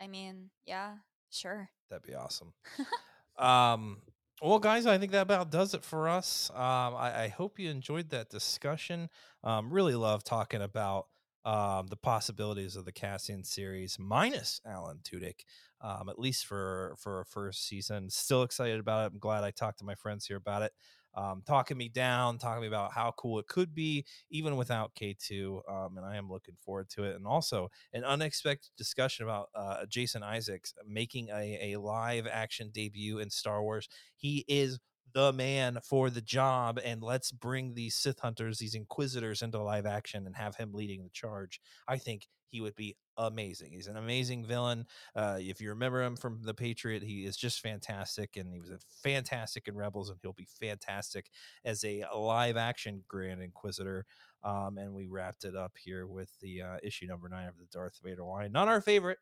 I 0.00 0.08
mean, 0.08 0.50
yeah, 0.66 0.94
sure. 1.30 1.68
That'd 1.90 2.06
be 2.06 2.14
awesome. 2.14 2.54
um, 3.38 4.02
well, 4.42 4.58
guys, 4.58 4.86
I 4.86 4.98
think 4.98 5.12
that 5.12 5.22
about 5.22 5.50
does 5.50 5.72
it 5.74 5.84
for 5.84 6.08
us. 6.08 6.50
Um, 6.50 6.94
I, 6.96 7.24
I 7.24 7.28
hope 7.28 7.58
you 7.58 7.70
enjoyed 7.70 8.10
that 8.10 8.28
discussion. 8.28 9.08
Um, 9.44 9.72
really 9.72 9.94
love 9.94 10.24
talking 10.24 10.60
about 10.62 11.06
um, 11.44 11.86
the 11.88 11.96
possibilities 11.96 12.76
of 12.76 12.84
the 12.84 12.92
Cassian 12.92 13.44
series 13.44 13.98
minus 14.00 14.60
Alan 14.66 14.98
Tudyk, 15.04 15.44
um, 15.80 16.08
at 16.08 16.18
least 16.18 16.46
for 16.46 16.94
for 16.98 17.20
a 17.20 17.24
first 17.24 17.66
season. 17.66 18.10
Still 18.10 18.42
excited 18.42 18.80
about 18.80 19.04
it. 19.04 19.12
I'm 19.12 19.18
glad 19.20 19.44
I 19.44 19.52
talked 19.52 19.78
to 19.78 19.84
my 19.84 19.94
friends 19.94 20.26
here 20.26 20.36
about 20.36 20.62
it. 20.62 20.72
Um, 21.14 21.42
talking 21.46 21.76
me 21.76 21.88
down, 21.88 22.38
talking 22.38 22.66
about 22.66 22.92
how 22.92 23.12
cool 23.16 23.38
it 23.38 23.46
could 23.46 23.74
be, 23.74 24.04
even 24.30 24.56
without 24.56 24.94
K2. 24.94 25.62
Um, 25.70 25.96
and 25.96 26.06
I 26.06 26.16
am 26.16 26.30
looking 26.30 26.56
forward 26.64 26.88
to 26.90 27.04
it. 27.04 27.16
And 27.16 27.26
also, 27.26 27.70
an 27.92 28.04
unexpected 28.04 28.70
discussion 28.76 29.24
about 29.24 29.48
uh, 29.54 29.84
Jason 29.86 30.22
Isaacs 30.22 30.74
making 30.86 31.28
a, 31.28 31.72
a 31.72 31.80
live 31.80 32.26
action 32.26 32.70
debut 32.72 33.18
in 33.18 33.30
Star 33.30 33.62
Wars. 33.62 33.88
He 34.16 34.44
is 34.48 34.78
the 35.14 35.32
man 35.32 35.78
for 35.82 36.10
the 36.10 36.20
job, 36.20 36.80
and 36.84 37.02
let's 37.02 37.32
bring 37.32 37.74
these 37.74 37.94
Sith 37.94 38.20
hunters, 38.20 38.58
these 38.58 38.74
Inquisitors, 38.74 39.42
into 39.42 39.62
live 39.62 39.86
action 39.86 40.26
and 40.26 40.36
have 40.36 40.56
him 40.56 40.72
leading 40.72 41.02
the 41.02 41.10
charge. 41.10 41.60
I 41.88 41.98
think 41.98 42.26
he 42.48 42.60
would 42.60 42.76
be 42.76 42.96
amazing. 43.16 43.72
He's 43.72 43.86
an 43.86 43.96
amazing 43.96 44.44
villain. 44.44 44.84
Uh, 45.16 45.38
if 45.40 45.60
you 45.60 45.70
remember 45.70 46.02
him 46.02 46.16
from 46.16 46.42
The 46.42 46.54
Patriot, 46.54 47.02
he 47.02 47.24
is 47.24 47.36
just 47.36 47.60
fantastic, 47.60 48.36
and 48.36 48.52
he 48.52 48.60
was 48.60 48.70
fantastic 49.02 49.68
in 49.68 49.74
Rebels, 49.74 50.10
and 50.10 50.18
he'll 50.20 50.34
be 50.34 50.48
fantastic 50.60 51.30
as 51.64 51.82
a 51.84 52.04
live 52.14 52.56
action 52.56 53.04
Grand 53.08 53.42
Inquisitor. 53.42 54.04
Um, 54.44 54.76
and 54.76 54.92
we 54.92 55.06
wrapped 55.06 55.44
it 55.44 55.56
up 55.56 55.76
here 55.82 56.06
with 56.06 56.30
the 56.40 56.62
uh, 56.62 56.76
issue 56.82 57.06
number 57.06 57.28
nine 57.28 57.48
of 57.48 57.58
the 57.58 57.66
Darth 57.72 58.00
Vader 58.02 58.24
line. 58.24 58.52
Not 58.52 58.68
our 58.68 58.80
favorite, 58.80 59.18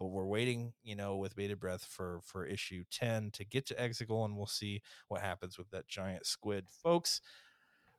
but 0.00 0.06
we're 0.06 0.26
waiting, 0.26 0.72
you 0.82 0.96
know, 0.96 1.16
with 1.16 1.36
bated 1.36 1.60
breath 1.60 1.84
for 1.84 2.20
for 2.24 2.44
issue 2.46 2.82
ten 2.90 3.30
to 3.32 3.44
get 3.44 3.66
to 3.66 3.74
Exegol, 3.74 4.24
and 4.24 4.36
we'll 4.36 4.46
see 4.46 4.82
what 5.08 5.20
happens 5.20 5.58
with 5.58 5.70
that 5.70 5.86
giant 5.86 6.26
squid, 6.26 6.68
folks. 6.70 7.20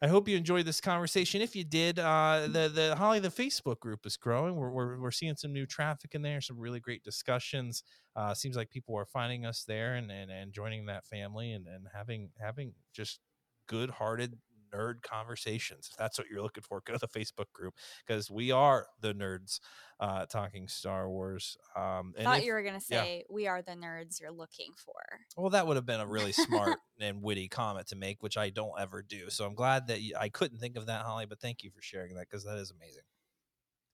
I 0.03 0.07
hope 0.07 0.27
you 0.27 0.35
enjoyed 0.35 0.65
this 0.65 0.81
conversation. 0.81 1.43
If 1.43 1.55
you 1.55 1.63
did, 1.63 1.99
uh, 1.99 2.47
the 2.47 2.67
the 2.67 2.95
Holly 2.97 3.19
the 3.19 3.29
Facebook 3.29 3.79
group 3.79 4.07
is 4.07 4.17
growing. 4.17 4.55
We're, 4.55 4.71
we're 4.71 4.99
we're 4.99 5.11
seeing 5.11 5.35
some 5.35 5.53
new 5.53 5.67
traffic 5.67 6.15
in 6.15 6.23
there, 6.23 6.41
some 6.41 6.57
really 6.57 6.79
great 6.79 7.03
discussions. 7.03 7.83
Uh, 8.15 8.33
seems 8.33 8.57
like 8.57 8.71
people 8.71 8.97
are 8.97 9.05
finding 9.05 9.45
us 9.45 9.63
there 9.63 9.93
and 9.93 10.11
and, 10.11 10.31
and 10.31 10.51
joining 10.53 10.87
that 10.87 11.05
family 11.05 11.51
and 11.51 11.67
and 11.67 11.85
having 11.93 12.31
having 12.41 12.73
just 12.93 13.19
good 13.67 13.91
hearted 13.91 14.39
nerd 14.73 15.02
conversations. 15.02 15.89
If 15.91 15.98
that's 15.98 16.18
what 16.18 16.27
you're 16.30 16.41
looking 16.41 16.64
for, 16.64 16.81
go 16.85 16.93
to 16.93 16.99
the 16.99 17.07
Facebook 17.07 17.52
group 17.53 17.73
because 18.06 18.30
we 18.30 18.52
are 18.52 18.88
the 19.02 19.14
nerds 19.14 19.60
uh, 19.99 20.26
talking 20.26 20.68
Star 20.68 21.10
Wars. 21.10 21.57
Um, 21.76 22.14
and 22.18 22.26
Thought 22.26 22.39
if- 22.39 22.45
you 22.45 22.53
were 22.53 22.64
going 22.64 22.80
to 22.80 22.85
yeah. 22.89 23.03
say, 23.03 23.26
we 23.30 23.48
are 23.48 23.61
the 23.61 23.73
nerds 23.73 24.19
you're 24.19 24.31
looking 24.31 24.72
for. 24.77 24.93
well, 25.38 25.52
that 25.52 25.68
would 25.68 25.77
have 25.77 25.85
been 25.85 25.99
a 25.99 26.07
really 26.07 26.31
smart 26.31 26.77
and 26.99 27.22
witty 27.22 27.48
comment 27.48 27.88
to 27.88 27.95
make, 27.95 28.22
which 28.22 28.38
I 28.38 28.49
don't 28.49 28.80
ever 28.80 29.02
do. 29.02 29.30
So 29.30 29.45
I'm 29.45 29.56
glad 29.56 29.88
that 29.88 30.02
you, 30.02 30.15
I 30.19 30.30
couldn't 30.30 30.60
think 30.60 30.76
of 30.77 30.88
that, 30.88 31.02
Holly. 31.02 31.26
But 31.26 31.39
thank 31.39 31.64
you 31.64 31.72
for 31.72 31.81
sharing 31.81 32.15
that 32.15 32.27
because 32.30 32.43
that 32.45 32.57
is 32.57 32.72
amazing. 32.72 33.03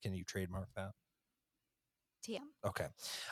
Can 0.01 0.13
you 0.13 0.23
trademark 0.23 0.69
that? 0.75 0.91
TM. 2.27 2.49
Okay. 2.65 2.87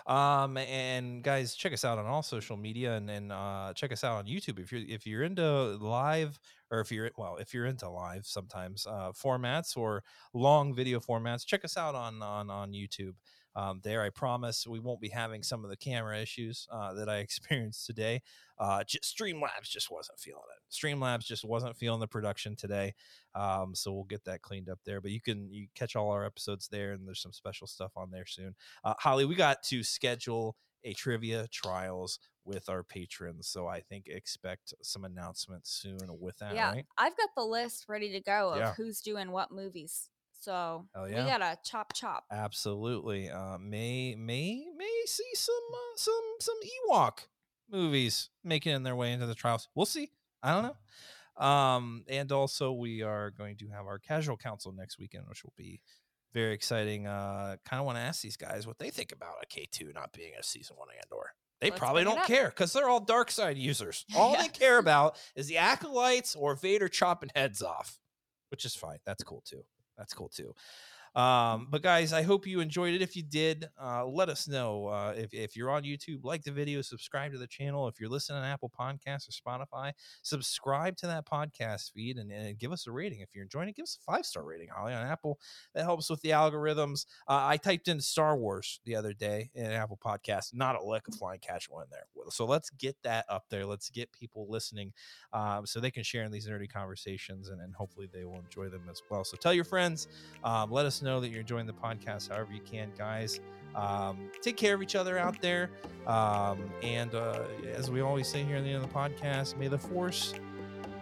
Um, 0.08 0.58
and 0.58 1.24
guys, 1.24 1.56
check 1.56 1.74
us 1.74 1.84
out 1.84 1.98
on 1.98 2.06
all 2.06 2.24
social 2.24 2.56
media 2.56 2.96
and, 2.96 3.10
and 3.10 3.32
uh, 3.32 3.74
check 3.76 3.92
us 3.92 4.04
out 4.04 4.18
on 4.18 4.26
YouTube 4.26 4.60
if 4.60 4.72
you're 4.72 4.82
if 4.88 5.06
you're 5.06 5.24
into 5.24 5.44
live 5.78 6.40
or 6.72 6.80
if 6.80 6.92
you're 6.92 7.12
well 7.18 7.36
if 7.38 7.54
you're 7.54 7.66
into 7.66 7.90
live 7.90 8.26
sometimes 8.26 8.88
uh, 8.88 9.12
formats 9.12 9.76
or 9.76 10.04
long 10.34 10.74
video 10.74 11.00
formats. 11.00 11.46
Check 11.46 11.66
us 11.66 11.78
out 11.78 11.96
on 11.96 12.22
on 12.22 12.50
on 12.50 12.72
YouTube. 12.72 13.14
Um, 13.56 13.80
there, 13.84 14.02
I 14.02 14.10
promise 14.10 14.68
we 14.68 14.80
won't 14.80 14.99
be 14.99 15.10
having 15.10 15.41
some 15.44 15.64
of 15.64 15.69
the 15.69 15.77
camera 15.77 16.19
issues 16.19 16.68
uh, 16.72 16.94
that 16.94 17.07
I 17.07 17.18
experienced 17.19 17.86
today. 17.86 18.22
Uh, 18.60 18.84
just, 18.84 19.18
Streamlabs 19.18 19.69
just 19.69 19.90
wasn't 19.90 20.19
feeling 20.19 20.41
it. 20.56 20.73
Streamlabs 20.73 21.26
just 21.26 21.45
wasn't 21.45 21.76
feeling 21.77 21.99
the 21.99 22.07
production 22.07 22.56
today. 22.56 22.94
Um, 23.34 23.73
so 23.76 23.91
we'll 23.94 24.03
get 24.03 24.26
that 24.26 24.41
cleaned 24.41 24.69
up 24.69 24.80
there. 24.86 25.02
But 25.02 25.11
you 25.11 25.22
can 25.22 25.49
you 25.52 25.68
catch 25.76 25.95
all 25.95 26.11
our 26.11 26.26
episodes 26.26 26.68
there, 26.68 26.91
and 26.94 27.07
there's 27.07 27.22
some 27.22 27.34
special 27.34 27.68
stuff 27.68 27.91
on 27.95 28.11
there 28.11 28.26
soon. 28.26 28.56
Uh, 28.84 28.94
Holly, 28.99 29.26
we 29.26 29.36
got 29.36 29.64
to 29.64 29.84
schedule 29.84 30.56
a 30.84 30.94
trivia 30.94 31.48
trials 31.52 32.19
with 32.45 32.69
our 32.69 32.84
patrons, 32.84 33.48
so 33.48 33.68
I 33.68 33.80
think 33.82 34.07
expect 34.07 34.72
some 34.84 35.03
announcements 35.03 35.72
soon 35.72 35.98
with 36.19 36.38
that. 36.38 36.53
yeah, 36.53 36.72
Right? 36.73 36.86
I've 36.98 37.18
got 37.18 37.30
the 37.36 37.44
list 37.44 37.86
ready 37.88 38.11
to 38.11 38.19
go 38.19 38.52
of 38.52 38.57
Yeah. 38.60 38.73
who's 38.76 39.02
doing 39.02 39.32
what 39.32 39.52
movies. 39.52 40.10
So 40.40 40.86
Hell 40.94 41.10
yeah. 41.10 41.24
we 41.24 41.30
gotta 41.30 41.57
chop 41.64 41.94
chop. 41.94 42.26
Absolutely. 42.32 43.30
Uh, 43.30 43.57
may 43.57 44.16
may 44.16 44.66
may 44.78 45.03
see 45.06 45.30
some 45.34 45.56
uh, 45.74 45.98
some 45.98 46.24
some 46.40 46.57
Ewok 46.90 47.28
movies 47.70 48.30
making 48.44 48.84
their 48.84 48.95
way 48.95 49.12
into 49.12 49.26
the 49.26 49.36
trials. 49.36 49.68
We'll 49.76 49.86
see. 49.86 50.12
I 50.44 50.53
don't 50.53 50.64
know. 50.64 51.44
Um, 51.45 52.03
and 52.07 52.32
also 52.32 52.72
we 52.72 53.02
are 53.02 53.32
going 53.32 53.57
to 53.57 53.68
have 53.70 53.86
our 53.88 53.99
casual 53.99 54.38
council 54.38 54.72
next 54.72 54.99
weekend, 54.99 55.26
which 55.28 55.44
will 55.44 55.53
be 55.57 55.82
very 56.34 56.53
exciting. 56.53 57.07
Uh, 57.07 57.57
kind 57.66 57.80
of 57.80 57.86
want 57.86 57.98
to 57.98 58.02
ask 58.02 58.22
these 58.22 58.38
guys 58.38 58.68
what 58.68 58.78
they 58.78 58.90
think 58.90 59.12
about 59.12 59.36
a 59.41 59.45
K 59.48 59.68
two 59.72 59.91
not 59.94 60.14
being 60.14 60.34
a 60.40 60.44
season 60.44 60.76
one 60.78 60.90
Andor. 60.90 61.32
They 61.62 61.70
Let's 61.70 61.80
probably 61.80 62.03
don't 62.03 62.24
care 62.26 62.49
because 62.49 62.74
they're 62.74 62.90
all 62.90 62.99
dark 62.99 63.32
side 63.32 63.57
users. 63.57 64.06
All 64.16 64.36
they 64.38 64.49
care 64.49 64.78
about 64.78 65.18
is 65.36 65.48
the 65.48 65.57
acolytes 65.57 66.36
or 66.36 66.53
Vader 66.53 66.90
chopping 66.90 67.32
heads 67.34 67.62
off, 67.62 67.98
which 68.49 68.66
is 68.66 68.76
fine. 68.76 68.98
That's 69.06 69.24
cool 69.24 69.41
too. 69.45 69.64
That's 69.98 70.14
cool 70.14 70.30
too. 70.30 70.54
Um, 71.16 71.68
but 71.70 71.82
guys, 71.82 72.12
I 72.12 72.24
hope 72.24 72.46
you 72.46 72.60
enjoyed 72.60 72.94
it. 72.94 73.02
If 73.02 73.16
you 73.16 73.24
did, 73.24 73.70
uh, 73.82 74.06
let 74.06 74.28
us 74.28 74.48
know. 74.48 74.88
Uh, 74.88 75.14
if, 75.16 75.34
if 75.34 75.56
you're 75.56 75.70
on 75.70 75.84
YouTube, 75.84 76.24
like 76.24 76.44
the 76.44 76.52
video, 76.52 76.82
subscribe 76.82 77.32
to 77.32 77.38
the 77.38 77.48
channel. 77.48 77.88
If 77.88 78.00
you're 78.02 78.10
listening 78.10 78.40
on 78.40 78.46
Apple 78.46 78.72
Podcasts 78.78 79.30
or 79.30 79.32
Spotify, 79.32 79.94
subscribe 80.24 80.98
to 80.98 81.08
that 81.08 81.26
podcast 81.26 81.94
feed 81.94 82.18
and, 82.18 82.32
and 82.32 82.60
give 82.60 82.74
us 82.74 82.86
a 82.88 82.92
rating. 82.92 83.22
If 83.22 83.30
you're 83.34 83.44
enjoying 83.44 83.70
it, 83.70 83.76
give 83.78 83.84
us 83.84 83.98
a 84.02 84.12
five 84.12 84.26
star 84.26 84.44
rating, 84.44 84.68
Holly, 84.76 84.94
on 84.94 85.08
Apple. 85.08 85.40
That 85.74 85.86
helps 85.86 86.10
with 86.10 86.22
the 86.22 86.32
algorithms. 86.32 87.06
Uh, 87.28 87.40
I 87.44 87.58
typed 87.58 87.88
in 87.88 88.02
Star 88.02 88.36
Wars 88.36 88.82
the 88.84 88.96
other 88.98 89.14
day 89.14 89.52
in 89.56 89.68
Apple 89.68 90.00
Podcast, 90.04 90.54
not 90.54 90.76
a 90.76 90.84
lick 90.84 91.08
of 91.08 91.16
flying 91.16 91.40
casual 91.40 91.80
in 91.80 91.88
there. 91.92 92.08
So 92.30 92.46
let's 92.46 92.70
get 92.72 92.98
that 93.04 93.26
up 93.30 93.46
there. 93.50 93.66
Let's 93.66 93.90
get 93.90 94.12
people 94.12 94.48
listening 94.50 94.92
um, 95.32 95.66
so 95.66 95.80
they 95.80 95.92
can 95.92 96.04
share 96.04 96.24
in 96.24 96.32
these 96.32 96.48
nerdy 96.48 96.70
conversations 96.70 97.50
and, 97.50 97.62
and 97.62 97.74
hopefully 97.74 98.10
they 98.12 98.26
will 98.26 98.40
enjoy 98.40 98.68
them 98.68 98.84
as 98.90 99.02
well. 99.10 99.24
So 99.24 99.38
tell 99.38 99.54
your 99.54 99.64
friends, 99.64 100.08
um, 100.44 100.72
let 100.72 100.86
us 100.86 101.02
know 101.06 101.22
that 101.22 101.30
you're 101.30 101.41
enjoying 101.41 101.65
the 101.65 101.73
podcast 101.73 102.30
however 102.30 102.52
you 102.53 102.61
can, 102.61 102.91
guys. 102.98 103.40
Um, 103.76 104.30
take 104.41 104.57
care 104.57 104.73
of 104.73 104.82
each 104.82 104.95
other 104.95 105.18
out 105.18 105.41
there. 105.41 105.69
Um, 106.07 106.69
and 106.82 107.14
uh, 107.14 107.44
as 107.73 107.91
we 107.91 108.02
always 108.02 108.27
say 108.27 108.44
here 108.44 108.57
at 108.57 108.64
the 108.64 108.69
end 108.69 108.84
of 108.84 108.90
the 108.90 108.98
podcast, 108.98 109.57
may 109.57 109.68
the 109.68 109.77
force 109.77 110.34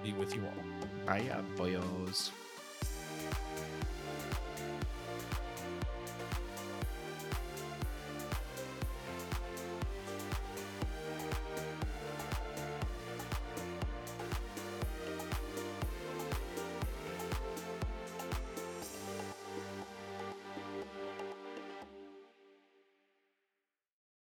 be 0.04 0.14
with 0.14 0.36
you 0.36 0.44
all. 0.44 1.06
Bye, 1.06 1.30
boyos. 1.56 2.32